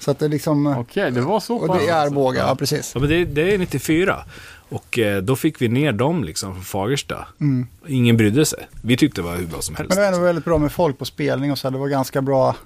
Så 0.00 0.10
att 0.10 0.18
det 0.18 0.28
liksom, 0.28 0.66
Okej, 0.66 1.10
det 1.10 1.20
var 1.20 1.40
så 1.40 1.56
och 1.56 1.66
pass. 1.68 1.78
det 1.80 1.88
är 1.88 1.94
Arboga, 2.06 2.38
Ja. 2.40 2.46
ja 2.48 2.54
precis. 2.56 2.92
Ja, 2.94 3.00
men 3.00 3.08
det, 3.10 3.24
det 3.24 3.54
är 3.54 3.58
94. 3.58 4.24
Och 4.70 4.98
eh, 4.98 5.22
då 5.22 5.36
fick 5.36 5.62
vi 5.62 5.68
ner 5.68 5.92
dem 5.92 6.24
liksom 6.24 6.54
från 6.54 6.64
Fagersta. 6.64 7.26
Mm. 7.40 7.66
Ingen 7.86 8.16
brydde 8.16 8.44
sig. 8.46 8.68
Vi 8.82 8.96
tyckte 8.96 9.20
det 9.20 9.24
var 9.24 9.36
hur 9.36 9.46
bra 9.46 9.60
som 9.62 9.74
helst. 9.76 9.88
Men 9.88 9.96
det 9.96 10.02
var 10.02 10.08
ändå 10.12 10.26
väldigt 10.26 10.44
bra 10.44 10.58
med 10.58 10.72
folk 10.72 10.98
på 10.98 11.04
spelning 11.04 11.52
och 11.52 11.58
så. 11.58 11.66
här, 11.68 11.72
Det 11.72 11.78
var 11.78 11.88
ganska 11.88 12.22
bra 12.22 12.56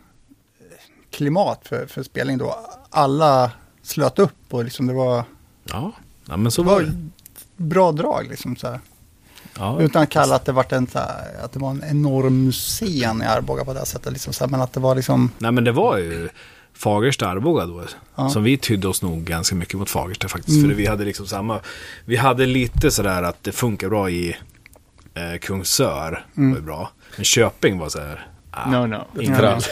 klimat 1.11 1.61
för, 1.69 1.87
för 1.87 2.03
spelning 2.03 2.39
då. 2.39 2.59
Alla 2.91 3.51
slöt 3.83 4.19
upp 4.19 4.35
och 4.51 4.65
liksom 4.65 4.87
det 4.87 4.95
var, 4.95 5.25
Ja. 5.65 5.93
ja, 6.29 6.37
men 6.37 6.53
så 6.53 6.63
det 6.63 6.67
var 6.69 6.75
var 6.75 6.83
det. 6.83 6.93
bra 7.57 7.93
drag 7.93 8.27
liksom 8.31 8.57
så 8.57 8.67
här. 8.69 8.81
Ja. 9.59 9.81
Utan 9.81 10.03
att 10.03 10.11
kalla 10.11 10.35
att 10.35 10.45
det, 10.45 10.53
var 10.53 10.67
en, 10.75 10.87
att 11.45 11.53
det 11.53 11.59
var 11.59 11.71
en 11.71 11.85
enorm 11.91 12.53
scen 12.53 13.23
i 13.23 13.25
Arboga 13.25 13.65
på 13.65 13.75
det 13.75 13.87
sättet. 13.87 14.13
Liksom, 14.13 14.33
så 14.33 14.45
här, 14.45 14.51
men 14.51 14.61
att 14.61 14.73
det 14.73 14.81
var 14.81 14.95
liksom, 14.95 15.31
Nej, 15.39 15.53
men 15.53 15.65
det 15.65 15.73
var 15.73 15.99
ju 15.99 16.29
Fagersta 16.75 17.29
Arboga 17.29 17.67
då. 17.67 17.83
Ja. 18.15 18.31
Som 18.31 18.43
vi 18.43 18.57
tydde 18.59 18.89
oss 18.89 19.03
nog 19.03 19.25
ganska 19.25 19.55
mycket 19.55 19.75
mot 19.75 19.91
Fagersta 19.91 20.29
faktiskt. 20.29 20.57
Mm. 20.57 20.71
För 20.71 20.77
vi 20.77 20.87
hade 20.87 21.05
liksom 21.05 21.27
samma. 21.27 21.61
Vi 22.05 22.17
hade 22.17 22.47
lite 22.47 22.91
sådär 22.91 23.23
att 23.23 23.43
det 23.45 23.53
funkar 23.53 23.89
bra 23.89 24.11
i 24.11 24.37
eh, 25.15 25.39
Kungsör. 25.41 26.27
Mm. 26.37 26.55
var 26.55 26.61
bra. 26.61 26.91
Men 27.17 27.25
Köping 27.25 27.79
var 27.79 27.89
så 27.89 28.01
här. 28.01 28.27
ah, 28.51 28.71
No, 28.71 28.87
no. 28.87 29.23
inte 29.23 29.49
all. 29.55 29.63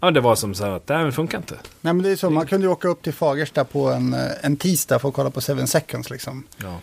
Ja, 0.00 0.10
det 0.10 0.20
var 0.20 0.34
som 0.34 0.54
så 0.54 0.64
här 0.64 0.70
att 0.70 0.86
det 0.86 0.94
här 0.94 1.10
funkar 1.10 1.38
inte. 1.38 1.54
nej 1.80 1.92
men 1.92 2.02
det 2.02 2.10
är 2.10 2.16
så, 2.16 2.30
man 2.30 2.46
kunde 2.46 2.66
ju 2.66 2.72
åka 2.72 2.88
upp 2.88 3.02
till 3.02 3.12
Fagersta 3.14 3.64
på 3.64 3.90
en, 3.90 4.14
eh, 4.14 4.20
en 4.42 4.56
tisdag 4.56 4.98
för 4.98 5.08
att 5.08 5.14
kolla 5.14 5.30
på 5.30 5.40
Seven 5.40 5.66
Seconds 5.66 6.10
liksom. 6.10 6.44
Ja. 6.56 6.78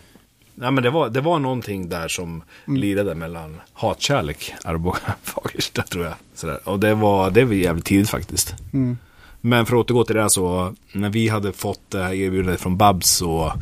Nej, 0.60 0.70
men 0.70 0.82
det 0.84 0.90
var, 0.90 1.08
det 1.08 1.20
var 1.20 1.38
någonting 1.38 1.88
där 1.88 2.08
som 2.08 2.42
Mm. 2.66 2.80
lirade 2.80 3.14
mellan 3.14 3.60
hatkärlek, 3.72 4.54
Arboga, 4.64 4.98
Fagersta 5.22 5.82
tror 5.82 6.04
jag. 6.04 6.14
Sådär. 6.34 6.58
Och 6.64 6.80
det 6.80 6.94
var, 6.94 7.30
det 7.30 7.44
var 7.44 7.52
jävligt 7.54 7.84
tidigt 7.84 8.10
faktiskt. 8.10 8.54
Mm. 8.72 8.98
Men 9.40 9.66
för 9.66 9.76
att 9.76 9.80
återgå 9.90 10.04
till 10.04 10.16
det 10.16 10.22
här 10.22 10.28
så, 10.28 10.74
när 10.92 11.08
vi 11.08 11.28
hade 11.28 11.52
fått 11.52 11.80
det 11.88 12.02
här 12.02 12.12
erbjudandet 12.14 12.60
från 12.60 12.76
Babs 12.76 13.10
så, 13.10 13.52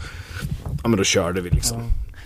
ja 0.83 0.89
men 0.89 0.97
då 0.99 1.05
körde 1.05 1.41
vi 1.41 1.51
liksom. 1.51 1.83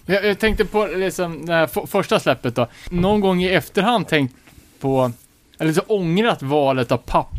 Jag, 0.06 0.24
jag 0.26 0.38
tänkte 0.38 0.64
på 0.64 0.86
liksom, 0.86 1.46
det 1.46 1.52
här 1.52 1.86
första 1.86 2.20
släppet 2.20 2.54
då. 2.56 2.66
Någon 2.90 3.20
gång 3.20 3.42
i 3.42 3.48
efterhand 3.48 4.08
tänkt 4.08 4.34
på, 4.80 5.12
eller 5.58 5.72
så 5.72 5.80
ångrat 5.80 6.42
valet 6.42 6.92
av 6.92 6.96
papp 6.96 7.32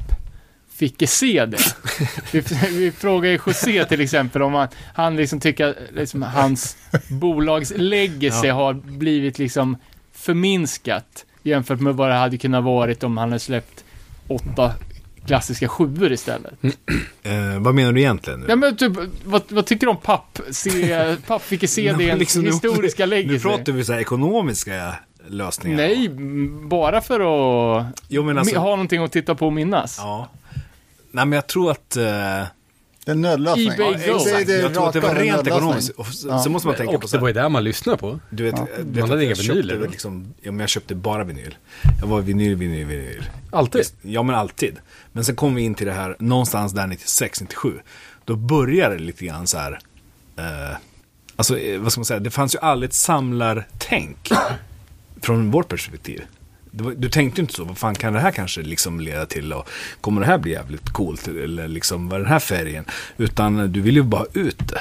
fick 0.84 1.10
se 1.10 1.46
det. 1.46 1.76
vi, 2.32 2.40
vi 2.72 2.92
frågar 2.92 3.30
ju 3.30 3.40
José 3.46 3.86
till 3.86 4.02
exempel 4.02 4.42
om 4.42 4.54
han, 4.54 4.68
han 4.94 5.16
liksom 5.16 5.40
tycker 5.40 5.70
att 5.70 5.76
liksom, 5.96 6.22
hans 6.22 6.78
bolags 7.08 7.74
legacy 7.76 8.48
har 8.48 8.74
blivit 8.74 9.40
liksom 9.40 9.78
förminskat 10.14 11.26
jämfört 11.44 11.80
med 11.80 11.96
vad 11.96 12.10
det 12.10 12.16
hade 12.16 12.38
kunnat 12.38 12.64
varit 12.64 13.04
om 13.04 13.18
han 13.18 13.30
hade 13.30 13.40
släppt 13.40 13.84
åtta 14.28 14.74
klassiska 15.26 15.68
sjuor 15.68 16.12
istället. 16.12 16.54
Eh, 17.24 17.60
vad 17.60 17.76
menar 17.76 17.92
du 17.92 18.02
egentligen 18.02 18.40
nu? 18.40 18.46
Ja 18.50 18.56
men 18.56 18.78
typ, 18.78 18.94
vad, 19.24 19.42
vad 19.50 19.66
tycker 19.66 19.88
du 19.88 19.92
om 19.92 19.98
papp? 19.98 20.40
Se, 20.52 21.16
papp 21.28 21.42
fick 21.42 21.70
se 21.70 21.94
det 21.98 22.16
liksom, 22.16 22.46
historiska 22.46 23.06
legacy? 23.06 23.34
Nu 23.34 23.40
pratar 23.40 23.72
vi 23.72 23.84
så 23.84 23.94
här 23.94 24.00
ekonomiska 24.00 24.96
lösningar. 25.28 25.78
Nej, 25.78 26.10
bara 26.68 27.02
för 27.02 27.20
att 27.20 27.86
Jo 28.08 28.30
alltså, 28.30 28.60
ha 28.60 28.70
någonting 28.70 29.04
att 29.04 29.12
titta 29.12 29.36
på 29.36 29.46
och 29.46 29.54
minnas. 29.54 29.98
ja. 30.00 30.30
Nej 31.14 31.26
men 31.26 31.32
jag 31.32 31.48
tror 31.48 31.72
att, 31.72 31.96
eh, 31.98 32.04
Det 32.04 33.12
är 33.12 33.12
en 33.12 33.22
nödlösning. 33.22 33.68
eBay 33.68 33.96
Ja, 34.08 34.14
Go. 34.14 34.20
det- 34.26 34.44
det 34.44 34.58
jag 34.62 34.74
tror 34.74 34.88
att 34.88 34.94
det 34.94 35.00
var 35.00 35.16
rent 35.16 35.48
ekonomiskt. 35.48 35.90
Och 35.90 36.08
så, 36.08 36.28
Ja. 36.28 36.40
så 36.40 36.50
måste 36.50 36.68
man 36.68 36.78
tänka 36.78 36.98
på 36.98 37.04
Och 37.04 37.10
så 37.10 37.16
det 37.18 37.22
var 37.22 37.28
ju 37.28 37.34
där 37.34 37.50
man 37.50 37.64
lyssnar 37.64 37.98
på. 37.98 38.20
Du 38.30 38.44
vet, 38.44 38.56
Ja. 38.58 38.68
du 38.78 38.84
Man 38.84 38.94
vet 38.94 39.02
hade 39.04 39.14
att 39.16 39.22
inga 39.22 39.30
jag 39.30 39.38
köpte 39.38 39.54
vinyler 39.62 39.88
liksom, 39.90 40.34
ja, 40.42 40.52
men 40.52 40.60
jag 40.60 40.70
köpte 40.70 40.96
bara 40.96 41.24
vinyl. 41.24 41.56
Jag 42.02 42.08
var 42.08 42.22
vinyl, 42.22 42.56
vinyl, 42.56 42.86
vinyl. 42.88 43.24
Alltid. 43.52 43.86
Ja, 44.02 44.24
men 44.24 44.36
alltid. 44.36 44.76
Men 45.12 45.26
sen 45.26 45.36
kom 45.36 45.56
vi 45.56 45.62
in 45.62 45.76
till 45.76 45.88
det 45.88 45.94
här, 45.94 46.16
någonstans 46.20 46.74
där 46.74 46.88
96, 46.88 47.42
97. 47.42 47.74
Då 48.26 48.36
började 48.36 48.96
det 48.98 49.04
lite 49.04 49.26
grann 49.26 49.48
så 49.48 49.58
här, 49.58 49.80
eh, 50.38 50.78
alltså 51.36 51.60
eh, 51.60 51.80
vad 51.80 51.92
ska 51.92 52.00
man 52.00 52.06
säga, 52.06 52.20
det 52.20 52.32
fanns 52.32 52.56
ju 52.56 52.60
aldrig 52.60 52.88
ett 52.90 52.94
samlartänk 52.96 54.30
från 55.22 55.52
vårt 55.52 55.68
perspektiv. 55.68 56.22
Du 56.76 57.10
tänkte 57.10 57.42
inte 57.42 57.54
så, 57.54 57.64
vad 57.64 57.78
fan 57.78 57.96
kan 57.96 58.14
det 58.14 58.20
här 58.20 58.32
kanske 58.32 58.62
liksom 58.62 59.00
leda 59.00 59.26
till 59.26 59.54
och 59.54 59.70
kommer 60.02 60.22
det 60.22 60.28
här 60.28 60.38
bli 60.38 60.52
jävligt 60.52 60.90
coolt 60.90 61.28
eller 61.28 61.68
liksom 61.68 62.10
vad 62.10 62.20
är 62.20 62.24
den 62.24 62.32
här 62.32 62.40
färgen? 62.40 62.86
Utan 63.18 63.72
du 63.72 63.82
vill 63.82 63.96
ju 63.96 64.04
bara 64.04 64.26
ut. 64.34 64.72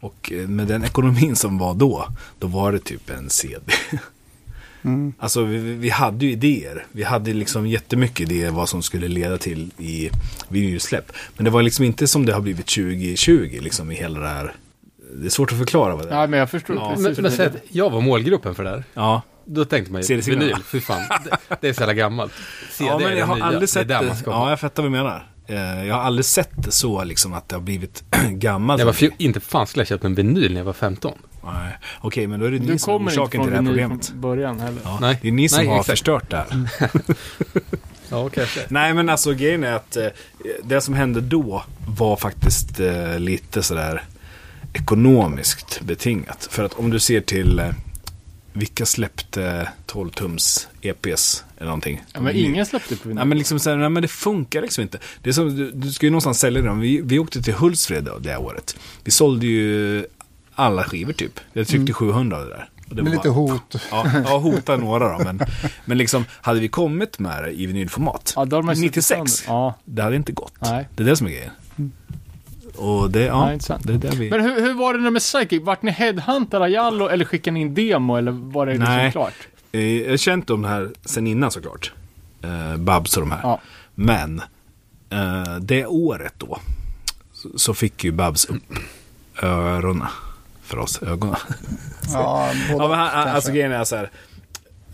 Och 0.00 0.32
eh, 0.32 0.48
med 0.48 0.66
den 0.66 0.84
ekonomin 0.84 1.36
som 1.36 1.58
var 1.58 1.74
då, 1.74 2.08
då 2.38 2.46
var 2.46 2.72
det 2.72 2.78
typ 2.78 3.10
en 3.10 3.30
CD. 3.30 3.72
Mm. 4.82 5.12
Alltså 5.18 5.44
vi, 5.44 5.58
vi 5.58 5.90
hade 5.90 6.26
ju 6.26 6.32
idéer. 6.32 6.86
Vi 6.92 7.02
hade 7.02 7.32
liksom 7.32 7.66
jättemycket 7.66 8.30
idéer 8.30 8.50
vad 8.50 8.68
som 8.68 8.82
skulle 8.82 9.08
leda 9.08 9.38
till 9.38 9.70
i 9.78 10.10
vinylsläpp. 10.48 11.12
Men 11.36 11.44
det 11.44 11.50
var 11.50 11.62
liksom 11.62 11.84
inte 11.84 12.06
som 12.06 12.26
det 12.26 12.32
har 12.32 12.40
blivit 12.40 12.66
2020 12.66 13.58
liksom 13.62 13.90
i 13.90 13.94
hela 13.94 14.20
det 14.20 14.28
här. 14.28 14.54
Det 15.14 15.26
är 15.26 15.30
svårt 15.30 15.52
att 15.52 15.58
förklara 15.58 15.96
vad 15.96 16.06
det 16.06 16.14
är. 16.14 16.20
Ja, 16.20 16.26
men 16.26 16.38
jag 16.38 16.50
förstår 16.50 16.76
Ja. 16.76 16.94
Men, 16.98 17.14
men 17.18 17.50
jag 17.68 17.90
var 17.90 18.00
målgruppen 18.00 18.54
för 18.54 18.64
det 18.64 18.70
här. 18.70 18.84
Ja, 18.94 19.22
Då 19.46 19.64
tänkte 19.64 19.92
man 19.92 20.02
ju, 20.02 20.20
vinyl, 20.20 20.54
fy 20.66 20.80
fan. 20.80 21.02
Det, 21.24 21.56
det 21.60 21.68
är 21.68 21.72
så 21.72 21.80
jävla 21.80 21.94
gammalt. 21.94 22.32
CD 22.72 22.90
ja 22.90 22.98
men 22.98 23.18
jag 23.18 23.26
har 23.26 23.34
nya. 23.34 23.44
aldrig 23.44 23.60
det 23.60 23.64
är 23.64 23.66
sett 23.66 23.88
där 23.88 24.00
det. 24.00 24.06
man 24.06 24.16
ska 24.16 24.30
Ja, 24.30 24.50
jag 24.50 24.60
fattar 24.60 24.82
vad 24.82 24.92
du 24.92 24.96
menar. 24.96 25.28
Eh, 25.46 25.86
Jag 25.86 25.94
har 25.94 26.02
aldrig 26.02 26.24
sett 26.24 26.50
det 26.56 26.70
så 26.72 27.04
liksom 27.04 27.32
att 27.34 27.48
det 27.48 27.54
har 27.56 27.60
blivit 27.62 28.04
gammalt. 28.30 28.78
Jag 28.78 28.86
var 28.86 28.92
fj- 28.92 29.12
inte 29.18 29.40
fan 29.40 29.66
skulle 29.66 29.80
jag 29.80 29.88
köpt 29.88 30.04
en 30.04 30.14
vinyl 30.14 30.52
när 30.52 30.60
jag 30.60 30.64
var 30.64 30.72
15. 30.72 31.12
Nej. 31.44 31.78
Okej, 32.00 32.26
men 32.26 32.40
då 32.40 32.46
är 32.46 32.50
det 32.50 32.58
Du 32.58 32.72
ni 32.72 32.78
som 32.78 32.90
är 32.92 32.98
kommer 32.98 33.10
inte 33.10 33.20
orsaken 33.20 33.38
från 33.40 33.46
till 33.46 33.52
det 33.52 33.56
här 33.62 33.66
problemet. 33.88 34.06
från 34.06 34.20
början 34.20 34.60
heller. 34.60 34.80
Ja, 34.84 34.98
Nej. 35.00 35.18
Det 35.22 35.28
är 35.28 35.32
ni 35.32 35.48
som 35.48 35.58
Nej, 35.58 35.66
har 35.68 35.74
exakt. 35.80 35.90
förstört 35.98 36.30
det 36.30 36.36
här. 36.36 36.68
Ja, 38.10 38.28
kanske. 38.28 38.60
Nej 38.68 38.94
men 38.94 39.08
alltså 39.08 39.32
grejen 39.34 39.64
är 39.64 39.72
att 39.72 39.96
eh, 39.96 40.06
det 40.64 40.80
som 40.80 40.94
hände 40.94 41.20
då 41.20 41.64
var 41.88 42.16
faktiskt 42.16 42.80
eh, 42.80 43.18
lite 43.18 43.62
sådär 43.62 44.02
ekonomiskt 44.72 45.80
betingat. 45.80 46.48
För 46.50 46.64
att 46.64 46.72
om 46.74 46.90
du 46.90 46.98
ser 46.98 47.20
till 47.20 47.62
vilka 48.56 48.86
släppte 48.86 49.68
12 49.86 50.10
tums 50.10 50.68
EPs 50.82 51.44
eller 51.56 51.66
någonting. 51.66 52.02
Ja, 52.12 52.20
men 52.20 52.36
ingen 52.36 52.66
släppte 52.66 52.96
på 52.96 53.02
vinyl. 53.08 53.16
Nej 53.16 53.24
men 53.26 53.38
liksom 53.38 53.58
så 53.58 53.70
här, 53.70 53.76
nej, 53.76 53.88
men 53.88 54.02
det 54.02 54.08
funkar 54.08 54.62
liksom 54.62 54.82
inte. 54.82 54.98
Det 55.22 55.28
är 55.30 55.32
som, 55.32 55.56
du, 55.56 55.70
du 55.70 55.92
ska 55.92 56.06
ju 56.06 56.10
någonstans 56.10 56.40
sälja 56.40 56.62
dem. 56.62 56.80
Vi, 56.80 57.00
vi 57.04 57.18
åkte 57.18 57.42
till 57.42 57.54
Hultsfred 57.54 58.08
det 58.20 58.30
här 58.30 58.40
året. 58.40 58.76
Vi 59.04 59.10
sålde 59.10 59.46
ju 59.46 60.04
alla 60.54 60.84
skivor 60.84 61.12
typ. 61.12 61.40
Jag 61.52 61.66
tryckte 61.68 61.92
700 61.92 62.36
av 62.38 62.44
det 62.44 62.50
där. 62.50 62.68
Och 62.90 62.96
det 62.96 63.02
Med 63.02 63.12
lite 63.12 63.28
bara- 63.28 63.34
hot. 63.34 63.76
Ja, 63.90 64.06
ja 64.24 64.38
hota 64.38 64.76
några 64.76 65.18
då. 65.18 65.24
Men, 65.24 65.40
men 65.84 65.98
liksom, 65.98 66.24
hade 66.30 66.60
vi 66.60 66.68
kommit 66.68 67.18
med 67.18 67.42
det 67.44 67.50
i 67.50 67.66
vinylformat, 67.66 68.32
Ja, 68.36 68.44
då 68.44 68.56
har 68.56 68.62
man 68.62 68.76
suttit 68.76 68.86
96, 68.96 69.08
sönder. 69.08 69.32
Ja. 69.46 69.74
det 69.84 70.02
hade 70.02 70.16
inte 70.16 70.32
gått. 70.32 70.52
Nej. 70.60 70.88
Det 70.94 71.02
är 71.02 71.06
det 71.06 71.16
som 71.16 71.26
är 71.26 71.30
grejen. 71.30 71.50
Och 72.78 73.10
det, 73.10 73.20
ja, 73.24 73.52
Ja, 73.68 73.78
det 73.82 73.92
är 73.92 73.98
där 73.98 74.10
vi... 74.12 74.30
Men 74.30 74.40
hur, 74.40 74.60
hur 74.60 74.74
var 74.74 74.94
det 74.94 75.00
nu 75.00 75.10
med 75.10 75.22
Psychic? 75.22 75.62
Vart 75.62 75.82
ni 75.82 75.90
headhuntade 75.90 76.68
Jallo 76.68 77.08
eller 77.08 77.24
skickade 77.24 77.54
ni 77.54 77.60
in 77.60 77.74
demo 77.74 78.16
eller 78.16 78.30
var 78.32 78.66
det 78.66 78.72
liksom 78.72 78.94
Nej. 78.94 79.12
klart? 79.12 79.34
Eh, 79.72 79.80
Jag 80.02 80.10
har 80.10 80.16
känt 80.16 80.50
om 80.50 80.62
det 80.62 80.68
här 80.68 80.90
sen 81.04 81.26
innan 81.26 81.50
såklart. 81.50 81.92
Eh, 82.42 82.76
Babs 82.76 83.16
och 83.16 83.20
de 83.22 83.30
här. 83.30 83.40
Ja. 83.42 83.60
Men 83.94 84.42
eh, 85.10 85.56
det 85.60 85.86
året 85.86 86.34
då 86.38 86.58
så, 87.32 87.48
så 87.58 87.74
fick 87.74 88.04
ju 88.04 88.12
Babs 88.12 88.44
upp 88.44 88.62
öronen 89.42 90.06
för 90.62 90.78
oss. 90.78 91.02
Ögonen. 91.02 91.36
Ja, 92.12 92.50
både 92.72 92.84
ja, 92.84 92.88
men 92.88 92.98
han, 92.98 93.10
kanske. 93.10 93.30
alltså 93.30 93.52
grejen 93.52 93.72
är 93.72 93.84
så 93.84 93.96
här. 93.96 94.10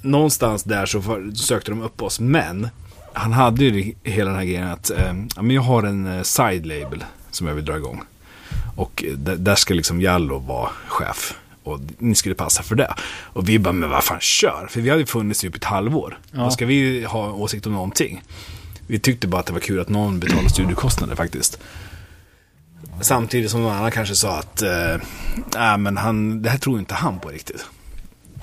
Någonstans 0.01 0.63
där 0.63 0.87
så 0.87 1.03
för, 1.03 1.31
sökte 1.35 1.71
de 1.71 1.83
upp 1.83 2.03
oss. 2.03 2.21
Men 2.21 2.69
han 3.13 3.33
hade 3.33 3.65
ju 3.65 3.95
hela 4.03 4.31
den 4.31 4.39
här 4.39 4.45
grejen 4.47 4.69
att 4.69 4.91
eh, 4.91 5.15
jag 5.55 5.63
har 5.63 5.83
en 5.83 6.07
eh, 6.17 6.23
side 6.23 6.67
label 6.67 7.05
som 7.35 7.47
jag 7.47 7.55
vill 7.55 7.65
dra 7.65 7.77
igång. 7.77 8.03
Och 8.77 9.05
eh, 9.05 9.13
där, 9.13 9.55
ska 9.55 9.75
liksom 9.75 10.01
Jallo 10.01 10.39
vara 10.39 10.71
chef. 10.89 11.35
Och 11.63 11.81
ni 11.99 12.15
skulle 12.15 12.35
passa 12.35 12.63
för 12.63 12.75
det. 12.75 12.95
Och 13.23 13.49
vi 13.49 13.59
bara, 13.59 13.73
men 13.73 13.91
vad 13.91 14.05
fan 14.05 14.21
kör. 14.21 14.67
För 14.71 14.81
vi 14.81 14.91
hade 14.91 15.07
funnits 15.07 15.45
i 15.45 15.47
typ 15.47 15.57
ett 15.57 15.65
halvår. 15.65 16.19
Ja. 16.31 16.43
Vad 16.43 16.53
ska 16.53 16.67
vi 16.67 17.05
ha 17.05 17.33
åsikt 17.33 17.67
om 17.67 17.73
någonting? 17.73 18.23
Vi 18.87 18.99
tyckte 18.99 19.27
bara 19.27 19.41
att 19.41 19.47
det 19.47 19.53
var 19.53 19.61
kul 19.61 19.81
att 19.81 19.89
någon 19.89 20.21
betalade 20.21 20.51
studiekostnader 20.51 21.15
faktiskt. 21.15 21.59
Samtidigt 23.01 23.51
som 23.51 23.63
någon 23.63 23.73
annan 23.73 23.91
kanske 23.91 24.15
sa 24.15 24.39
att 24.39 24.63
eh, 24.63 24.97
nej, 25.55 25.79
men 25.79 25.97
han, 25.97 26.43
det 26.43 26.51
här 26.51 26.59
tror 26.59 26.79
inte 26.79 26.95
han 26.95 27.21
på 27.21 27.29
riktigt. 27.29 27.67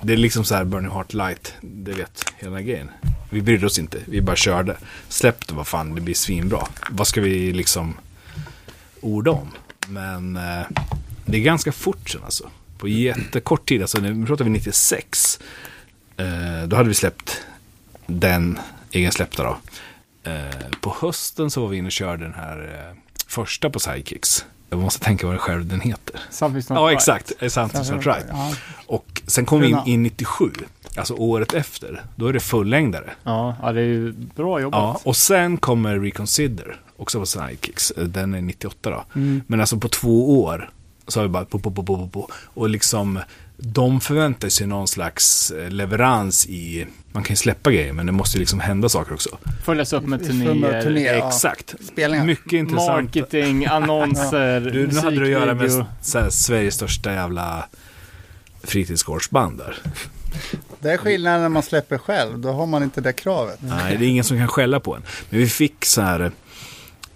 Det 0.02 0.12
är 0.12 0.16
liksom 0.16 0.44
så 0.44 0.54
här 0.54 0.64
Burning 0.64 0.90
Heart 0.90 1.14
Light, 1.14 1.54
det 1.60 1.92
vet 1.92 2.24
hela 2.38 2.60
grejen. 2.60 2.90
Vi 3.30 3.42
brydde 3.42 3.66
oss 3.66 3.78
inte, 3.78 3.98
vi 4.06 4.20
bara 4.20 4.36
körde. 4.36 4.76
Släppte 5.08 5.54
vad 5.54 5.66
fan, 5.66 5.94
det 5.94 6.00
blir 6.00 6.14
svinbra. 6.14 6.66
Vad 6.90 7.06
ska 7.06 7.20
vi 7.20 7.52
liksom 7.52 7.94
orda 9.02 9.30
om? 9.30 9.48
Men 9.88 10.36
eh, 10.36 10.66
det 11.24 11.36
är 11.38 11.42
ganska 11.42 11.72
fort 11.72 12.10
sen 12.10 12.20
alltså. 12.24 12.50
På 12.78 12.88
jättekort 12.88 13.68
tid, 13.68 13.82
alltså 13.82 13.98
nu 14.00 14.26
pratar 14.26 14.44
vi 14.44 14.50
96. 14.50 15.38
Eh, 16.16 16.66
då 16.66 16.76
hade 16.76 16.88
vi 16.88 16.94
släppt 16.94 17.42
den 18.06 18.58
egensläppta 18.90 19.42
då. 19.42 19.58
Eh, 20.30 20.70
på 20.80 20.96
hösten 21.00 21.50
så 21.50 21.60
var 21.60 21.68
vi 21.68 21.76
inne 21.76 21.86
och 21.86 21.92
körde 21.92 22.24
den 22.24 22.34
här 22.34 22.86
eh, 22.90 22.96
första 23.26 23.70
på 23.70 23.80
Sidekicks. 23.80 24.44
Jag 24.70 24.78
måste 24.80 25.04
tänka 25.04 25.26
vad 25.26 25.34
det 25.34 25.38
själv 25.38 25.66
den 25.66 25.80
heter. 25.80 26.20
Something's 26.30 26.54
not 26.54 26.68
Ja, 26.68 26.86
right. 26.88 26.96
exakt. 26.96 27.32
Something's 27.40 27.94
not 27.94 28.06
right. 28.06 28.24
Ja. 28.28 28.52
Och 28.86 29.22
sen 29.26 29.44
kom 29.46 29.60
vi 29.60 29.66
in 29.68 29.78
i 29.86 29.96
97, 29.96 30.50
alltså 30.96 31.14
året 31.14 31.54
efter. 31.54 32.02
Då 32.16 32.26
är 32.26 32.32
det 32.32 32.40
fullängdare. 32.40 33.10
Ja, 33.22 33.56
ja, 33.62 33.72
det 33.72 33.80
är 33.80 33.84
ju 33.84 34.12
bra 34.12 34.60
jobbat. 34.60 34.80
Ja, 34.80 35.00
och 35.04 35.16
sen 35.16 35.56
kommer 35.56 35.98
Reconsider, 36.00 36.80
också 37.00 37.20
på 37.20 37.26
Sidekicks. 37.26 37.92
Den 37.96 38.34
är 38.34 38.40
98 38.40 38.90
då. 38.90 39.04
Mm. 39.14 39.42
Men 39.46 39.60
alltså 39.60 39.76
på 39.76 39.88
två 39.88 40.42
år 40.42 40.70
så 41.08 41.20
har 41.20 41.22
vi 41.24 41.28
bara 41.28 41.44
på, 41.44 41.58
på, 41.58 41.70
på, 41.70 41.82
på, 41.82 42.08
på. 42.08 42.30
Och 42.44 42.70
liksom, 42.70 43.18
de 43.56 44.00
förväntar 44.00 44.48
sig 44.48 44.66
någon 44.66 44.88
slags 44.88 45.50
eh, 45.50 45.70
leverans 45.70 46.46
i, 46.46 46.86
man 47.12 47.22
kan 47.22 47.32
ju 47.32 47.36
släppa 47.36 47.70
grejer, 47.70 47.92
men 47.92 48.06
det 48.06 48.12
måste 48.12 48.36
ju 48.36 48.40
liksom 48.40 48.60
hända 48.60 48.88
saker 48.88 49.14
också. 49.14 49.38
Följas 49.64 49.92
upp 49.92 50.06
med 50.06 50.26
turnéer, 50.26 50.82
turné. 50.82 51.02
Ja. 51.02 51.28
Exakt. 51.28 51.74
Spelningar. 51.92 52.24
Mycket 52.24 52.52
intressant. 52.52 52.88
marketing, 52.88 53.66
annonser, 53.70 54.60
Du, 54.60 54.86
nu 54.86 54.98
hade 54.98 55.16
du 55.16 55.24
att 55.24 55.30
göra 55.30 55.54
med 55.54 55.70
här, 56.14 56.30
Sveriges 56.30 56.74
största 56.74 57.12
jävla 57.12 57.68
fritidsgårdsband 58.62 59.58
där. 59.58 59.76
Det 60.80 60.92
är 60.92 60.96
skillnaden 60.96 61.40
när 61.40 61.48
man 61.48 61.62
släpper 61.62 61.98
själv, 61.98 62.38
då 62.38 62.52
har 62.52 62.66
man 62.66 62.82
inte 62.82 63.00
det 63.00 63.12
kravet. 63.12 63.58
Nej, 63.60 63.96
det 63.96 64.04
är 64.04 64.08
ingen 64.08 64.24
som 64.24 64.38
kan 64.38 64.48
skälla 64.48 64.80
på 64.80 64.94
en. 64.94 65.02
Men 65.30 65.40
vi 65.40 65.48
fick 65.48 65.84
så 65.84 66.00
här 66.00 66.32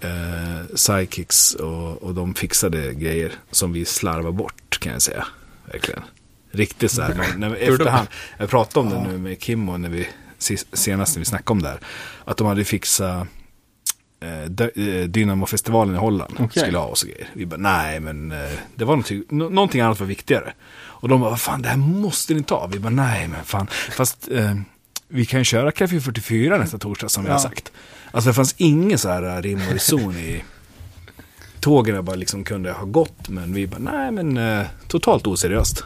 eh, 0.05 0.74
sidekicks 0.74 1.55
och, 1.55 2.02
och 2.02 2.14
de 2.14 2.35
fixade 2.35 2.94
grejer 2.94 3.32
som 3.51 3.72
vi 3.72 3.85
slarvar 3.85 4.32
bort 4.32 4.78
kan 4.81 4.93
jag 4.93 5.02
säga. 5.02 5.26
Verkligen. 5.72 6.02
Riktigt 6.51 6.90
så 6.90 7.02
här, 7.02 7.14
när, 7.14 7.36
när, 7.36 7.48
vi- 7.48 7.60
efterhand. 7.60 8.09
Jag 8.39 8.51
pratade 8.51 8.86
om 8.86 8.93
det 9.05 9.10
nu 9.12 9.18
med 9.18 9.40
Kim 9.40 9.68
och 9.68 9.81
när 9.81 9.89
vi, 9.89 10.09
senast 10.72 11.16
när 11.16 11.18
vi 11.20 11.24
snackade 11.24 11.52
om 11.52 11.62
det 11.62 11.68
här. 11.68 11.78
Att 12.24 12.36
de 12.36 12.47
hade 12.47 12.64
fixat 12.64 13.26
eh, 14.20 14.43
eh, 14.43 15.05
Dynamo-festivalen 15.09 15.94
i 15.94 15.98
Holland. 15.98 16.35
Okej. 16.39 16.62
Skulle 16.62 16.78
ha 16.78 16.86
oss 16.86 17.02
och 17.02 17.09
grejer. 17.09 17.28
Vi 17.32 17.47
bara, 17.47 17.56
nej 17.56 18.01
men 18.01 18.32
eh, 18.32 18.39
det 18.74 18.85
var 18.85 18.93
någonting, 18.93 19.24
nå- 19.28 19.48
någonting 19.48 19.81
annat 19.81 20.01
var 20.01 20.06
viktigare. 20.06 20.52
Och 20.76 21.09
de 21.09 21.20
bara, 21.20 21.31
vad 21.31 21.40
fan 21.40 21.62
det 21.62 21.68
här 21.68 21.76
måste 21.76 22.35
ni 22.35 22.43
ta. 22.43 22.66
Vi 22.72 22.78
bara, 22.78 22.90
nej 22.90 23.28
men 23.28 23.44
fan. 23.44 23.66
Fast 23.90 24.28
eh, 24.31 24.55
vi 25.09 25.26
kan 25.26 25.44
köra 25.44 25.72
Café 25.72 26.01
44 26.01 26.59
nästa 26.59 26.78
torsdag 26.78 27.09
som 27.09 27.24
vi 27.24 27.31
har 27.31 27.36
Ja. 27.36 27.43
sagt. 27.43 27.72
Alltså 28.14 28.30
det 28.30 28.34
fanns 28.34 28.54
ingen 28.58 28.98
så 28.98 29.08
här 29.08 29.36
eh, 29.36 29.42
rim 29.42 29.60
och 29.68 29.72
reson 29.72 30.16
i 30.16 30.44
tågen 31.60 32.04
bara 32.04 32.16
liksom 32.16 32.44
kunde 32.44 32.72
ha 32.72 32.84
gått. 32.84 33.28
Men 33.28 33.54
vi 33.54 33.66
bara, 33.66 33.78
nej 33.78 34.10
men 34.10 34.36
eh, 34.36 34.66
totalt 34.88 35.26
oseriöst. 35.26 35.84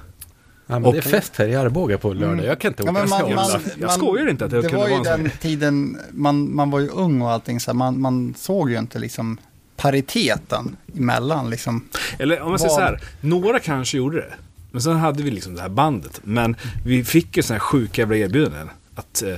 Ja, 0.67 0.75
men 0.79 0.85
Och- 0.85 0.93
det 0.93 0.99
är 0.99 1.03
fest 1.03 1.33
här 1.37 1.49
i 1.49 1.55
Arboga 1.57 1.99
på 1.99 2.13
lördag. 2.13 2.47
Jag 2.47 2.61
kan 2.61 2.71
inte 2.73 2.83
Ja, 2.83 2.91
åka. 2.91 3.01
men 3.01 3.09
man, 3.09 3.21
jag- 3.21 3.35
man, 3.37 3.51
jag 3.79 3.87
man, 3.87 3.97
skojar 3.97 4.31
inte 4.31 4.45
att 4.45 4.51
det 4.51 4.63
kunde 4.63 4.77
var 4.77 4.83
vara 4.83 4.91
ju 4.91 4.97
en 4.97 5.05
sån 5.05 5.23
den 5.23 5.31
tiden, 5.41 5.99
man, 6.13 6.55
man 6.55 6.71
var 6.71 6.81
ju 6.81 6.89
ung 6.89 7.23
och 7.23 7.31
allting, 7.31 7.61
så 7.61 7.71
här, 7.71 7.77
man, 7.77 8.01
man 8.01 8.35
såg 8.39 8.71
ju 8.71 8.79
inte 8.79 8.99
liksom 8.99 9.39
pariteten 9.77 10.77
emellan. 10.97 11.51
Liksom. 11.51 11.85
Eller 12.19 12.41
om 12.41 12.51
man 12.51 12.59
säger 12.59 12.75
så 12.75 12.81
här, 12.81 13.01
några 13.21 13.59
kanske 13.59 13.97
gjorde 13.97 14.17
det. 14.17 14.35
Men 14.71 14.83
sen 14.83 14.97
hade 14.97 15.23
vi 15.23 15.31
liksom 15.31 15.55
det 15.55 15.63
här 15.63 15.69
bandet. 15.69 16.21
Men 16.25 16.57
vi 16.85 17.05
fick 17.05 17.37
ju 17.37 17.43
sådana 17.43 17.59
här 17.59 17.65
sjuka 17.67 18.03
jävla 18.03 18.17
erbjudanden. 18.17 18.69
Att, 18.99 19.23
eh, 19.23 19.31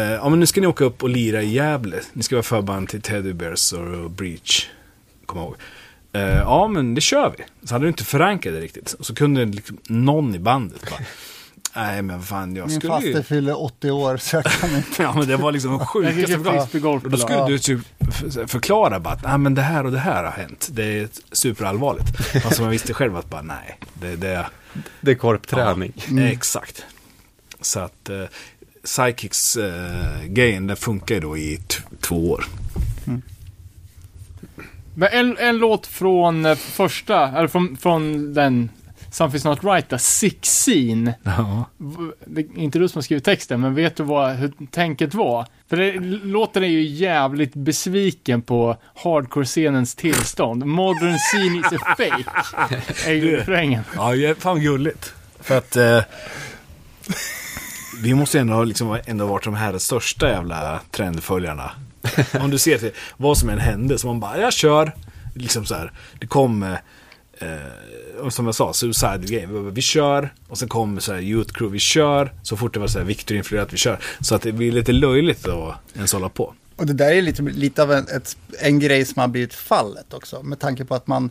eh, 0.00 0.10
ja 0.12 0.28
men 0.28 0.40
nu 0.40 0.46
ska 0.46 0.60
ni 0.60 0.66
åka 0.66 0.84
upp 0.84 1.02
och 1.02 1.08
lira 1.08 1.42
i 1.42 1.52
Gävle. 1.52 2.00
Ni 2.12 2.22
ska 2.22 2.34
vara 2.36 2.42
förband 2.42 2.88
till 2.88 3.02
Teddy 3.02 3.32
Bears 3.32 3.72
och 3.72 4.10
Breach. 4.10 4.66
Kom 5.26 5.38
ihåg. 5.38 5.54
Eh, 6.12 6.22
ja 6.22 6.68
men 6.68 6.94
det 6.94 7.00
kör 7.00 7.34
vi. 7.38 7.44
Så 7.66 7.74
hade 7.74 7.84
du 7.84 7.88
inte 7.88 8.04
förankrat 8.04 8.54
det 8.54 8.60
riktigt. 8.60 8.92
Och 8.92 9.06
så 9.06 9.14
kunde 9.14 9.44
liksom 9.44 9.78
någon 9.88 10.34
i 10.34 10.38
bandet 10.38 10.90
bara. 10.90 11.00
Nej 11.76 12.02
men 12.02 12.16
vad 12.18 12.26
fan 12.26 12.56
jag 12.56 12.68
Min 12.68 12.80
skulle 12.80 12.92
faste 12.92 13.08
ju... 13.08 13.22
fyller 13.22 13.62
80 13.62 13.90
år 13.90 14.16
så 14.16 14.36
jag 14.36 14.44
kan 14.44 14.76
inte. 14.76 14.88
Ja 15.02 15.14
men 15.14 15.28
det 15.28 15.36
var 15.36 15.52
liksom 15.52 15.86
sjukaste 15.86 16.26
förklaringen. 16.26 17.10
Då 17.10 17.16
skulle 17.16 17.46
du 17.46 17.58
typ 17.58 17.80
förklara 18.50 19.00
bara 19.00 19.14
att 19.14 19.26
ah, 19.26 19.38
men 19.38 19.54
det 19.54 19.62
här 19.62 19.86
och 19.86 19.92
det 19.92 19.98
här 19.98 20.24
har 20.24 20.30
hänt. 20.30 20.68
Det 20.72 20.84
är 20.84 21.08
superallvarligt. 21.32 22.44
Alltså 22.44 22.62
man 22.62 22.70
visste 22.70 22.94
själv 22.94 23.16
att 23.16 23.30
bara 23.30 23.42
nej, 23.42 23.78
det, 23.94 24.16
det 24.16 24.46
Det 25.00 25.10
är 25.10 25.14
korpträning. 25.14 25.92
ja, 26.10 26.22
Exakt. 26.22 26.84
Så 27.60 27.80
att 27.80 28.10
eh, 28.82 28.84
Psychics 28.84 29.56
eh, 29.56 30.30
den 30.30 30.76
funkar 30.76 31.14
ju 31.14 31.20
då 31.20 31.38
i 31.38 31.60
två 32.00 32.30
år. 32.30 32.44
Men 34.94 35.08
en, 35.12 35.38
en 35.38 35.58
låt 35.58 35.86
från 35.86 36.46
eh, 36.46 36.54
första, 36.54 37.28
eller 37.28 37.48
från, 37.48 37.76
från 37.76 38.34
den 38.34 38.70
Something's 39.10 39.44
Not 39.44 39.64
Right, 39.64 39.88
där, 39.88 39.98
Scene. 40.42 41.14
Ja. 41.22 41.64
Det 42.24 42.40
är 42.40 42.58
inte 42.58 42.78
du 42.78 42.88
som 42.88 42.98
har 42.98 43.02
skrivit 43.02 43.24
texten, 43.24 43.60
men 43.60 43.74
vet 43.74 43.96
du 43.96 44.02
vad 44.02 44.36
hur 44.36 44.52
tänket 44.70 45.14
var? 45.14 45.46
För 45.68 45.76
det, 45.76 45.92
låten 46.24 46.64
är 46.64 46.68
ju 46.68 46.82
jävligt 46.82 47.54
besviken 47.54 48.42
på 48.42 48.76
hardcore-scenens 48.94 49.96
tillstånd. 49.96 50.66
Modern 50.66 51.18
scene 51.18 51.58
is 51.58 51.80
a 51.82 51.94
fake, 51.98 52.24
är 53.10 53.12
ju 53.12 53.36
refrängen. 53.36 53.82
Ja, 53.96 54.34
fan 54.38 54.60
gulligt. 54.60 55.14
För 55.40 55.58
att 55.58 55.76
eh, 55.76 56.02
vi 58.02 58.14
måste 58.14 58.40
ändå 58.40 58.54
ha 58.54 58.64
liksom, 58.64 58.98
ändå 59.06 59.26
varit 59.26 59.44
de 59.44 59.54
här 59.54 59.78
största 59.78 60.28
jävla 60.28 60.80
trendföljarna. 60.90 61.70
Om 62.40 62.50
du 62.50 62.58
ser 62.58 62.78
till 62.78 62.92
vad 63.16 63.38
som 63.38 63.48
än 63.48 63.58
hände, 63.58 63.98
så 63.98 64.06
man 64.06 64.20
bara, 64.20 64.38
jag 64.38 64.52
kör. 64.52 64.94
Liksom 65.34 65.64
så 65.66 65.74
här, 65.74 65.92
det 66.18 66.26
kom, 66.26 66.62
eh, 66.62 68.28
som 68.28 68.46
jag 68.46 68.54
sa, 68.54 68.72
Suicide 68.72 69.20
Game, 69.20 69.70
vi, 69.70 69.82
kör. 69.82 70.34
Och 70.48 70.58
sen 70.58 70.68
kom 70.68 71.00
så 71.00 71.12
här 71.12 71.20
Youth 71.20 71.52
Crew, 71.52 71.72
vi 71.72 71.78
kör. 71.78 72.32
Så 72.42 72.56
fort 72.56 72.74
det 72.74 72.80
var 72.80 72.86
så 72.86 72.98
här 72.98 73.06
Victor-influerat, 73.06 73.72
vi 73.72 73.76
kör. 73.76 73.98
Så 74.20 74.34
att 74.34 74.42
det 74.42 74.52
blir 74.52 74.72
lite 74.72 74.92
löjligt 74.92 75.48
att 75.48 75.74
ens 75.94 76.12
hålla 76.12 76.28
på. 76.28 76.54
Och 76.76 76.86
det 76.86 76.92
där 76.92 77.12
är 77.12 77.22
lite, 77.22 77.42
lite 77.42 77.82
av 77.82 77.92
en, 77.92 78.08
ett, 78.08 78.36
en 78.60 78.78
grej 78.78 79.04
som 79.04 79.20
har 79.20 79.28
blivit 79.28 79.54
fallet 79.54 80.14
också. 80.14 80.42
Med 80.42 80.58
tanke 80.58 80.84
på 80.84 80.94
att 80.94 81.06
man, 81.06 81.30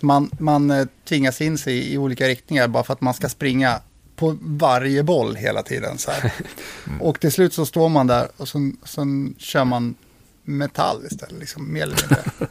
man, 0.00 0.30
man 0.38 0.70
eh, 0.70 0.86
tvingas 1.08 1.40
in 1.40 1.58
sig 1.58 1.74
i, 1.74 1.94
i 1.94 1.98
olika 1.98 2.28
riktningar 2.28 2.68
bara 2.68 2.84
för 2.84 2.92
att 2.92 3.00
man 3.00 3.14
ska 3.14 3.28
springa 3.28 3.80
på 4.22 4.36
varje 4.40 5.02
boll 5.02 5.36
hela 5.36 5.62
tiden. 5.62 5.98
Så 5.98 6.10
här. 6.10 6.32
Och 7.00 7.20
till 7.20 7.32
slut 7.32 7.54
så 7.54 7.66
står 7.66 7.88
man 7.88 8.06
där 8.06 8.28
och 8.36 8.48
så, 8.48 8.72
sen 8.84 9.34
kör 9.38 9.64
man 9.64 9.94
metall 10.44 11.04
istället, 11.10 11.38
liksom, 11.40 11.72
mer 11.72 11.82
eller 11.82 11.96
mindre. 12.02 12.22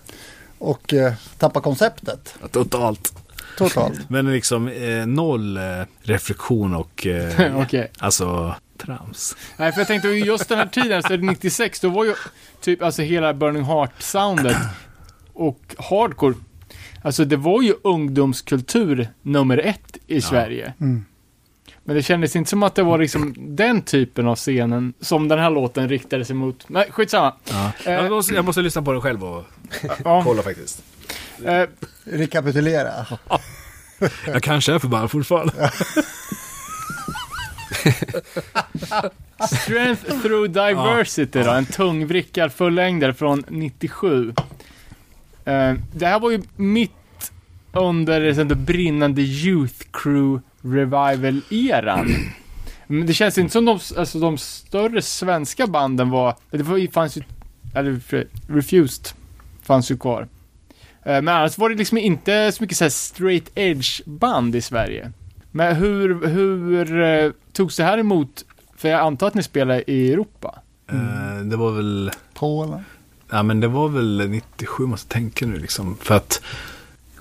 Och 0.58 0.94
eh, 0.94 1.14
tappar 1.38 1.62
konceptet 1.62 2.36
Totalt. 2.52 3.14
totalt. 3.58 4.00
Men 4.10 4.32
liksom 4.32 4.68
eh, 4.68 5.06
noll 5.06 5.58
eh, 5.58 5.64
reflektion 6.02 6.76
och 6.76 7.08
eh, 7.08 7.62
Okej. 7.62 7.92
alltså 8.00 8.56
trams. 8.78 9.36
Nej, 9.58 9.72
för 9.72 9.80
jag 9.80 9.88
tänkte 9.88 10.08
just 10.08 10.50
den 10.50 10.58
här 10.58 10.68
tiden, 10.68 11.04
så 11.04 11.14
är 11.14 11.18
det 11.18 11.26
96, 11.26 11.80
då 11.80 11.90
var 11.90 12.06
ju 12.06 12.16
typ 12.62 12.82
alltså 12.82 13.02
hela 13.02 13.34
Burning 13.34 13.64
Heart-soundet 13.64 14.58
och 15.34 15.76
hardcore, 15.78 16.36
alltså 17.02 17.26
det 17.26 17.38
var 17.38 17.62
ju 17.62 17.74
ungdomskultur 17.84 19.10
nummer 19.22 19.58
ett 19.58 19.98
i 20.08 20.22
Sverige. 20.22 20.74
Mm. 20.80 21.06
Men 21.84 21.96
det 21.96 22.04
kändes 22.04 22.36
inte 22.36 22.50
som 22.50 22.64
att 22.64 22.76
det 22.76 22.84
var 22.84 22.98
liksom 22.98 23.34
den 23.38 23.82
typen 23.82 24.28
av 24.28 24.36
scenen 24.36 24.94
som 25.00 25.28
den 25.28 25.40
här 25.40 25.50
låten 25.50 25.90
riktade 25.90 26.26
sig 26.26 26.36
mot. 26.36 26.70
Nej, 26.70 26.88
skitsamma. 26.92 27.34
Ja. 27.50 27.72
Eh. 27.86 27.92
Jag, 27.94 28.12
måste, 28.12 28.34
jag 28.34 28.46
måste 28.46 28.62
lyssna 28.62 28.82
på 28.82 28.92
den 28.92 29.02
själv 29.02 29.24
och 29.24 29.44
Ja, 30.06 30.22
kolla 30.24 30.42
faktiskt. 30.42 30.84
eh, 31.46 31.64
Rekapitulera. 32.04 32.92
Jag 34.28 34.44
kanske 34.44 34.74
är 34.74 34.80
förbannad 34.80 35.12
fortfarande. 35.12 35.72
Strength 39.52 40.22
through 40.22 40.48
diversity 40.52 41.44
då, 41.44 41.52
en 41.52 41.66
tungvrickad 41.66 42.52
fullängdare 42.54 43.14
från 43.14 43.44
97. 43.50 44.34
Eh, 45.46 45.74
det 45.94 46.06
här 46.06 46.20
var 46.20 46.32
ju 46.32 46.42
mitt 46.56 46.92
under 47.74 48.22
liksom, 48.22 48.48
det 48.48 48.56
brinnande 48.56 49.22
Youth 49.22 49.86
Crew 49.94 50.42
Revival-eran. 50.62 52.16
Men 52.88 53.06
det 53.06 53.14
känns 53.14 53.38
inte 53.38 53.52
som 53.54 53.66
de, 53.66 53.80
alltså, 53.98 54.20
de 54.20 54.38
större 54.38 55.02
svenska 55.02 55.68
banden 55.68 56.10
var, 56.10 56.36
det 56.52 56.92
fanns 56.94 57.18
ju, 57.18 57.22
eller 57.76 58.00
Refused 58.54 59.08
fanns 59.64 59.92
ju 59.92 59.98
kvar. 59.98 60.22
Eh, 61.06 61.22
Men 61.22 61.28
annars 61.28 61.58
var 61.58 61.70
det 61.70 61.76
liksom 61.76 61.98
inte 61.98 62.52
så 62.52 62.64
mycket 62.64 62.78
så 62.78 62.84
här 62.84 62.90
straight 62.90 63.52
edge 63.56 64.02
band 64.06 64.56
i 64.56 64.62
Sverige. 64.62 65.12
Men 65.52 65.76
hur, 65.76 66.28
hur 66.28 67.02
eh, 67.02 67.32
togs 67.54 67.76
det 67.78 67.84
här 67.84 67.98
emot? 67.98 68.46
För 68.78 68.90
jag 68.90 69.00
antar 69.02 69.28
att 69.28 69.34
ni 69.34 69.44
spelar 69.44 69.90
i 69.90 70.14
Europa? 70.14 70.60
Eh, 70.92 71.42
det 71.46 71.58
var 71.58 71.72
väl, 71.72 72.12
Polen. 72.34 72.84
ja 73.32 73.44
men 73.44 73.60
det 73.60 73.68
var 73.68 73.88
väl 73.90 74.30
97 74.30 74.84
måste 74.86 75.06
jag 75.06 75.12
tänka 75.24 75.46
nu 75.46 75.60
liksom. 75.60 75.98
För 76.02 76.16
att 76.16 76.42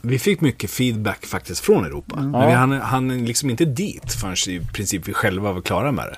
vi 0.03 0.19
fick 0.19 0.41
mycket 0.41 0.71
feedback 0.71 1.27
faktiskt 1.27 1.61
från 1.61 1.85
Europa. 1.85 2.17
Men 2.17 2.41
Ja. 2.41 2.47
vi 2.47 2.53
hann, 2.53 2.73
hann 2.81 3.25
liksom 3.25 3.51
inte 3.51 3.65
dit 3.65 4.13
förrän 4.13 4.37
i 4.57 4.61
princip 4.73 5.09
vi 5.09 5.13
själva 5.13 5.53
var 5.53 5.61
klara 5.61 5.93
med 5.93 6.05
det. 6.07 6.17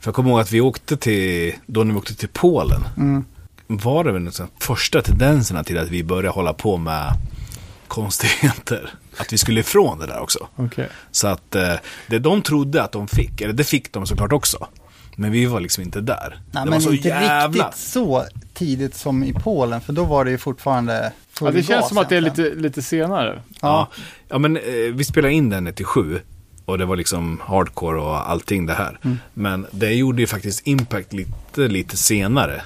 För 0.00 0.08
jag 0.08 0.14
kommer 0.14 0.30
ihåg 0.30 0.40
att 0.40 0.52
vi 0.52 0.60
åkte 0.60 0.96
till, 0.96 1.54
då 1.66 1.84
när 1.84 1.92
vi 1.94 1.98
åkte 1.98 2.14
till 2.14 2.28
Polen, 2.28 2.80
var 3.66 4.04
det 4.04 4.12
väl 4.12 4.24
de 4.24 4.48
första 4.60 5.02
tendenserna 5.02 5.64
till 5.64 5.78
att 5.78 5.88
vi 5.88 6.04
började 6.04 6.28
hålla 6.28 6.52
på 6.52 6.76
med 6.76 7.12
konstigheter. 7.88 8.90
Att 9.16 9.32
vi 9.32 9.38
skulle 9.38 9.60
ifrån 9.60 9.98
det 9.98 10.06
där 10.06 10.20
också. 10.20 10.48
Okej. 10.56 10.88
Så 11.10 11.26
att 11.28 11.54
eh, 11.54 11.74
det 12.06 12.18
de 12.18 12.42
trodde 12.42 12.82
att 12.82 12.92
de 12.92 13.08
fick, 13.08 13.40
eller 13.40 13.52
det 13.52 13.64
fick 13.64 13.92
de 13.92 14.06
såklart 14.06 14.32
också. 14.32 14.66
Men 15.16 15.32
vi 15.32 15.46
var 15.46 15.60
liksom 15.60 15.82
inte 15.84 16.00
där. 16.00 16.40
Nej, 16.50 16.64
det 16.64 16.70
men 16.70 16.72
var 16.72 16.80
så 16.80 16.92
inte 16.92 17.08
jävla... 17.08 17.66
riktigt 17.66 17.80
så 17.80 18.24
tidigt 18.54 18.94
som 18.96 19.24
i 19.24 19.32
Polen, 19.32 19.80
för 19.80 19.92
då 19.92 20.04
var 20.04 20.24
det 20.24 20.30
ju 20.30 20.38
fortfarande 20.38 21.12
full 21.46 21.54
Ja, 21.54 21.60
det 21.60 21.66
känns 21.66 21.80
gas 21.80 21.88
som 21.88 21.98
att 21.98 22.08
det 22.08 22.16
är 22.16 22.20
lite, 22.20 22.54
lite 22.54 22.82
senare. 22.82 23.42
Ja, 23.60 23.88
ja 24.28 24.38
men 24.38 24.56
eh, 24.56 24.62
vi 24.92 25.04
spelade 25.04 25.34
in 25.34 25.50
den 25.50 25.64
97 25.64 26.20
och 26.64 26.78
det 26.78 26.84
var 26.84 26.96
liksom 26.96 27.40
hardcore 27.44 28.00
och 28.00 28.30
allting 28.30 28.66
det 28.66 28.74
här. 28.74 28.98
Mm. 29.02 29.18
Men 29.34 29.66
det 29.70 29.92
gjorde 29.94 30.20
ju 30.22 30.26
faktiskt 30.26 30.66
impact 30.66 31.12
lite, 31.12 31.68
lite 31.68 31.96
senare. 31.96 32.62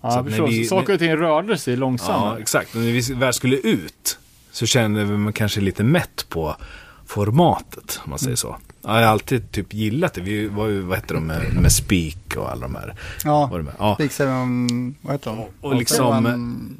Ja, 0.00 0.10
Så 0.10 0.24
förstår. 0.24 0.46
vi- 0.46 0.64
saker 0.66 0.92
och 0.92 0.98
ting 0.98 1.16
rörde 1.16 1.58
sig 1.58 1.74
Ja, 1.74 1.80
långsammare. 1.80 2.40
exakt. 2.40 2.74
Och 2.74 2.80
när 2.80 2.92
vi 2.92 3.14
väl 3.14 3.32
skulle 3.32 3.56
ut 3.56 4.18
så 4.50 4.66
kände 4.66 5.04
vi 5.04 5.16
man 5.16 5.32
kanske 5.32 5.60
lite 5.60 5.84
mätt 5.84 6.26
på 6.28 6.56
formatet, 7.06 8.00
om 8.04 8.10
man 8.10 8.18
säger 8.18 8.36
så. 8.36 8.56
Ja, 8.82 8.94
jag 9.00 9.06
har 9.06 9.12
alltid 9.12 9.50
typ 9.52 9.74
gillat 9.74 10.14
det. 10.14 10.20
Vi 10.20 10.48
var 10.48 10.66
ju, 10.66 10.80
vad 10.80 10.98
heter 10.98 11.14
de, 11.14 11.26
med, 11.26 11.54
med 11.62 11.72
Speak 11.72 12.36
och 12.36 12.50
alla 12.50 12.60
de 12.60 12.74
här. 12.74 12.94
Ja, 13.24 13.46
Var 13.46 13.58
det 13.58 13.64
med? 13.64 13.74
Ja. 13.78 13.86
Vad 13.88 14.00
heter 14.02 14.26
de? 14.26 15.44
Och 15.60 15.74
liksom- 15.76 16.76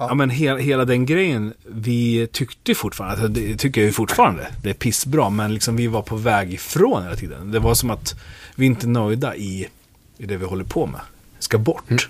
Seven- 0.00 0.08
Ja 0.08 0.14
men 0.14 0.30
hela, 0.30 0.58
hela 0.58 0.84
den 0.84 1.06
grejen, 1.06 1.54
vi 1.68 2.26
tyckte 2.32 2.74
fortfarande, 2.74 3.12
alltså 3.22 3.28
det 3.28 3.56
tycker 3.56 3.80
jag 3.80 3.86
ju 3.86 3.92
fortfarande, 3.92 4.46
det 4.62 4.70
är 4.70 4.74
pissbra, 4.74 5.30
men 5.30 5.54
liksom 5.54 5.76
vi 5.76 5.86
var 5.86 6.02
på 6.02 6.16
väg 6.16 6.52
ifrån 6.52 7.02
hela 7.02 7.16
tiden. 7.16 7.50
Det 7.50 7.58
var 7.58 7.74
som 7.74 7.90
att 7.90 8.14
vi 8.54 8.66
inte 8.66 8.86
är 8.86 8.88
nöjda 8.88 9.36
i, 9.36 9.68
i 10.18 10.26
det 10.26 10.36
vi 10.36 10.44
håller 10.44 10.64
på 10.64 10.86
med. 10.86 11.00
Ska 11.38 11.58
bort 11.58 12.08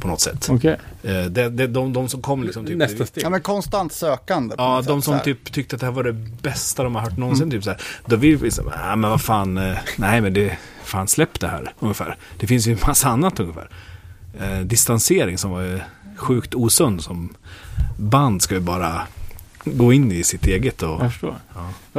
på 0.00 0.08
något 0.08 0.20
sätt. 0.20 0.46
Okej. 0.50 0.76
Eh, 1.02 1.24
det, 1.24 1.48
det, 1.48 1.66
de, 1.66 1.92
de 1.92 2.08
som 2.08 2.22
kom 2.22 2.44
liksom 2.44 2.66
typ... 2.66 2.76
Nästa 2.76 3.06
steg. 3.06 3.24
Ja, 3.24 3.30
men 3.30 3.40
konstant 3.40 3.92
sökande. 3.92 4.54
Ja, 4.58 4.82
de 4.86 5.02
sätt, 5.02 5.04
som 5.04 5.20
typ 5.20 5.52
tyckte 5.52 5.76
att 5.76 5.80
det 5.80 5.86
här 5.86 5.92
var 5.92 6.04
det 6.04 6.12
bästa 6.42 6.82
de 6.82 6.94
har 6.94 7.02
hört 7.02 7.16
någonsin. 7.16 7.50
Typ 7.50 7.64
så 7.64 7.70
här, 7.70 7.80
då 8.06 8.16
vill 8.16 8.36
vi 8.36 8.50
så 8.50 8.70
här, 8.70 8.92
"Ah, 8.92 8.96
men 8.96 9.10
vad 9.10 9.20
fan, 9.22 9.58
eh, 9.58 9.78
nej 9.96 10.20
men 10.20 10.32
det, 10.32 10.58
fan 10.84 11.08
släpp 11.08 11.40
det 11.40 11.48
här 11.48 11.72
ungefär. 11.78 12.16
Det 12.38 12.46
finns 12.46 12.66
ju 12.66 12.72
en 12.72 12.78
massa 12.86 13.08
annat 13.08 13.40
ungefär. 13.40 13.68
Eh, 14.40 14.58
distansering 14.60 15.38
som 15.38 15.50
var 15.50 15.60
ju 15.62 15.80
sjukt 16.18 16.54
osund 16.54 17.02
som 17.02 17.34
band 17.96 18.42
ska 18.42 18.54
ju 18.54 18.60
bara 18.60 19.06
gå 19.64 19.92
in 19.92 20.12
i 20.12 20.22
sitt 20.22 20.46
eget 20.46 20.82
och... 20.82 21.04
Jag 21.04 21.12
förstår. 21.12 21.34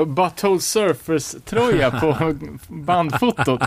Butthole 0.06 0.60
Surfers-tröja 0.60 2.00
på 2.00 2.36
bandfotot. 2.68 3.62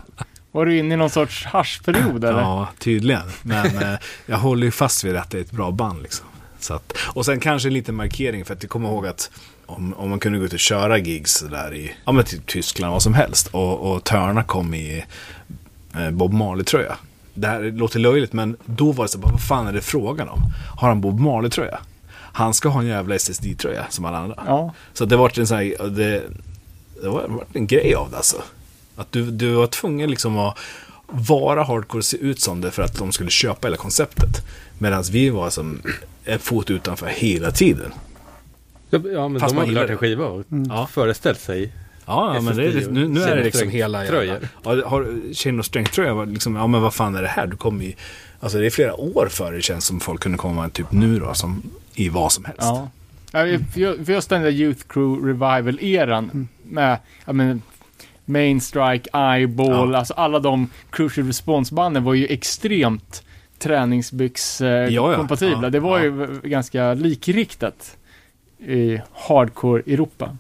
Var 0.53 0.67
du 0.67 0.79
inne 0.79 0.95
i 0.95 0.97
någon 0.97 1.11
sorts 1.11 1.45
haschperiod 1.45 2.25
eller? 2.25 2.41
Ja, 2.41 2.69
tydligen. 2.79 3.23
Men 3.43 3.83
eh, 3.83 3.99
jag 4.27 4.39
håller 4.39 4.65
ju 4.65 4.71
fast 4.71 5.05
vid 5.05 5.17
att 5.17 5.31
det 5.31 5.39
är 5.39 5.43
ett 5.43 5.51
bra 5.51 5.71
band 5.71 6.03
liksom. 6.03 6.27
Så 6.59 6.75
att, 6.75 6.93
och 7.15 7.25
sen 7.25 7.41
kanske 7.41 7.69
en 7.69 7.75
liten 7.75 7.95
markering 7.95 8.45
för 8.45 8.55
att 8.55 8.63
jag 8.63 8.71
kommer 8.71 8.89
ihåg 8.89 9.07
att 9.07 9.31
om, 9.67 9.95
om 9.95 10.11
man 10.11 10.19
kunde 10.19 10.39
gå 10.39 10.45
ut 10.45 10.53
och 10.53 10.59
köra 10.59 10.99
gigs 10.99 11.41
där 11.41 11.75
i 11.75 11.95
ja, 12.05 12.13
men 12.13 12.25
typ 12.25 12.47
Tyskland, 12.47 12.93
vad 12.93 13.03
som 13.03 13.15
helst. 13.15 13.47
Och, 13.47 13.93
och 13.93 14.05
Törna 14.05 14.43
kom 14.43 14.75
i 14.75 15.05
eh, 15.95 16.11
Bob 16.11 16.33
Marley-tröja. 16.33 16.97
Det 17.35 17.47
här 17.49 17.63
låter 17.63 17.99
löjligt 17.99 18.33
men 18.33 18.57
då 18.67 18.93
var 18.93 19.05
det 19.05 19.09
så 19.09 19.19
bara, 19.19 19.33
vad 19.33 19.43
fan 19.43 19.67
är 19.67 19.73
det 19.73 19.81
frågan 19.81 20.29
om? 20.29 20.41
Har 20.79 20.89
han 20.89 21.01
Bob 21.01 21.21
Marley-tröja? 21.21 21.79
Han 22.35 22.55
ska 22.55 22.69
ha 22.69 22.81
en 22.81 22.87
jävla 22.87 23.15
SSD-tröja 23.15 23.85
som 23.91 24.05
alla 24.05 24.19
andra. 24.19 24.43
Ja. 24.47 24.75
Så 24.93 25.05
det 25.05 25.17
var 25.17 25.39
en 25.39 25.47
sån 25.47 25.57
här, 25.57 25.89
det, 25.89 26.23
det 27.03 27.09
var, 27.09 27.23
det 27.23 27.29
var 27.29 27.45
en 27.53 27.67
grej 27.67 27.95
av 27.95 28.11
det 28.11 28.17
alltså. 28.17 28.43
Att 28.97 29.13
du, 29.13 29.31
du 29.31 29.53
var 29.53 29.67
tvungen 29.67 30.11
liksom 30.11 30.39
att 30.39 30.59
vara 31.07 31.65
hardcore, 31.65 32.03
se 32.03 32.17
ut 32.17 32.41
som 32.41 32.61
det 32.61 32.71
för 32.71 32.83
att 32.83 32.99
de 32.99 33.13
skulle 33.13 33.31
köpa 33.31 33.67
hela 33.69 33.77
konceptet. 33.77 34.43
Medan 34.79 35.03
vi 35.03 35.31
var 35.31 35.51
som 35.51 35.83
en 36.25 36.39
fot 36.39 36.71
utanför 36.71 37.07
hela 37.07 37.51
tiden. 37.51 37.93
Ja, 38.91 39.29
men 39.29 39.41
Fast 39.41 39.55
de 39.55 39.57
har 39.57 39.65
väl 39.65 39.69
gillar 39.69 39.81
hört 39.83 39.91
en 39.91 39.99
skiva 39.99 40.25
och 40.27 40.45
Ja. 40.69 40.87
föreställt 40.93 41.41
sig. 41.41 41.73
Ja, 42.07 42.35
ja 42.35 42.41
men 42.41 42.57
det, 42.57 42.65
är- 42.65 42.91
nu, 42.91 43.09
nu 43.09 43.23
är 43.23 43.37
det 43.37 43.45
liksom 43.45 43.69
hela. 43.69 44.05
Strength-tröjor. 44.05 44.49
Ja, 44.63 44.89
har 44.89 45.35
Chain 45.35 45.61
of 45.61 45.67
Strength-tröja 45.67 46.15
var 46.15 46.27
liksom, 46.27 46.57
ja 46.57 46.67
men 46.67 46.83
vad 46.83 46.95
fan 46.95 47.15
är 47.15 47.23
det 47.23 47.29
här? 47.29 47.47
Du 47.47 47.57
kommer 47.57 47.85
i... 47.85 47.97
Alltså 48.41 48.59
det 48.59 48.67
är 48.67 48.71
flera 48.71 48.95
år 48.95 49.29
före 49.31 49.57
det 49.57 49.63
känns 49.63 49.85
som 49.85 50.01
folk 50.01 50.23
kunde 50.23 50.39
komma 50.39 50.69
typ 50.69 50.93
nu 50.93 51.19
då, 51.19 51.35
som 51.35 51.63
i 51.95 52.09
vad 52.09 52.33
som 52.33 52.45
helst. 52.45 52.61
Ja. 52.63 52.91
Ja, 53.33 53.59
för 53.73 53.81
ju- 53.81 53.99
just 54.07 54.29
den 54.31 54.43
där 54.43 54.51
Youth 54.51 54.81
Crew 54.89 55.29
Revival-eran 55.29 56.49
med, 56.63 56.99
ja 57.25 57.33
men, 57.33 57.63
Main 58.25 58.61
Strike, 58.61 59.19
Eyeball, 59.19 59.93
Ja. 59.93 59.99
alltså 59.99 60.15
alla 60.15 60.39
de 60.39 60.69
Crucial 60.91 61.27
Response-banden 61.27 62.05
var 62.05 62.15
ju 62.15 62.27
extremt 62.27 63.23
träningsbyx-kompatibla. 63.59 65.63
ja. 65.63 65.71
det 65.71 65.81
var 65.81 65.99
Ja. 65.99 66.05
ju 66.05 66.41
ganska 66.43 66.95
likriktat 66.95 67.97
i 68.59 68.99
hardcore-Europa. 69.13 70.37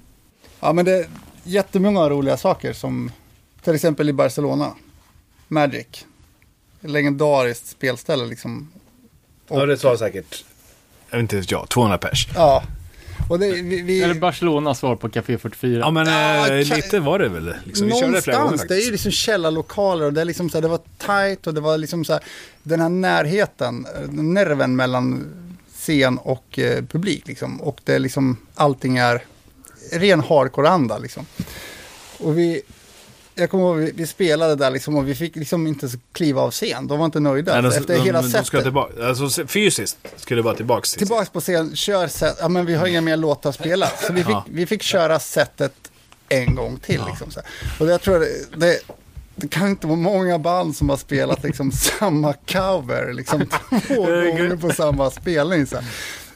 Ja, 0.60 0.72
men 0.72 0.84
det 0.84 1.06
jättemånga 1.42 2.08
roliga 2.10 2.36
saker 2.36 2.72
som 2.72 3.10
till 3.62 3.74
exempel 3.74 4.08
i 4.08 4.12
Barcelona. 4.12 4.74
Magic. 5.48 6.06
Legendariskt 6.80 7.66
spelställe 7.66 8.26
liksom. 8.26 8.72
Ja, 9.48 9.66
det 9.66 9.76
tar 9.76 9.96
säkert, 9.96 10.44
jag 11.10 11.18
vet 11.18 11.32
inte 11.32 11.54
jag, 11.54 11.68
200 11.68 11.98
pers. 11.98 12.28
Ja. 12.34 12.62
Och 13.28 13.38
det, 13.38 13.52
vi, 13.52 13.82
vi, 13.82 14.02
Eller 14.02 14.14
Barcelonas 14.14 14.78
svar 14.78 14.96
på 14.96 15.08
Café 15.08 15.38
44. 15.38 15.78
Ja 15.78 15.90
men 15.90 16.06
Ja, 16.06 16.48
eh, 16.48 16.76
lite 16.76 17.00
var 17.00 17.18
det 17.18 17.28
väl. 17.28 17.54
Liksom. 17.64 17.86
Vi 17.86 17.92
körde 17.92 18.12
det 18.12 18.22
flera 18.22 18.36
gånger 18.36 18.44
Någonstans, 18.44 18.68
det 18.68 18.76
är 18.76 18.84
ju 18.84 18.92
liksom 18.92 19.10
källarlokaler 19.10 20.06
och 20.06 20.12
det, 20.12 20.20
är 20.20 20.24
liksom 20.24 20.50
så 20.50 20.56
här, 20.56 20.62
det 20.62 20.68
var 20.68 20.80
tight 20.98 21.46
och 21.46 21.54
det 21.54 21.60
var 21.60 21.78
liksom 21.78 22.04
så 22.04 22.12
här, 22.12 22.22
den 22.62 22.80
här 22.80 22.88
närheten, 22.88 23.86
nerven 24.10 24.76
mellan 24.76 25.32
scen 25.74 26.18
och 26.18 26.58
eh, 26.58 26.84
publik 26.84 27.28
liksom. 27.28 27.60
Och 27.60 27.80
det 27.84 27.94
är 27.94 27.98
liksom, 27.98 28.36
allting 28.54 28.96
är 28.96 29.22
ren 29.92 30.20
hardcore-anda 30.20 30.98
liksom. 30.98 31.26
Och 32.18 32.38
vi, 32.38 32.62
jag 33.34 33.50
kommer 33.50 33.64
ihåg, 33.64 33.76
vi, 33.76 33.92
vi 33.94 34.06
spelade 34.06 34.54
där 34.54 34.70
liksom 34.70 34.96
och 34.96 35.08
vi 35.08 35.14
fick 35.14 35.36
liksom 35.36 35.66
inte 35.66 35.88
kliva 36.12 36.42
av 36.42 36.50
scen. 36.50 36.86
De 36.86 36.98
var 36.98 37.04
inte 37.06 37.20
nöjda. 37.20 37.52
Nej, 37.60 37.70
de, 37.70 37.76
Efter 37.78 37.94
de, 37.94 38.00
hela 38.00 38.18
de, 38.22 38.24
de 38.24 38.30
ska 38.30 38.42
sättet. 38.44 38.62
tillbaka, 38.62 39.06
alltså 39.06 39.46
fysiskt 39.46 39.98
skulle 40.16 40.38
det 40.38 40.44
vara 40.44 40.56
tillbaka 40.56 40.82
till 40.86 40.98
Tillbaks 40.98 41.30
på 41.30 41.40
scen, 41.40 41.76
kör 41.76 42.08
set, 42.08 42.36
ja 42.40 42.48
men 42.48 42.66
vi 42.66 42.74
har 42.74 42.86
inga 42.86 43.00
mer 43.00 43.16
låtar 43.16 43.50
att 43.50 43.56
spela. 43.56 43.86
Så 44.06 44.12
vi 44.12 44.24
fick, 44.24 44.32
Ja. 44.32 44.44
vi 44.50 44.66
fick 44.66 44.82
köra 44.82 45.18
setet 45.18 45.72
en 46.28 46.54
gång 46.54 46.76
till 46.78 47.00
liksom. 47.08 47.30
Så 47.30 47.40
här. 47.40 47.48
Och 47.80 47.86
jag 47.92 48.00
tror 48.02 48.18
det, 48.18 48.28
det, 48.56 48.78
det 49.36 49.48
kan 49.48 49.68
inte 49.68 49.86
vara 49.86 49.96
många 49.96 50.38
band 50.38 50.76
som 50.76 50.88
har 50.88 50.96
spelat 50.96 51.42
liksom 51.44 51.72
samma 51.98 52.32
cover 52.32 53.12
liksom 53.12 53.46
två 53.88 54.04
gånger 54.06 54.56
på 54.56 54.70
samma 54.72 55.10
spelning. 55.10 55.66
Så 55.66 55.76
här. 55.76 55.84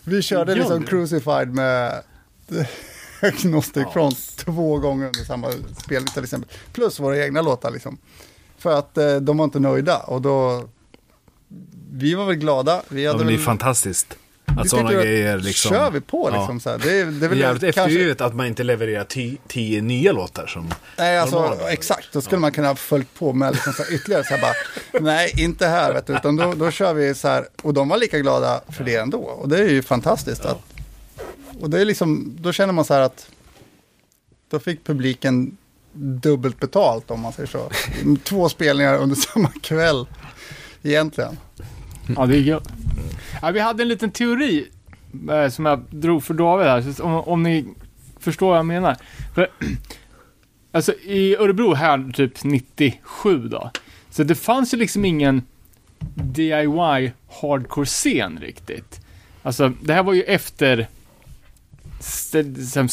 Vi 0.05 0.23
körde 0.23 0.55
liksom 0.55 0.85
Crucified 0.85 1.49
med 1.55 2.03
Agnostic 3.29 3.87
Front 3.93 4.37
två 4.37 4.79
gånger 4.79 5.07
under 5.07 5.25
samma 5.25 5.49
spelning 5.85 6.13
till 6.15 6.23
exempel. 6.25 6.51
Plus 6.73 7.01
våra 7.01 7.25
egna 7.25 7.43
låtar 7.43 7.71
liksom. 7.71 7.99
För 8.59 8.79
att 8.79 8.99
eh, 8.99 9.17
de 9.17 9.37
var 9.37 9.45
inte 9.45 9.59
nöjda 9.61 9.99
och 9.99 10.23
då 10.23 10.69
vi 11.93 12.15
var 12.15 12.25
väl 12.25 12.37
glada. 12.37 12.83
Vi 12.89 13.05
Ja, 13.05 13.11
hade 13.11 13.19
men 13.19 13.27
det 13.27 13.33
är 13.33 13.37
väl- 13.37 13.45
fantastiskt. 13.45 14.17
Att 14.59 14.69
sådana 14.69 14.93
grejer 14.93 15.39
liksom. 15.39 15.71
Kör 15.71 15.91
vi 15.91 16.01
på 16.01 16.31
Ja. 16.33 16.39
liksom 16.39 16.61
så 16.61 16.71
här. 16.71 16.79
Det, 16.79 17.01
är- 17.01 17.07
det 17.07 17.27
är 17.27 17.29
väl 17.29 17.39
jävligt 17.39 17.63
kanske... 17.75 17.81
eftergivet 17.81 18.21
att 18.21 18.35
man 18.35 18.47
inte 18.47 18.63
levererar 18.65 19.05
tio, 19.05 19.37
tio 19.49 19.83
nya 19.83 20.13
låtar 20.13 20.47
som... 20.47 20.75
Nej, 20.99 21.19
alltså 21.19 21.41
normala. 21.43 21.71
exakt. 21.71 22.09
Då 22.13 22.21
skulle 22.21 22.41
man 22.41 22.53
kunna 22.53 22.69
ha 22.69 22.75
följt 22.75 23.15
på 23.15 23.33
med 23.33 23.53
liksom 23.53 23.73
så 23.73 23.83
här 23.83 23.93
ytterligare 23.95 24.25
så 24.25 24.35
här 24.35 24.41
bara. 24.41 25.01
Nej, 25.05 25.33
inte 25.37 25.67
här 25.67 25.93
vet 25.93 26.07
du. 26.07 26.13
Utan 26.13 26.37
då, 26.37 26.53
då 26.55 26.71
kör 26.71 26.95
vi 26.95 27.15
så 27.15 27.29
här. 27.29 27.49
Och 27.63 27.75
de 27.75 27.89
var 27.89 27.99
lika 27.99 28.19
glada 28.19 28.61
för 28.69 28.85
det 28.85 28.97
ändå. 28.97 29.19
Och 29.19 29.49
det 29.49 29.59
är 29.59 29.69
ju 29.69 29.83
fantastiskt. 29.83 30.45
Att, 30.45 30.61
och 31.61 31.71
det 31.71 31.81
är 31.81 31.85
liksom, 31.85 32.37
då 32.41 32.53
känner 32.53 32.73
man 32.73 32.85
så 32.85 32.95
här 32.95 33.01
att. 33.01 33.31
Då 34.51 34.59
fick 34.59 34.85
publiken 34.85 35.57
dubbelt 35.93 36.61
betalt 36.61 37.11
om 37.11 37.21
man 37.21 37.33
säger 37.33 37.49
så. 37.49 37.71
Två 38.25 38.49
spelningar 38.49 38.99
under 38.99 39.17
samma 39.17 39.49
kväll. 39.49 40.07
Egentligen. 40.83 41.37
Ja, 42.17 42.27
det 42.27 42.37
är 42.37 42.41
gött. 42.41 42.69
Ja, 43.43 43.51
vi 43.51 43.61
hade 43.61 43.83
en 43.83 43.89
liten 43.89 44.11
teori 44.11 44.69
eh, 45.31 45.49
som 45.49 45.67
jag 45.67 45.85
drog 45.91 46.25
för 46.25 46.35
David 46.35 46.67
här, 46.67 47.03
om, 47.03 47.15
om 47.15 47.43
ni 47.43 47.65
förstår 48.21 48.49
vad 48.49 48.59
jag 48.59 48.67
menar. 48.67 48.97
För, 49.35 49.51
alltså 50.73 50.93
i 50.93 51.37
Örebro 51.37 51.75
här 51.75 52.13
typ 52.13 52.45
97 52.45 53.49
då, 53.49 53.71
så 54.11 54.23
det 54.25 54.35
fanns 54.35 54.75
ju 54.75 54.79
liksom 54.79 55.05
ingen 55.05 55.43
DIY 56.15 57.13
hardcore-scen 57.41 58.39
riktigt. 58.41 59.01
Alltså 59.43 59.73
det 59.83 59.93
här 59.95 60.03
var 60.03 60.13
ju 60.13 60.23
efter 60.23 60.89
Liksom 62.33 62.89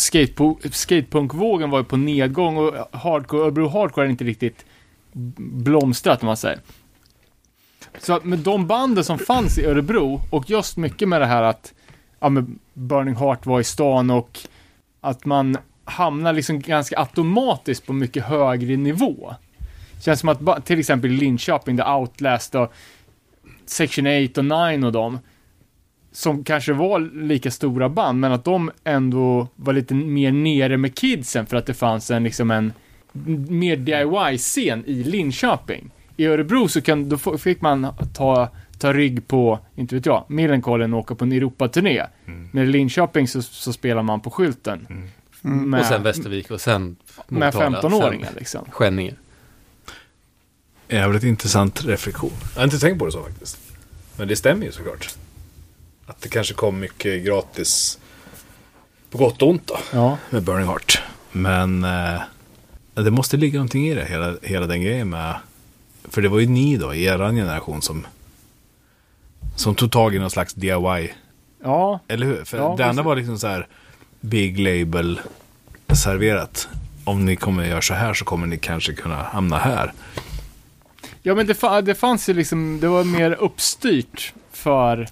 skatepunkvågen 0.71 1.69
var 1.69 1.79
ju 1.79 1.85
på 1.85 1.97
nedgång 1.97 2.57
och 2.57 2.73
hardcore, 2.91 3.43
Örebro 3.43 3.67
hardcore 3.67 4.05
är 4.05 4.09
inte 4.09 4.23
riktigt 4.23 4.65
blomstrat 5.13 6.21
om 6.21 6.27
man 6.27 6.37
säger. 6.37 6.59
Så 7.99 8.13
att 8.13 8.23
med 8.23 8.39
de 8.39 8.67
banden 8.67 9.03
som 9.03 9.19
fanns 9.19 9.57
i 9.57 9.65
Örebro 9.65 10.21
och 10.29 10.49
just 10.49 10.77
mycket 10.77 11.07
med 11.07 11.21
det 11.21 11.25
här 11.25 11.43
att 11.43 11.73
ja, 12.19 12.29
men 12.29 12.59
Burning 12.73 13.15
Heart 13.15 13.45
var 13.45 13.59
i 13.59 13.63
stan 13.63 14.09
och 14.09 14.39
att 15.01 15.25
man 15.25 15.57
hamnar 15.85 16.33
liksom 16.33 16.59
ganska 16.59 16.99
automatiskt 16.99 17.85
på 17.85 17.93
mycket 17.93 18.23
högre 18.23 18.77
nivå. 18.77 19.35
Känns 20.01 20.19
som 20.19 20.29
att 20.29 20.65
till 20.65 20.79
exempel 20.79 21.11
Linköping, 21.11 21.77
The 21.77 21.83
Outlast 21.83 22.55
och 22.55 22.73
Section 23.65 24.25
8 24.25 24.41
och 24.41 24.45
9 24.45 24.85
och 24.85 24.91
dem, 24.91 25.19
som 26.13 26.43
kanske 26.43 26.73
var 26.73 26.99
lika 26.99 27.51
stora 27.51 27.89
band, 27.89 28.19
men 28.19 28.31
att 28.31 28.45
de 28.45 28.71
ändå 28.83 29.47
var 29.55 29.73
lite 29.73 29.93
mer 29.93 30.31
nere 30.31 30.77
med 30.77 30.95
kidsen 30.95 31.45
för 31.45 31.57
att 31.57 31.65
det 31.65 31.73
fanns 31.73 32.11
en 32.11 32.23
liksom 32.23 32.51
en 32.51 32.73
mer 33.49 33.75
DIY-scen 33.75 34.83
i 34.85 35.03
Linköping. 35.03 35.91
I 36.17 36.25
Örebro 36.25 36.67
så 36.67 36.81
kan, 36.81 37.09
då 37.09 37.17
fick 37.17 37.61
man 37.61 37.87
ta, 38.13 38.49
ta 38.77 38.93
rygg 38.93 39.27
på, 39.27 39.59
inte 39.75 39.95
vet 39.95 40.05
jag, 40.05 40.23
Millencolin 40.27 40.93
och 40.93 40.99
åka 40.99 41.15
på 41.15 41.23
en 41.23 41.31
Europaturné. 41.31 42.03
Men 42.51 42.63
i 42.63 42.65
Linköping 42.65 43.27
så, 43.27 43.41
så 43.41 43.73
spelar 43.73 44.03
man 44.03 44.19
på 44.19 44.31
skylten. 44.31 44.87
Med, 45.41 45.79
Och 45.79 45.85
sen 45.85 46.03
Västervik 46.03 46.51
och 46.51 46.61
sen 46.61 46.95
med 47.27 47.53
Motala, 47.53 47.81
15-åringar 47.81 48.25
sen 48.25 48.35
liksom. 48.37 48.65
Skänninge. 48.71 49.13
Jävligt 50.87 51.23
intressant 51.23 51.85
reflektion. 51.85 52.31
Jag 52.53 52.59
har 52.59 52.63
inte 52.63 52.79
tänkt 52.79 52.99
på 52.99 53.05
det 53.05 53.11
så 53.11 53.23
faktiskt. 53.23 53.59
Men 54.17 54.27
det 54.27 54.35
stämmer 54.35 54.65
ju 54.65 54.71
såklart. 54.71 55.15
Att 56.05 56.21
det 56.21 56.29
kanske 56.29 56.53
kom 56.53 56.79
mycket 56.79 57.25
gratis 57.25 57.99
på 59.09 59.17
gott 59.17 59.41
och 59.41 59.49
ont 59.49 59.67
då. 59.67 59.77
Ja. 59.93 60.17
Med 60.29 60.43
Burning 60.43 60.67
Heart. 60.67 61.01
Men 61.31 61.83
eh, 61.83 62.21
det 62.93 63.11
måste 63.11 63.37
ligga 63.37 63.57
någonting 63.57 63.87
i 63.87 63.93
det, 63.93 64.05
hela, 64.05 64.35
hela 64.41 64.67
den 64.67 64.81
grejen 64.81 65.09
med... 65.09 65.35
För 66.03 66.21
det 66.21 66.29
var 66.29 66.39
ju 66.39 66.47
ni 66.47 66.77
då, 66.77 66.93
i 66.93 67.03
er 67.03 67.17
generation 67.17 67.81
som... 67.81 68.07
Som 69.55 69.75
tog 69.75 69.91
tag 69.91 70.15
i 70.15 70.19
någon 70.19 70.31
slags 70.31 70.53
DIY. 70.53 71.13
Ja, 71.63 71.99
Eller 72.07 72.25
hur? 72.25 72.43
För 72.43 72.57
Ja, 72.57 72.75
det 72.77 72.85
andra 72.85 73.03
var 73.03 73.15
liksom 73.15 73.39
så 73.39 73.47
här 73.47 73.67
Big 74.21 74.59
label 74.59 75.19
serverat. 75.95 76.67
Om 77.03 77.25
ni 77.25 77.35
kommer 77.35 77.65
göra 77.65 77.81
så 77.81 77.93
här 77.93 78.13
så 78.13 78.25
kommer 78.25 78.47
ni 78.47 78.57
kanske 78.57 78.93
kunna 78.93 79.15
hamna 79.15 79.57
här. 79.57 79.93
ja 81.21 81.35
men 81.35 81.47
det, 81.47 81.81
det 81.81 81.95
fanns 81.95 82.29
ju 82.29 82.33
liksom, 82.33 82.79
det 82.79 82.87
var 82.87 83.03
mer 83.03 83.31
uppstyrt 83.31 84.33
för, 84.51 85.07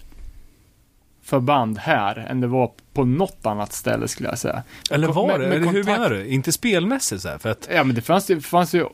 för 1.32 1.40
band 1.40 1.78
här 1.78 2.26
än 2.30 2.42
det 2.42 2.48
var 2.48 2.72
på 2.94 3.06
något 3.06 3.46
annat 3.46 3.74
ställe 3.74 4.08
skulle 4.08 4.30
jag 4.30 4.38
säga. 4.38 4.64
Eller 4.92 5.08
var 5.08 5.28
med- 5.28 5.40
det? 5.40 5.48
med 5.48 5.58
Eller 5.58 5.72
hur 5.72 5.84
menar 5.84 6.10
du? 6.10 6.28
Inte 6.28 6.52
spelmässigt 6.52 7.22
så 7.22 7.30
här? 7.30 7.38
För 7.38 7.50
att... 7.50 7.70
Ja, 7.74 7.84
men 7.84 7.96
det 7.96 8.02
fanns 8.02 8.30
ju, 8.32 8.42
fanns 8.42 8.74
ju, 8.74 8.86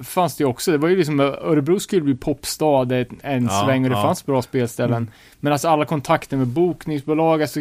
fanns 0.00 0.36
det 0.36 0.44
också. 0.44 0.70
Det 0.72 0.78
var 0.78 0.88
ju 0.88 0.96
liksom, 0.96 1.20
Örebro 1.20 1.80
skulle 1.80 2.02
bli 2.02 2.14
popstad 2.14 2.92
en 3.22 3.44
Ja, 3.44 3.62
sväng 3.64 3.84
och 3.84 3.90
det 3.90 3.96
ja. 3.96 4.02
fanns 4.02 4.26
bra 4.26 4.42
spelställen. 4.42 5.10
Men 5.40 5.52
alltså 5.52 5.68
alla 5.68 5.84
kontakter 5.84 6.36
med 6.36 6.46
bokningsbolag, 6.46 7.42
alltså 7.42 7.60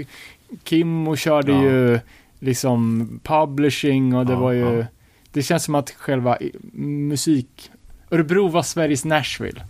Kimmo 0.64 1.16
körde 1.16 1.52
Ja. 1.52 1.62
ju 1.64 2.00
liksom 2.40 3.10
publishing 3.24 4.16
och 4.16 4.26
det 4.26 4.36
var 4.36 4.52
ju, 4.52 4.86
det 5.32 5.44
känns 5.44 5.64
som 5.64 5.76
att 5.76 5.90
själva 5.92 6.38
musik, 6.74 7.72
Örebro 8.12 8.48
var 8.48 8.64
Sveriges 8.64 9.06
Nashville. 9.06 9.62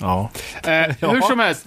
Ja. 0.00 0.30
Eh, 0.64 1.10
hur 1.10 1.20
som 1.28 1.38
helst. 1.38 1.66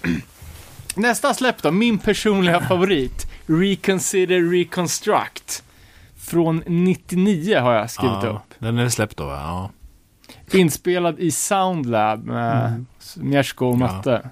Nästa 0.95 1.33
släpp 1.33 1.61
då, 1.61 1.71
min 1.71 1.97
personliga 1.99 2.61
favorit. 2.67 3.27
Reconsider 3.45 4.51
Reconstruct. 4.51 5.63
Från 6.17 6.63
99 6.65 7.59
har 7.59 7.73
jag 7.73 7.91
skrivit 7.91 8.17
ja. 8.23 8.29
upp. 8.29 8.53
Den 8.59 8.77
är 8.77 8.89
släppt 8.89 9.17
då, 9.17 9.23
ja. 9.23 9.69
Inspelad 10.51 11.19
i 11.19 11.31
Soundlab 11.31 12.25
med 12.25 12.85
Mjersko 13.17 13.65
och 13.65 13.73
Ja. 13.73 13.77
Matte. 13.77 14.29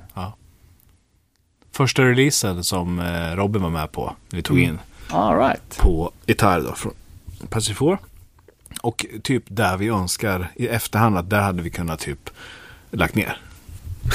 Första 1.72 2.02
releasen 2.04 2.64
som 2.64 3.00
eh, 3.00 3.36
Robin 3.36 3.62
var 3.62 3.70
med 3.70 3.92
på. 3.92 4.16
Vi 4.30 4.42
tog 4.42 4.58
Mm. 4.58 4.70
in 4.70 4.80
All 5.10 5.38
right. 5.38 5.78
på 5.80 6.12
gitarr 6.26 6.62
då 6.62 6.74
från 6.76 6.94
4. 7.76 7.98
Och 8.82 9.06
typ 9.24 9.44
där 9.48 9.78
vi 9.78 9.88
önskar 9.88 10.52
i 10.56 10.68
efterhand 10.68 11.18
att 11.18 11.30
där 11.30 11.42
hade 11.42 11.62
vi 11.62 11.70
kunnat 11.70 12.00
typ 12.00 12.30
lagt 12.92 13.16
ner. 13.16 13.38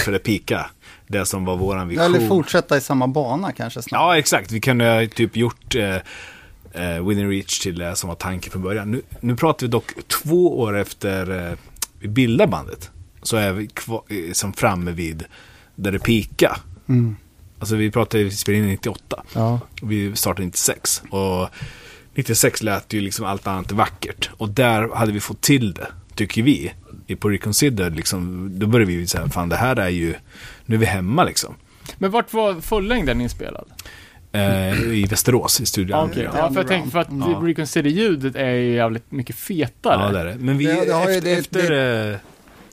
För 0.04 0.12
det 0.12 0.18
pika. 0.18 0.70
Det 1.08 1.26
som 1.26 1.44
var 1.44 1.56
våran 1.56 1.88
vision. 1.88 2.04
Eller 2.04 2.28
fortsätta 2.28 2.76
i 2.76 2.80
samma 2.80 3.06
bana 3.06 3.52
kanske 3.52 3.82
snart. 3.82 4.00
Ja, 4.00 4.18
exakt. 4.18 4.52
Vi 4.52 4.60
kunde 4.60 4.84
ha 4.84 5.06
typ 5.06 5.36
gjort 5.36 5.74
eh, 5.74 5.96
eh, 6.72 7.06
Within 7.06 7.30
Reach 7.30 7.58
till 7.58 7.78
det 7.78 7.96
som 7.96 8.08
var 8.08 8.16
tanken 8.16 8.52
från 8.52 8.62
början. 8.62 8.90
Nu, 8.90 9.02
nu 9.20 9.36
pratar 9.36 9.66
vi 9.66 9.70
dock 9.70 10.08
två 10.08 10.60
år 10.60 10.76
efter 10.76 11.48
eh, 11.50 11.58
vi 12.00 12.08
bildade 12.08 12.50
bandet. 12.50 12.90
Så 13.22 13.36
är 13.36 13.52
vi 13.52 13.66
kvar, 13.66 14.02
eh, 14.08 14.32
som 14.32 14.52
framme 14.52 14.90
vid 14.90 15.24
där 15.74 15.92
det 15.92 15.98
pika. 15.98 16.56
Mm. 16.88 17.16
Alltså 17.58 17.76
vi 17.76 17.90
pratade, 17.90 18.24
vi 18.24 18.30
spelade 18.30 18.64
in 18.64 18.70
98. 18.70 19.22
Ja. 19.34 19.60
Vi 19.82 20.16
startade 20.16 20.46
96. 20.46 21.02
Och 21.10 21.48
96 22.14 22.62
lät 22.62 22.92
ju 22.92 23.00
liksom 23.00 23.26
allt 23.26 23.46
annat 23.46 23.72
vackert. 23.72 24.30
Och 24.36 24.48
där 24.48 24.88
hade 24.94 25.12
vi 25.12 25.20
fått 25.20 25.40
till 25.40 25.74
det, 25.74 25.86
tycker 26.14 26.42
vi. 26.42 26.72
På 27.18 27.28
Reconsider, 27.28 27.90
liksom, 27.90 28.50
då 28.58 28.66
började 28.66 28.92
vi 28.92 29.06
säga, 29.06 29.28
fan 29.28 29.48
det 29.48 29.56
här 29.56 29.76
är 29.76 29.88
ju, 29.88 30.14
nu 30.68 30.74
är 30.74 30.80
vi 30.80 30.86
hemma 30.86 31.24
liksom. 31.24 31.54
Men 31.98 32.10
vart 32.10 32.32
var 32.32 32.60
fullängden 32.60 33.20
inspelad? 33.20 33.68
Eh, 34.32 34.78
I 34.82 35.06
Västerås, 35.10 35.60
i 35.60 35.66
Studio 35.66 35.96
Ja, 35.96 36.02
Underground. 36.02 36.28
Okej, 36.30 36.42
ja, 36.44 36.50
för 36.52 36.60
jag 36.60 36.68
tänker 36.68 36.90
för 36.90 36.98
att 36.98 37.08
Ja. 37.10 37.40
Reconsider-ljudet 37.42 38.36
är 38.36 38.50
ju 38.50 38.74
jävligt 38.74 39.12
mycket 39.12 39.36
fetare. 39.36 40.02
Ja, 40.06 40.12
det 40.12 40.18
är 40.20 40.24
det. 40.24 40.36
Men 40.38 40.58
vi, 40.58 40.64
Det- 40.66 40.84
det 40.84 40.92
har 40.92 41.08
ju- 41.10 41.16
efter, 41.16 41.30
det- 41.30 41.36
efter 41.38 42.10
eh, 42.12 42.16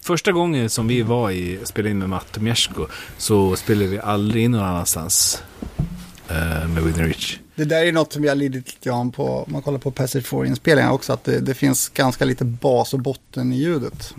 första 0.02 0.32
gången 0.32 0.70
som 0.70 0.88
vi 0.88 1.02
var 1.02 1.32
i, 1.32 1.60
spelade 1.64 1.90
in 1.92 2.00
med 2.00 2.10
Matt 2.10 2.38
Mjersko, 2.42 2.86
så 3.18 3.56
spelade 3.56 3.88
vi 3.88 4.00
aldrig 4.00 4.44
in 4.44 4.52
någon 4.52 4.62
annanstans 4.64 5.44
eh, 6.30 6.68
med 6.68 6.84
Within 6.84 7.06
Reach. 7.06 7.38
Det 7.56 7.66
där 7.66 7.86
är 7.86 7.92
något 7.92 8.14
som 8.14 8.24
jag 8.24 8.38
lidit 8.38 8.68
lite 8.68 8.90
grann 8.90 9.12
på, 9.12 9.44
om 9.48 9.52
man 9.54 9.62
kollar 9.62 9.80
på 9.80 9.92
Pacific 9.92 10.32
4-inspelningar 10.32 10.92
också, 10.92 11.14
att 11.14 11.24
det, 11.24 11.40
det 11.40 11.54
finns 11.54 11.90
ganska 11.90 12.26
lite 12.26 12.46
bas 12.46 12.94
och 12.94 13.00
botten 13.00 13.54
i 13.54 13.58
ljudet. 13.58 14.14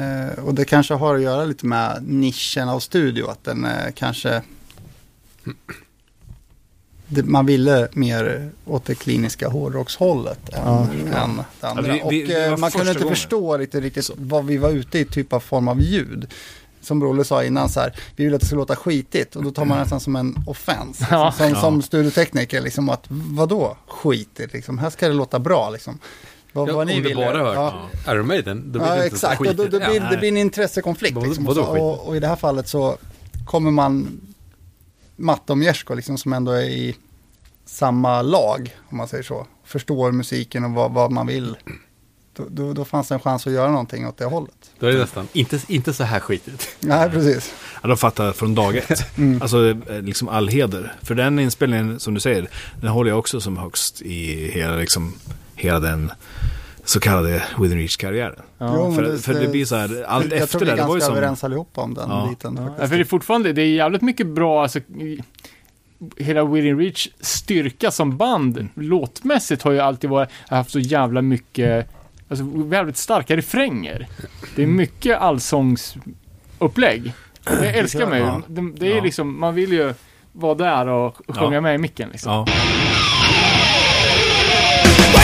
Eh, 0.00 0.44
och 0.44 0.54
det 0.54 0.64
kanske 0.64 0.94
har 0.94 1.14
att 1.14 1.22
göra 1.22 1.44
lite 1.44 1.66
med 1.66 2.02
nischen 2.06 2.68
av 2.68 2.80
studio, 2.80 3.28
att 3.30 3.44
den 3.44 3.64
eh, 3.64 3.92
kanske... 3.94 4.42
Det, 7.12 7.22
man 7.22 7.46
ville 7.46 7.88
mer 7.92 8.50
åt 8.66 8.84
det 8.84 8.94
kliniska 8.94 9.48
hårdrockshållet 9.48 10.48
än, 10.48 10.62
än 10.66 10.88
det 11.06 11.16
andra. 11.16 11.44
Ja, 11.60 11.74
vi- 11.82 11.90
vi- 11.92 12.02
och 12.02 12.28
det 12.28 12.44
eh, 12.44 12.56
man 12.56 12.70
kunde 12.70 12.88
inte 12.90 13.02
gången. 13.02 13.16
förstå 13.16 13.58
riktigt, 13.58 13.82
riktigt 13.82 14.10
vad 14.16 14.44
vi 14.46 14.56
var 14.56 14.70
ute 14.70 14.98
i 14.98 15.04
typ 15.04 15.32
av 15.32 15.40
form 15.40 15.68
av 15.68 15.80
ljud. 15.80 16.26
Som 16.82 17.00
Brolle 17.00 17.24
sa 17.24 17.44
innan, 17.44 17.68
så 17.68 17.80
här, 17.80 17.94
vi 18.16 18.24
vill 18.24 18.34
att 18.34 18.40
det 18.40 18.46
ska 18.46 18.56
låta 18.56 18.76
skitigt 18.76 19.36
och 19.36 19.42
då 19.42 19.50
tar 19.50 19.64
man 19.64 19.78
nästan 19.78 20.00
som 20.00 20.16
en 20.16 20.34
offense. 20.46 21.06
Ja. 21.10 21.32
Som, 21.32 21.48
Ja. 21.48 21.60
som 21.60 21.82
studiotekniker, 21.82 22.60
liksom 22.60 22.88
att 22.88 23.04
vadå 23.08 23.76
skitigt, 23.86 24.52
liksom, 24.52 24.78
här 24.78 24.90
ska 24.90 25.08
det 25.08 25.14
låta 25.14 25.38
bra 25.38 25.70
liksom. 25.70 25.98
Vad, 26.52 26.68
Ja, 26.68 26.72
vad 26.74 26.82
om 26.82 26.88
ni 26.88 26.94
du 27.00 27.08
vill. 27.08 27.16
bara 27.16 27.38
hört 27.38 27.54
Ja. 28.04 28.12
Iron 28.12 28.26
Maiden, 28.26 28.62
då 28.72 28.78
blir 28.78 28.88
Ja, 28.88 28.94
det 28.96 29.04
inte 29.04 29.18
så 29.18 29.26
exakt. 29.26 29.40
Och 29.40 29.46
då, 29.56 29.62
skitigt. 29.62 29.72
då 29.84 29.90
blir, 29.90 30.00
det 30.10 30.16
blir 30.16 30.28
en 30.28 30.36
intressekonflikt. 30.36 31.14
Vad- 31.16 31.26
Liksom, 31.26 31.44
vadå 31.44 31.60
och, 31.60 31.76
så, 31.76 31.82
och, 31.82 32.08
och 32.08 32.16
i 32.16 32.20
det 32.20 32.26
här 32.26 32.36
fallet 32.36 32.68
så 32.68 32.96
kommer 33.44 33.70
man 33.70 34.20
Matte 35.16 35.52
och 35.52 35.58
Mjersko, 35.58 35.94
liksom, 35.94 36.18
som 36.18 36.32
ändå 36.32 36.52
är 36.52 36.62
i 36.62 36.96
samma 37.66 38.22
lag, 38.22 38.76
om 38.90 38.96
man 38.96 39.08
säger 39.08 39.22
så. 39.24 39.46
Förstår 39.64 40.12
musiken 40.12 40.64
och 40.64 40.70
vad, 40.70 40.92
vad 40.92 41.10
man 41.12 41.26
vill. 41.26 41.56
Då, 42.36 42.44
då, 42.50 42.72
då 42.72 42.84
fanns 42.84 43.08
det 43.08 43.14
en 43.14 43.20
chans 43.20 43.46
att 43.46 43.52
göra 43.52 43.70
någonting 43.70 44.06
åt 44.06 44.16
det 44.18 44.24
hållet. 44.24 44.70
Då 44.78 44.86
är 44.86 44.92
det 44.92 44.98
nästan 44.98 45.28
inte, 45.32 45.60
inte 45.68 45.92
så 45.92 46.04
här 46.04 46.20
skitigt. 46.20 46.68
Nej, 46.80 47.10
precis. 47.10 47.54
Ja, 47.82 47.88
de 47.88 47.96
fattar 47.96 48.32
från 48.32 48.54
dag 48.54 48.76
ett. 48.76 48.90
Alltså 49.40 49.68
eh, 49.88 50.02
liksom 50.02 50.28
all 50.28 50.48
heder. 50.48 50.94
För 51.02 51.14
den 51.14 51.38
inspelningen, 51.38 52.00
som 52.00 52.14
du 52.14 52.20
säger, 52.20 52.48
den 52.80 52.90
håller 52.90 53.10
jag 53.10 53.18
också 53.18 53.40
som 53.40 53.56
högst 53.56 54.02
i 54.02 54.50
hela, 54.50 54.76
liksom, 54.76 55.14
hela 55.60 55.80
den 55.80 56.12
så 56.84 57.00
kallade 57.00 57.42
Within 57.58 57.78
Reach-karriären. 57.78 58.42
Jo, 58.60 58.92
för, 58.94 59.16
för 59.16 59.34
det 59.34 59.48
blir 59.48 59.64
så 59.64 59.76
här, 59.76 60.04
allt 60.08 60.24
jag 60.32 60.34
efter 60.40 60.46
tror 60.46 60.60
vi 60.60 60.66
det, 60.66 60.72
är 60.72 60.76
det 60.76 60.82
var 60.82 60.88
ju 60.88 60.92
ganska 61.00 61.06
som... 61.06 61.16
överens 61.16 61.44
allihopa 61.44 61.80
om 61.80 61.94
den 61.94 62.10
Ja. 62.10 62.26
biten. 62.30 62.58
Ja, 62.78 62.86
för 62.88 62.96
det 62.96 63.02
är 63.02 63.04
fortfarande, 63.04 63.52
det 63.52 63.62
är 63.62 63.66
jävligt 63.66 64.02
mycket 64.02 64.26
bra, 64.26 64.62
alltså, 64.62 64.80
hela 66.16 66.44
Within 66.44 66.78
Reach 66.78 67.08
styrka 67.20 67.90
som 67.90 68.16
band, 68.16 68.56
Mm. 68.58 68.70
låtmässigt 68.74 69.62
har 69.62 69.72
ju 69.72 69.80
alltid 69.80 70.10
varit, 70.10 70.28
haft 70.48 70.70
så 70.70 70.78
jävla 70.78 71.22
mycket, 71.22 71.86
alltså 72.28 72.44
jävligt 72.72 72.96
starka 72.96 73.36
refränger. 73.36 74.08
Det 74.56 74.62
är 74.62 74.66
mycket 74.66 75.18
allsångsupplägg. 75.18 77.12
Jag 77.44 77.66
älskar 77.76 78.06
mig, 78.06 78.20
Ja. 78.20 78.42
det, 78.46 78.72
det 78.76 78.92
är 78.92 78.96
Ja. 78.96 79.02
liksom, 79.02 79.40
man 79.40 79.54
vill 79.54 79.72
ju 79.72 79.94
vara 80.32 80.54
där 80.54 80.86
och 80.88 81.16
sjunga 81.28 81.54
Ja. 81.54 81.60
med 81.60 81.74
i 81.74 81.78
micken 81.78 82.08
liksom. 82.12 82.46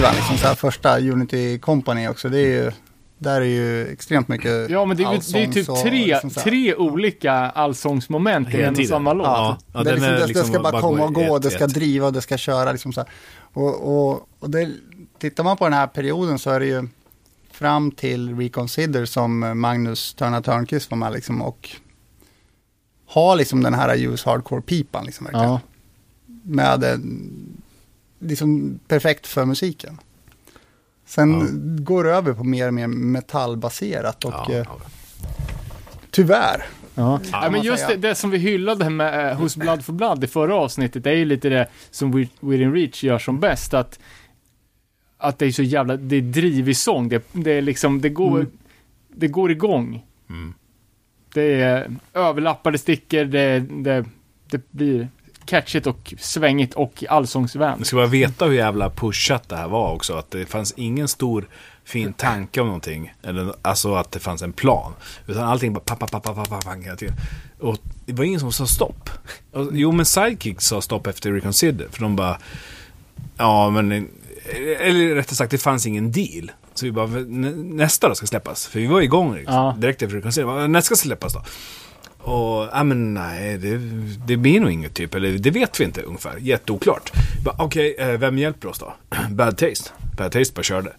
skivan, 0.00 0.14
liksom 0.14 0.36
så 0.38 0.46
här 0.46 0.54
första 0.54 0.98
Unity 1.00 1.58
Company 1.58 2.08
också, 2.08 2.28
det 2.28 2.38
är 2.38 2.64
ju, 2.64 2.72
där 3.18 3.40
är 3.40 3.44
ju 3.44 3.86
extremt 3.88 4.28
mycket 4.28 4.70
Ja, 4.70 4.84
men 4.84 4.96
det 4.96 5.02
är, 5.02 5.12
ju- 5.12 5.18
det 5.32 5.42
är 5.44 5.52
typ 5.52 5.68
och 5.68 5.78
tre, 5.82 5.90
liksom 6.06 6.30
tre 6.30 6.74
olika 6.74 7.32
allsångsmoment 7.32 8.54
i 8.54 8.62
en 8.62 8.76
och 8.76 8.86
samma 8.86 9.12
låt. 9.12 9.26
Ja, 9.26 9.58
Ja, 9.74 9.82
det, 9.82 9.90
är 9.90 9.94
liksom, 9.94 10.08
är 10.14 10.18
det, 10.18 10.26
liksom 10.26 10.42
det 10.46 10.52
ska 10.52 10.62
bara 10.62 10.72
bara 10.72 10.82
komma 10.82 11.04
och 11.04 11.14
gå, 11.14 11.36
ett- 11.36 11.42
det 11.42 11.50
ska 11.50 11.64
ett. 11.64 11.74
driva, 11.74 12.10
det 12.10 12.20
ska 12.22 12.36
köra 12.36 12.72
liksom 12.72 12.92
så 12.92 13.00
här. 13.00 13.10
Och, 13.52 13.74
och, 14.10 14.28
och 14.38 14.50
det, 14.50 14.70
tittar 15.18 15.44
man 15.44 15.56
på 15.56 15.64
den 15.64 15.72
här 15.72 15.86
perioden 15.86 16.38
så 16.38 16.50
är 16.50 16.60
det 16.60 16.66
ju 16.66 16.88
fram 17.52 17.90
till 17.90 18.36
Reconsider 18.38 19.04
som 19.04 19.60
Magnus 19.60 20.14
Törna 20.14 20.42
Törnqvist 20.42 20.90
var 20.90 20.98
med 20.98 21.12
liksom 21.12 21.42
och 21.42 21.70
har 23.08 23.36
liksom 23.36 23.62
den 23.62 23.74
här 23.74 23.96
use 23.96 24.28
hardcore-pipan 24.30 25.04
liksom 25.06 25.24
verkligen. 25.24 25.48
Ja. 25.50 25.60
Med 26.42 26.84
en, 26.84 27.59
liksom 28.20 28.80
perfekt 28.88 29.26
för 29.26 29.44
musiken. 29.44 29.98
Sen 31.06 31.58
går 31.84 32.04
det 32.04 32.10
över 32.10 32.32
på 32.32 32.44
mer 32.44 32.66
och 32.68 32.74
mer 32.74 32.86
metallbaserat 32.86 34.24
och 34.24 34.32
Ja, 34.32 34.46
eh, 34.50 34.56
ja. 34.56 34.80
tyvärr. 36.10 36.64
Ja. 36.94 37.20
Ja, 37.32 37.50
men 37.50 37.62
just 37.62 37.88
det, 37.88 37.96
det 37.96 38.14
som 38.14 38.30
vi 38.30 38.38
hyllade 38.38 38.90
med 38.90 39.30
eh, 39.30 39.36
hos 39.38 39.56
Blood 39.56 39.84
for 39.84 39.92
Blood 39.92 40.24
i 40.24 40.26
förra 40.26 40.54
avsnittet, 40.54 41.04
det 41.04 41.10
är 41.10 41.14
ju 41.16 41.24
lite 41.24 41.48
det 41.48 41.68
som 41.90 42.14
Wi- 42.14 42.28
Within 42.40 42.72
Reach 42.74 43.04
gör 43.04 43.18
som 43.18 43.40
bäst, 43.40 43.74
att, 43.74 43.98
att 45.18 45.38
det 45.38 45.46
är 45.46 45.52
så 45.52 45.62
jävla, 45.62 45.96
det 45.96 46.16
är 46.16 46.20
drivig 46.22 46.76
sång, 46.76 47.08
det, 47.08 47.24
det 47.32 47.50
är 47.52 47.62
liksom, 47.62 48.00
det 48.00 48.08
går, 48.08 48.46
det 49.08 49.28
går 49.28 49.50
igång. 49.50 50.06
Mm. 50.28 50.54
Det 51.34 51.60
är 51.62 51.96
överlappade 52.14 52.78
stickor, 52.78 53.24
det, 53.24 53.60
det, 53.60 54.04
det 54.50 54.70
blir 54.70 55.08
catchigt 55.44 55.86
och 55.86 56.14
svängigt 56.18 56.74
och 56.74 57.04
allsångsvänligt. 57.08 57.78
Ni 57.78 57.84
ska 57.84 57.96
bara 57.96 58.06
veta 58.06 58.44
hur 58.44 58.52
jävla 58.52 58.90
pushat 58.90 59.48
det 59.48 59.56
här 59.56 59.68
var 59.68 59.92
också. 59.92 60.14
Att 60.14 60.30
det 60.30 60.46
fanns 60.46 60.72
ingen 60.76 61.08
stor 61.08 61.48
fin 61.84 62.12
tanke 62.12 62.60
om 62.60 62.66
någonting. 62.66 63.12
Eller, 63.22 63.54
alltså 63.62 63.94
att 63.94 64.12
det 64.12 64.18
fanns 64.18 64.42
en 64.42 64.52
plan. 64.52 64.92
Utan 65.26 65.44
allting 65.48 65.72
bara 65.72 65.80
pappa, 65.80 66.06
pappa, 66.06 66.34
pappa, 66.34 66.50
pappa 66.60 66.70
hela 66.84 66.96
tiden. 66.96 67.14
Och 67.60 67.78
det 68.06 68.12
var 68.12 68.24
ingen 68.24 68.40
som 68.40 68.52
sa 68.52 68.66
stopp. 68.66 69.10
Jo, 69.72 69.92
men 69.92 70.06
Sidekick 70.06 70.60
sa 70.60 70.80
stopp 70.80 71.06
efter 71.06 71.32
Reconsider. 71.32 71.86
För 71.90 72.00
de 72.02 72.16
bara, 72.16 72.38
ja 73.36 73.70
men, 73.70 73.92
eller 74.80 75.14
rättare 75.14 75.34
sagt 75.36 75.50
det 75.50 75.58
fanns 75.58 75.86
ingen 75.86 76.12
deal. 76.12 76.50
Så 76.74 76.86
vi 76.86 76.92
bara, 76.92 77.06
"Nä- 77.06 77.50
nästa 77.56 78.08
då 78.08 78.14
ska 78.14 78.26
släppas. 78.26 78.66
För 78.66 78.80
vi 78.80 78.86
var 78.86 79.00
igång 79.00 79.34
liksom, 79.34 79.54
Ja. 79.54 79.74
direkt 79.78 80.02
efter 80.02 80.16
Reconsider. 80.16 80.68
Nästa 80.68 80.86
ska 80.86 81.02
släppas 81.02 81.32
då. 81.34 81.42
Och, 82.22 82.68
ja 82.72 82.84
men 82.84 83.14
nej, 83.14 83.58
det, 83.58 83.78
det 84.26 84.36
blir 84.36 84.60
nog 84.60 84.70
inget 84.70 84.94
typ, 84.94 85.14
eller 85.14 85.30
det 85.32 85.50
vet 85.50 85.80
vi 85.80 85.84
inte 85.84 86.02
ungefär. 86.02 86.36
Jätteoklart. 86.38 87.12
Okej, 87.58 87.96
eh, 87.98 88.08
vem 88.08 88.38
hjälper 88.38 88.68
oss 88.68 88.78
då? 88.78 88.94
Bad 89.30 89.58
Taste. 89.58 89.90
Bad 90.16 90.32
Taste 90.32 90.54
bara 90.54 90.62
körde. 90.62 90.92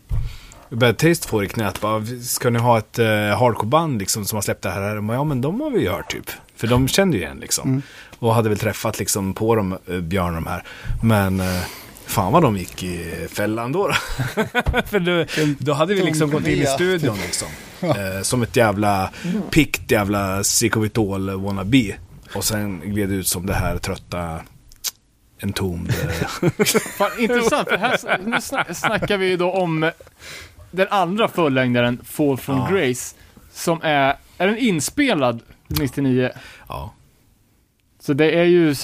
Bad 0.70 0.98
Taste 0.98 1.28
får 1.28 1.44
i 1.44 1.48
knät 1.48 1.82
bara, 1.82 2.06
ska 2.22 2.50
ni 2.50 2.60
ha 2.60 2.78
ett 2.78 3.00
eh, 3.00 3.06
hardcore-band 3.08 4.00
liksom 4.00 4.26
som 4.26 4.38
har 4.38 4.42
släppt 4.42 4.62
det 4.62 4.70
här? 4.70 4.96
Ja 4.96 5.24
men 5.24 5.42
de 5.42 5.62
har 5.62 5.70
vi 5.70 5.80
ju 5.82 5.90
hört 5.90 6.12
typ. 6.12 6.30
För 6.56 6.68
de 6.68 6.88
kände 6.88 7.18
ju 7.18 7.24
igen 7.24 7.38
liksom. 7.42 7.82
Och 8.20 8.36
hade 8.36 8.50
väl 8.50 8.58
träffat 8.58 9.00
liksom 9.00 9.34
på 9.34 9.56
dem, 9.56 9.78
eh, 9.88 10.00
Björn 10.00 10.34
de 10.34 10.46
här. 10.48 10.64
Men 11.04 11.40
eh, 11.40 11.62
fan 12.06 12.32
vad 12.34 12.44
de 12.44 12.58
gick 12.58 12.84
i 12.84 13.28
fällan 13.32 13.72
då. 13.72 13.88
då. 13.88 13.94
För 14.86 15.00
då, 15.00 15.26
då 15.60 15.74
hade 15.74 15.94
vi 15.94 16.02
liksom 16.02 16.32
gått 16.32 16.48
in 16.48 16.62
i 16.62 16.66
studion 16.66 17.18
liksom. 17.18 17.48
Eh, 17.84 18.22
som 18.22 18.42
ett 18.42 18.56
jävla 18.56 19.10
pikt 19.52 19.92
jävla 19.92 20.44
Psykovitol 20.44 21.30
wannabe. 21.30 21.96
Och 22.36 22.44
sen 22.44 22.80
gled 22.86 23.10
det 23.10 23.16
ut 23.16 23.28
som 23.28 23.46
det 23.46 23.54
här 23.54 23.78
trötta 23.78 24.42
entomd. 25.40 25.90
eh, 25.90 26.42
Fan, 26.98 27.12
intressant, 27.20 27.70
för 27.70 27.78
här 27.78 28.20
nu 28.26 28.36
sna- 28.36 28.74
snackar 28.74 29.18
vi 29.18 29.28
ju 29.28 29.38
då 29.38 29.52
om 29.52 29.92
den 30.72 30.88
andra 30.90 31.28
fullängdaren, 31.28 32.02
Fall 32.06 32.38
from 32.38 32.58
Ja. 32.58 32.70
Grace, 32.72 33.16
som 33.54 33.80
är, 33.84 34.16
är 34.38 34.48
den 34.48 34.58
inspelad 34.58 35.40
99? 35.68 36.30
ja. 36.68 36.94
Så 38.00 38.14
det 38.14 38.32
är 38.32 38.44
ju, 38.44 38.76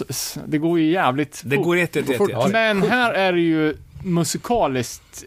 det 0.45 0.57
går 0.57 0.80
ju 0.80 0.91
jävligt 0.91 1.41
Det 1.45 1.56
fort. 1.56 1.65
går 1.65 1.78
jätte, 1.78 1.99
jätte, 1.99 2.11
jätte, 2.11 2.32
jätte. 2.32 2.49
Men 2.49 2.84
här 2.84 3.14
är 3.14 3.34
det 3.34 3.41
ju 3.41 3.78
musikaliskt 4.03 5.24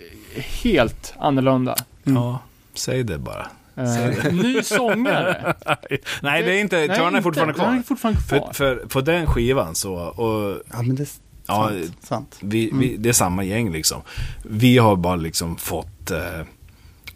helt 0.63 1.15
annorlunda. 1.19 1.77
Ja, 2.05 2.39
säg 2.75 3.03
det 3.05 3.19
bara. 3.19 3.47
Eh, 3.81 4.32
ny 4.35 4.62
sångare. 4.62 5.55
Nej, 6.23 6.43
det 6.43 6.52
är 6.55 6.61
inte, 6.61 6.86
Törn 6.89 7.15
är 7.15 7.23
fortfarande. 7.23 7.52
Den 7.55 7.62
är 7.66 7.73
kvar. 7.73 7.82
fortfarande 7.82 8.20
kvar. 8.28 8.52
För, 8.52 8.77
för 8.77 8.86
på 8.86 9.01
den 9.01 9.27
skivan 9.27 9.74
så, 9.74 9.94
och 9.94 10.62
Ja, 10.73 10.82
men 10.82 10.97
det 10.97 11.02
är 11.02 11.09
Ja, 11.47 11.69
sant. 11.70 11.97
sant. 12.02 12.39
vi, 12.40 12.70
vi, 12.74 12.97
det 12.97 13.09
är 13.09 13.12
samma 13.12 13.44
gäng 13.44 13.73
liksom. 13.73 14.02
Vi 14.43 14.78
har 14.78 14.97
bara 14.97 15.16
liksom 15.16 15.57
fått, 15.57 16.11
eh, 16.11 16.40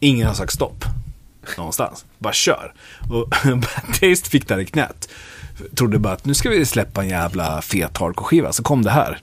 ingen 0.00 0.26
har 0.26 0.34
sagt 0.34 0.52
stopp. 0.52 0.84
Någonstans. 1.56 2.04
Bara 2.18 2.32
kör. 2.32 2.72
Och 3.10 3.28
Bad 3.44 3.86
Taste 4.00 4.30
fick 4.30 4.48
där 4.48 4.58
i 4.58 4.66
knät. 4.66 5.08
Trodde 5.74 5.98
bara 5.98 6.12
att 6.12 6.24
nu 6.24 6.34
ska 6.34 6.48
vi 6.50 6.66
släppa 6.66 7.02
en 7.02 7.08
jävla 7.08 7.62
fet 7.62 7.96
hardcore-skiva. 7.98 8.52
Så 8.52 8.62
kom 8.62 8.82
det 8.82 8.90
här. 8.90 9.18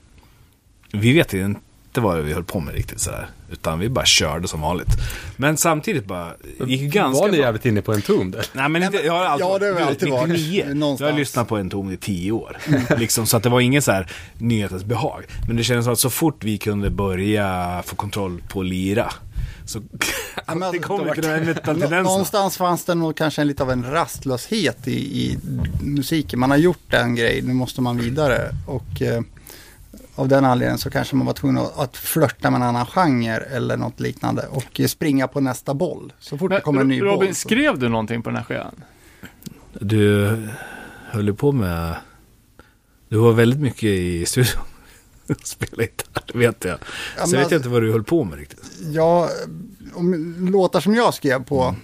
Vi 0.92 1.12
vet 1.12 1.32
ju 1.32 1.44
inte 1.44 2.00
vad 2.00 2.18
vi 2.18 2.32
höll 2.32 2.44
på 2.44 2.60
med 2.60 2.74
riktigt 2.74 3.00
sådär. 3.00 3.28
Utan 3.52 3.78
vi 3.78 3.88
bara 3.88 4.04
körde 4.04 4.48
som 4.48 4.60
vanligt. 4.60 4.88
Men 5.36 5.56
samtidigt 5.56 6.04
bara, 6.04 6.32
gick 6.66 6.92
ganska 6.92 7.20
Var 7.20 7.28
ni 7.28 7.36
bra. 7.36 7.46
jävligt 7.46 7.66
inne 7.66 7.82
på 7.82 7.92
en 7.92 8.02
tom 8.02 8.30
där? 8.30 8.46
Nej 8.52 8.68
men 8.68 8.82
inte, 8.82 8.96
jag 8.96 9.12
har 9.12 9.24
alltid 9.24 9.46
Ja, 9.46 9.58
det 9.58 9.66
har 9.80 9.80
alltid 9.80 10.08
varit. 10.10 10.28
99. 10.28 10.64
Jag 10.68 10.76
Någonstans. 10.76 11.10
har 11.10 11.18
lyssnat 11.18 11.48
på 11.48 11.56
en 11.56 11.70
ton 11.70 11.92
i 11.92 11.96
tio 11.96 12.32
år. 12.32 12.58
liksom, 12.98 13.26
så 13.26 13.36
att 13.36 13.42
det 13.42 13.48
var 13.48 13.60
ingen 13.60 13.82
så 13.82 13.92
här 13.92 14.12
nyhetens 14.38 14.84
behag. 14.84 15.24
Men 15.46 15.56
det 15.56 15.64
kändes 15.64 15.84
som 15.84 15.92
att 15.92 15.98
så 15.98 16.10
fort 16.10 16.44
vi 16.44 16.58
kunde 16.58 16.90
börja 16.90 17.82
få 17.86 17.96
kontroll 17.96 18.42
på 18.48 18.62
lira. 18.62 19.12
Så 19.66 19.82
Ja, 20.46 20.54
men 20.54 20.72
det 20.72 20.78
kom 20.78 20.98
det 21.04 21.14
lite 21.14 21.28
var- 21.28 21.34
den 21.36 21.46
här 21.46 21.54
metal-tendensen. 21.54 22.02
Någonstans 22.02 22.56
fanns 22.56 22.84
det 22.84 22.94
nog 22.94 23.16
kanske 23.16 23.40
en 23.42 23.48
lite 23.48 23.62
av 23.62 23.70
en 23.70 23.90
rastlöshet 23.90 24.88
i, 24.88 24.92
i 25.22 25.38
musiken. 25.82 26.40
Man 26.40 26.50
har 26.50 26.56
gjort 26.56 26.92
en 26.94 27.14
grej, 27.14 27.42
nu 27.42 27.52
måste 27.54 27.80
man 27.80 27.98
vidare. 27.98 28.54
Och 28.66 29.02
eh, 29.02 29.20
av 30.14 30.28
den 30.28 30.44
anledningen 30.44 30.78
så 30.78 30.90
kanske 30.90 31.16
man 31.16 31.26
var 31.26 31.32
tvungen 31.34 31.58
att, 31.62 31.78
att 31.78 31.96
flörta 31.96 32.50
med 32.50 32.60
en 32.62 32.66
annan 32.68 32.86
genre 32.86 33.36
eller 33.36 33.76
något 33.76 34.00
liknande. 34.00 34.46
Och 34.50 34.80
springa 34.86 35.28
på 35.28 35.40
nästa 35.40 35.74
boll. 35.74 36.12
Så 36.18 36.38
fort 36.38 36.50
det 36.50 36.60
kommer 36.60 36.80
en 36.80 36.88
ny 36.88 37.00
Robin, 37.02 37.18
boll. 37.18 37.28
så- 37.28 37.34
skrev 37.34 37.78
du 37.78 37.88
någonting 37.88 38.22
på 38.22 38.30
den 38.30 38.36
här 38.36 38.44
skivan? 38.44 38.82
Du 39.80 40.28
höll 41.10 41.26
ju 41.26 41.34
på 41.34 41.52
med... 41.52 41.94
Du 43.08 43.16
var 43.18 43.32
väldigt 43.32 43.60
mycket 43.60 43.82
i 43.84 44.26
studion. 44.26 44.62
Spela 45.44 45.82
gitarr, 45.82 46.22
det 46.32 46.38
vet 46.38 46.64
jag. 46.64 46.72
Ja, 46.72 46.78
Sen 46.78 47.30
vet 47.30 47.38
alltså- 47.40 47.54
jag 47.54 47.58
inte 47.58 47.68
vad 47.68 47.82
du 47.82 47.92
höll 47.92 48.04
på 48.04 48.24
med 48.24 48.38
riktigt. 48.38 48.60
Ja, 48.92 49.28
om, 49.94 50.36
låtar 50.52 50.80
som 50.80 50.94
jag 50.94 51.14
skrev 51.14 51.44
på. 51.44 51.74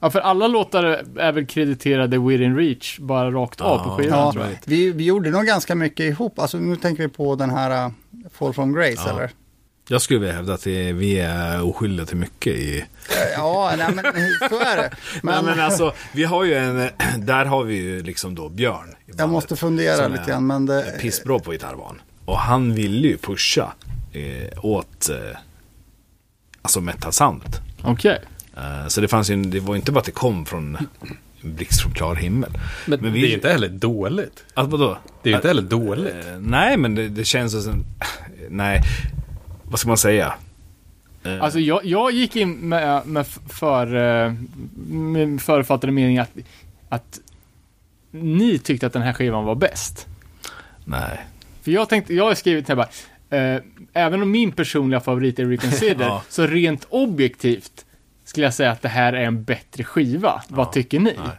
Ja, 0.00 0.10
för 0.10 0.20
alla 0.20 0.46
låtar 0.46 0.84
är 1.18 1.32
väl 1.32 1.46
krediterade 1.46 2.18
Within 2.18 2.56
Reach, 2.56 2.98
bara 2.98 3.30
rakt 3.30 3.60
av 3.60 3.78
på 3.78 3.90
Ja. 3.90 3.96
skivan 3.96 4.18
Ja, 4.18 4.32
tror 4.32 4.44
jag. 4.44 4.52
vi, 4.64 4.90
vi 4.92 5.04
gjorde 5.04 5.30
nog 5.30 5.44
ganska 5.44 5.74
mycket 5.74 6.00
ihop. 6.06 6.38
Alltså 6.38 6.58
nu 6.58 6.76
tänker 6.76 7.02
vi 7.02 7.08
på 7.08 7.34
den 7.36 7.50
här 7.50 7.86
uh, 7.86 7.92
Fall 8.32 8.52
from 8.54 8.72
Grace 8.74 9.02
Ja. 9.06 9.10
eller? 9.10 9.30
Jag 9.88 10.02
skulle 10.02 10.20
vilja 10.20 10.34
hävda 10.34 10.54
att 10.54 10.66
vi 10.66 11.18
är 11.18 11.62
oskyldiga 11.62 12.06
till 12.06 12.16
mycket 12.16 12.52
i... 12.54 12.84
Ja, 13.36 13.72
nej, 13.78 13.86
men 13.94 14.04
så 14.50 14.58
är 14.60 14.76
det. 14.76 14.90
Men, 15.22 15.44
men 15.44 15.60
alltså, 15.60 15.92
vi 16.12 16.24
har 16.24 16.44
ju 16.44 16.54
en... 16.54 16.88
Där 17.18 17.44
har 17.44 17.64
vi 17.64 17.74
ju 17.74 18.02
liksom 18.02 18.34
då 18.34 18.48
Björn. 18.48 18.94
jag 19.18 19.28
måste 19.28 19.56
fundera 19.56 20.08
lite 20.08 20.24
grann. 20.30 20.46
Men 20.46 20.66
det, 20.66 20.82
är 20.82 20.98
pissbra 20.98 21.38
på 21.38 21.50
gitarrvan. 21.52 22.00
Och 22.24 22.38
han 22.38 22.74
ville 22.74 23.08
ju 23.08 23.16
pusha 23.16 23.72
eh, 24.12 24.64
åt 24.64 25.08
eh, 25.08 25.36
alltså 26.62 26.80
metal-soundet. 26.80 27.60
Okej. 27.82 28.20
Eh, 28.56 28.86
så 28.88 29.00
det 29.00 29.08
fanns 29.08 29.30
ju, 29.30 29.42
det 29.42 29.60
var 29.60 29.76
inte 29.76 29.92
bara 29.92 29.98
att 30.00 30.04
det 30.06 30.12
kom 30.12 30.46
från 30.46 30.76
en 31.42 31.54
blixt 31.54 31.80
från 31.82 31.92
klar 31.92 32.14
himmel. 32.14 32.50
Men, 32.86 33.00
Men 33.00 33.12
vi- 33.12 33.20
det 33.20 33.26
är 33.26 33.28
ju 33.28 33.34
inte 33.34 33.48
heller 33.52 33.68
dåligt. 33.68 34.44
Alltså 34.54 34.76
vadå? 34.76 34.98
Det 35.22 35.28
är 35.28 35.30
ju 35.30 35.36
inte 35.36 35.48
heller 35.48 35.62
dåligt. 35.62 36.14
Eh, 36.26 36.38
nej, 36.40 36.76
men 36.76 36.94
det, 36.94 37.08
det 37.08 37.24
känns 37.24 37.64
som... 37.64 37.84
Nej, 38.48 38.80
vad 39.64 39.78
ska 39.78 39.88
man 39.88 39.98
säga? 39.98 40.34
Eh, 41.24 41.42
Alltså 41.42 41.58
jag, 41.58 41.84
jag 41.84 42.12
gick 42.12 42.36
in 42.36 42.52
med, 42.54 43.06
med 43.06 43.26
för, 43.48 43.86
eh, 44.26 44.34
med 44.88 45.42
förutfattade 45.42 45.92
mening 45.92 46.18
att, 46.18 46.30
att 46.88 47.20
ni 48.10 48.58
tyckte 48.58 48.86
att 48.86 48.92
den 48.92 49.02
här 49.02 49.12
skivan 49.12 49.44
var 49.44 49.54
bäst. 49.54 50.06
nej. 50.84 51.20
För 51.64 51.70
jag 51.70 51.88
tänkte, 51.88 52.14
jag 52.14 52.24
har 52.24 52.34
skrivit 52.34 52.68
här 52.68 52.76
bara, 52.76 52.88
eh, 53.30 53.60
även 53.92 54.22
om 54.22 54.30
min 54.30 54.52
personliga 54.52 55.00
favorit 55.00 55.38
är 55.38 55.44
Reconsider, 55.46 56.04
Ja. 56.04 56.22
så 56.28 56.46
rent 56.46 56.86
objektivt 56.90 57.84
skulle 58.24 58.46
jag 58.46 58.54
säga 58.54 58.70
att 58.70 58.82
det 58.82 58.88
här 58.88 59.12
är 59.12 59.24
en 59.24 59.44
bättre 59.44 59.84
skiva. 59.84 60.42
Vad 60.48 60.72
tycker 60.72 61.00
ni? 61.00 61.14
Nej. 61.18 61.36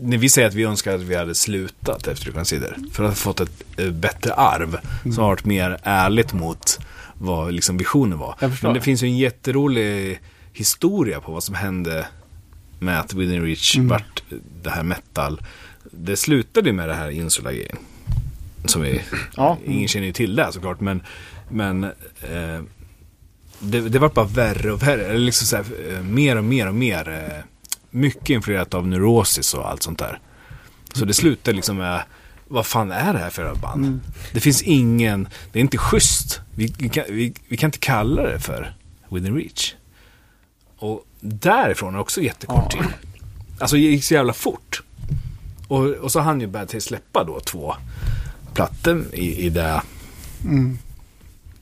När 0.00 0.18
vi 0.18 0.28
säger 0.28 0.48
att 0.48 0.54
vi 0.54 0.62
önskar 0.62 0.94
att 0.94 1.00
vi 1.00 1.14
hade 1.14 1.34
slutat 1.34 2.06
efter 2.06 2.32
Consider. 2.32 2.76
För 2.92 3.04
att 3.04 3.10
ha 3.10 3.14
fått 3.14 3.40
ett 3.40 3.78
eh, 3.78 3.90
bättre 3.90 4.32
arv. 4.34 4.76
Som 5.02 5.18
har 5.18 5.28
varit 5.28 5.44
mer 5.44 5.78
ärligt 5.82 6.32
mot 6.32 6.78
vad 7.14 7.52
liksom 7.52 7.76
visionen 7.76 8.18
var. 8.18 8.34
Men 8.62 8.74
det 8.74 8.80
finns 8.80 9.02
ju 9.02 9.06
en 9.06 9.18
jätterolig 9.18 10.20
historia 10.52 11.20
på 11.20 11.32
vad 11.32 11.42
som 11.44 11.54
hände 11.54 12.06
med 12.78 13.00
att 13.00 13.14
Within 13.14 13.42
Reach 13.44 13.76
vart 13.78 14.22
det 14.62 14.70
här 14.70 14.82
metal. 14.82 15.40
Det 15.90 16.16
slutade 16.16 16.68
ju 16.68 16.72
med 16.72 16.88
det 16.88 16.94
här 16.94 17.10
Insula-grejen. 17.10 17.76
Som 18.68 18.82
vi, 18.82 19.02
Ja. 19.36 19.58
ingen 19.66 19.88
känner 19.88 20.06
ju 20.06 20.12
till 20.12 20.36
det 20.36 20.52
såklart. 20.52 20.80
Men, 20.80 21.02
men 21.50 21.84
eh, 21.84 22.62
det, 23.60 23.80
det 23.80 23.98
var 23.98 24.08
bara 24.08 24.24
värre 24.26 24.72
och 24.72 24.82
värre. 24.82 25.04
Eller 25.06 25.18
liksom 25.18 25.46
så 25.46 25.56
här, 25.56 25.64
eh, 25.94 26.02
mer 26.02 26.36
och 26.36 26.44
mer 26.44 26.66
och 26.68 26.74
mer. 26.74 27.08
eh, 27.08 27.44
Mycket 27.90 28.30
influerat 28.30 28.74
av 28.74 28.86
neurosis 28.88 29.54
och 29.54 29.70
allt 29.70 29.82
sånt 29.82 29.98
där. 29.98 30.20
Så 30.92 31.04
det 31.04 31.14
slutar 31.14 31.52
liksom 31.52 31.76
med, 31.76 32.02
vad 32.48 32.66
fan 32.66 32.90
är 32.92 33.12
det 33.12 33.18
här 33.18 33.30
för 33.30 33.54
band? 33.54 34.00
Det 34.32 34.40
finns 34.40 34.62
ingen, 34.62 35.28
det 35.52 35.58
är 35.58 35.60
inte 35.60 35.78
schysst. 35.78 36.40
Vi, 36.54 36.74
vi, 36.78 36.88
kan, 36.88 37.04
vi, 37.08 37.34
vi 37.48 37.56
kan 37.56 37.68
inte 37.68 37.78
kalla 37.78 38.22
det 38.22 38.40
för 38.40 38.74
Within 39.10 39.36
Reach. 39.36 39.74
Och 40.78 41.04
därifrån 41.20 41.94
är 41.94 41.98
också 41.98 42.20
jättekort 42.22 42.72
tid. 42.72 42.82
Alltså 43.58 43.76
det 43.76 43.82
gick 43.82 44.04
så 44.04 44.14
jävla 44.14 44.32
fort. 44.32 44.82
Och, 45.68 45.84
och 45.86 46.12
så 46.12 46.20
hann 46.20 46.40
ju 46.40 46.46
Bad 46.46 46.68
Taste 46.68 46.80
släppa 46.80 47.24
då 47.24 47.40
två 47.40 47.74
plattor 48.56 49.04
i, 49.12 49.46
i 49.46 49.48
det. 49.48 49.82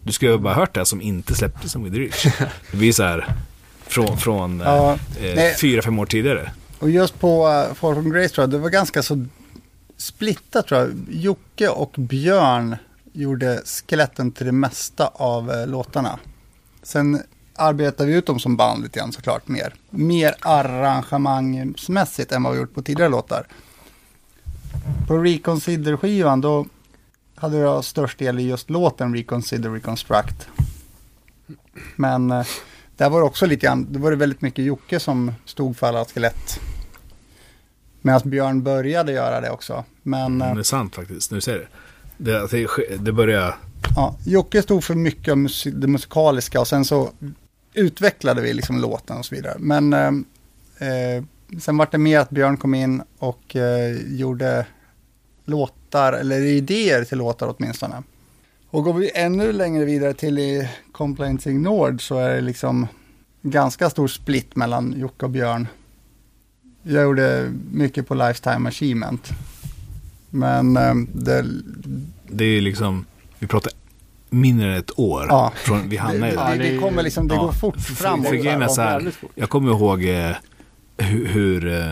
Du 0.03 0.13
skulle 0.13 0.31
ju 0.31 0.39
bara 0.39 0.55
hört 0.55 0.75
det 0.75 0.87
som 0.87 1.01
inte 1.01 1.35
släpptes 1.35 1.73
som 1.73 1.85
Within 1.85 2.01
Reach. 2.03 2.27
Det 2.71 2.77
blir 2.77 2.93
så 2.93 3.03
här 3.03 3.35
från, 3.87 4.19
från 4.19 4.61
eh, 4.61 4.67
Ja, 4.67 4.93
eh, 4.93 5.35
nej. 5.37 5.57
fyra, 5.61 5.83
fem 5.83 5.99
år 5.99 6.07
tidigare. 6.07 6.53
Och 6.79 6.91
just 6.91 7.21
på 7.21 7.49
uh, 7.49 7.75
Fall 7.75 7.95
from 7.95 8.11
Grace 8.11 8.29
tror 8.35 8.43
jag, 8.43 8.51
det 8.51 8.59
var 8.59 8.71
ganska 8.71 9.03
så 9.03 9.27
splittat 9.97 10.67
tror 10.67 10.81
jag. 10.81 10.91
Jocke 11.11 11.69
och 11.69 11.95
Björn 11.99 12.77
gjorde 13.13 13.63
skeletten 13.65 14.33
till 14.33 14.47
det 14.47 14.53
mesta 14.53 15.07
av 15.07 15.53
eh, 15.53 15.67
låtarna. 15.67 16.19
Sen 16.83 17.23
arbetade 17.57 18.11
vi 18.11 18.17
ut 18.17 18.27
dem 18.27 18.39
som 18.39 18.57
band 18.57 18.83
lite 18.83 18.99
grann 18.99 19.13
såklart 19.13 19.49
mer. 19.49 19.75
Mer 19.91 20.35
arrangemangsmässigt 20.41 22.33
än 22.33 22.43
vad 22.43 22.53
vi 22.53 22.59
gjort 22.59 22.75
på 22.75 22.83
tidigare 22.83 23.09
låtar. 23.09 23.47
På 25.09 25.19
Reconsider-skivan 25.19 26.41
då 26.41 26.67
hade 27.35 27.57
jag 27.57 27.85
störst 27.85 28.19
del 28.19 28.39
i 28.39 28.43
just 28.43 28.71
låten 28.71 29.15
Reconsider 29.15 29.71
Reconstruct. 29.71 30.49
Men 31.97 32.31
eh, 32.31 32.47
där 32.97 33.11
var 33.11 33.21
det 33.21 33.27
också 33.27 33.47
lite 33.47 33.67
grann, 33.67 33.93
det 33.93 33.99
var 33.99 34.11
det 34.11 34.17
väldigt 34.17 34.41
mycket 34.41 34.65
Jocke 34.65 35.01
som 35.01 35.33
stod 35.45 35.77
för 35.77 35.87
alla 35.87 36.05
skelett. 36.05 36.61
Medan 38.03 38.21
Björn 38.25 38.63
började 38.63 39.13
göra 39.13 39.41
det 39.41 39.51
också. 39.51 39.85
Men 40.03 40.43
eh, 40.43 40.55
Det 40.55 40.61
är 40.61 40.63
sant 40.63 40.95
faktiskt, 40.95 41.31
nu 41.31 41.41
ser 41.41 41.59
det. 41.59 41.67
Det, 42.17 42.97
det 42.97 43.13
börjar, 43.13 43.57
ja, 43.97 44.17
Jocke 44.25 44.63
stod 44.63 44.85
för 44.85 44.95
mycket 44.95 45.33
av 45.33 45.39
musik, 45.39 45.75
det 45.77 45.87
musikaliska 45.87 46.61
och 46.61 46.69
sen 46.69 46.85
så 46.85 47.11
utvecklade 47.75 48.43
vi 48.43 48.53
liksom 48.53 48.81
låten 48.81 49.17
och 49.17 49.25
så 49.25 49.35
vidare. 49.35 49.57
Men 49.59 49.93
eh, 49.93 50.09
eh, 50.89 51.25
sen 51.61 51.77
var 51.77 51.89
det 51.91 51.99
mer 51.99 52.19
att 52.19 52.31
Björn 52.31 52.57
kom 52.57 52.75
in 52.75 53.03
och 53.19 53.57
eh, 53.57 53.97
gjorde 54.07 54.67
låtar, 55.45 56.13
eller 56.13 56.41
idéer 56.41 57.05
till 57.05 57.19
låtar 57.19 57.55
åtminstone. 57.59 58.03
Och 58.71 58.85
går 58.85 58.95
vi 58.95 59.11
ännu 59.15 59.53
längre 59.53 59.85
vidare 59.85 60.15
till 60.15 60.39
i 60.39 60.69
Complaints 60.93 61.47
Ignored 61.47 62.01
så 62.01 62.19
är 62.19 62.35
det 62.35 62.41
liksom 62.41 62.87
ganska 63.43 63.91
stor 63.91 64.09
split 64.09 64.57
mellan 64.57 64.95
Jocke 65.01 65.25
och 65.25 65.31
Björn. 65.31 65.69
Jag 66.83 67.03
gjorde 67.03 67.53
mycket 67.73 68.09
på 68.09 68.15
Lifetime 68.15 68.69
Achievement. 68.69 69.29
Men 70.31 70.77
eh, 70.77 70.95
det, 71.13 71.45
det 72.29 72.45
är 72.45 72.61
liksom, 72.61 73.05
vi 73.39 73.47
pratar 73.47 73.73
mindre 74.31 74.67
än 74.73 74.79
ett 74.79 74.99
år 74.99 75.27
Ja. 75.29 75.53
från 75.57 75.89
vi 75.89 75.97
hamnar 75.97 76.29
i 76.29 76.31
det, 76.31 76.65
det. 76.65 76.71
det, 76.75 76.79
kommer 76.79 77.03
liksom, 77.03 77.29
det 77.29 77.35
Ja, 77.35 77.43
går 77.43 77.53
fort 77.53 77.81
framåt. 77.81 78.29
för 78.29 78.69
så 78.69 78.81
här, 78.83 79.13
jag 79.35 79.49
kommer 79.51 79.71
ihåg 79.71 80.05
eh, 80.05 80.31
hur, 80.97 81.27
hur, 81.27 81.67
eh, 81.81 81.89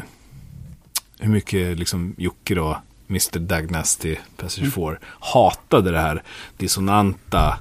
hur 1.19 1.31
mycket 1.31 1.79
liksom 1.79 2.15
Jocke 2.19 2.55
då, 2.55 2.83
Mr. 3.13 3.39
Dagnasty, 3.39 4.17
Passage 4.37 4.73
4, 4.75 4.97
hatade 5.21 5.91
det 5.91 5.99
här 6.01 6.23
dissonanta, 6.57 7.59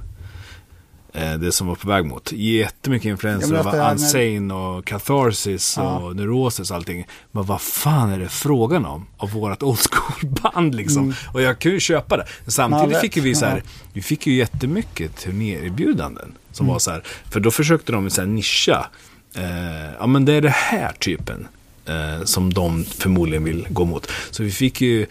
eh, 1.12 1.34
det 1.34 1.52
som 1.52 1.66
var 1.66 1.74
på 1.74 1.88
väg 1.88 2.04
mot. 2.04 2.32
Jättemycket 2.32 3.06
influenser 3.08 3.54
av 3.54 3.92
Unsane 3.92 4.54
och 4.54 4.84
Catharsis 4.84 5.74
Ja. 5.76 5.98
och 5.98 6.16
Neurosis 6.16 6.70
och 6.70 6.76
allting. 6.76 7.06
Men 7.32 7.44
vad 7.44 7.60
fan 7.60 8.10
är 8.10 8.18
det 8.18 8.28
frågan 8.28 8.86
om? 8.86 9.06
Av 9.16 9.30
vårat 9.30 9.62
old 9.62 9.78
school-band 9.90 10.74
liksom. 10.82 11.14
Och 11.32 11.42
jag 11.42 11.58
kunde 11.58 11.74
ju 11.74 11.80
köpa 11.80 12.16
det. 12.16 12.26
Men 12.44 12.52
samtidigt 12.52 12.82
Mm. 12.84 12.92
Ja, 12.94 13.00
fick 13.00 13.16
ju 13.16 13.22
vi 13.22 13.34
så 13.34 13.44
här, 13.46 13.56
ja. 13.56 13.62
vi 13.92 14.02
fick 14.02 14.26
ju 14.26 14.34
jättemycket 14.34 15.16
turnéerbjudanden. 15.16 16.32
Som 16.52 16.66
var 16.66 16.78
så 16.78 16.90
här, 16.90 17.02
för 17.30 17.40
då 17.40 17.50
försökte 17.50 17.92
de 17.92 18.10
så 18.10 18.20
här 18.20 18.28
nischa. 18.28 18.86
Eh, 19.34 19.92
ja 19.98 20.06
men 20.06 20.24
det 20.24 20.32
är 20.32 20.40
det 20.40 20.50
här 20.50 20.92
typen. 20.92 21.48
Eh, 21.86 22.24
som 22.24 22.52
de 22.52 22.84
förmodligen 22.84 23.44
vill 23.44 23.66
gå 23.70 23.84
mot. 23.84 24.10
Så 24.30 24.42
vi 24.42 24.50
fick 24.50 24.80
ju 24.80 25.06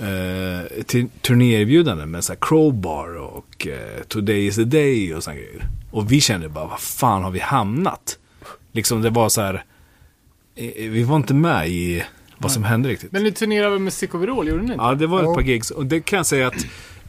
eh, 0.00 0.82
till 0.84 1.08
turnéerbjudanden 1.22 2.10
med 2.10 2.24
så 2.24 2.32
här 2.32 2.38
Crowbar 2.40 3.16
och 3.16 3.66
eh, 3.66 4.02
Today 4.08 4.46
is 4.46 4.56
the 4.56 4.64
day 4.64 5.14
och 5.14 5.24
såna 5.24 5.36
grejer. 5.36 5.68
Och 5.90 6.12
vi 6.12 6.20
kände 6.20 6.48
bara, 6.48 6.66
vad 6.66 6.80
fan 6.80 7.22
har 7.22 7.30
vi 7.30 7.38
hamnat? 7.40 8.18
Liksom 8.72 9.02
det 9.02 9.10
var 9.10 9.28
så 9.28 9.40
här, 9.40 9.64
eh, 10.54 10.90
vi 10.90 11.02
var 11.02 11.16
inte 11.16 11.34
med 11.34 11.68
i 11.68 12.02
vad 12.38 12.52
som 12.52 12.64
hände 12.64 12.88
riktigt. 12.88 13.12
Men 13.12 13.22
ni 13.22 13.32
turnerade 13.32 13.70
väl 13.70 13.78
med 13.78 13.92
Sick 13.92 14.14
Overall, 14.14 14.48
gjorde 14.48 14.62
ni 14.62 14.72
inte? 14.72 14.84
Ja, 14.84 14.94
det 14.94 15.06
var 15.06 15.18
ett 15.20 15.34
par 15.34 15.42
gigs. 15.42 15.70
Och 15.70 15.86
det 15.86 16.00
kan 16.00 16.16
jag 16.16 16.26
säga 16.26 16.46
att 16.46 16.66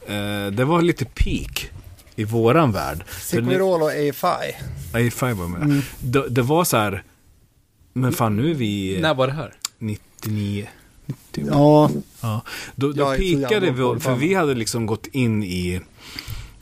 eh, 0.08 0.48
det 0.52 0.66
var 0.66 0.82
lite 0.82 1.06
peak 1.06 1.70
i 2.16 2.24
våran 2.24 2.72
värld. 2.72 3.04
För 3.08 3.42
ni- 3.42 3.48
Sickvirol 3.48 3.82
och 3.82 3.90
AFI. 3.90 4.56
A5 4.94 5.34
var 5.34 5.48
med. 5.48 5.62
Mm. 5.62 5.82
Det, 6.00 6.30
det 6.30 6.42
var 6.42 6.64
så 6.64 6.78
här, 6.78 7.04
men 7.94 8.12
fan 8.14 8.38
nu 8.38 8.50
är 8.52 8.54
vi 8.56 8.98
När 9.02 9.14
var 9.14 9.28
det 9.28 9.34
här? 9.34 9.54
99. 9.80 10.68
Ja, 11.34 11.90
Ja. 12.22 12.42
Då, 12.76 12.92
då 12.92 13.14
pikade 13.16 13.72
vi, 13.72 14.00
för 14.00 14.16
vi 14.16 14.34
hade 14.34 14.54
liksom 14.56 14.86
gått 14.86 15.08
in 15.08 15.44
i 15.44 15.82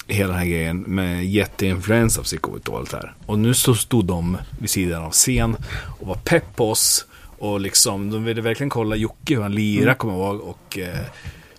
hela 0.08 0.30
den 0.30 0.40
här 0.40 0.46
grejen 0.46 0.78
med 0.82 1.26
jätteinfluens 1.26 2.18
av 2.20 2.24
Psycho 2.24 2.52
och 2.68 2.78
allt 2.78 2.94
här. 2.94 3.14
Och 3.26 3.40
nu 3.40 3.54
så 3.54 3.76
stod 3.76 4.06
de 4.06 4.38
vid 4.60 4.70
sidan 4.70 5.04
av 5.04 5.12
scen 5.12 5.58
och 6.00 6.08
var 6.08 6.16
pepp 6.16 6.56
på 6.56 6.72
oss. 6.72 7.06
Och 7.38 7.60
liksom, 7.60 8.12
de 8.12 8.24
ville 8.24 8.42
verkligen 8.42 8.70
kolla 8.70 8.96
Jocke 8.96 9.36
hur 9.36 9.42
han 9.42 9.56
lirade, 9.56 9.84
Mm. 9.86 9.96
kommer 9.96 10.14
jag 10.14 10.36
ihåg. 10.36 10.42
Och 10.42 10.78
eh, 10.80 11.00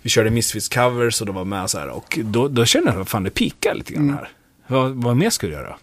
vi 0.01 0.09
körde 0.09 0.29
Misfits 0.29 0.69
covers 0.69 1.21
och 1.21 1.27
de 1.27 1.35
var 1.35 1.45
med 1.45 1.69
så 1.69 1.77
här. 1.79 1.89
Och 1.89 2.19
då, 2.23 2.47
då 2.47 2.65
kände 2.65 2.91
jag 2.91 3.01
att 3.01 3.09
fan 3.09 3.23
det 3.23 3.29
pikar 3.29 3.75
lite 3.75 3.93
Mm. 3.93 4.07
grann 4.07 4.17
här. 4.17 4.29
Vad, 4.67 4.91
vad 4.91 5.17
mer 5.17 5.29
ska 5.29 5.47
du 5.47 5.53
göra? 5.53 5.75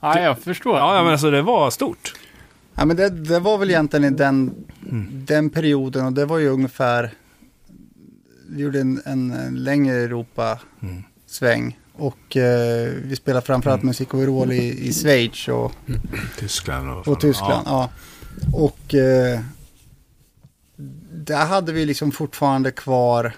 Ja, 0.00 0.20
jag 0.20 0.38
förstår. 0.38 0.76
Ja, 0.78 0.96
ja, 0.96 1.02
men 1.02 1.12
alltså 1.12 1.30
det 1.30 1.42
var 1.42 1.70
stort. 1.70 2.14
Ja 2.78 2.84
men 2.84 2.96
det, 2.96 3.10
det 3.10 3.40
var 3.40 3.58
väl 3.58 3.70
egentligen 3.70 4.04
i 4.14 4.16
den, 4.16 4.54
Mm. 4.90 5.24
den 5.26 5.50
perioden 5.50 6.06
och 6.06 6.12
det 6.12 6.26
var 6.26 6.38
ju 6.38 6.48
ungefär, 6.48 7.12
vi 8.48 8.62
gjorde 8.62 8.80
en, 8.80 9.02
en, 9.04 9.30
en 9.30 9.64
längre 9.64 9.94
Europa-sväng. 9.96 11.78
Och 11.92 12.36
eh, 12.36 12.92
vi 13.04 13.16
spelade 13.16 13.46
framförallt 13.46 13.82
musik 13.82 14.14
och 14.14 14.26
roll 14.26 14.52
i, 14.52 14.88
i 14.88 14.92
Schweiz 14.92 15.48
och, 15.48 15.72
Tyskland 16.38 16.90
och, 16.90 17.08
och 17.08 17.20
Tyskland. 17.20 17.62
Ja. 17.66 17.90
Och 18.52 18.94
eh, 18.94 19.40
där 21.12 21.46
hade 21.46 21.72
vi 21.72 21.86
liksom 21.86 22.12
fortfarande 22.12 22.70
kvar 22.70 23.32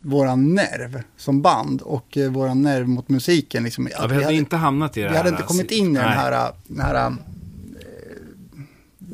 våran 0.00 0.54
nerv 0.54 1.02
som 1.16 1.42
band 1.42 1.82
och 1.82 2.16
eh, 2.16 2.30
våran 2.30 2.62
nerv 2.62 2.88
mot 2.88 3.08
musiken. 3.08 3.64
Liksom. 3.64 3.88
Ja, 3.92 4.06
vi 4.06 4.22
hade 4.22 4.34
inte 4.34 4.56
hamnat 4.56 4.96
i 4.96 5.00
det 5.00 5.06
Vi 5.08 5.12
här. 5.12 5.16
hade 5.24 5.28
inte 5.30 5.42
kommit 5.42 5.70
in 5.70 5.90
i 5.96 5.98
den 5.98 6.08
här, 6.08 6.52
den 6.66 6.80
här 6.80 7.14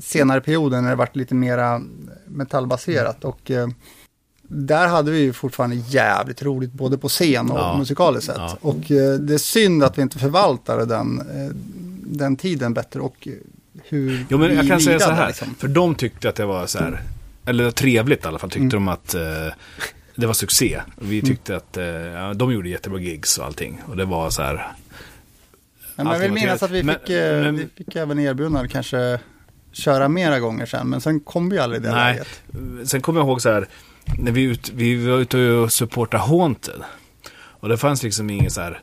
senare 0.02 0.40
perioden 0.40 0.82
när 0.84 0.90
det 0.90 0.96
varit 0.96 1.16
lite 1.16 1.34
mera 1.34 1.82
metallbaserat. 2.26 3.24
Och 3.24 3.50
eh, 3.50 3.68
där 4.42 4.88
hade 4.88 5.10
vi 5.10 5.18
ju 5.18 5.32
fortfarande 5.32 5.76
jävligt 5.76 6.42
roligt 6.42 6.72
både 6.72 6.98
på 6.98 7.08
scen 7.08 7.50
och 7.50 7.58
Ja. 7.58 7.78
musikaliskt 7.78 8.26
sett. 8.26 8.36
Ja. 8.38 8.58
Och 8.60 8.90
eh, 8.90 9.14
det 9.14 9.34
är 9.34 9.38
synd 9.38 9.84
att 9.84 9.98
vi 9.98 10.02
inte 10.02 10.18
förvaltade 10.18 10.84
den, 10.86 11.20
eh, 11.20 11.54
den 12.06 12.36
tiden 12.36 12.74
bättre 12.74 13.00
och 13.00 13.28
hur 13.88 14.26
Jo 14.28 14.38
men 14.38 14.54
jag 14.56 14.62
vi 14.62 14.68
kan 14.68 14.80
säga 14.80 14.98
så 15.00 15.10
här. 15.10 15.26
liksom. 15.26 15.54
För 15.54 15.68
de 15.68 15.94
tyckte 15.94 16.28
att 16.28 16.34
det 16.34 16.44
var 16.46 16.66
så 16.66 16.78
här. 16.78 17.02
Eller 17.44 17.70
trevligt 17.70 18.24
i 18.24 18.28
alla 18.28 18.38
fall. 18.38 18.50
Tyckte 18.50 18.76
Mm. 18.76 18.86
de 18.86 18.88
att 18.88 19.14
eh, 19.14 19.54
det 20.14 20.26
var 20.26 20.34
succé. 20.34 20.80
Vi 20.96 21.22
tyckte 21.22 21.56
att 21.56 21.76
eh, 21.76 22.30
de 22.36 22.52
gjorde 22.52 22.68
jättebra 22.68 23.00
gigs 23.00 23.38
och 23.38 23.44
allting. 23.44 23.80
Och 23.86 23.96
det 23.96 24.04
var 24.04 24.30
så 24.30 24.42
här. 24.42 24.72
Men 25.96 26.06
jag 26.06 26.18
vill 26.18 26.32
minnas 26.32 26.62
att 26.62 26.70
vi 26.70 26.82
trevligt. 26.82 27.00
fick, 27.00 27.10
eh, 27.10 27.40
Men- 27.42 27.56
vi 27.56 27.66
fick 27.76 27.96
även 27.96 28.18
erbjudande 28.18 28.68
kanske 28.68 29.20
köra 29.72 30.08
mera 30.08 30.40
gånger 30.40 30.66
sen. 30.66 30.88
Men 30.88 31.00
sen 31.00 31.20
kom 31.20 31.48
vi 31.48 31.58
aldrig 31.58 31.82
i 31.82 31.84
det 31.84 31.92
Nej. 31.92 32.12
läget. 32.14 32.88
Sen 32.88 33.00
kommer 33.00 33.20
jag 33.20 33.26
ihåg 33.26 33.42
så 33.42 33.50
här. 33.50 33.68
När 34.18 34.32
vi, 34.32 34.42
ut, 34.42 34.72
vi 34.74 35.06
var 35.06 35.18
ute 35.18 35.38
och 35.38 35.72
supportade 35.72 36.22
Haunted. 36.22 36.82
Och 37.60 37.68
det 37.68 37.76
fanns 37.76 38.02
liksom 38.02 38.30
ingen 38.30 38.50
så 38.50 38.60
här. 38.60 38.80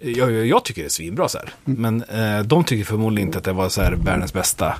Jag, 0.00 0.46
jag, 0.46 0.64
tycker 0.64 0.82
det 0.82 0.88
är 0.88 0.90
svinbra 0.90 1.28
så 1.28 1.38
här. 1.38 1.52
Mm. 1.64 1.82
Men 1.82 2.02
eh, 2.38 2.44
de 2.44 2.64
tycker 2.64 2.84
förmodligen 2.84 3.28
inte 3.28 3.38
att 3.38 3.44
det 3.44 3.52
var 3.52 3.68
så 3.68 3.82
här 3.82 3.92
världens 3.92 4.32
bästa. 4.32 4.74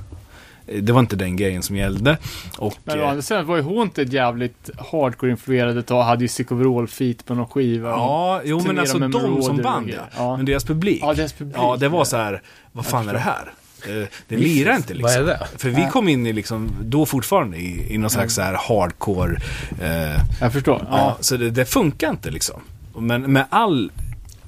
Det 0.67 0.93
var 0.93 1.01
inte 1.01 1.17
den 1.17 1.37
grejen 1.37 1.63
som 1.63 1.77
gällde. 1.77 2.19
Och, 2.59 2.75
Men 2.85 3.01
å 3.01 3.03
eh, 3.03 3.09
andra 3.09 3.23
sidan 3.23 3.47
var 3.47 3.57
ju 3.57 3.63
Haunted 3.63 4.13
jävligt 4.13 4.71
hardcore-influerade 4.79 5.79
ett 5.79 5.87
tag. 5.87 6.03
Hade 6.03 6.25
ju 6.25 6.29
Sick 6.29 6.53
Overall 6.53 6.89
feat 6.89 7.25
på 7.25 7.35
någon 7.35 7.49
skiva. 7.49 7.89
Ja, 7.89 8.41
jo 8.45 8.63
men 8.67 8.79
alltså 8.79 8.99
med 8.99 9.11
de 9.11 9.43
som 9.43 9.57
och 9.57 9.63
band 9.63 9.91
ja. 9.91 9.95
Ja. 10.17 10.37
Men 10.37 10.47
deras 10.47 10.65
publik. 10.65 10.99
Ja, 11.03 11.15
deras 11.15 11.33
publik, 11.33 11.57
Ja, 11.59 11.77
det 11.81 11.89
var 11.89 12.05
så 12.05 12.17
här, 12.17 12.43
vad 12.73 12.87
fan 12.87 13.09
är 13.09 13.13
det 13.13 13.19
här? 13.19 13.53
Eh, 13.89 14.09
Det 14.29 14.37
lirar 14.37 14.77
inte 14.77 14.95
liksom. 14.95 15.25
Vad 15.25 15.31
är 15.35 15.39
det? 15.39 15.49
För 15.59 15.69
vi 15.69 15.89
kom 15.93 16.09
in 16.09 16.27
i 16.27 16.33
liksom, 16.33 16.71
då 16.83 17.07
fortfarande 17.07 17.57
i, 17.57 17.95
i 17.95 17.99
någon 17.99 18.11
slags 18.11 18.35
så 18.35 18.43
här 18.43 18.55
hardcore. 18.69 19.41
Eh, 19.83 20.21
Jag 20.41 20.53
förstår. 20.53 20.87
ja. 20.91 20.97
Ja. 20.99 21.17
Så 21.21 21.37
det, 21.37 21.51
det 21.51 21.65
funkar 21.65 22.11
inte 22.11 22.31
liksom. 22.31 22.61
Men 22.99 23.33
med 23.33 23.45
all, 23.51 23.93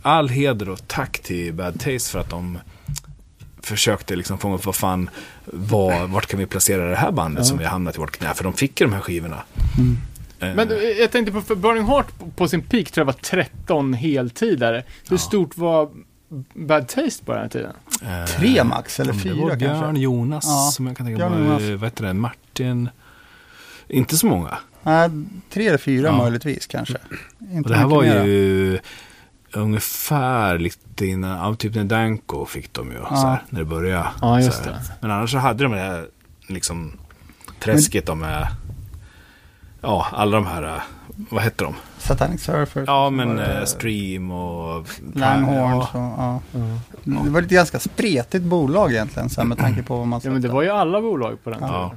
all 0.02 0.28
heder 0.28 0.68
och 0.68 0.88
tack 0.88 1.18
till 1.18 1.52
Bad 1.54 1.80
Taste 1.80 2.10
för 2.10 2.18
att 2.18 2.30
de 2.30 2.58
försökte 3.62 4.16
liksom 4.16 4.38
fånga 4.38 4.54
upp 4.54 4.66
vad 4.66 4.74
fan, 4.76 5.10
vad, 5.44 6.08
vart 6.10 6.26
kan 6.26 6.40
vi 6.40 6.46
placera 6.46 6.90
det 6.90 6.96
här 6.96 7.10
bandet 7.12 7.46
som 7.46 7.58
vi 7.58 7.64
har 7.64 7.70
hamnat 7.70 7.94
i 7.94 7.98
vårt 7.98 8.16
knä? 8.16 8.34
För 8.34 8.44
de 8.44 8.52
fick 8.52 8.80
ju 8.80 8.86
de 8.86 8.92
här 8.92 9.00
skivorna. 9.00 9.42
Eh, 10.40 10.54
Men 10.54 10.70
eh, 10.70 10.76
jag 10.76 11.10
tänkte 11.10 11.32
på, 11.32 11.40
för 11.40 11.54
Burning 11.54 11.84
Heart 11.86 12.06
på, 12.36 12.48
sin 12.48 12.62
peak 12.62 12.90
tror 12.90 13.00
jag 13.06 13.12
var 13.12 13.20
13 13.20 13.92
heltidare. 13.94 14.84
Hur 15.08 15.16
stort 15.16 15.56
var 15.56 15.88
Bad 16.54 16.88
Taste 16.88 17.24
på 17.24 17.32
den 17.32 17.40
här 17.42 17.48
tiden? 17.48 17.72
eh, 18.02 18.24
Tre 18.24 18.64
max 18.64 19.00
eller 19.00 19.12
fyra 19.12 19.34
Det 19.34 19.40
var 19.42 19.56
Björn, 19.56 19.80
kanske. 19.80 20.02
Jonas, 20.02 20.44
Ja, 20.46 20.70
som 20.72 20.86
jag 20.86 20.96
kan 20.96 21.06
tänka 21.06 21.28
mig, 21.28 21.38
Jonas. 21.38 21.62
vad 21.62 21.84
heter 21.84 22.04
det, 22.04 22.14
Martin. 22.14 22.88
Inte 23.88 24.16
så 24.16 24.26
många. 24.26 24.58
Nej, 24.82 25.10
tre 25.50 25.66
eller 25.66 25.78
fyra 25.78 26.06
Ja. 26.06 26.16
möjligtvis 26.18 26.66
kanske. 26.66 26.96
Inte 27.40 27.56
Och 27.62 27.68
det 27.70 27.76
här 27.76 27.86
var 27.86 28.02
mera. 28.02 28.24
ju 28.26 28.78
ungefär 29.52 30.58
lite 30.58 31.06
innan, 31.06 31.30
ja, 31.38 31.54
typ 31.54 31.74
när 31.74 31.84
Danko 31.84 32.46
fick 32.46 32.72
dem 32.72 32.90
ju, 32.92 32.98
så 32.98 33.14
här, 33.14 33.42
när 33.50 33.58
det 33.60 33.66
började. 33.66 34.06
Ja, 34.20 34.40
just 34.40 34.64
det. 34.64 34.80
Men 35.00 35.10
annars 35.10 35.30
så 35.30 35.38
hade 35.38 35.62
de 35.64 35.72
det 35.72 35.78
här 35.78 36.06
liksom 36.48 36.92
träsket 37.60 38.06
de 38.06 38.18
med, 38.18 38.46
ja, 39.80 40.06
alla 40.12 40.36
de 40.36 40.46
här, 40.46 40.62
eh, 40.62 40.82
vad 41.16 41.42
hette 41.42 41.64
de? 41.64 41.74
Satanic 41.98 42.42
Surfer. 42.42 42.84
Ja, 42.86 43.10
men 43.10 43.28
var 43.28 43.34
det 43.34 43.58
eh, 43.58 43.64
Stream 43.64 44.30
och... 44.30 44.88
Langhorns 45.14 45.84
Ja, 45.94 46.40
och, 46.52 46.60
ja. 47.04 47.22
Det 47.24 47.30
var 47.30 47.42
ett 47.42 47.48
ganska 47.48 47.78
spretigt 47.78 48.44
bolag 48.44 48.92
egentligen, 48.92 49.30
så 49.30 49.40
här, 49.40 49.48
med 49.48 49.58
tanke 49.58 49.82
på 49.82 49.96
vad 49.96 50.06
man 50.06 50.20
Ja 50.24 50.30
men 50.30 50.42
det 50.42 50.48
var 50.48 50.62
ju 50.62 50.70
alla 50.70 51.00
bolag 51.00 51.44
på 51.44 51.50
den 51.50 51.58
tiden. 51.58 51.74
Ja. 51.74 51.94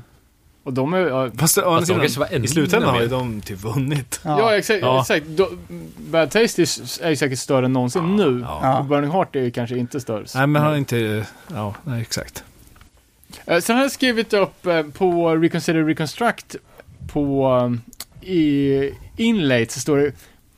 Och 0.64 0.74
de 0.74 0.94
är 0.94 0.98
ja, 0.98 1.30
Fast 1.38 1.58
å 1.58 1.62
andra 1.62 1.80
Fast 1.80 1.88
de 1.88 2.00
kanske 2.00 2.26
sidan, 2.26 2.44
i 2.44 2.48
slutändan 2.48 2.90
har 2.90 3.02
ju 3.02 3.08
de 3.08 3.42
typ 3.42 3.60
vunnit. 3.60 4.20
Ja, 4.24 4.56
exakt. 4.56 4.82
Ja. 4.82 5.02
exakt. 5.02 5.26
Då, 5.26 5.50
Bad 5.98 6.32
Taste 6.32 6.62
är, 6.62 7.04
är 7.06 7.10
ju 7.10 7.16
säkert 7.16 7.40
större 7.40 7.66
än 7.66 7.74
någonsin 7.74 8.16
nu. 8.16 8.46
Ja. 8.48 8.80
Och 8.80 8.86
Burning 8.86 9.12
Heart 9.12 9.36
är 9.36 9.40
ju 9.40 9.52
kanske 9.52 9.78
inte 9.78 10.00
större. 10.00 10.26
Nej, 10.36 10.48
men 10.48 10.62
han 10.62 10.72
har 10.72 10.78
inte, 10.78 11.26
ja, 11.54 11.76
nej 11.84 12.02
exakt. 12.02 12.44
Eh, 13.46 13.60
Sen 13.60 13.76
har 13.76 13.84
jag 13.84 13.92
skrivit 13.92 14.34
upp 14.34 14.66
eh, 14.66 14.84
på 14.84 15.36
Reconsider 15.36 15.84
Reconstruct 15.84 16.56
på 17.14 17.58
eh, 17.58 17.96
i 18.22 18.94
Inlate 19.18 19.74
så 19.74 19.80
står 19.80 19.98
det 19.98 20.12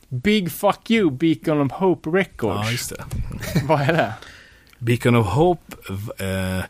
Big 0.08 0.52
fuck 0.52 0.90
you 0.90 1.10
Beacon 1.10 1.60
of 1.60 1.72
Hope 1.72 2.10
Records. 2.10 2.60
Ja, 2.64 2.70
just 2.70 2.90
det. 2.90 3.04
Vad 3.66 3.80
är 3.80 3.92
det? 3.92 4.12
Beacon 4.78 5.16
of 5.16 5.26
Hope 5.26 5.76
eh, 6.18 6.64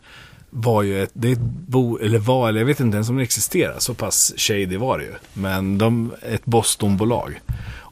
var 0.49 0.81
ju 0.81 1.03
ett, 1.03 1.11
det 1.13 1.27
är 1.27 1.33
ett 1.33 1.39
bo, 1.39 1.97
eller 1.97 2.19
var, 2.19 2.49
eller 2.49 2.59
jag 2.59 2.65
vet 2.65 2.79
inte 2.79 2.95
ens 2.95 3.09
om 3.09 3.17
det 3.17 3.23
existerar, 3.23 3.79
så 3.79 3.93
pass 3.93 4.33
shady 4.37 4.77
var 4.77 4.97
det 4.97 5.03
ju. 5.03 5.13
Men 5.33 5.77
de, 5.77 6.13
ett 6.21 6.45
Bostonbolag. 6.45 7.41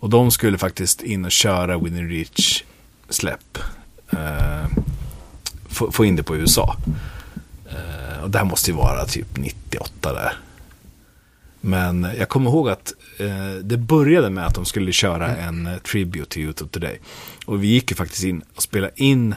Och 0.02 0.10
de 0.10 0.32
skulle 0.32 0.58
faktiskt 0.58 1.02
in 1.02 1.26
och 1.26 1.32
köra 1.32 1.78
Within 1.78 2.10
Reach 2.10 2.64
släpp. 3.10 3.58
Eh, 4.10 4.66
få, 5.70 5.92
få 5.92 6.06
in 6.06 6.16
det 6.16 6.24
på 6.24 6.36
USA. 6.36 6.78
Eh, 7.70 8.24
och 8.24 8.30
det 8.30 8.38
här 8.38 8.46
måste 8.46 8.72
ju 8.72 8.78
vara 8.78 9.06
typ 9.06 9.38
98 9.38 10.14
där. 10.14 10.34
Men 11.62 12.08
jag 12.18 12.30
kommer 12.30 12.50
ihåg 12.50 12.70
att 12.70 12.94
eh, 13.20 13.56
det 13.64 13.78
började 13.78 14.30
med 14.30 14.46
att 14.46 14.56
de 14.56 14.66
skulle 14.66 14.92
köra 14.92 15.36
en 15.36 15.68
eh, 15.68 15.78
tribute 15.78 16.30
till 16.30 16.42
Youth 16.42 16.64
of 16.64 16.70
Today. 16.70 17.00
Och 17.46 17.64
vi 17.64 17.68
gick 17.68 17.92
ju 17.92 17.96
faktiskt 17.96 18.24
in 18.24 18.42
och 18.56 18.62
spelade 18.62 18.94
in 18.96 19.36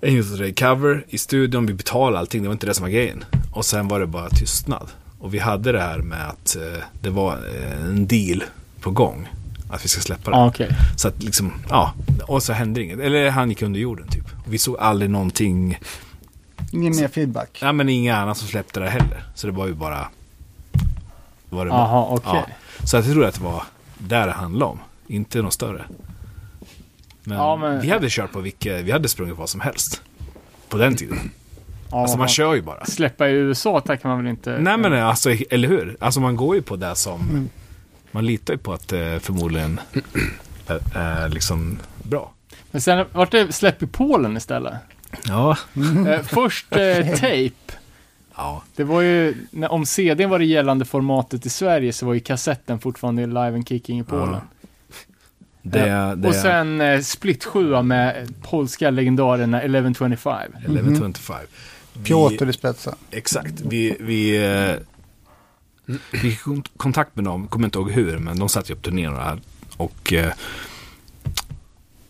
en 0.00 0.14
Youth 0.14 0.32
of 0.32 0.38
Today-cover 0.38 1.04
i 1.08 1.18
studion. 1.18 1.66
Vi 1.66 1.74
betalade 1.74 2.18
allting, 2.18 2.42
det 2.42 2.48
var 2.48 2.52
inte 2.52 2.66
det 2.66 2.74
som 2.74 2.82
var 2.82 2.90
grejen. 2.90 3.24
Och 3.52 3.64
sen 3.64 3.88
var 3.88 4.00
det 4.00 4.06
bara 4.06 4.28
tystnad. 4.28 4.88
Och 5.18 5.34
vi 5.34 5.38
hade 5.38 5.72
det 5.72 5.80
här 5.80 5.98
med 5.98 6.28
att 6.28 6.56
eh, 6.56 6.82
det 7.00 7.10
var 7.10 7.32
eh, 7.32 7.84
en 7.84 8.06
deal 8.06 8.44
på 8.80 8.90
gång. 8.90 9.28
Att 9.70 9.84
vi 9.84 9.88
ska 9.88 10.00
släppa 10.00 10.30
det. 10.30 10.36
Ja, 10.36 10.46
okej. 10.48 10.68
Så 10.96 11.08
att 11.08 11.22
liksom, 11.22 11.52
ja. 11.68 11.94
Och 12.22 12.42
så 12.42 12.52
hände 12.52 12.82
inget. 12.82 13.00
Eller 13.00 13.30
han 13.30 13.48
gick 13.48 13.62
under 13.62 13.80
jorden 13.80 14.08
typ. 14.08 14.24
Vi 14.48 14.58
såg 14.58 14.76
aldrig 14.78 15.10
någonting. 15.10 15.78
Ingen 16.72 16.96
mer 16.96 17.08
feedback. 17.08 17.58
Ja 17.62 17.72
men 17.72 17.88
inga 17.88 18.16
annat 18.16 18.38
som 18.38 18.48
släppte 18.48 18.80
det 18.80 18.90
heller. 18.90 19.24
Så 19.34 19.46
det 19.46 19.52
var 19.52 19.66
ju 19.66 19.74
bara. 19.74 20.08
Var 21.52 21.64
det 21.64 21.70
var. 21.70 21.78
Jaha, 21.78 22.06
okej. 22.10 22.44
Ja. 22.80 22.86
Så 22.86 22.96
jag 22.96 23.04
tror 23.04 23.24
att 23.24 23.34
det 23.34 23.40
var 23.44 23.62
där 23.98 24.26
det 24.26 24.32
handlade 24.32 24.70
om. 24.72 24.78
Inte 25.06 25.42
något 25.42 25.52
större. 25.52 25.84
Men, 27.24 27.38
Ja, 27.38 27.56
men- 27.56 27.80
vi 27.80 27.90
hade 27.90 28.06
kört 28.10 28.32
på 28.32 28.40
vilka, 28.40 28.76
vi 28.76 28.92
hade 28.92 29.08
sprungit 29.08 29.36
vad 29.38 29.48
som 29.48 29.60
helst. 29.60 30.02
På 30.68 30.76
den 30.76 30.96
tiden. 30.96 31.30
Ja, 31.90 32.02
Alltså 32.02 32.18
man 32.18 32.28
kör 32.28 32.54
ju 32.54 32.62
bara. 32.62 32.84
Släppa 32.84 33.28
i 33.28 33.32
USA 33.32 33.80
tackar 33.80 34.08
man 34.08 34.18
väl 34.18 34.26
inte? 34.26 34.58
Nej 34.60 34.76
men 34.78 34.92
alltså, 34.92 35.30
eller 35.50 35.68
hur? 35.68 35.96
Alltså 36.00 36.20
man 36.20 36.36
går 36.36 36.54
ju 36.56 36.62
på 36.62 36.76
det 36.76 36.94
som, 36.94 37.48
man 38.10 38.26
litar 38.26 38.54
ju 38.54 38.58
på 38.58 38.72
att 38.72 38.88
det 38.88 39.20
förmodligen 39.22 39.80
är, 40.66 40.80
är 40.94 41.28
liksom 41.28 41.78
bra. 42.02 42.32
Men 42.70 42.80
sen 42.80 43.06
vart 43.12 43.30
det 43.30 43.52
släpp 43.52 43.82
i 43.82 43.86
Polen 43.86 44.36
istället. 44.36 44.74
Ja. 45.28 45.56
Eh, 46.08 46.22
först 46.22 46.66
eh, 46.76 47.06
tape. 47.14 47.50
Ja. 48.36 48.62
Det 48.76 48.84
var 48.84 49.00
ju, 49.00 49.34
när, 49.50 49.72
om 49.72 49.86
CDn 49.86 50.30
var 50.30 50.38
det 50.38 50.44
gällande 50.44 50.84
formatet 50.84 51.46
i 51.46 51.50
Sverige 51.50 51.92
så 51.92 52.06
var 52.06 52.14
ju 52.14 52.20
kassetten 52.20 52.78
fortfarande 52.78 53.26
live 53.26 53.54
and 53.54 53.68
kicking 53.68 54.00
i 54.00 54.04
Polen. 54.04 54.40
Det, 55.62 55.80
Eh, 55.88 56.12
det 56.12 56.28
Och 56.28 56.34
sen 56.34 56.80
eh, 56.80 57.00
split 57.00 57.44
7 57.44 57.82
med 57.82 58.34
polska 58.42 58.90
legendarerna 58.90 59.60
1125. 59.60 60.52
1125. 60.58 61.36
Vi- 61.94 62.04
Piotr 62.04 62.48
i 62.48 62.52
spetsen. 62.52 62.94
Exakt. 63.10 63.60
Vi, 63.60 63.96
vi, 64.00 64.44
eh, 64.46 64.76
vi 66.12 66.18
fick 66.18 66.40
kon- 66.42 66.64
kontakt 66.76 67.16
med 67.16 67.24
dem, 67.24 67.46
kommer 67.48 67.64
inte 67.66 67.78
ihåg 67.78 67.90
hur, 67.90 68.18
men 68.18 68.38
de 68.38 68.48
satte 68.48 68.72
ju 68.72 68.76
upp 68.76 68.82
turnén 68.82 69.12
och 69.14 69.22
här. 69.22 69.40
Och 69.76 70.12
eh, 70.12 70.32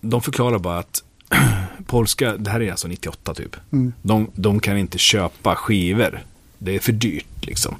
de 0.00 0.22
förklarar 0.22 0.58
bara 0.58 0.78
att 0.78 1.04
polska, 1.86 2.36
det 2.36 2.50
här 2.50 2.62
är 2.62 2.70
alltså 2.70 2.88
98 2.88 3.34
typ. 3.34 3.56
Mm. 3.72 3.92
De, 4.02 4.30
de 4.34 4.60
kan 4.60 4.76
inte 4.78 4.98
köpa 4.98 5.54
skivor. 5.56 6.22
Det 6.58 6.74
är 6.74 6.78
för 6.80 6.92
dyrt 6.92 7.26
liksom. 7.46 7.74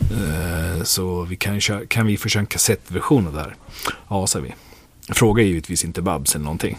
Eh, 0.00 0.82
så 0.82 1.22
vi 1.22 1.36
kan, 1.36 1.60
kan 1.88 2.06
vi 2.06 2.16
få 2.16 2.28
köra 2.28 2.40
en 2.40 2.46
kassettversion 2.46 3.26
av 3.26 3.32
det 3.32 3.40
här? 3.40 3.54
Ja, 4.08 4.26
sa 4.26 4.40
vi. 4.40 4.54
Fråga 5.08 5.42
givetvis 5.42 5.84
inte 5.84 6.02
Babs 6.02 6.34
eller 6.34 6.44
någonting. 6.44 6.78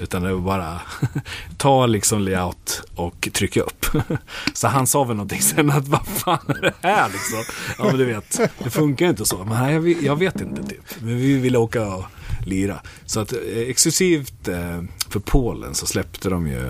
Utan 0.00 0.22
det 0.22 0.32
var 0.34 0.40
bara 0.40 0.80
ta 1.56 1.86
liksom 1.86 2.20
layout 2.22 2.82
och 2.94 3.28
trycka 3.32 3.60
upp. 3.60 3.86
Så 4.52 4.68
han 4.68 4.86
sa 4.86 5.04
väl 5.04 5.16
någonting 5.16 5.40
sen 5.42 5.70
att 5.70 5.88
vad 5.88 6.06
fan 6.06 6.38
är 6.48 6.60
det 6.62 6.72
här 6.88 7.08
liksom? 7.08 7.44
Ja 7.78 7.84
men 7.84 7.96
du 7.98 8.04
vet, 8.04 8.40
det 8.64 8.70
funkar 8.70 9.06
inte 9.08 9.24
så. 9.24 9.44
Men 9.44 9.72
jag, 9.72 9.80
vet- 9.80 10.02
jag 10.02 10.16
vet 10.16 10.40
inte 10.40 10.62
typ. 10.62 10.82
Men 10.98 11.16
vi 11.18 11.32
ville 11.38 11.58
åka 11.58 11.86
och 11.94 12.04
lira. 12.44 12.80
Så 13.06 13.20
att 13.20 13.32
eh, 13.32 13.38
exklusivt 13.58 14.48
eh, 14.48 14.82
för 15.08 15.20
Polen 15.20 15.74
så 15.74 15.86
släppte 15.86 16.28
de 16.28 16.48
ju 16.48 16.66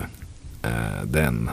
eh, 0.61 1.03
den. 1.05 1.49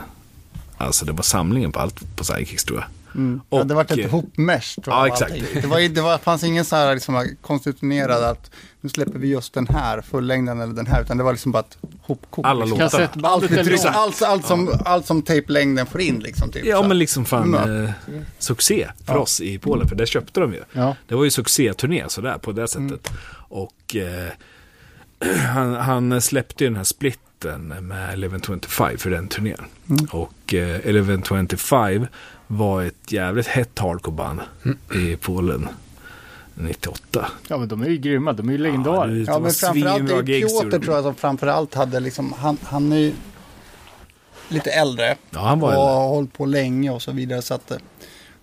Alltså 0.77 1.05
det 1.05 1.11
var 1.11 1.23
samlingen 1.23 1.71
på 1.71 1.79
allt 1.79 2.15
på 2.15 2.23
Sidekicks 2.23 2.63
tror 2.63 2.79
jag. 2.79 2.87
Mm. 3.15 3.41
ja, 3.49 3.63
det 3.63 3.73
var 3.73 3.83
Och, 3.83 3.91
ett 3.99 4.11
hopmesh 4.11 4.81
tror 4.81 4.95
jag. 4.95 5.07
ja, 5.07 5.07
exakt. 5.13 5.31
allting. 5.31 5.61
Det, 5.61 5.67
var, 5.67 5.89
det 5.89 6.01
var, 6.01 6.17
fanns 6.17 6.43
ingen 6.43 6.65
så 6.65 6.75
här 6.75 6.93
liksom, 6.93 7.27
konstituerad 7.41 8.23
att 8.23 8.51
nu 8.81 8.89
släpper 8.89 9.19
vi 9.19 9.27
just 9.27 9.53
den 9.53 9.67
här 9.67 10.01
fullängden 10.01 10.61
eller 10.61 10.73
den 10.73 10.87
här. 10.87 11.01
Utan 11.01 11.17
det 11.17 11.23
var 11.23 11.31
liksom 11.31 11.51
bara 11.51 11.59
ett 11.59 11.77
hopkok. 12.01 12.45
Alla 12.47 12.65
liksom. 12.65 12.79
låtar. 12.79 12.83
Allt, 12.99 13.07
Kassettbandet 13.11 13.51
eller 13.51 13.63
liksom, 13.71 13.91
allt, 13.93 14.21
allt, 14.21 14.45
som, 14.45 14.79
allt 14.85 15.05
som 15.05 15.21
tapelängden 15.21 15.85
får 15.85 16.01
in 16.01 16.19
liksom. 16.19 16.51
Typ, 16.51 16.65
Ja 16.65 16.81
så. 16.81 16.87
men 16.87 16.97
liksom 16.99 17.25
fan 17.25 17.55
Mm. 17.55 17.83
eh, 17.85 17.89
succé 18.39 18.87
för 19.05 19.13
Ja. 19.13 19.19
oss 19.19 19.41
i 19.41 19.57
Polen. 19.57 19.87
För 19.87 19.95
det 19.95 20.05
köpte 20.05 20.39
de 20.39 20.53
ju. 20.53 20.63
Ja. 20.73 20.95
Det 21.07 21.15
var 21.15 21.23
ju 21.23 21.31
succéturné 21.31 22.03
sådär 22.07 22.37
på 22.37 22.51
det 22.51 22.67
sättet. 22.67 23.11
Och 23.49 23.95
eh, 23.95 24.29
han, 25.53 25.73
han 25.75 26.21
släppte 26.21 26.63
ju 26.63 26.69
den 26.69 26.77
här 26.77 26.83
splitten 27.43 27.87
med 27.87 28.09
1125 28.09 28.97
för 28.97 29.09
den 29.09 29.27
turnén. 29.27 29.65
Och 30.11 30.53
eh, 30.53 30.75
1125 30.75 32.07
var 32.47 32.83
ett 32.83 33.11
jävligt 33.11 33.47
hett 33.47 33.79
hardcore-band 33.79 34.39
i 34.95 35.15
Polen 35.15 35.67
98. 36.55 37.31
Ja 37.47 37.57
men 37.57 37.67
de 37.67 37.81
är 37.81 37.89
ju 37.89 37.97
grymma, 37.97 38.33
de 38.33 38.49
är 38.49 38.51
ju 38.51 38.57
legendarer. 38.57 39.23
Ja, 39.27 39.33
var 39.33 39.39
men 39.39 39.51
framförallt 39.51 40.07
det 40.07 40.41
är 40.41 40.47
Piotr 40.47 40.79
tror 40.79 40.95
jag 40.95 41.03
som 41.03 41.15
framförallt 41.15 41.73
hade 41.73 41.99
liksom, 41.99 42.33
han, 42.33 42.57
han 42.63 42.91
är 42.91 42.97
ju 42.97 43.13
lite 44.49 44.71
äldre. 44.71 45.15
Ja, 45.29 45.39
han 45.39 45.59
var 45.59 45.67
och 45.67 45.73
äldre. 45.73 45.85
har 45.85 46.07
hållit 46.07 46.33
på 46.33 46.45
länge 46.45 46.91
och 46.91 47.01
så 47.01 47.11
vidare. 47.11 47.41
Så 47.41 47.53
att 47.53 47.67
det, 47.67 47.79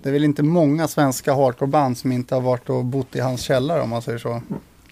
det 0.02 0.08
är 0.08 0.12
väl 0.12 0.24
inte 0.24 0.42
många 0.42 0.88
svenska 0.88 1.34
hardcoreband 1.34 1.98
som 1.98 2.12
inte 2.12 2.34
har 2.34 2.42
varit 2.42 2.70
och 2.70 2.84
bott 2.84 3.16
i 3.16 3.20
hans 3.20 3.40
källare 3.40 3.82
om 3.82 3.90
man 3.90 4.02
säger 4.02 4.18
så. 4.18 4.42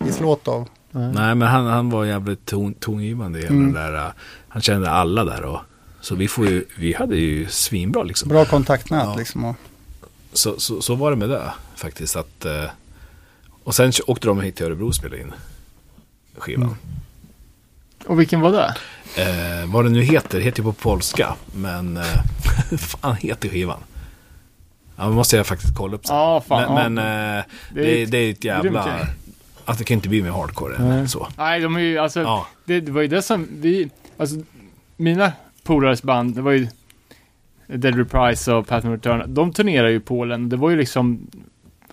I 0.07 0.13
Slåtov. 0.13 0.69
Nej 0.91 1.35
men 1.35 1.43
han, 1.43 1.67
han 1.67 1.91
var 1.91 2.05
jävligt 2.05 2.47
ton, 2.47 2.75
tongivande 2.75 3.39
i 3.39 3.43
hela 3.43 3.55
Mm. 3.55 3.73
den 3.73 3.83
där. 3.83 3.95
eh, 4.07 4.13
Han 4.49 4.63
kände 4.63 4.91
alla 4.91 5.25
där 5.25 5.43
och 5.45 5.61
så 6.01 6.15
vi, 6.15 6.29
får 6.29 6.47
ju, 6.47 6.65
vi 6.79 6.93
hade 6.93 7.17
ju 7.17 7.47
svinbra 7.49 8.03
liksom. 8.03 8.29
Bra 8.29 8.45
kontaktnät 8.45 9.05
Ja. 9.05 9.15
liksom. 9.19 9.45
Och, 9.45 9.57
Så, 10.33 10.61
så, 10.61 10.83
så 10.83 10.95
var 10.95 11.11
det 11.11 11.17
med 11.17 11.29
det 11.29 11.53
faktiskt. 11.77 12.17
Att, 12.17 12.45
eh, 12.45 12.65
och 13.65 13.75
sen 13.75 13.93
åkte 14.07 14.27
de 14.29 14.41
hit 14.41 14.57
till 14.57 14.67
Örebro 14.67 14.87
och 14.87 14.95
spelade 14.95 15.21
in 15.23 15.33
skivan. 16.39 16.77
Och 18.07 18.21
vilken 18.21 18.41
var 18.41 18.53
det? 18.53 18.75
Eh, 19.17 19.67
vad 19.73 19.85
det 19.85 19.91
nu 19.91 20.03
heter, 20.03 20.41
heter 20.41 20.59
ju 20.59 20.65
på 20.65 20.73
polska. 20.73 21.35
Men 21.55 21.97
eh, 21.97 22.05
fan 22.79 23.17
heter 23.17 23.49
skivan? 23.49 23.79
Ja, 24.97 25.11
måste 25.11 25.37
jag 25.37 25.47
faktiskt 25.47 25.77
kolla 25.77 25.95
upp 25.95 26.07
sen. 26.07 26.17
Ja, 26.17 26.41
fan. 26.49 26.75
men 26.75 26.97
ja. 26.97 27.03
men 27.05 27.39
eh, 27.39 27.45
Det 27.75 27.81
är 27.81 27.85
det, 27.85 28.03
ett 28.03 28.11
det 28.11 28.19
är 28.19 28.31
ett 28.31 28.41
grymt 28.41 28.65
jävla... 28.65 29.07
Att 29.69 29.79
det 29.79 29.85
kan 29.85 29.95
inte 29.95 30.09
bli 30.09 30.23
mer 30.23 30.31
hardcore 30.31 30.77
än 30.77 31.09
så. 31.09 31.29
Nej, 31.39 31.61
de 31.61 31.77
är 31.77 31.81
ju 31.81 31.99
alltså, 31.99 32.21
Ja. 32.21 32.47
det, 32.65 32.81
det 32.81 32.93
var 32.93 33.03
ju 33.03 33.09
det 33.09 33.23
som 33.23 33.47
vi, 33.51 33.91
alltså 34.17 34.37
mina 34.97 35.33
polares 35.63 36.03
band, 36.03 36.35
det 36.35 36.43
var 36.43 36.53
ju 36.53 36.69
Dead 37.67 37.97
Reprise 37.97 38.53
och 38.53 38.67
Pattern 38.67 38.91
Return, 38.93 39.35
de 39.35 39.53
turnerar 39.53 39.89
ju 39.89 39.97
i 39.97 40.01
Polen. 40.01 40.49
Det 40.49 40.57
var 40.57 40.71
ju 40.71 40.77
liksom 40.77 41.27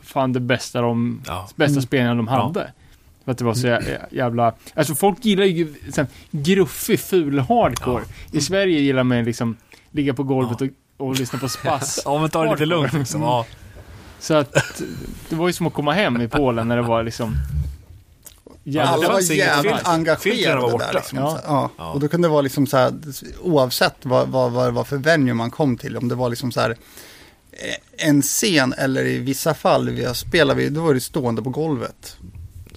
fan 0.02 0.34
det 0.34 0.40
bästa 0.40 0.82
de, 0.82 1.22
Ja. 1.28 1.50
bästa 1.56 1.82
spelningarna 1.82 2.16
de 2.16 2.28
Ja. 2.28 2.44
hade. 2.46 2.72
För 3.26 3.32
att 3.32 3.38
det 3.38 3.44
var 3.46 3.54
så 3.54 3.68
jä- 3.68 4.06
jävla, 4.12 4.54
alltså 4.74 4.96
folk 4.96 5.26
gillar 5.26 5.44
ju 5.46 5.74
sen, 5.94 6.08
gruffig, 6.32 7.00
ful 7.00 7.40
hardcore. 7.40 8.04
I 8.32 8.42
Sverige 8.42 8.80
gillar 8.80 9.04
man 9.04 9.24
liksom 9.24 9.58
ligga 9.92 10.14
på 10.14 10.24
golvet 10.24 10.62
och, 10.62 10.68
och 10.98 11.20
lyssna 11.20 11.40
på 11.40 11.50
spass. 11.50 12.02
Ja, 12.06 12.20
men 12.22 12.30
ta 12.30 12.44
det 12.44 12.52
lite 12.52 12.66
lugnt 12.66 12.94
liksom. 12.94 13.22
Ja. 13.22 13.46
Så 14.20 14.34
att 14.34 14.82
det 15.30 15.36
var 15.36 15.48
ju 15.48 15.54
som 15.54 15.68
att 15.68 15.74
komma 15.74 15.94
hem 15.94 16.22
i 16.22 16.28
Polen 16.28 16.68
när 16.68 16.76
det 16.76 16.82
var 16.82 17.04
liksom 17.04 17.36
jävla 18.64 18.92
Alla 18.92 19.14
var 19.14 19.22
jävligt 19.22 19.88
engagerade 19.88 20.62
var 20.62 20.68
där. 20.68 20.72
borta. 20.72 20.92
Liksom. 20.92 21.18
Ja. 21.18 21.40
Ja. 21.46 21.70
Ja. 21.78 21.92
Och 21.92 22.00
då 22.00 22.08
kunde 22.08 22.28
det 22.28 22.32
vara 22.32 22.42
liksom 22.42 22.68
så 22.68 22.78
här, 22.78 22.94
oavsett 23.42 23.96
vad, 24.02 24.28
vad, 24.28 24.52
vad 24.52 24.68
det 24.68 24.72
var 24.72 24.84
för 24.84 24.98
venue 24.98 25.34
man 25.34 25.52
kom 25.52 25.78
till, 25.78 25.98
om 25.98 26.08
det 26.08 26.16
var 26.16 26.30
liksom 26.30 26.52
så 26.52 26.60
här 26.60 26.70
eh, 27.52 28.08
en 28.08 28.22
scen 28.22 28.74
eller 28.78 29.06
i 29.06 29.18
vissa 29.18 29.54
fall, 29.54 29.90
vi 29.90 30.08
vi, 30.56 30.70
då 30.70 30.82
var 30.82 30.94
det 30.94 31.02
stående 31.02 31.42
på 31.42 31.50
golvet. 31.50 32.18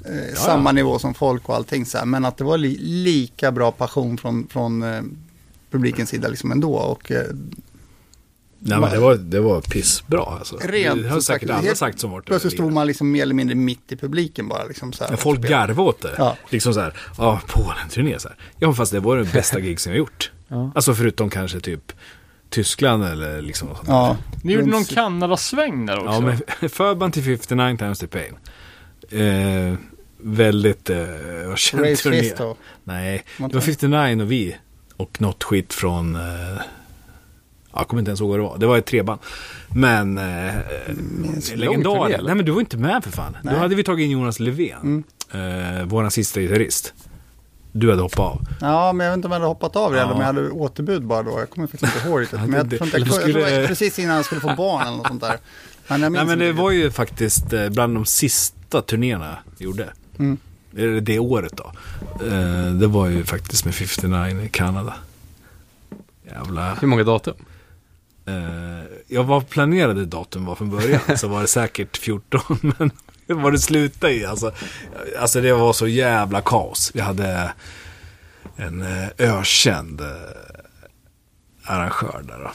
Eh, 0.05 0.35
samma 0.35 0.73
nivå 0.73 0.99
som 0.99 1.15
folk 1.15 1.49
och 1.49 1.55
allting 1.55 1.87
så 1.87 1.99
här, 1.99 2.05
men 2.05 2.25
att 2.25 2.37
det 2.37 2.45
var 2.45 2.59
li, 2.59 2.77
lika 2.79 3.53
bra 3.53 3.73
passion 3.73 4.19
från, 4.19 4.47
från 4.51 4.83
eh, 4.83 5.03
publikens 5.71 6.11
sida 6.11 6.29
liksom 6.29 6.53
ändå. 6.53 6.75
Och 6.75 7.13
eh, 7.13 7.27
Nej, 8.61 8.81
men 8.81 8.91
det 8.91 8.99
var, 8.99 9.15
det 9.15 9.41
var 9.41 9.61
pissbra 9.61 10.25
alltså. 10.39 10.57
rent 10.57 11.03
det 11.03 11.09
har 11.09 11.21
säkert 11.21 11.51
alla 11.51 11.61
helt 11.61 11.79
sagt 11.79 12.01
som 12.01 12.11
varit 12.11 12.27
Plötsligt 12.27 12.53
stod 12.55 12.73
man 12.73 12.87
liksom 12.87 13.11
mer 13.11 13.23
eller 13.23 13.35
mindre 13.35 13.55
mitt 13.55 13.93
i 13.93 13.97
publiken 13.97 14.49
bara. 14.49 14.65
Liksom 14.65 14.93
så 14.93 15.05
här, 15.05 15.17
folk 15.17 15.41
garvade 15.41 15.89
åt 15.89 16.03
det. 16.03 16.15
Ja. 16.19 16.37
Liksom 16.51 16.75
så 16.75 16.81
här, 16.81 16.95
ja, 17.19 17.41
Polen-turné 17.47 18.19
så 18.19 18.29
här. 18.29 18.37
Ja, 18.59 18.73
fast 18.73 18.93
det 18.93 19.01
var 19.01 19.17
den 19.17 19.29
bästa 19.33 19.59
gigsen 19.59 19.93
jag 19.93 19.99
gjort. 19.99 20.33
Ja. 20.49 20.73
Alltså 20.75 20.95
förutom 20.95 21.31
kanske 21.31 21.61
typ 21.61 21.93
Tyskland 22.51 23.05
eller 23.05 23.43
liksom 23.43 23.69
sånt 23.69 23.89
Ja. 23.89 24.17
Ni 24.43 24.53
gjorde 24.53 24.67
någon 24.67 24.85
Kanada-sväng 24.85 25.87
där 25.87 25.99
också. 25.99 26.13
Ja, 26.13 26.21
men 26.21 26.69
förband 26.71 27.13
till 27.13 27.23
59 27.23 27.77
times 27.77 27.99
the 27.99 28.07
pain. 28.07 28.35
Eh, 29.11 29.75
väldigt 30.21 30.91
eh, 30.91 31.55
känd 31.57 31.83
Raise 31.83 32.03
turné. 32.03 32.55
Nej, 32.85 33.25
det 33.37 33.43
var 33.43 33.47
inte 33.47 33.61
59 33.61 34.23
och 34.23 34.33
vi. 34.33 34.57
Och 34.97 35.21
något 35.21 35.45
skit 35.45 35.75
från... 35.75 36.15
Eh, 36.15 36.23
ja, 36.23 36.63
jag 37.79 37.89
kommer 37.89 38.01
inte 38.01 38.11
ens 38.11 38.21
ihåg 38.21 38.31
vad 38.31 38.39
det 38.39 38.43
var. 38.43 38.59
Det 38.59 38.67
var 38.67 38.79
ett 38.79 38.87
treband. 38.87 39.21
Men... 39.69 40.19
Eh, 40.19 40.55
legendar. 41.55 42.09
Nej 42.25 42.35
men 42.35 42.45
du 42.45 42.53
var 42.53 42.61
inte 42.61 42.77
med 42.77 43.05
för 43.05 43.11
fan. 43.11 43.37
Då 43.43 43.51
hade 43.57 43.75
vi 43.75 43.85
tagit 43.85 44.05
in 44.05 44.11
Jonas 44.11 44.41
Löfven. 44.41 45.05
Eh, 45.33 45.85
våran 45.87 46.11
sista 46.11 46.41
gitarrist. 46.41 46.93
Du 47.73 47.91
hade 47.91 48.03
hoppat 48.03 48.19
av. 48.19 48.41
Ja, 48.61 48.93
men 48.93 49.05
jag 49.07 49.13
vet 49.13 49.17
inte 49.17 49.27
om 49.29 49.33
jag 49.33 49.39
hade 49.41 49.49
hoppat 49.49 49.77
av 49.77 49.93
det 49.93 49.99
Ja. 49.99 50.05
eller 50.05 50.13
om 50.15 50.19
jag 50.21 50.27
hade 50.27 50.51
återbud 50.51 51.05
bara 51.05 51.23
då. 51.23 51.39
Jag 51.39 51.51
kommer 51.51 51.67
faktiskt 51.69 51.95
inte 51.97 52.09
ihåg 52.09 52.21
riktigt. 52.21 52.41
Men 52.47 52.53
jag, 52.53 52.67
det- 52.67 52.77
tror 52.77 52.87
inte, 52.87 52.99
jag, 52.99 53.09
jag, 53.09 53.17
det 53.17 53.23
skulle- 53.23 53.61
var 53.61 53.67
precis 53.67 53.99
innan 53.99 54.17
jag 54.17 54.25
skulle 54.25 54.41
få 54.41 54.55
barn 54.57 54.87
eller 54.87 54.97
något 54.97 55.07
sånt 55.07 55.21
där. 55.21 55.37
Men 55.89 56.01
jag 56.03 56.13
Nej 56.13 56.25
men 56.27 56.39
det 56.39 56.45
riktigt. 56.45 56.63
var 56.63 56.71
ju 56.71 56.91
faktiskt 56.91 57.53
eh, 57.53 57.69
bland 57.69 57.95
de 57.97 58.07
sista 58.07 58.83
turnéerna 58.83 59.39
jag 59.59 59.65
gjorde. 59.67 59.89
Mm. 60.19 60.37
Eller 60.77 61.01
det 61.01 61.19
året 61.19 61.53
då. 61.57 61.73
Eh, 62.27 62.73
det 62.73 62.87
var 62.87 63.07
ju 63.07 63.25
faktiskt 63.25 63.65
med 63.65 63.75
59 63.75 64.41
i 64.45 64.49
Kanada. 64.49 64.95
Jävla... 66.27 66.75
Hur 66.75 66.89
många 66.89 67.05
datum? 67.05 67.35
Eh, 68.29 68.85
jag 69.07 69.25
var 69.25 69.41
planerade 69.41 70.07
datum 70.07 70.45
var 70.45 70.55
från 70.55 70.71
början. 70.71 71.01
så 71.17 71.29
var 71.29 71.41
det 71.41 71.47
säkert 71.47 71.97
14. 71.97 72.41
Men 73.27 73.43
vad 73.43 73.53
det 73.53 73.59
slutade 73.59 74.13
i. 74.13 74.27
Alltså, 74.27 74.53
alltså 75.19 75.41
det 75.41 75.53
var 75.53 75.73
så 75.73 75.87
jävla 75.87 76.41
kaos. 76.41 76.91
Vi 76.95 77.01
hade 77.01 77.53
en 78.57 78.83
eh, 78.83 79.09
ökänd 79.19 80.01
eh, 80.01 80.07
arrangör 81.65 82.25
där 82.29 82.39
då. 82.39 82.51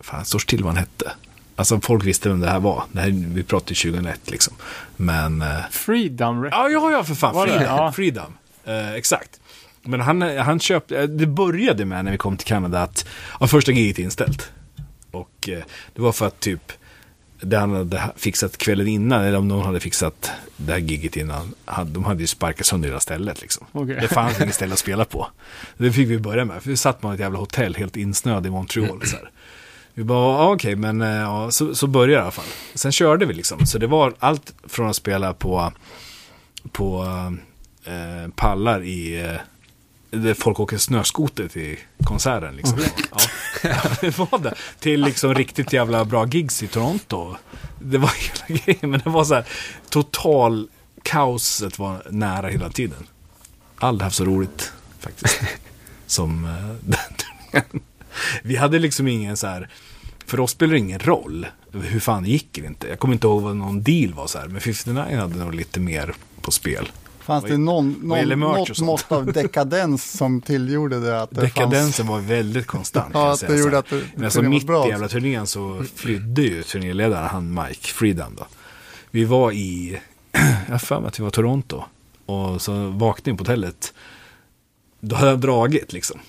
Fan, 0.00 0.24
står 0.24 0.38
still 0.38 0.62
vad 0.62 0.74
han 0.74 0.80
hette. 0.80 1.12
Alltså 1.56 1.80
folk 1.80 2.04
visste 2.04 2.28
vem 2.28 2.40
det 2.40 2.50
här 2.50 2.60
var. 2.60 2.84
Det 2.92 3.00
här, 3.00 3.10
vi 3.34 3.42
pratade 3.42 3.74
2001 3.74 4.30
liksom. 4.30 4.54
Men... 4.96 5.44
Freedom. 5.70 6.44
Ja, 6.44 6.68
ja, 6.68 6.90
ja 6.90 7.04
för 7.04 7.14
fan. 7.14 7.46
Freedom. 7.46 7.62
Ja. 7.62 7.92
Freedom. 7.92 8.36
Eh, 8.64 8.92
exakt. 8.92 9.40
Men 9.84 10.00
han, 10.00 10.22
han 10.22 10.60
köpte, 10.60 10.98
eh, 11.00 11.08
det 11.08 11.26
började 11.26 11.84
med 11.84 12.04
när 12.04 12.12
vi 12.12 12.18
kom 12.18 12.36
till 12.36 12.46
Kanada 12.46 12.82
att 12.82 13.06
ja, 13.40 13.46
första 13.46 13.72
giget 13.72 13.98
inställt. 13.98 14.50
Och 15.10 15.48
eh, 15.48 15.64
det 15.94 16.02
var 16.02 16.12
för 16.12 16.26
att 16.26 16.40
typ 16.40 16.72
det 17.40 17.58
han 17.58 17.74
hade 17.74 18.12
fixat 18.16 18.58
kvällen 18.58 18.88
innan, 18.88 19.24
eller 19.24 19.38
om 19.38 19.48
någon 19.48 19.66
hade 19.66 19.80
fixat 19.80 20.30
det 20.56 20.72
här 20.72 20.78
giget 20.78 21.16
innan, 21.16 21.54
de 21.86 22.04
hade 22.04 22.20
ju 22.20 22.26
sparkat 22.26 22.66
sönder 22.66 22.88
hela 22.88 23.00
stället 23.00 23.40
liksom. 23.40 23.66
Okej. 23.72 23.98
Det 24.00 24.08
fanns 24.08 24.40
inget 24.40 24.54
ställe 24.54 24.72
att 24.72 24.78
spela 24.78 25.04
på. 25.04 25.26
Det 25.76 25.92
fick 25.92 26.08
vi 26.08 26.18
börja 26.18 26.44
med, 26.44 26.62
för 26.62 26.70
vi 26.70 26.76
satt 26.76 27.00
på 27.00 27.12
ett 27.12 27.20
jävla 27.20 27.38
hotell 27.38 27.74
helt 27.74 27.96
insnöad 27.96 28.46
i 28.46 28.50
Montreal. 28.50 29.06
Så 29.06 29.16
här. 29.16 29.30
Vi 29.94 30.04
bara, 30.04 30.48
okej, 30.48 30.76
men 30.76 31.02
eh, 31.02 31.08
ja, 31.08 31.50
så, 31.50 31.74
så 31.74 31.86
började 31.86 32.12
det 32.12 32.18
i 32.18 32.22
alla 32.22 32.30
fall. 32.30 32.44
Sen 32.74 32.92
körde 32.92 33.26
vi 33.26 33.34
liksom, 33.34 33.66
så 33.66 33.78
det 33.78 33.86
var 33.86 34.14
allt 34.18 34.54
från 34.64 34.88
att 34.90 34.96
spela 34.96 35.34
på, 35.34 35.72
på 36.72 37.04
eh, 37.84 38.30
pallar 38.36 38.82
i, 38.82 39.20
eh, 39.24 39.40
där 40.14 40.34
folk 40.34 40.60
åker 40.60 40.78
snöskoter 40.78 41.48
till 41.48 41.78
konserten 42.04 42.56
liksom. 42.56 42.78
Ja, 43.62 43.80
det 44.00 44.18
var 44.18 44.38
det. 44.38 44.54
Till 44.78 45.00
liksom 45.00 45.34
riktigt 45.34 45.72
jävla 45.72 46.04
bra 46.04 46.26
gigs 46.26 46.62
i 46.62 46.66
Toronto. 46.66 47.36
Det 47.78 47.98
var 47.98 48.12
hela 48.48 48.60
grejen, 48.60 48.90
men 48.90 49.00
det 49.04 49.10
var 49.10 49.24
så 49.24 49.34
här 49.34 49.44
total 49.90 50.68
kaoset 51.02 51.78
var 51.78 52.02
nära 52.10 52.48
hela 52.48 52.70
tiden. 52.70 53.06
Aldrig 53.76 54.04
haft 54.04 54.16
så 54.16 54.24
roligt 54.24 54.72
faktiskt. 55.00 55.40
Som 56.06 56.44
eh, 56.44 56.76
den 56.80 56.98
turnén. 57.16 57.82
Vi 58.42 58.56
hade 58.56 58.78
liksom 58.78 59.08
ingen 59.08 59.36
så 59.36 59.46
här, 59.46 59.68
för 60.26 60.40
oss 60.40 60.50
spelar 60.50 60.72
det 60.72 60.78
ingen 60.78 60.98
roll. 60.98 61.46
Hur 61.72 62.00
fan 62.00 62.24
gick 62.24 62.48
det 62.52 62.66
inte? 62.66 62.88
Jag 62.88 62.98
kommer 62.98 63.14
inte 63.14 63.26
ihåg 63.26 63.42
vad 63.42 63.56
någon 63.56 63.82
deal 63.82 64.14
var 64.14 64.26
så 64.26 64.38
här, 64.38 64.48
men 64.48 64.60
59 64.60 65.16
hade 65.16 65.36
nog 65.36 65.54
lite 65.54 65.80
mer 65.80 66.14
på 66.40 66.50
spel. 66.50 66.88
Fanns 67.24 67.44
det 67.44 67.56
någon, 67.58 67.92
någon, 68.02 68.38
något 68.40 68.80
mått 68.80 69.12
av 69.12 69.32
dekadens 69.32 70.10
som 70.12 70.40
tillgjorde 70.40 71.00
det? 71.00 71.22
Att 71.22 71.30
det 71.30 71.40
Dekadensen 71.40 72.06
var 72.06 72.20
väldigt 72.20 72.66
konstant. 72.66 73.10
Ja, 73.14 73.20
jag 73.24 73.32
att 73.32 73.40
det 73.40 73.56
gjorde 73.58 73.78
att 73.78 73.90
det- 73.90 74.02
Men 74.14 74.24
alltså 74.24 74.42
mitt 74.42 74.66
bra 74.66 74.86
i 74.86 74.90
jävla 74.90 75.08
turnén 75.08 75.46
så 75.46 75.84
flydde 75.94 76.42
ju 76.42 76.62
turnéledaren, 76.62 77.28
han 77.28 77.54
Mike 77.54 77.88
Freedom 77.88 78.34
då. 78.38 78.46
Vi 79.10 79.24
var 79.24 79.52
i, 79.52 80.00
jag 80.66 80.72
har 80.74 80.78
för 80.78 81.00
mig 81.00 81.08
att 81.08 81.18
vi 81.18 81.22
var 81.22 81.28
i 81.28 81.32
Toronto. 81.32 81.82
Och 82.26 82.62
så 82.62 82.72
vaknade 82.88 83.30
vi 83.30 83.36
på 83.36 83.42
hotellet. 83.44 83.94
Då 85.00 85.16
hade 85.16 85.30
han 85.30 85.40
dragit 85.40 85.92
liksom. 85.92 86.20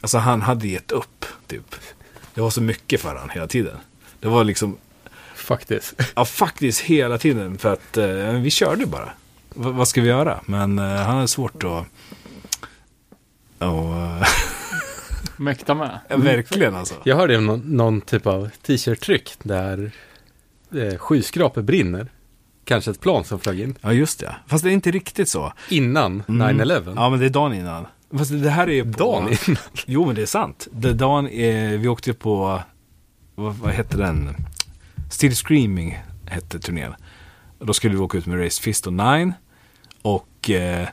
Alltså 0.00 0.18
han 0.18 0.42
hade 0.42 0.68
gett 0.68 0.90
upp, 0.92 1.24
typ. 1.46 1.74
Det 2.34 2.40
var 2.40 2.50
så 2.50 2.60
mycket 2.62 3.00
för 3.00 3.14
han 3.14 3.30
hela 3.30 3.46
tiden. 3.46 3.76
Det 4.20 4.28
var 4.28 4.44
liksom, 4.44 4.76
Faktiskt. 5.34 5.94
ja 6.14 6.24
faktiskt 6.24 6.80
hela 6.80 7.18
tiden. 7.18 7.58
För 7.58 7.72
att 7.72 7.96
eh, 7.96 8.06
vi 8.32 8.50
körde 8.50 8.86
bara. 8.86 9.12
V- 9.54 9.70
vad 9.70 9.88
ska 9.88 10.00
vi 10.00 10.08
göra? 10.08 10.40
Men 10.46 10.78
eh, 10.78 10.84
han 10.84 11.14
hade 11.16 11.28
svårt 11.28 11.64
att... 11.64 11.84
Och, 13.58 13.96
eh, 13.96 14.22
Mäkta 15.36 15.74
med. 15.74 15.98
ja, 16.08 16.16
verkligen 16.16 16.74
alltså. 16.74 16.94
Jag 17.04 17.16
hörde 17.16 17.36
om 17.38 17.46
någon, 17.46 17.60
någon 17.60 18.00
typ 18.00 18.26
av 18.26 18.50
t-shirt-tryck 18.66 19.32
där 19.42 19.90
eh, 20.74 20.98
skyskrapor 20.98 21.62
brinner. 21.62 22.08
Kanske 22.64 22.90
ett 22.90 23.00
plan 23.00 23.24
som 23.24 23.40
flög 23.40 23.60
in. 23.60 23.74
Ja, 23.80 23.92
just 23.92 24.20
det. 24.20 24.36
Fast 24.46 24.64
det 24.64 24.70
är 24.70 24.72
inte 24.72 24.90
riktigt 24.90 25.28
så. 25.28 25.52
Innan 25.68 26.22
9-11. 26.22 26.92
Ja, 26.96 27.10
men 27.10 27.20
det 27.20 27.26
är 27.26 27.30
dagen 27.30 27.52
innan. 27.54 27.86
Fast 28.18 28.30
det 28.42 28.50
här 28.50 28.66
är 28.66 28.72
ju 28.72 28.92
på... 28.92 28.98
Dagen 28.98 29.22
innan. 29.46 29.56
Jo, 29.86 30.06
men 30.06 30.14
det 30.14 30.22
är 30.22 30.26
sant. 30.26 30.68
Det 30.72 30.88
är 30.88 30.92
dagen, 30.94 31.26
eh, 31.26 31.78
vi 31.80 31.88
åkte 31.88 32.12
på, 32.14 32.62
vad, 33.34 33.54
vad 33.54 33.72
hette 33.72 33.96
den? 33.96 34.36
Still 35.10 35.34
Screaming 35.36 35.98
hette 36.26 36.58
turnén. 36.58 36.94
Då 37.58 37.72
skulle 37.72 37.94
vi 37.94 38.00
åka 38.00 38.18
ut 38.18 38.26
med 38.26 38.44
Race 38.44 38.62
Fist 38.62 38.86
och 38.86 38.92
Nine. 38.92 39.32
Och 40.04 40.50
eh, 40.50 40.88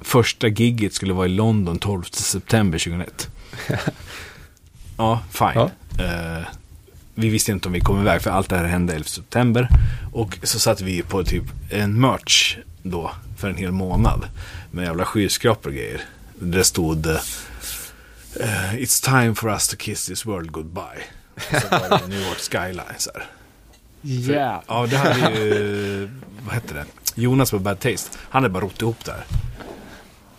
första 0.00 0.48
gigget 0.48 0.94
skulle 0.94 1.12
vara 1.12 1.26
i 1.26 1.28
London 1.28 1.78
12 1.78 2.02
september 2.02 2.78
2001. 2.78 3.28
ja, 4.96 5.20
fine. 5.30 5.52
Ja. 5.54 5.70
Eh, 6.04 6.46
vi 7.14 7.28
visste 7.28 7.52
inte 7.52 7.68
om 7.68 7.72
vi 7.72 7.80
kom 7.80 8.00
iväg 8.00 8.22
för 8.22 8.30
allt 8.30 8.48
det 8.48 8.56
här 8.56 8.64
hände 8.64 8.94
11 8.94 9.04
september. 9.04 9.68
Och 10.12 10.38
så 10.42 10.58
satt 10.58 10.80
vi 10.80 11.02
på 11.02 11.24
typ 11.24 11.44
en 11.70 12.00
merch 12.00 12.56
då 12.82 13.10
för 13.36 13.48
en 13.48 13.56
hel 13.56 13.72
månad. 13.72 14.28
Med 14.70 14.84
jävla 14.84 15.04
skyskrapor 15.04 15.70
och 15.70 15.76
grejer. 15.76 16.00
Det 16.40 16.64
stod 16.64 17.06
eh, 17.06 17.20
It's 18.74 19.04
time 19.04 19.34
for 19.34 19.50
us 19.50 19.68
to 19.68 19.76
kiss 19.76 20.06
this 20.06 20.26
world 20.26 20.50
goodbye. 20.50 21.02
Och 21.34 21.62
så 21.62 21.68
var 21.70 21.98
det 21.98 22.06
New 22.06 22.20
York 22.28 22.38
Skyline 22.38 22.98
så 22.98 23.10
här. 23.14 23.26
Yeah. 24.02 24.62
Ja, 24.68 24.86
det 24.86 24.96
hade 24.96 25.30
ju, 25.30 26.08
vad 26.44 26.54
hette 26.54 26.74
det? 26.74 26.84
Jonas 27.14 27.50
på 27.50 27.58
Bad 27.58 27.80
Taste. 27.80 28.18
Han 28.30 28.42
hade 28.42 28.52
bara 28.52 28.64
rott 28.64 28.82
ihop 28.82 29.04
där. 29.04 29.24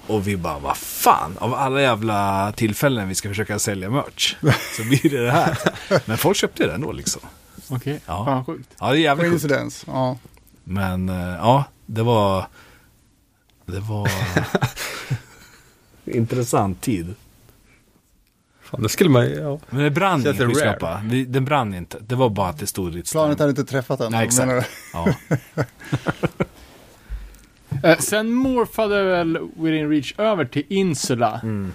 Och 0.08 0.28
vi 0.28 0.38
bara, 0.38 0.60
vad 0.60 0.78
fan, 0.78 1.38
av 1.38 1.54
alla 1.54 1.82
jävla 1.82 2.52
tillfällen 2.56 3.08
vi 3.08 3.16
ska 3.16 3.30
försöka 3.30 3.60
sälja 3.60 3.90
merch. 3.90 4.36
Så 4.78 4.84
blir 4.84 5.10
det 5.10 5.26
det 5.26 5.32
här. 5.32 5.58
Men 6.06 6.18
folk 6.18 6.38
köpte 6.38 6.68
det 6.68 6.74
ändå 6.74 6.92
liksom. 6.92 7.22
Okej, 7.70 8.02
Ja. 8.06 8.26
fan 8.26 8.36
vad 8.36 8.46
sjukt. 8.46 8.70
Ja, 8.80 8.92
det 8.92 8.98
är 8.98 9.02
jävligt 9.02 9.42
sjukt. 9.42 9.84
Ja. 9.88 10.18
Men 10.64 11.10
eh, 11.10 11.16
ja, 11.36 11.64
Det 11.86 12.04
var... 12.04 12.46
Det 13.66 13.80
var... 13.80 14.12
intressant 16.06 16.82
tid. 16.82 17.16
Fan, 18.62 18.82
det 18.84 18.90
skulle 18.90 19.10
man 19.10 19.32
ja. 19.32 19.60
Men 19.70 19.84
det 19.84 19.92
brann 19.92 20.24
rare? 20.26 20.48
skyskrapa. 20.48 21.02
Den 21.28 21.46
brann 21.46 21.74
inte. 21.74 21.98
Det 22.00 22.16
var 22.16 22.30
bara 22.30 22.50
att 22.50 22.60
det 22.60 22.68
stod 22.68 22.94
lite 22.96 23.12
Planet 23.12 23.40
hade 23.40 23.50
inte 23.50 23.66
träffat 23.66 24.00
den. 24.00 24.12
Nej, 24.12 24.26
exakt. 24.26 24.48
menar 24.48 24.62
du? 24.62 24.66
Ja. 24.94 25.14
Eh, 27.84 27.98
sen 27.98 28.32
morfade 28.34 29.04
väl 29.04 29.40
Within 29.56 29.90
Reach 29.90 30.14
över 30.18 30.46
till 30.46 30.64
Insula. 30.68 31.40
Mm. 31.44 31.74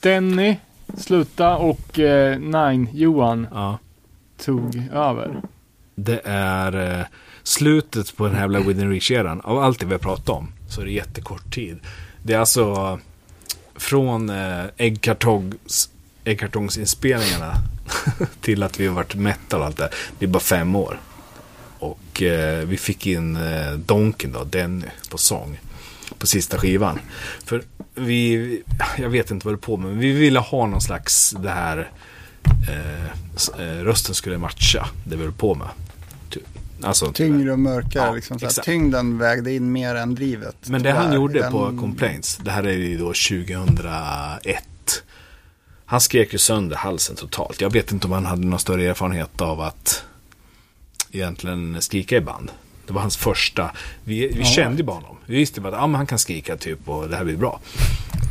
Denny 0.00 0.56
sluta 0.96 1.56
och 1.56 1.98
eh, 1.98 2.38
Nine, 2.38 2.88
Johan, 2.92 3.46
ja. 3.50 3.78
tog 4.44 4.88
över. 4.92 5.42
Det 5.94 6.20
är 6.24 6.98
eh, 6.98 7.06
slutet 7.42 8.16
på 8.16 8.26
den 8.26 8.34
här 8.34 8.42
jävla 8.42 8.60
Within 8.60 8.90
Reach-eran. 8.90 9.40
Av 9.40 9.58
allt 9.58 9.80
det 9.80 9.86
vi 9.86 9.92
har 9.92 9.98
pratat 9.98 10.28
om 10.28 10.52
så 10.68 10.80
är 10.80 10.84
det 10.84 10.92
jättekort 10.92 11.54
tid. 11.54 11.78
Det 12.22 12.34
är 12.34 12.38
alltså 12.38 12.98
från 13.76 14.30
eh, 14.30 14.64
äggkartongs, 14.76 15.90
äggkartongsinspelningarna 16.24 17.54
till 18.40 18.62
att 18.62 18.80
vi 18.80 18.86
har 18.86 18.94
varit 18.94 19.14
metal 19.14 19.60
och 19.60 19.66
allt 19.66 19.76
det. 19.76 19.90
Det 20.18 20.24
är 20.24 20.28
bara 20.28 20.40
fem 20.40 20.76
år. 20.76 21.00
Och 21.84 22.22
eh, 22.22 22.66
vi 22.66 22.76
fick 22.76 23.06
in 23.06 23.36
eh, 23.36 23.72
Donken 23.72 24.32
då, 24.32 24.44
Denny, 24.44 24.86
på 25.10 25.18
sång. 25.18 25.60
På 26.18 26.26
sista 26.26 26.58
skivan. 26.58 26.98
För 27.44 27.62
vi, 27.94 28.62
jag 28.98 29.08
vet 29.08 29.30
inte 29.30 29.46
vad 29.46 29.54
det 29.54 29.58
på 29.58 29.76
men 29.76 29.98
vi 29.98 30.12
ville 30.12 30.38
ha 30.38 30.66
någon 30.66 30.80
slags 30.80 31.30
det 31.42 31.50
här 31.50 31.90
eh, 32.68 33.04
eh, 33.60 33.84
rösten 33.84 34.14
skulle 34.14 34.38
matcha 34.38 34.88
det 35.06 35.16
vi 35.16 35.22
höll 35.22 35.32
på 35.32 35.54
med. 35.54 35.68
Alltså, 36.82 37.12
Tyngre 37.12 37.52
och 37.52 37.58
mörkare. 37.58 38.06
Ja, 38.06 38.12
liksom, 38.14 38.38
så 38.38 38.44
här. 38.44 38.50
exakt. 38.50 38.64
Tyngden 38.66 39.18
vägde 39.18 39.52
in 39.52 39.72
mer 39.72 39.94
än 39.94 40.14
drivet. 40.14 40.56
Men 40.66 40.82
det 40.82 40.92
han 40.92 41.14
gjorde 41.14 41.38
Den- 41.40 41.52
på 41.52 41.66
Complaints, 41.80 42.36
det 42.36 42.50
här 42.50 42.62
är 42.62 42.72
ju 42.72 42.98
då 42.98 43.04
2001. 43.12 44.64
Han 45.86 46.00
skrek 46.00 46.32
ju 46.32 46.38
sönder 46.38 46.76
halsen 46.76 47.16
totalt. 47.16 47.60
Jag 47.60 47.72
vet 47.72 47.92
inte 47.92 48.06
om 48.06 48.12
han 48.12 48.26
hade 48.26 48.46
någon 48.46 48.58
större 48.58 48.84
erfarenhet 48.84 49.40
av 49.40 49.60
att 49.60 50.04
egentligen 51.14 51.82
skrika 51.82 52.16
i 52.16 52.20
band. 52.20 52.50
Det 52.86 52.92
var 52.92 53.00
hans 53.00 53.16
första. 53.16 53.70
Vi, 54.04 54.28
vi 54.28 54.44
kände 54.44 54.76
ju 54.76 54.82
bara 54.82 54.96
honom. 54.96 55.16
Vi 55.26 55.36
visste 55.36 55.60
bara 55.60 55.76
att 55.76 55.82
ah, 55.82 55.96
han 55.96 56.06
kan 56.06 56.18
skrika 56.18 56.56
typ 56.56 56.88
och 56.88 57.08
det 57.08 57.16
här 57.16 57.24
blir 57.24 57.36
bra. 57.36 57.60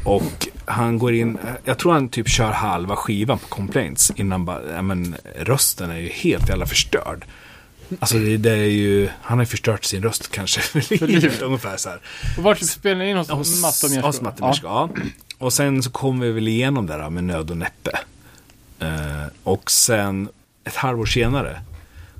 Och 0.05 0.47
han 0.65 0.99
går 0.99 1.13
in, 1.13 1.37
jag 1.63 1.77
tror 1.77 1.93
han 1.93 2.09
typ 2.09 2.29
kör 2.29 2.51
halva 2.51 2.95
skivan 2.95 3.39
på 3.39 3.47
Complaints 3.47 4.11
innan 4.15 4.45
bara, 4.45 4.61
ja 4.75 4.81
men 4.81 5.15
rösten 5.39 5.89
är 5.89 5.97
ju 5.97 6.09
helt 6.09 6.49
jävla 6.49 6.65
förstörd. 6.65 7.25
Alltså 7.99 8.17
det, 8.17 8.37
det 8.37 8.51
är 8.51 8.55
ju, 8.55 9.09
han 9.21 9.37
har 9.37 9.43
ju 9.43 9.49
förstört 9.49 9.83
sin 9.83 10.03
röst 10.03 10.31
kanske 10.31 10.61
för 10.61 11.07
livet 11.07 11.41
ungefär 11.41 11.77
så 11.77 11.89
här. 11.89 11.99
Och 12.37 12.43
vart 12.43 12.59
spelade 12.59 13.03
ni 13.03 13.09
in 13.09 13.17
hos, 13.17 13.29
Hos 13.29 13.61
Matte 13.61 13.85
och 13.85 13.91
Mjärsko? 13.91 14.07
Hos 14.07 14.21
Matte 14.21 14.43
och 14.43 14.47
Mjärsko, 14.47 14.67
ja. 14.67 14.89
Och 15.37 15.53
sen 15.53 15.83
så 15.83 15.91
kom 15.91 16.19
vi 16.19 16.31
väl 16.31 16.47
igenom 16.47 16.87
det 16.87 16.97
där 16.97 17.09
med 17.09 17.23
nöd 17.23 17.51
och 17.51 17.57
näppe. 17.57 17.99
Eh, 18.79 19.25
och 19.43 19.71
sen 19.71 20.29
ett 20.63 20.75
halvår 20.75 21.05
senare 21.05 21.61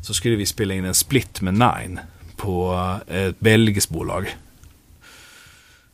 så 0.04 0.14
skulle 0.14 0.36
vi 0.36 0.46
spela 0.46 0.74
in 0.74 0.86
en 0.86 0.94
split 0.94 1.42
med 1.42 1.54
Nine 1.54 2.00
på 2.36 2.74
eh, 3.08 3.22
ett 3.24 3.40
belgiskt 3.40 3.90
bolag. 3.90 4.38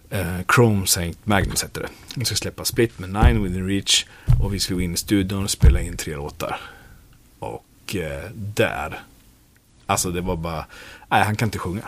Eh, 0.09 0.39
Chrome 0.55 0.83
St. 0.83 1.13
Magnus 1.23 1.63
hette 1.63 1.79
det. 1.79 1.89
Vi 2.15 2.25
skulle 2.25 2.37
släppa 2.37 2.65
split 2.65 2.99
med 2.99 3.09
Nine 3.09 3.43
Within 3.43 3.67
Reach 3.67 4.05
och 4.39 4.53
vi 4.53 4.59
skulle 4.59 4.75
gå 4.75 4.81
in 4.81 4.93
i 4.93 4.97
studion 4.97 5.43
och 5.43 5.49
spela 5.49 5.81
in 5.81 5.97
tre 5.97 6.15
låtar. 6.15 6.61
Och 7.39 7.95
eh, 7.95 8.29
där, 8.33 8.99
alltså 9.85 10.11
det 10.11 10.21
var 10.21 10.35
bara, 10.35 10.65
nej 11.09 11.23
han 11.23 11.35
kan 11.35 11.47
inte 11.47 11.59
sjunga. 11.59 11.87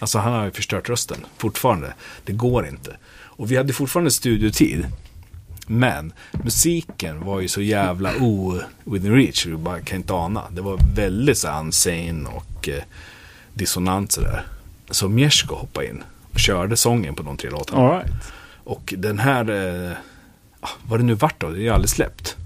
Alltså 0.00 0.18
han 0.18 0.32
har 0.32 0.44
ju 0.44 0.50
förstört 0.50 0.88
rösten 0.88 1.26
fortfarande. 1.36 1.94
Det 2.24 2.32
går 2.32 2.66
inte. 2.66 2.96
Och 3.12 3.50
vi 3.50 3.56
hade 3.56 3.72
fortfarande 3.72 4.10
studiotid. 4.10 4.86
Men 5.70 6.12
musiken 6.44 7.24
var 7.24 7.40
ju 7.40 7.48
så 7.48 7.62
jävla 7.62 8.12
o 8.20 8.60
within 8.84 9.14
reach. 9.14 9.44
Du 9.44 9.56
bara 9.56 9.80
kan 9.80 9.96
inte 9.96 10.12
ana. 10.12 10.42
Det 10.50 10.60
var 10.60 10.78
väldigt 10.94 11.38
så 11.38 11.48
här 11.48 11.60
insane 11.60 12.28
och 12.28 12.68
eh, 12.68 12.82
dissonant 13.54 14.12
sådär. 14.12 14.46
Så 14.90 15.08
Miesko 15.08 15.54
hoppade 15.54 15.86
in 15.86 16.02
och 16.32 16.38
körde 16.38 16.76
sången 16.76 17.14
på 17.14 17.22
de 17.22 17.36
tre 17.36 17.50
låtarna. 17.50 17.82
All 17.82 17.98
right. 17.98 18.12
Och 18.64 18.94
den 18.98 19.18
här, 19.18 19.50
eh, 19.50 19.96
ah, 20.60 20.68
vad 20.88 21.00
det 21.00 21.04
nu 21.04 21.14
vart 21.14 21.40
då, 21.40 21.50
det 21.50 21.58
är 21.58 21.62
ju 21.62 21.70
aldrig 21.70 21.90
släppt. 21.90 22.36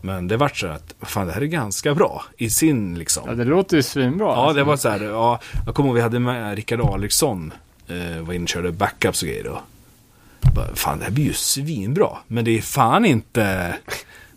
Men 0.00 0.28
det 0.28 0.36
vart 0.36 0.56
så 0.56 0.66
att, 0.66 0.94
fan 1.00 1.26
det 1.26 1.32
här 1.32 1.40
är 1.40 1.46
ganska 1.46 1.94
bra 1.94 2.24
i 2.36 2.50
sin 2.50 2.98
liksom. 2.98 3.22
Ja, 3.26 3.34
det 3.34 3.44
låter 3.44 3.76
ju 3.76 3.82
svinbra. 3.82 4.26
Ja, 4.26 4.36
alltså. 4.36 4.56
det 4.56 4.64
var 4.64 4.76
så 4.76 4.88
här, 4.88 5.00
ja, 5.00 5.40
jag 5.66 5.74
kommer 5.74 5.88
ihåg 5.88 5.96
vi 5.96 6.02
hade 6.02 6.18
med 6.18 6.56
Rickard 6.56 6.80
Alriksson, 6.80 7.52
eh, 7.88 8.22
var 8.22 8.34
inne 8.34 8.42
och 8.42 8.48
körde 8.48 8.72
backups 8.72 9.22
och 9.22 9.28
grejer 9.28 9.44
då. 9.44 9.60
Fan, 10.74 10.98
det 10.98 11.04
här 11.04 11.10
blir 11.12 11.24
ju 11.24 11.32
svinbra, 11.32 12.16
men 12.26 12.44
det 12.44 12.58
är 12.58 12.62
fan 12.62 13.04
inte, 13.04 13.76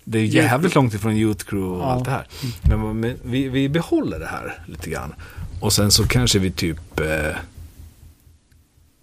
det 0.03 0.19
är 0.19 0.23
jävligt 0.23 0.75
långt 0.75 0.93
ifrån 0.93 1.13
Youth 1.13 1.45
Crew 1.45 1.77
och 1.77 1.81
Ja. 1.89 1.91
allt 1.91 2.05
det 2.05 2.11
här. 2.11 2.27
Men, 2.69 2.99
men 2.99 3.17
vi, 3.23 3.49
vi 3.49 3.69
behåller 3.69 4.19
det 4.19 4.27
här 4.27 4.63
lite 4.67 4.89
grann. 4.89 5.13
Och 5.61 5.73
sen 5.73 5.91
så 5.91 6.07
kanske 6.07 6.39
vi 6.39 6.51
typ 6.51 6.99
eh, 6.99 7.35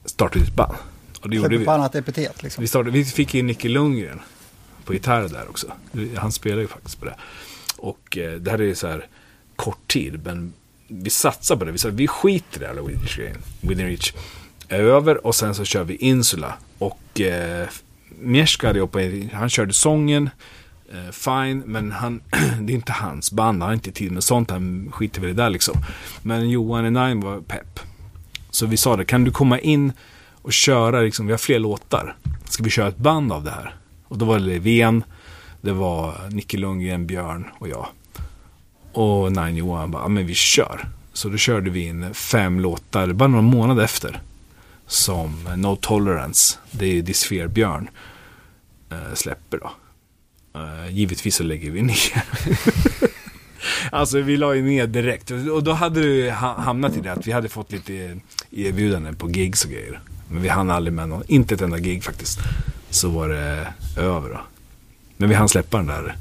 startar 0.04 0.40
ett 0.40 0.54
band. 0.54 0.74
Och 1.20 1.30
det 1.30 1.36
gjorde 1.36 1.48
Sätter 1.48 1.58
vi. 1.58 1.64
på 1.64 1.70
annat 1.72 1.94
epitet 1.94 2.42
liksom. 2.42 2.62
Vi, 2.62 2.68
startade, 2.68 2.90
vi 2.90 3.04
fick 3.04 3.34
in 3.34 3.46
Nicke 3.46 3.68
Lundgren 3.68 4.20
på 4.84 4.92
gitarr 4.94 5.28
där 5.28 5.48
också. 5.48 5.66
Han 6.16 6.32
spelar 6.32 6.58
ju 6.60 6.66
faktiskt 6.68 6.98
på 7.00 7.04
det. 7.04 7.14
Och 7.76 8.16
eh, 8.18 8.32
det 8.32 8.50
här 8.50 8.60
är 8.60 8.74
så 8.74 8.86
här 8.88 9.06
kort 9.56 9.88
tid, 9.92 10.20
men 10.24 10.52
vi 10.88 11.10
satsar 11.10 11.56
på 11.56 11.64
det. 11.64 11.72
Vi 11.72 11.78
sa 11.78 11.88
vi 11.88 12.08
skiter 12.08 12.62
i 12.62 12.66
här 12.66 12.74
Within 12.74 13.00
Reach. 13.00 13.18
Within 13.60 13.86
Reach 13.86 14.12
över 14.68 15.26
och 15.26 15.34
sen 15.34 15.54
så 15.54 15.64
kör 15.64 15.84
vi 15.84 15.96
Insula. 15.96 16.54
Och 16.78 17.20
eh, 17.20 17.68
Mieszkari, 18.20 19.30
han 19.32 19.48
körde 19.48 19.72
sången. 19.72 20.30
Eh, 20.92 21.10
fine, 21.10 21.62
men 21.66 21.92
han, 21.92 22.20
det 22.60 22.72
är 22.72 22.74
inte 22.74 22.92
hans 22.92 23.32
band, 23.32 23.62
han 23.62 23.68
har 23.68 23.74
inte 23.74 23.92
tid 23.92 24.12
med 24.12 24.24
sånt, 24.24 24.50
han 24.50 24.92
skiter 24.92 25.20
väl 25.20 25.30
i 25.30 25.32
det 25.32 25.42
där 25.42 25.50
liksom. 25.50 25.76
Men 26.22 26.50
Johan 26.50 26.84
Nine 26.92 27.20
var 27.20 27.40
pepp. 27.40 27.80
Så 28.50 28.66
vi 28.66 28.76
sa 28.76 28.96
det, 28.96 29.04
kan 29.04 29.24
du 29.24 29.30
komma 29.30 29.58
in 29.58 29.92
och 30.32 30.52
köra, 30.52 31.00
liksom, 31.00 31.26
vi 31.26 31.32
har 31.32 31.38
fler 31.38 31.58
låtar. 31.58 32.16
Ska 32.44 32.62
vi 32.62 32.70
köra 32.70 32.88
ett 32.88 32.96
band 32.96 33.32
av 33.32 33.44
det 33.44 33.50
här? 33.50 33.74
Och 34.08 34.18
då 34.18 34.24
var 34.24 34.38
det 34.38 34.44
Levén, 34.44 35.04
det 35.60 35.72
var 35.72 36.28
Nicke 36.30 36.56
Lundgren, 36.56 37.06
Björn 37.06 37.44
och 37.58 37.68
jag. 37.68 37.86
Och 38.92 39.32
Nine 39.32 39.56
Johan 39.56 39.90
bara, 39.90 40.08
men 40.08 40.26
vi 40.26 40.34
kör. 40.34 40.88
Så 41.12 41.28
då 41.28 41.36
körde 41.36 41.70
vi 41.70 41.86
in 41.86 42.14
fem 42.14 42.60
låtar, 42.60 43.12
bara 43.12 43.28
några 43.28 43.42
månader 43.42 43.84
efter. 43.84 44.20
Som 44.86 45.48
No 45.56 45.76
Tolerance, 45.76 46.58
det 46.70 46.86
är 46.86 47.02
Disfear 47.02 47.48
Björn 47.48 47.88
eh, 48.90 49.14
släpper 49.14 49.58
då. 49.58 49.70
Eh, 50.60 50.94
givetvis 50.94 51.36
så 51.36 51.42
lägger 51.42 51.70
vi 51.70 51.82
ner. 51.82 52.24
alltså 53.90 54.20
vi 54.20 54.36
la 54.36 54.54
ju 54.54 54.62
ner 54.62 54.86
direkt. 54.86 55.30
Och 55.30 55.62
då 55.62 55.72
hade 55.72 56.00
det 56.00 56.30
hamnat 56.30 56.96
i 56.96 57.00
det 57.00 57.12
att 57.12 57.26
vi 57.26 57.32
hade 57.32 57.48
fått 57.48 57.72
lite 57.72 58.20
erbjudanden 58.50 59.16
på 59.16 59.30
gigs 59.30 59.64
och 59.64 59.70
grejer. 59.70 60.00
Men 60.28 60.42
vi 60.42 60.48
hann 60.48 60.70
aldrig 60.70 60.92
med 60.92 61.08
någon, 61.08 61.22
inte 61.26 61.54
ett 61.54 61.60
enda 61.60 61.78
gig 61.78 62.04
faktiskt. 62.04 62.38
Så 62.90 63.08
var 63.08 63.28
det 63.28 63.72
över 63.96 64.28
då. 64.28 64.40
Men 65.16 65.28
vi 65.28 65.34
hann 65.34 65.48
släppa 65.48 65.76
den 65.76 65.86
där 65.86 66.16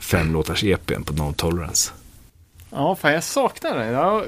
femlåtars-EPn 0.00 1.04
på 1.04 1.12
No 1.12 1.32
Tolerance. 1.32 1.92
Ja, 2.70 2.96
fan 2.96 3.12
jag 3.12 3.24
saknar 3.24 3.76
den. 3.76 3.92
Jag, 3.92 4.24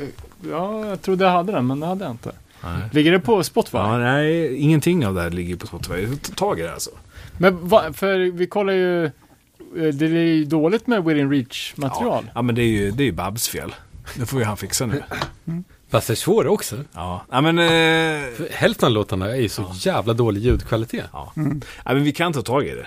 jag 0.50 1.02
trodde 1.02 1.24
jag 1.24 1.32
hade 1.32 1.52
den, 1.52 1.66
men 1.66 1.80
det 1.80 1.86
hade 1.86 2.04
jag 2.04 2.10
inte. 2.10 2.32
Nej. 2.64 2.82
Ligger 2.92 3.12
det 3.12 3.20
på 3.20 3.42
Spotify? 3.44 3.78
Ja, 3.78 3.98
nej, 3.98 4.56
ingenting 4.56 5.06
av 5.06 5.14
det 5.14 5.20
här 5.20 5.30
ligger 5.30 5.56
på 5.56 5.66
Spotify. 5.66 6.06
Ta 6.22 6.34
tag 6.34 6.60
i 6.60 6.62
det 6.62 6.72
alltså. 6.72 6.90
Men 7.38 7.68
va, 7.68 7.92
för 7.92 8.18
vi 8.18 8.46
kollar 8.46 8.72
ju, 8.72 9.04
eh, 9.04 9.10
det 9.72 10.06
är 10.06 10.10
ju 10.10 10.44
dåligt 10.44 10.86
med 10.86 11.04
Within 11.04 11.30
Reach 11.30 11.72
material. 11.76 12.24
Ja, 12.26 12.32
ja 12.34 12.42
men 12.42 12.54
det 12.54 12.62
är 12.62 12.66
ju, 12.66 12.90
det 12.90 13.02
är 13.02 13.04
ju 13.04 13.12
Babs 13.12 13.48
fel. 13.48 13.74
Det 14.14 14.26
får 14.26 14.38
ju 14.38 14.44
han 14.44 14.56
fixa 14.56 14.86
nu. 14.86 15.02
Fast 15.90 16.06
det 16.06 16.12
är 16.12 16.16
svårt 16.16 16.46
också. 16.46 16.76
Ja, 16.92 17.24
ja 17.30 17.40
men, 17.40 17.58
eh, 17.58 18.34
För 18.36 18.52
hälften 18.52 18.86
av 18.86 18.92
låtarna 18.92 19.30
är 19.30 19.40
ju 19.40 19.48
så 19.48 19.72
jävla 19.74 20.12
dålig 20.12 20.40
ljudkvalitet. 20.40 21.04
ja. 21.12 21.32
ja, 21.84 21.94
men 21.94 22.04
vi 22.04 22.12
kan 22.12 22.32
ta 22.32 22.42
tag 22.42 22.66
i 22.66 22.70
det. 22.70 22.86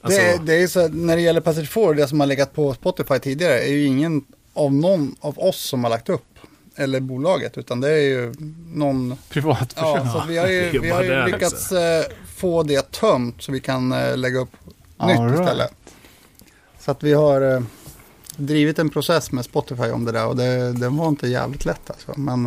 Alltså, 0.00 0.20
det, 0.20 0.38
det 0.46 0.62
är 0.62 0.66
så, 0.66 0.88
när 0.88 1.16
det 1.16 1.22
gäller 1.22 1.40
Passage 1.40 1.68
4, 1.68 1.92
det 1.92 2.08
som 2.08 2.20
har 2.20 2.26
legat 2.26 2.54
på 2.54 2.74
Spotify 2.74 3.18
tidigare, 3.18 3.60
är 3.60 3.72
ju 3.72 3.84
ingen 3.84 4.24
av 4.54 4.72
någon 4.74 5.16
av 5.20 5.38
oss 5.38 5.60
som 5.60 5.84
har 5.84 5.90
lagt 5.90 6.08
upp. 6.08 6.24
Eller 6.76 7.00
bolaget, 7.00 7.58
utan 7.58 7.80
det 7.80 7.90
är 7.90 8.02
ju 8.02 8.34
någon... 8.72 9.16
Privat 9.28 9.74
Ja, 9.76 10.08
så 10.12 10.28
vi 10.28 10.38
har 10.38 10.46
ju, 10.46 10.80
vi 10.82 10.90
har 10.90 11.02
ju 11.02 11.26
lyckats 11.26 11.72
eh, 11.72 12.04
få 12.36 12.62
det 12.62 12.90
tömt 12.90 13.42
så 13.42 13.52
vi 13.52 13.60
kan 13.60 13.92
eh, 13.92 14.16
lägga 14.16 14.38
upp 14.38 14.52
All 14.96 15.08
nytt 15.08 15.20
right. 15.20 15.40
istället. 15.40 15.74
Så 16.78 16.90
att 16.90 17.02
vi 17.02 17.12
har 17.12 17.54
eh, 17.54 17.62
drivit 18.36 18.78
en 18.78 18.90
process 18.90 19.32
med 19.32 19.44
Spotify 19.44 19.90
om 19.90 20.04
det 20.04 20.12
där 20.12 20.26
och 20.26 20.36
det, 20.36 20.72
det 20.72 20.88
var 20.88 21.08
inte 21.08 21.28
jävligt 21.28 21.64
lätt 21.64 21.90
alltså. 21.90 22.12
Men 22.16 22.42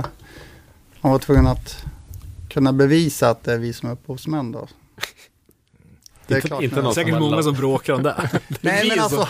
man 1.02 1.12
var 1.12 1.20
tvungen 1.20 1.48
att 1.48 1.78
kunna 2.50 2.74
bevisa 2.74 3.30
att 3.30 3.44
det 3.44 3.54
är 3.54 3.58
vi 3.58 3.74
som 3.74 3.90
är 3.90 3.94
upphovsmän 3.94 4.52
då. 4.52 4.68
Det 6.28 6.34
är 6.34 6.38
Inte, 6.38 6.48
klart 6.48 6.64
inte 6.64 6.76
nu. 6.76 6.82
någon 6.82 6.94
Säkert 6.96 7.14
som 7.14 7.24
många 7.24 7.44
som 7.44 7.54
bråkar 7.54 7.94
om 7.94 8.04
det. 8.04 8.30
Nej 8.62 8.88
men 8.98 9.10
så. 9.10 9.20
alltså, 9.22 9.28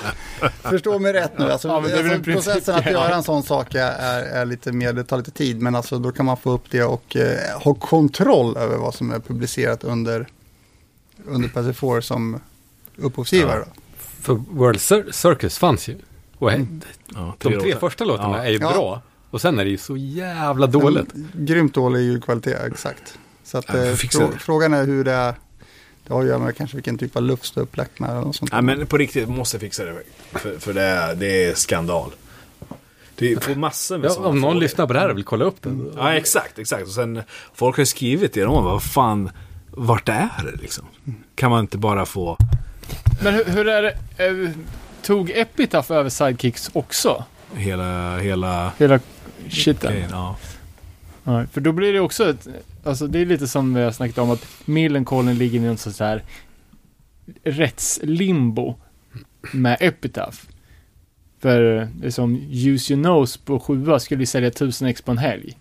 förstå 0.61 0.99
mig 0.99 1.14
rätt 1.14 1.38
nu. 1.40 1.52
Alltså, 1.52 1.68
Ja, 1.68 1.76
alltså, 1.76 2.24
processen 2.24 2.76
att 2.76 2.86
ja. 2.86 2.91
göra 2.91 3.15
en 3.15 3.24
sån 3.24 3.44
sak 3.44 3.76
är, 3.76 4.22
är, 4.24 4.45
lite 4.45 4.72
mer, 4.72 4.94
det 4.94 5.03
tar 5.03 5.18
lite 5.18 5.32
tid. 5.32 5.61
Men 5.61 5.76
alltså 5.76 5.99
då 5.99 6.11
kan 6.11 6.26
man 6.26 6.38
få 6.38 6.52
upp 6.52 6.64
det 6.72 6.84
och 6.84 7.15
eh, 7.15 7.60
ha 7.64 7.74
kontroll 7.74 8.57
över 8.57 8.78
vad 8.78 8.95
som 8.95 9.11
är 9.11 9.19
publicerat 9.19 9.84
under, 9.84 10.28
under 11.26 11.49
PC4 11.49 12.02
som 12.02 12.40
upphovsgivare. 12.98 13.60
då. 13.60 13.65
För 14.22 14.34
World 14.34 14.80
Cir- 14.80 15.11
Circus 15.11 15.57
fanns 15.57 15.88
ju. 15.88 15.95
Och 16.38 16.52
Mm. 16.53 16.82
Ja, 17.15 17.36
de 17.38 17.49
tre 17.49 17.56
låtar. 17.56 17.80
första 17.80 18.06
låtarna 18.06 18.38
Ja. 18.38 18.44
är 18.44 18.49
ju 18.49 18.57
Ja. 18.57 18.72
bra. 18.72 19.02
Och 19.30 19.41
sen 19.41 19.60
är 19.60 19.64
det 19.64 19.69
ju 19.69 19.78
så 19.78 19.98
jävla 19.98 20.68
dåligt. 20.68 21.14
En 21.14 21.30
Grymt 21.34 21.74
dålig 21.74 22.02
ljudkvalitet, 22.02 22.60
exakt. 22.72 23.18
Så 23.44 23.57
att, 23.57 23.65
Ja, 23.68 23.74
eh, 23.78 23.94
frå- 23.94 24.32
det. 24.34 24.40
frågan 24.40 24.74
är 24.74 24.86
hur 24.86 25.03
det 25.03 25.11
är. 25.11 25.36
Det 26.08 26.14
har 26.14 26.22
att 26.22 26.28
göra 26.28 26.40
med 26.40 26.58
kanske 26.58 26.78
vilken 26.78 26.98
typ 26.98 27.16
av 27.16 27.24
luft 27.24 27.56
det 27.56 27.62
är 27.62 27.64
upplagt 27.64 28.00
med. 28.00 28.18
Och 28.18 28.36
sånt. 28.36 28.52
Nej 28.52 28.62
men 28.62 28.88
på 28.88 28.98
riktigt, 28.98 29.30
måste 29.30 29.60
fixa 29.60 29.84
det. 29.86 29.96
För, 30.32 30.58
för 30.60 30.74
det, 30.74 30.82
är, 30.82 31.16
det 31.16 31.46
är 31.46 31.54
skandal. 31.56 32.12
Det 33.16 33.44
får 33.44 33.56
massor 33.56 33.98
med 33.98 34.10
Ja, 34.12 34.16
om 34.16 34.24
någon 34.24 34.42
frågor. 34.42 34.60
lyssnar 34.62 34.88
på 34.88 34.94
det 34.94 35.00
här 35.00 35.10
och 35.10 35.18
vill 35.18 35.24
kolla 35.24 35.46
upp 35.46 35.62
det. 35.62 35.78
Ja, 35.98 36.14
exakt, 36.14 36.60
exakt. 36.60 36.84
Och 36.88 36.94
sen, 36.94 37.22
folk 37.54 37.76
har 37.76 37.82
ju 37.82 37.86
skrivit 37.86 38.34
det. 38.34 38.42
De 38.44 38.64
vad 38.64 38.84
fan, 38.84 39.30
vart 39.72 40.10
är 40.10 40.30
det 40.52 40.62
liksom? 40.62 40.86
Kan 41.36 41.52
man 41.52 41.60
inte 41.60 41.78
bara 41.78 42.06
få... 42.06 42.38
Men 43.24 43.34
hur, 43.34 43.46
hur 43.46 43.68
är 43.68 43.82
det? 43.84 44.26
eh, 44.26 44.50
Tog 45.02 45.30
Epitaph 45.36 45.92
över 45.92 46.10
Sidekicks 46.10 46.70
också? 46.74 47.24
Hela, 47.54 48.18
hela 48.18 48.72
Hela 48.78 49.00
shiten? 49.50 49.92
grejen. 49.92 50.10
Ja. 50.12 50.36
Ja, 51.24 51.46
för 51.54 51.62
då 51.62 51.72
blir 51.72 51.94
det 51.94 52.00
också 52.00 52.30
ett, 52.30 52.48
alltså 52.88 53.08
det 53.08 53.20
är 53.20 53.26
lite 53.26 53.48
som 53.48 53.74
vi 53.74 53.82
har 53.82 53.92
snackat 53.92 54.18
om 54.18 54.32
att 54.32 54.48
Millencolin 54.66 55.38
ligger 55.38 55.60
i 55.60 55.66
en 55.66 55.78
sån 55.78 55.94
här 56.00 56.24
rättslimbo 57.44 58.76
med 59.54 59.78
Epitaph. 59.80 60.38
För 61.40 61.90
det 61.94 62.08
är 62.08 62.12
som 62.12 62.36
Use 62.36 62.94
Your 62.94 63.04
Nose 63.04 63.40
på 63.46 63.60
sjua 63.60 64.00
skulle 64.00 64.22
ju 64.22 64.26
sälja 64.26 64.52
tusen 64.52 64.88
ex 64.88 65.02
på 65.02 65.12
en 65.12 65.18
helg. 65.18 65.58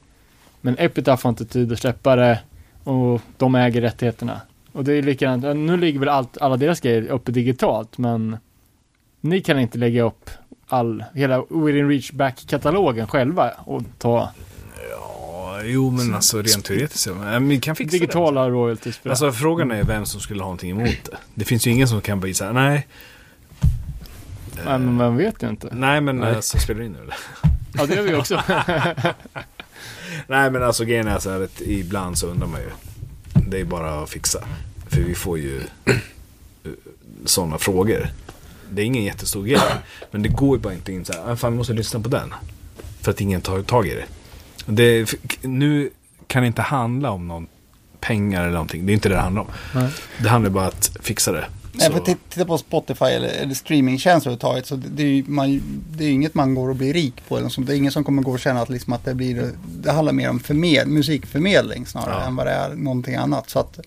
Men 0.61 0.77
Epitaph 0.79 1.23
har 1.25 1.31
inte 1.31 1.45
tid 1.45 1.73
att 1.73 1.79
släppa 1.79 2.17
det 2.17 2.41
och 2.85 3.21
de 3.37 3.55
äger 3.55 3.81
rättigheterna. 3.81 4.41
Och 4.73 4.85
det 4.85 4.93
är 4.93 5.03
likadant, 5.03 5.57
nu 5.57 5.77
ligger 5.77 6.01
väl 6.01 6.09
allt, 6.09 6.39
alla 6.39 6.57
deras 6.57 6.81
grejer 6.81 7.07
uppe 7.09 7.33
digitalt 7.33 7.99
men 7.99 8.37
ni 9.21 9.41
kan 9.41 9.61
inte 9.61 9.79
lägga 9.79 10.03
upp 10.03 10.31
all, 10.67 11.05
hela 11.15 11.45
Within 11.51 11.89
Reach 11.89 12.13
Back-katalogen 12.13 13.07
själva 13.07 13.51
och 13.51 13.83
ta 13.99 14.31
ja, 15.59 15.63
jo 15.65 15.91
men 15.91 16.15
alltså 16.15 16.43
rent 16.43 16.65
teoretiskt. 16.65 17.09
Men 17.21 17.49
vi 17.49 17.61
kan 17.61 17.77
fixa 17.77 17.93
digitala 17.93 18.51
royalties 18.51 18.97
för 18.97 19.03
det. 19.03 19.09
det. 19.09 19.11
Alltså 19.13 19.33
frågan 19.33 19.71
är 19.71 19.85
vem 19.85 20.07
som 20.07 20.21
skulle 20.21 20.41
ha 20.41 20.45
någonting 20.47 20.71
emot 20.71 21.05
det. 21.05 21.17
Det 21.35 21.45
finns 21.45 21.67
ju 21.67 21.71
ingen 21.71 21.89
som 21.89 22.01
kan 22.01 22.35
säga 22.35 22.53
nej. 22.53 22.87
Nej, 24.65 24.65
men 24.79 24.95
man 24.95 25.17
vet 25.17 25.43
ju 25.43 25.49
inte. 25.49 25.69
Nej 25.73 26.01
men 26.01 26.17
Nej. 26.17 26.37
alltså, 26.37 26.59
spelar 26.59 26.81
det 26.81 26.87
in 26.87 26.93
nu 26.93 26.99
eller? 26.99 27.17
Ja, 27.73 27.87
det 27.87 27.95
gör 27.95 28.03
vi 28.03 28.15
också. 28.15 28.43
Nej 30.27 30.51
men 30.51 30.63
alltså 30.63 30.85
grejen 30.85 31.09
är 31.09 31.19
så 31.19 31.31
här 31.31 31.41
att 31.41 31.61
ibland 31.61 32.19
så 32.19 32.27
undrar 32.27 32.47
man 32.47 32.61
ju. 32.61 32.71
Det 33.49 33.61
är 33.61 33.65
bara 33.65 34.03
att 34.03 34.11
fixa. 34.11 34.45
För 34.89 35.01
vi 35.01 35.15
får 35.15 35.39
ju 35.39 35.61
sådana 37.25 37.59
frågor. 37.59 38.09
Det 38.71 38.83
är 38.83 38.87
ingen 38.87 39.05
jättestor 39.05 39.45
grej. 39.45 39.61
Men 40.11 40.23
det 40.23 40.29
går 40.29 40.57
ju 40.57 40.63
bara 40.63 40.75
inte 40.75 40.93
in 40.93 41.05
så 41.05 41.13
här, 41.13 41.33
"Ah, 41.33 41.37
fan 41.37 41.53
vi 41.53 41.59
måste 41.59 41.73
lyssna 41.73 42.01
på 42.01 42.09
den. 42.09 42.35
För 43.01 43.11
att 43.11 43.21
ingen 43.21 43.41
tar 43.41 43.63
tag 43.63 43.87
i 43.87 43.95
det. 43.95 44.05
Det 44.67 45.15
nu 45.43 45.91
kan 46.27 46.43
det 46.43 46.47
inte 46.47 46.63
handla 46.63 47.11
om 47.11 47.29
någon 47.29 47.47
pengar 48.01 48.43
eller 48.43 48.53
någonting. 48.53 48.87
Det 48.87 48.93
är 48.93 48.95
inte 48.95 49.09
det 49.09 49.15
det 49.15 49.21
handlar 49.21 49.43
om. 49.43 49.49
Nej. 49.75 49.91
Det 50.23 50.29
handlar 50.29 50.51
bara 50.51 50.65
om 50.65 50.69
att 50.69 50.91
fixa 51.01 51.33
det. 51.33 51.45
Nej, 51.79 51.91
för 51.93 52.01
titta- 52.01 52.45
på 52.45 52.59
Spotify 52.59 53.05
eller, 53.05 53.29
eller 53.29 53.55
streamingtjänster 53.55 54.31
överhuvudtaget. 54.31 54.67
Så 54.67 54.77
det, 54.77 54.89
det, 54.89 55.03
är 55.03 55.07
ju, 55.07 55.25
man, 55.27 55.63
det 55.91 56.05
är 56.05 56.09
inget 56.11 56.35
man 56.35 56.55
går 56.55 56.69
och 56.69 56.77
blir 56.77 56.93
rik 56.93 57.15
på. 57.29 57.39
Eller 57.39 57.49
sånt. 57.49 57.67
det 57.67 57.75
är 57.75 57.77
ingen 57.77 57.93
som 57.93 58.05
kommer 58.05 58.23
gå 58.23 58.33
och 58.33 58.41
känna 58.41 58.61
att, 58.63 58.69
liksom 58.69 58.93
att 58.93 59.05
det 59.05 59.15
blir, 59.15 59.51
det 59.67 59.93
handlar 59.93 60.13
mer 60.13 60.31
om 60.31 60.41
förmed, 60.41 60.89
musikförmedling 60.89 61.87
snarare 61.87 62.21
Ja. 62.21 62.27
än 62.27 62.37
vad 62.37 62.47
det 62.47 62.53
är 62.53 62.75
någonting 62.75 63.15
annat. 63.15 63.51
Så 63.51 63.59
att 63.59 63.79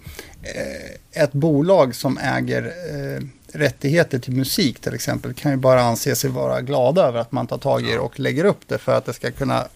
eh, 0.42 1.22
ett 1.24 1.32
bolag 1.34 1.96
som 1.96 2.18
äger 2.18 2.64
eh, 2.66 3.24
rättigheter 3.54 4.20
till 4.20 4.34
musik 4.36 4.80
till 4.80 4.94
exempel 4.94 5.34
kan 5.34 5.52
ju 5.52 5.58
bara 5.58 5.82
anse 5.82 6.16
sig 6.16 6.30
vara 6.30 6.62
glada 6.62 7.02
över 7.08 7.20
att 7.20 7.32
man 7.32 7.48
tar 7.48 7.58
tag 7.58 7.82
i 7.82 7.92
det 7.92 8.00
och 8.00 8.20
lägger 8.20 8.46
upp 8.46 8.62
det 8.68 8.78
för 8.78 8.96
att 8.98 9.06
det 9.06 9.14
ska 9.14 9.32
kunna 9.32 9.68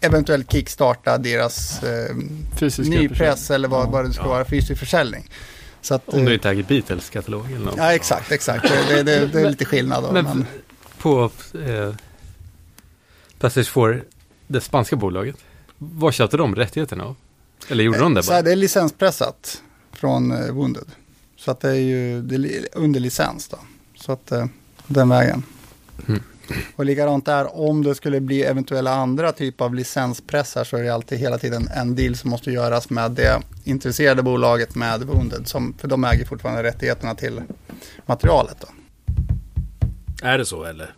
eventuellt 0.00 0.52
kickstarta 0.52 1.18
deras 1.18 1.82
eh, 1.82 2.16
nypress 2.78 3.50
eller 3.50 3.68
vad, 3.68 3.90
vad 3.90 4.04
det 4.04 4.12
ska 4.12 4.28
vara, 4.28 4.44
fysisk 4.44 4.78
försäljning. 4.80 5.30
Så 5.82 5.94
att, 5.94 6.08
Om 6.08 6.24
du 6.24 6.30
eh, 6.30 6.34
inte 6.34 6.50
äger 6.50 6.62
Beatles-katalog 6.62 7.46
eller 7.46 7.64
något. 7.64 7.76
Ja, 7.76 7.92
exakt, 7.92 8.32
exakt. 8.32 8.68
Det, 8.88 9.02
det, 9.02 9.26
det, 9.26 9.40
är 9.40 9.50
lite 9.50 9.64
skillnad. 9.64 10.04
Då, 10.04 10.12
Men, 10.12 10.24
men, 10.24 10.46
på 10.98 11.30
eh, 11.54 11.94
Passage 13.38 13.68
4, 13.68 14.00
det 14.46 14.60
spanska 14.60 14.96
bolaget. 14.96 15.36
Vad 15.78 16.14
köpte 16.14 16.36
de 16.36 16.56
rättigheterna 16.56 17.04
av? 17.04 17.16
Eller 17.68 17.84
gjorde 17.84 17.98
de 17.98 18.14
det 18.14 18.22
så 18.22 18.32
här, 18.32 18.38
bara? 18.38 18.44
det 18.44 18.52
är 18.52 18.56
licenspressat 18.56 19.62
från 19.92 20.32
eh, 20.32 20.52
Wounded. 20.52 20.86
Så 21.36 21.50
att 21.50 21.60
det 21.60 21.68
är 21.68 21.74
ju 21.74 22.22
det 22.22 22.34
är 22.34 22.66
under 22.72 23.00
licens 23.00 23.48
då. 23.48 23.58
Så 23.94 24.12
att 24.12 24.32
eh, 24.32 24.46
den 24.86 25.08
vägen. 25.08 25.42
Mm. 26.08 26.22
Och 26.76 26.84
likadant 26.84 27.26
där, 27.26 27.56
om 27.60 27.84
det 27.84 27.94
skulle 27.94 28.20
bli 28.20 28.42
eventuella 28.42 28.94
andra 28.94 29.32
typer 29.32 29.64
av 29.64 29.74
licenspressar 29.74 30.64
så 30.64 30.76
är 30.76 30.82
det 30.82 30.94
alltid 30.94 31.18
hela 31.18 31.38
tiden 31.38 31.68
en 31.76 31.94
deal 31.96 32.16
som 32.16 32.30
måste 32.30 32.50
göras 32.50 32.90
med 32.90 33.10
det 33.10 33.40
intresserade 33.64 34.22
bolaget 34.22 34.74
med 34.74 35.02
Wounded. 35.02 35.48
Som, 35.48 35.74
för 35.78 35.88
de 35.88 36.04
äger 36.04 36.24
fortfarande 36.24 36.62
rättigheterna 36.62 37.14
till 37.14 37.42
materialet 38.06 38.56
då. 38.60 38.66
Är 40.22 40.38
det 40.38 40.46
så 40.46 40.64
eller? 40.64 40.94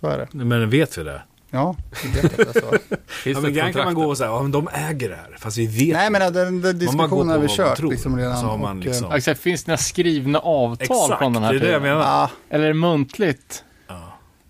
Så 0.00 0.06
är 0.06 0.18
det. 0.18 0.44
Men 0.44 0.70
vet 0.70 0.98
vi 0.98 1.02
det? 1.02 1.22
Ja, 1.52 1.76
vi 2.04 2.20
vet 2.20 2.24
att 2.24 2.36
det 2.36 2.42
är 2.58 2.60
så. 2.60 2.76
Ja, 3.24 3.34
det 3.34 3.40
men 3.40 3.50
ibland 3.50 3.74
kan 3.74 3.84
man 3.84 3.94
gå 3.94 4.04
och 4.04 4.16
säga, 4.16 4.28
ja 4.30 4.42
men 4.42 4.50
de 4.50 4.68
äger 4.72 5.08
det 5.08 5.16
här. 5.16 5.36
Fast 5.38 5.56
vi 5.58 5.66
vet 5.66 5.96
Nej, 5.96 6.10
men 6.10 6.32
den, 6.32 6.60
den 6.60 6.78
diskussionen 6.78 7.08
på 7.08 7.32
har 7.32 7.38
vi 7.38 7.48
kört 7.48 7.76
tror. 7.76 7.90
liksom 7.90 8.16
redan. 8.16 8.40
Så 8.40 8.46
har 8.46 8.58
man 8.58 8.78
och, 8.78 8.84
liksom- 8.84 9.04
eh, 9.04 9.10
Ja, 9.10 9.16
Exakt, 9.16 9.40
finns 9.40 9.64
det 9.64 9.70
några 9.70 9.78
skrivna 9.78 10.38
avtal 10.38 11.04
Exakt, 11.04 11.18
från 11.18 11.32
den 11.32 11.42
här 11.42 11.52
det 11.52 11.58
är 11.58 11.60
det 11.60 11.70
jag 11.72 11.82
menar. 11.82 12.00
Ja, 12.00 12.30
Eller 12.50 12.64
är 12.64 12.68
det 12.68 12.74
muntligt? 12.74 13.64
det 13.86 13.92
är 13.94 13.96
väl 13.96 13.96
egentligen 13.96 14.49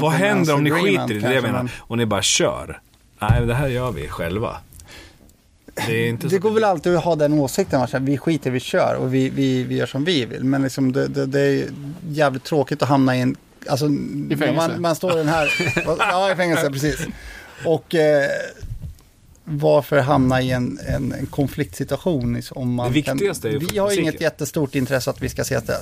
Vad 0.00 0.12
händer 0.12 0.54
om 0.54 0.64
ni 0.64 0.70
skiter 0.70 1.12
i 1.12 1.18
det? 1.18 1.34
Jag 1.34 1.42
menar. 1.42 1.62
men- 1.62 1.72
Och 1.78 1.98
ni 1.98 2.06
bara 2.06 2.22
kör. 2.22 2.80
Nej, 3.18 3.46
det 3.46 3.54
här 3.54 3.68
gör 3.68 3.92
vi 3.92 4.08
själva. 4.08 4.56
Det 5.86 5.92
är 6.04 6.08
inte 6.08 6.26
Det 6.26 6.30
så 6.30 6.38
går 6.38 6.50
väl 6.50 6.64
alltid 6.64 6.96
att 6.96 7.04
ha 7.04 7.16
den 7.16 7.32
åsikten, 7.32 7.82
att 7.82 7.94
vi 7.94 8.18
skiter, 8.18 8.50
vi 8.50 8.60
kör 8.60 8.94
och 8.94 9.14
vi, 9.14 9.28
vi, 9.30 9.62
vi 9.64 9.76
gör 9.76 9.86
som 9.86 10.04
vi 10.04 10.24
vill. 10.24 10.44
Men 10.44 10.62
liksom 10.62 10.92
det, 10.92 11.08
det, 11.08 11.26
det 11.26 11.40
är 11.40 11.64
jävligt 12.08 12.44
tråkigt 12.44 12.82
att 12.82 12.88
hamna 12.88 13.16
i 13.16 13.20
en... 13.20 13.36
Alltså, 13.68 13.86
när 13.88 14.36
fängelse. 14.36 14.68
man, 14.68 14.80
man 14.82 14.96
står 14.96 15.12
i 15.12 15.16
den 15.16 15.28
här... 15.28 15.48
ja, 15.98 16.32
i 16.32 16.36
fängelse, 16.36 16.70
precis. 16.70 17.06
Och 17.64 17.94
eh, 17.94 18.28
varför 19.44 19.98
hamna 20.00 20.42
i 20.42 20.50
en, 20.50 20.78
en, 20.88 21.12
en 21.12 21.26
konfliktsituation? 21.26 22.42
Om 22.50 22.74
man 22.74 22.86
Det 22.88 22.92
viktigaste 22.94 23.48
är 23.48 23.52
ju 23.52 23.58
Vi 23.58 23.78
har 23.78 23.86
musiken. 23.86 24.04
inget 24.04 24.20
jättestort 24.20 24.74
intresse 24.74 25.10
att 25.10 25.22
vi 25.22 25.28
ska 25.28 25.44
se 25.44 25.54
att 25.54 25.66
det, 25.66 25.78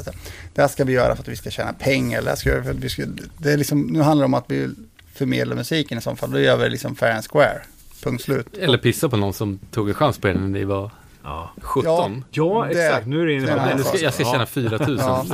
det 0.54 0.60
här 0.60 0.68
ska 0.68 0.84
vi 0.84 0.92
göra 0.92 1.14
för 1.16 1.22
att 1.22 1.28
vi 1.28 1.36
ska 1.36 1.50
tjäna 1.50 1.72
pengar. 1.72 2.18
eller 2.18 2.24
Det, 2.24 2.30
här 2.30 2.36
ska 2.36 2.48
vi 2.50 2.54
göra 2.54 2.64
för 2.64 2.70
att 2.70 2.76
vi 2.76 2.88
ska, 2.88 3.02
det 3.38 3.52
är 3.52 3.56
liksom, 3.56 3.80
nu 3.80 4.00
handlar 4.00 4.22
det 4.22 4.26
om 4.26 4.34
att 4.34 4.44
vi 4.48 4.58
vill 4.58 4.74
förmedla 5.14 5.54
musiken 5.54 5.98
i 5.98 6.00
så 6.00 6.16
fall. 6.16 6.30
Då 6.30 6.40
gör 6.40 6.56
vi 6.56 6.70
liksom 6.70 6.96
fair 6.96 7.14
and 7.14 7.24
square. 7.30 7.60
Punkt 8.02 8.22
slut. 8.24 8.56
Eller 8.56 8.78
pissa 8.78 9.08
på 9.08 9.16
någon 9.16 9.32
som 9.32 9.58
tog 9.70 9.88
en 9.88 9.94
chans 9.94 10.18
på 10.18 10.28
er 10.28 10.34
när 10.34 10.48
ni 10.48 10.64
var 10.64 10.90
Ja, 11.24 11.50
17. 11.60 12.24
ja 12.30 12.66
Det- 12.72 12.86
exakt. 12.86 13.06
Nu 13.06 13.22
är 13.22 13.26
det 13.26 13.32
inne 13.32 13.46
på 13.46 13.52
är 13.52 13.66
den 13.68 13.76
nu 13.76 13.82
ska, 13.84 13.98
jag 13.98 14.14
ska 14.14 14.24
tjäna 14.24 14.46
4 14.46 14.78
000 14.86 14.98
Ja. 15.00 15.26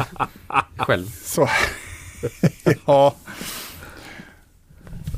själv. 0.76 1.06
Så. 1.24 1.48
ja. 2.86 3.14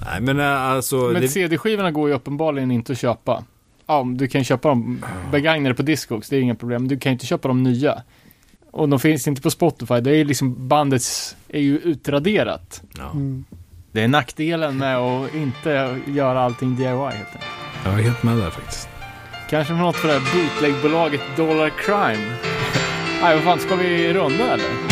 Nej, 0.04 0.20
men 0.20 0.40
äh, 0.40 0.46
alltså. 0.46 0.96
Men 0.96 1.22
det, 1.22 1.28
CD-skivorna 1.28 1.90
går 1.90 2.08
ju 2.08 2.14
uppenbarligen 2.14 2.70
inte 2.70 2.92
att 2.92 2.98
köpa. 2.98 3.44
Ja, 3.86 4.06
du 4.14 4.28
kan 4.28 4.44
köpa 4.44 4.68
dem 4.68 5.04
begagnade 5.32 5.74
på 5.74 5.82
Discogs, 5.82 6.28
det 6.28 6.36
är 6.36 6.40
inga 6.40 6.54
problem. 6.54 6.88
Du 6.88 6.98
kan 6.98 7.10
ju 7.10 7.14
inte 7.14 7.26
köpa 7.26 7.48
de 7.48 7.62
nya. 7.62 8.02
Och 8.70 8.88
de 8.88 9.00
finns 9.00 9.28
inte 9.28 9.42
på 9.42 9.50
Spotify, 9.50 10.00
det 10.00 10.16
är 10.16 10.24
liksom 10.24 10.68
bandets 10.68 11.36
är 11.48 11.60
ju 11.60 11.78
utraderat. 11.78 12.82
ja, 12.98 13.12
Det 13.92 14.02
är 14.02 14.08
nackdelen 14.08 14.78
med 14.78 14.96
att 14.96 15.34
inte 15.34 15.98
göra 16.06 16.40
allting 16.40 16.76
DIY 16.76 16.84
helt 16.86 17.12
enkelt. 17.12 17.44
jag 17.84 17.94
är 17.94 18.02
helt 18.02 18.22
med 18.22 18.36
där 18.36 18.50
faktiskt. 18.50 18.88
Kanske 19.50 19.74
något 19.74 19.96
för 19.96 20.08
det 20.08 20.14
här 20.14 20.22
bootlegbolaget 20.34 21.20
Dollar 21.36 21.70
Crime. 21.70 22.34
Nej, 23.22 23.34
vad 23.34 23.44
fan, 23.44 23.58
ska 23.58 23.76
vi 23.76 24.12
runda 24.12 24.44
eller? 24.52 24.87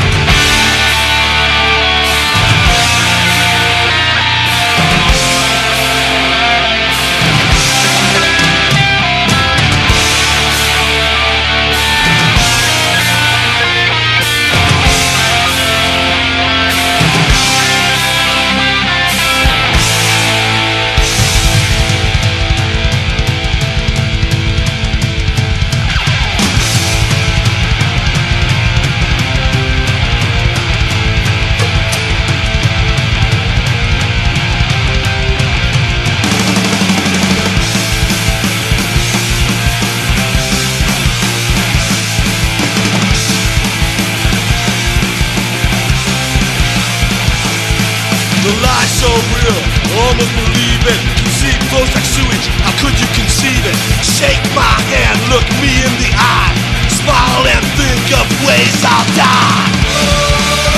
Real, 49.32 49.60
almost 49.96 50.32
believe 50.36 50.82
it. 50.84 51.00
Conceive 51.20 51.58
flows 51.70 51.90
like 51.94 52.04
sewage, 52.04 52.46
how 52.64 52.72
could 52.82 52.96
you 52.98 53.08
conceive 53.16 53.62
it? 53.64 53.76
Shake 54.04 54.42
my 54.54 54.76
hand, 54.92 55.18
look 55.32 55.46
me 55.62 55.72
in 55.84 55.92
the 56.02 56.10
eye. 56.14 56.52
Smile 56.90 57.44
and 57.46 57.64
think 57.76 58.06
of 58.16 58.26
ways 58.46 58.76
I'll 58.84 59.08
die. 59.16 60.75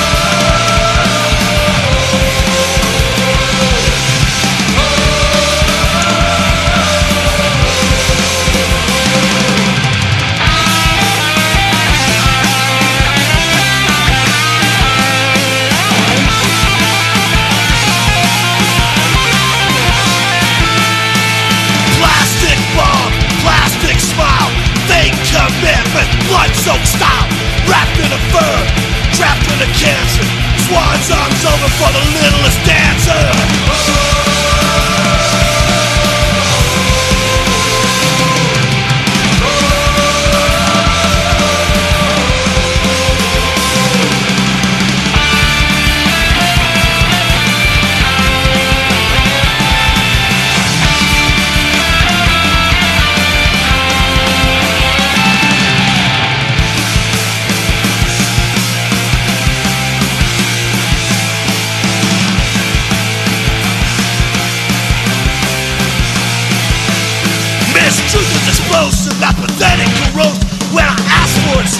Soaked 26.68 26.86
style, 26.86 27.28
wrapped 27.64 27.96
in 27.96 28.12
a 28.12 28.20
fur, 28.28 28.56
trapped 29.16 29.48
in 29.48 29.58
a 29.64 29.70
cancer. 29.72 30.26
Swan's 30.68 31.08
arms 31.10 31.42
over 31.48 31.68
for 31.80 31.90
the 31.96 32.04
littlest 32.20 32.60
dancer. 32.68 33.24
Mistruth 33.64 35.17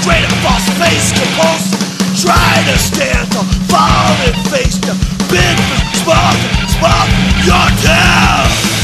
straight 0.09 0.25
across 0.25 0.65
face 0.81 1.13
composed 1.13 1.89
Try 2.23 2.63
to 2.65 2.79
stand 2.79 3.31
tall, 3.31 3.45
fall 3.69 4.17
and 4.27 4.35
face. 4.51 4.79
The 4.79 4.95
big 5.31 5.57
spark, 5.95 6.37
spark 6.67 7.09
your 7.45 7.69
death 7.83 8.78